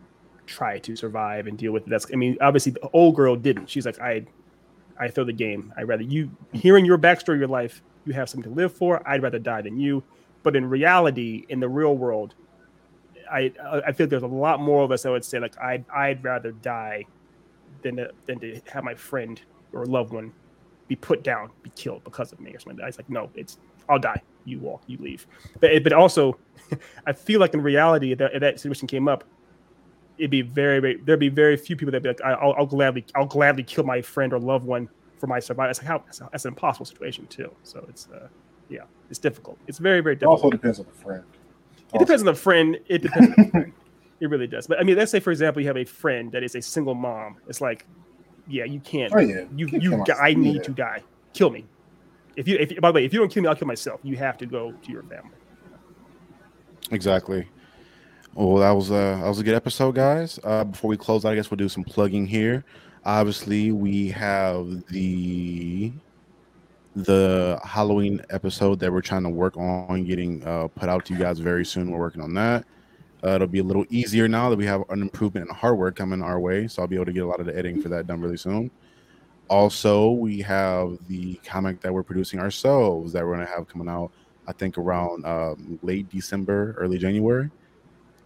try 0.45 0.79
to 0.79 0.95
survive 0.95 1.47
and 1.47 1.57
deal 1.57 1.71
with 1.71 1.83
it. 1.87 1.89
That's. 1.89 2.07
I 2.11 2.17
mean, 2.17 2.37
obviously 2.41 2.73
the 2.73 2.89
old 2.91 3.15
girl 3.15 3.37
didn't. 3.37 3.69
She's 3.69 3.85
like, 3.85 3.99
I, 4.01 4.25
I 4.99 5.07
throw 5.07 5.23
the 5.23 5.31
game. 5.31 5.73
I 5.77 5.83
rather 5.83 6.03
you 6.03 6.29
hearing 6.51 6.83
your 6.83 6.97
backstory, 6.97 7.39
your 7.39 7.47
life. 7.47 7.81
You 8.05 8.13
have 8.13 8.29
something 8.29 8.51
to 8.51 8.55
live 8.55 8.73
for. 8.73 9.01
I'd 9.07 9.21
rather 9.21 9.39
die 9.39 9.61
than 9.61 9.79
you. 9.79 10.03
But 10.43 10.55
in 10.55 10.69
reality, 10.69 11.45
in 11.49 11.59
the 11.59 11.69
real 11.69 11.97
world, 11.97 12.35
I 13.31 13.51
uh, 13.61 13.81
I 13.85 13.91
feel 13.91 14.07
there's 14.07 14.23
a 14.23 14.27
lot 14.27 14.59
more 14.59 14.83
of 14.83 14.91
us 14.91 15.03
that 15.03 15.11
would 15.11 15.25
say 15.25 15.39
like 15.39 15.59
I'd 15.59 15.85
I'd 15.93 16.23
rather 16.23 16.51
die 16.51 17.05
than 17.81 17.97
to, 17.97 18.11
than 18.25 18.39
to 18.39 18.59
have 18.71 18.83
my 18.83 18.95
friend 18.95 19.39
or 19.73 19.85
loved 19.85 20.13
one 20.13 20.33
be 20.87 20.95
put 20.95 21.23
down, 21.23 21.51
be 21.61 21.69
killed 21.75 22.03
because 22.03 22.31
of 22.31 22.39
me 22.39 22.53
or 22.53 22.59
something. 22.59 22.83
It's 22.85 22.97
like 22.97 23.09
no, 23.09 23.29
it's 23.35 23.57
I'll 23.87 23.99
die. 23.99 24.21
You 24.45 24.59
walk, 24.59 24.83
you 24.87 24.97
leave. 24.99 25.27
But 25.59 25.83
but 25.83 25.93
also, 25.93 26.37
I 27.05 27.13
feel 27.13 27.39
like 27.39 27.53
in 27.53 27.61
reality, 27.61 28.11
if 28.11 28.17
that, 28.19 28.33
if 28.33 28.41
that 28.41 28.59
situation 28.59 28.87
came 28.87 29.07
up, 29.07 29.23
it'd 30.17 30.31
be 30.31 30.41
very, 30.41 30.79
very 30.79 30.97
there'd 30.97 31.19
be 31.19 31.29
very 31.29 31.57
few 31.57 31.75
people 31.75 31.91
that'd 31.91 32.03
be 32.03 32.09
like 32.09 32.21
I'll, 32.21 32.53
I'll 32.57 32.65
gladly 32.65 33.05
I'll 33.15 33.25
gladly 33.25 33.63
kill 33.63 33.83
my 33.83 34.01
friend 34.01 34.33
or 34.33 34.39
loved 34.39 34.65
one 34.65 34.89
for 35.19 35.27
my 35.27 35.39
survival. 35.39 35.69
It's 35.69 35.79
like 35.79 35.87
how 35.87 35.99
that's, 35.99 36.19
that's 36.19 36.45
an 36.45 36.49
impossible 36.49 36.85
situation 36.85 37.27
too. 37.27 37.51
So 37.63 37.85
it's 37.89 38.07
uh 38.07 38.27
yeah, 38.69 38.83
it's 39.09 39.19
difficult. 39.19 39.57
It's 39.67 39.77
very 39.77 40.01
very 40.01 40.15
difficult. 40.15 40.39
It 40.39 40.43
also 40.43 40.49
depends 40.49 40.79
on 40.79 40.85
the 40.85 41.03
friend. 41.03 41.23
It 41.93 41.99
depends 41.99 42.21
on 42.21 42.25
the 42.27 42.35
friend. 42.35 42.79
It 42.87 43.01
depends. 43.01 43.37
on 43.37 43.45
the 43.45 43.49
friend. 43.51 43.73
It 44.19 44.29
really 44.29 44.47
does. 44.47 44.67
But 44.67 44.79
I 44.79 44.83
mean, 44.83 44.97
let's 44.97 45.11
say 45.11 45.19
for 45.19 45.31
example, 45.31 45.61
you 45.61 45.67
have 45.67 45.77
a 45.77 45.85
friend 45.85 46.31
that 46.31 46.43
is 46.43 46.55
a 46.55 46.61
single 46.61 46.95
mom. 46.95 47.37
It's 47.47 47.61
like, 47.61 47.85
yeah, 48.47 48.65
you 48.65 48.79
can't. 48.79 49.13
Oh 49.13 49.19
yeah. 49.19 49.45
You 49.55 49.67
you. 49.67 49.79
you 49.79 50.05
I 50.19 50.33
need 50.33 50.57
yeah. 50.57 50.61
to 50.63 50.71
die. 50.71 51.03
Kill 51.33 51.49
me. 51.49 51.65
If 52.35 52.47
you 52.47 52.57
if 52.57 52.79
by 52.79 52.89
the 52.89 52.95
way, 52.95 53.05
if 53.05 53.13
you 53.13 53.19
don't 53.19 53.29
kill 53.29 53.43
me, 53.43 53.49
I'll 53.49 53.55
kill 53.55 53.67
myself. 53.67 53.99
You 54.03 54.15
have 54.17 54.37
to 54.37 54.45
go 54.45 54.71
to 54.71 54.91
your 54.91 55.03
family. 55.03 55.31
Exactly. 56.91 57.47
Well, 58.39 58.55
that 58.59 58.71
was 58.71 58.89
uh 58.89 59.17
that 59.21 59.27
was 59.27 59.39
a 59.39 59.43
good 59.43 59.53
episode, 59.53 59.95
guys. 59.95 60.39
Uh, 60.45 60.63
before 60.63 60.87
we 60.87 60.95
close 60.95 61.25
out, 61.25 61.33
I 61.33 61.35
guess 61.35 61.51
we'll 61.51 61.57
do 61.57 61.67
some 61.67 61.83
plugging 61.83 62.25
here. 62.25 62.63
Obviously, 63.03 63.73
we 63.73 64.11
have 64.11 64.65
the 64.87 65.91
the 66.95 67.59
Halloween 67.65 68.21
episode 68.29 68.79
that 68.79 68.93
we're 68.93 69.01
trying 69.01 69.23
to 69.23 69.29
work 69.29 69.57
on 69.57 70.05
getting 70.05 70.41
uh, 70.47 70.69
put 70.69 70.87
out 70.87 71.03
to 71.07 71.13
you 71.13 71.19
guys 71.19 71.39
very 71.39 71.65
soon. 71.65 71.91
We're 71.91 71.99
working 71.99 72.21
on 72.21 72.33
that. 72.35 72.63
Uh, 73.21 73.31
it'll 73.31 73.47
be 73.47 73.59
a 73.59 73.63
little 73.63 73.85
easier 73.89 74.29
now 74.29 74.49
that 74.49 74.55
we 74.55 74.65
have 74.65 74.85
an 74.89 75.01
improvement 75.01 75.49
in 75.49 75.53
hardware 75.53 75.91
coming 75.91 76.21
our 76.21 76.39
way, 76.39 76.65
so 76.69 76.81
I'll 76.81 76.87
be 76.87 76.95
able 76.95 77.07
to 77.07 77.11
get 77.11 77.23
a 77.23 77.27
lot 77.27 77.41
of 77.41 77.45
the 77.45 77.57
editing 77.57 77.81
for 77.81 77.89
that 77.89 78.07
done 78.07 78.21
really 78.21 78.37
soon. 78.37 78.71
Also, 79.49 80.11
we 80.11 80.39
have 80.43 80.97
the 81.09 81.35
comic 81.43 81.81
that 81.81 81.93
we're 81.93 82.03
producing 82.03 82.39
ourselves 82.39 83.11
that 83.11 83.25
we're 83.25 83.35
to 83.35 83.45
have 83.45 83.67
coming 83.67 83.89
out, 83.89 84.11
I 84.47 84.53
think 84.53 84.77
around 84.77 85.25
um, 85.25 85.77
late 85.83 86.09
December, 86.09 86.73
early 86.77 86.97
January. 86.97 87.51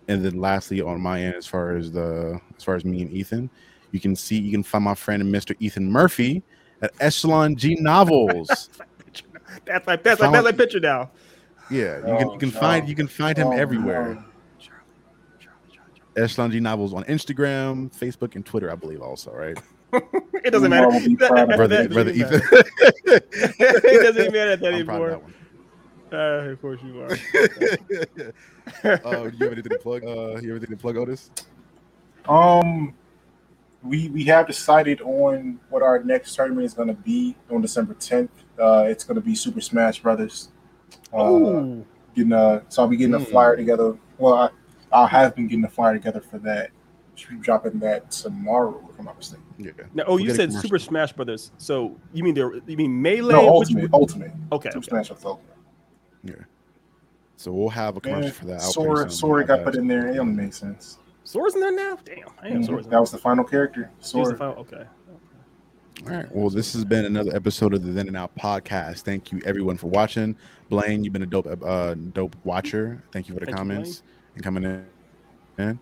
And 0.07 0.23
then 0.23 0.39
lastly, 0.39 0.81
on 0.81 0.99
my 0.99 1.21
end, 1.21 1.35
as 1.35 1.47
far 1.47 1.75
as 1.75 1.91
the 1.91 2.39
as 2.57 2.63
far 2.63 2.75
as 2.75 2.83
me 2.83 3.01
and 3.01 3.11
Ethan, 3.11 3.49
you 3.91 3.99
can 3.99 4.15
see 4.15 4.37
you 4.37 4.51
can 4.51 4.63
find 4.63 4.83
my 4.83 4.95
friend 4.95 5.23
Mr. 5.23 5.55
Ethan 5.59 5.89
Murphy 5.89 6.43
at 6.81 6.91
Echelon 6.99 7.55
G 7.55 7.75
Novels. 7.75 8.47
that's 9.65 9.87
my 9.87 9.95
that's 9.95 10.21
my 10.21 10.31
belly 10.31 10.53
picture 10.53 10.79
now. 10.79 11.11
Yeah, 11.69 11.97
you 11.99 12.17
can 12.17 12.31
you 12.31 12.37
can 12.37 12.49
oh, 12.49 12.59
find 12.59 12.89
you 12.89 12.95
can 12.95 13.07
find 13.07 13.37
him 13.37 13.47
oh, 13.47 13.51
everywhere. 13.51 14.23
Echelon 16.15 16.51
G 16.51 16.59
Novels 16.59 16.93
on 16.93 17.03
Instagram, 17.05 17.91
Facebook, 17.95 18.35
and 18.35 18.45
Twitter, 18.45 18.71
I 18.71 18.75
believe, 18.75 19.01
also, 19.01 19.31
right? 19.31 19.57
it 19.93 20.51
doesn't 20.51 20.69
matter. 20.69 20.89
brother, 21.55 21.89
brother 21.89 22.11
Ethan. 22.11 22.41
it 23.05 24.15
doesn't 24.15 24.33
matter 24.33 24.55
that 24.57 24.73
anymore. 24.73 25.21
Uh, 26.13 26.51
of 26.51 26.61
course 26.61 26.79
you 26.83 27.01
are. 27.01 27.11
uh, 28.83 29.31
you 29.31 29.45
have 29.45 29.51
anything 29.51 29.63
to 29.63 29.79
plug? 29.81 30.03
Uh, 30.03 30.39
you 30.41 30.53
have 30.53 30.61
anything 30.61 30.69
to 30.69 30.77
plug, 30.77 30.97
Otis? 30.97 31.31
Um, 32.29 32.93
we 33.81 34.09
we 34.09 34.23
have 34.25 34.45
decided 34.47 35.01
on 35.01 35.59
what 35.69 35.81
our 35.81 36.03
next 36.03 36.35
tournament 36.35 36.65
is 36.65 36.73
going 36.73 36.87
to 36.87 36.93
be 36.93 37.35
on 37.49 37.61
December 37.61 37.95
10th. 37.95 38.29
Uh, 38.59 38.85
it's 38.87 39.03
going 39.03 39.15
to 39.15 39.21
be 39.21 39.33
Super 39.33 39.59
Smash 39.59 40.01
Brothers. 40.01 40.49
Uh, 41.11 41.77
getting 42.15 42.31
a, 42.31 42.63
so 42.69 42.83
I'll 42.83 42.87
be 42.87 42.97
getting 42.97 43.15
a 43.15 43.19
hmm. 43.19 43.25
flyer 43.25 43.55
together. 43.55 43.97
Well, 44.17 44.35
I, 44.35 44.49
I 44.91 45.07
have 45.07 45.35
been 45.35 45.47
getting 45.47 45.65
a 45.65 45.69
flyer 45.69 45.93
together 45.93 46.21
for 46.21 46.37
that. 46.39 46.69
Should 47.15 47.29
be 47.29 47.37
dropping 47.37 47.79
that 47.79 48.09
tomorrow, 48.09 48.87
if 48.91 48.97
I'm 48.97 49.05
not 49.05 49.17
mistaken. 49.17 49.45
Yeah. 49.57 49.71
Now, 49.93 50.03
oh, 50.07 50.15
we'll 50.15 50.25
you 50.25 50.33
said 50.33 50.51
Super 50.51 50.79
Smash 50.79 51.13
Brothers. 51.13 51.51
So 51.57 51.95
you 52.11 52.23
mean 52.23 52.33
there? 52.33 52.55
You 52.67 52.77
mean 52.77 53.01
melee? 53.01 53.33
No, 53.33 53.49
Ultimate. 53.49 53.83
Which, 53.83 53.93
Ultimate. 53.93 54.31
Okay. 54.51 54.69
Super 54.69 54.77
okay. 54.79 54.87
Smash 54.89 55.07
Brothers 55.09 55.25
Ultimate. 55.25 55.52
Yeah. 56.23 56.35
So 57.37 57.51
we'll 57.51 57.69
have 57.69 57.97
a 57.97 58.01
commercial 58.01 58.31
for 58.31 58.45
that. 58.45 58.61
Sora, 58.61 59.09
Sora 59.09 59.45
got 59.45 59.63
put 59.63 59.75
in 59.75 59.87
there. 59.87 60.07
It 60.07 60.17
only 60.17 60.43
makes 60.43 60.57
sense. 60.57 60.99
Sora's 61.23 61.55
in 61.55 61.61
there 61.61 61.75
now. 61.75 61.97
Damn, 62.05 62.29
I 62.41 62.47
am 62.49 62.63
mm-hmm. 62.63 62.89
That 62.89 62.99
was 62.99 63.11
the 63.11 63.17
final 63.17 63.43
character. 63.43 63.89
Sora. 63.99 64.37
Final, 64.37 64.55
okay. 64.55 64.85
All 66.05 66.09
right. 66.09 66.35
Well, 66.35 66.49
this 66.49 66.73
has 66.73 66.83
been 66.83 67.05
another 67.05 67.35
episode 67.35 67.73
of 67.73 67.83
the 67.83 67.91
Then 67.91 68.07
and 68.07 68.13
Now 68.13 68.29
podcast. 68.39 69.01
Thank 69.01 69.31
you 69.31 69.41
everyone 69.45 69.77
for 69.77 69.87
watching. 69.87 70.35
Blaine, 70.69 71.03
you've 71.03 71.13
been 71.13 71.23
a 71.23 71.27
dope, 71.27 71.47
uh, 71.63 71.93
dope 71.93 72.35
watcher. 72.43 73.03
Thank 73.11 73.27
you 73.27 73.33
for 73.33 73.39
the 73.39 73.45
Thank 73.45 73.57
comments 73.57 74.03
you, 74.05 74.35
and 74.35 74.43
coming 74.43 74.85
in. 75.57 75.79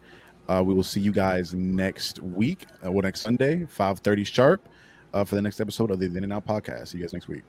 Uh, 0.48 0.62
we 0.64 0.74
will 0.74 0.84
see 0.84 1.00
you 1.00 1.12
guys 1.12 1.54
next 1.54 2.20
week, 2.20 2.66
uh, 2.86 2.92
well, 2.92 3.02
next 3.04 3.22
Sunday, 3.22 3.66
five 3.66 4.00
thirty 4.00 4.24
sharp, 4.24 4.68
uh, 5.14 5.24
for 5.24 5.36
the 5.36 5.42
next 5.42 5.62
episode 5.62 5.92
of 5.92 6.00
the 6.00 6.08
Then 6.08 6.24
and 6.24 6.30
Now 6.30 6.40
podcast. 6.40 6.90
See 6.90 6.98
you 6.98 7.04
guys 7.04 7.14
next 7.14 7.28
week. 7.28 7.44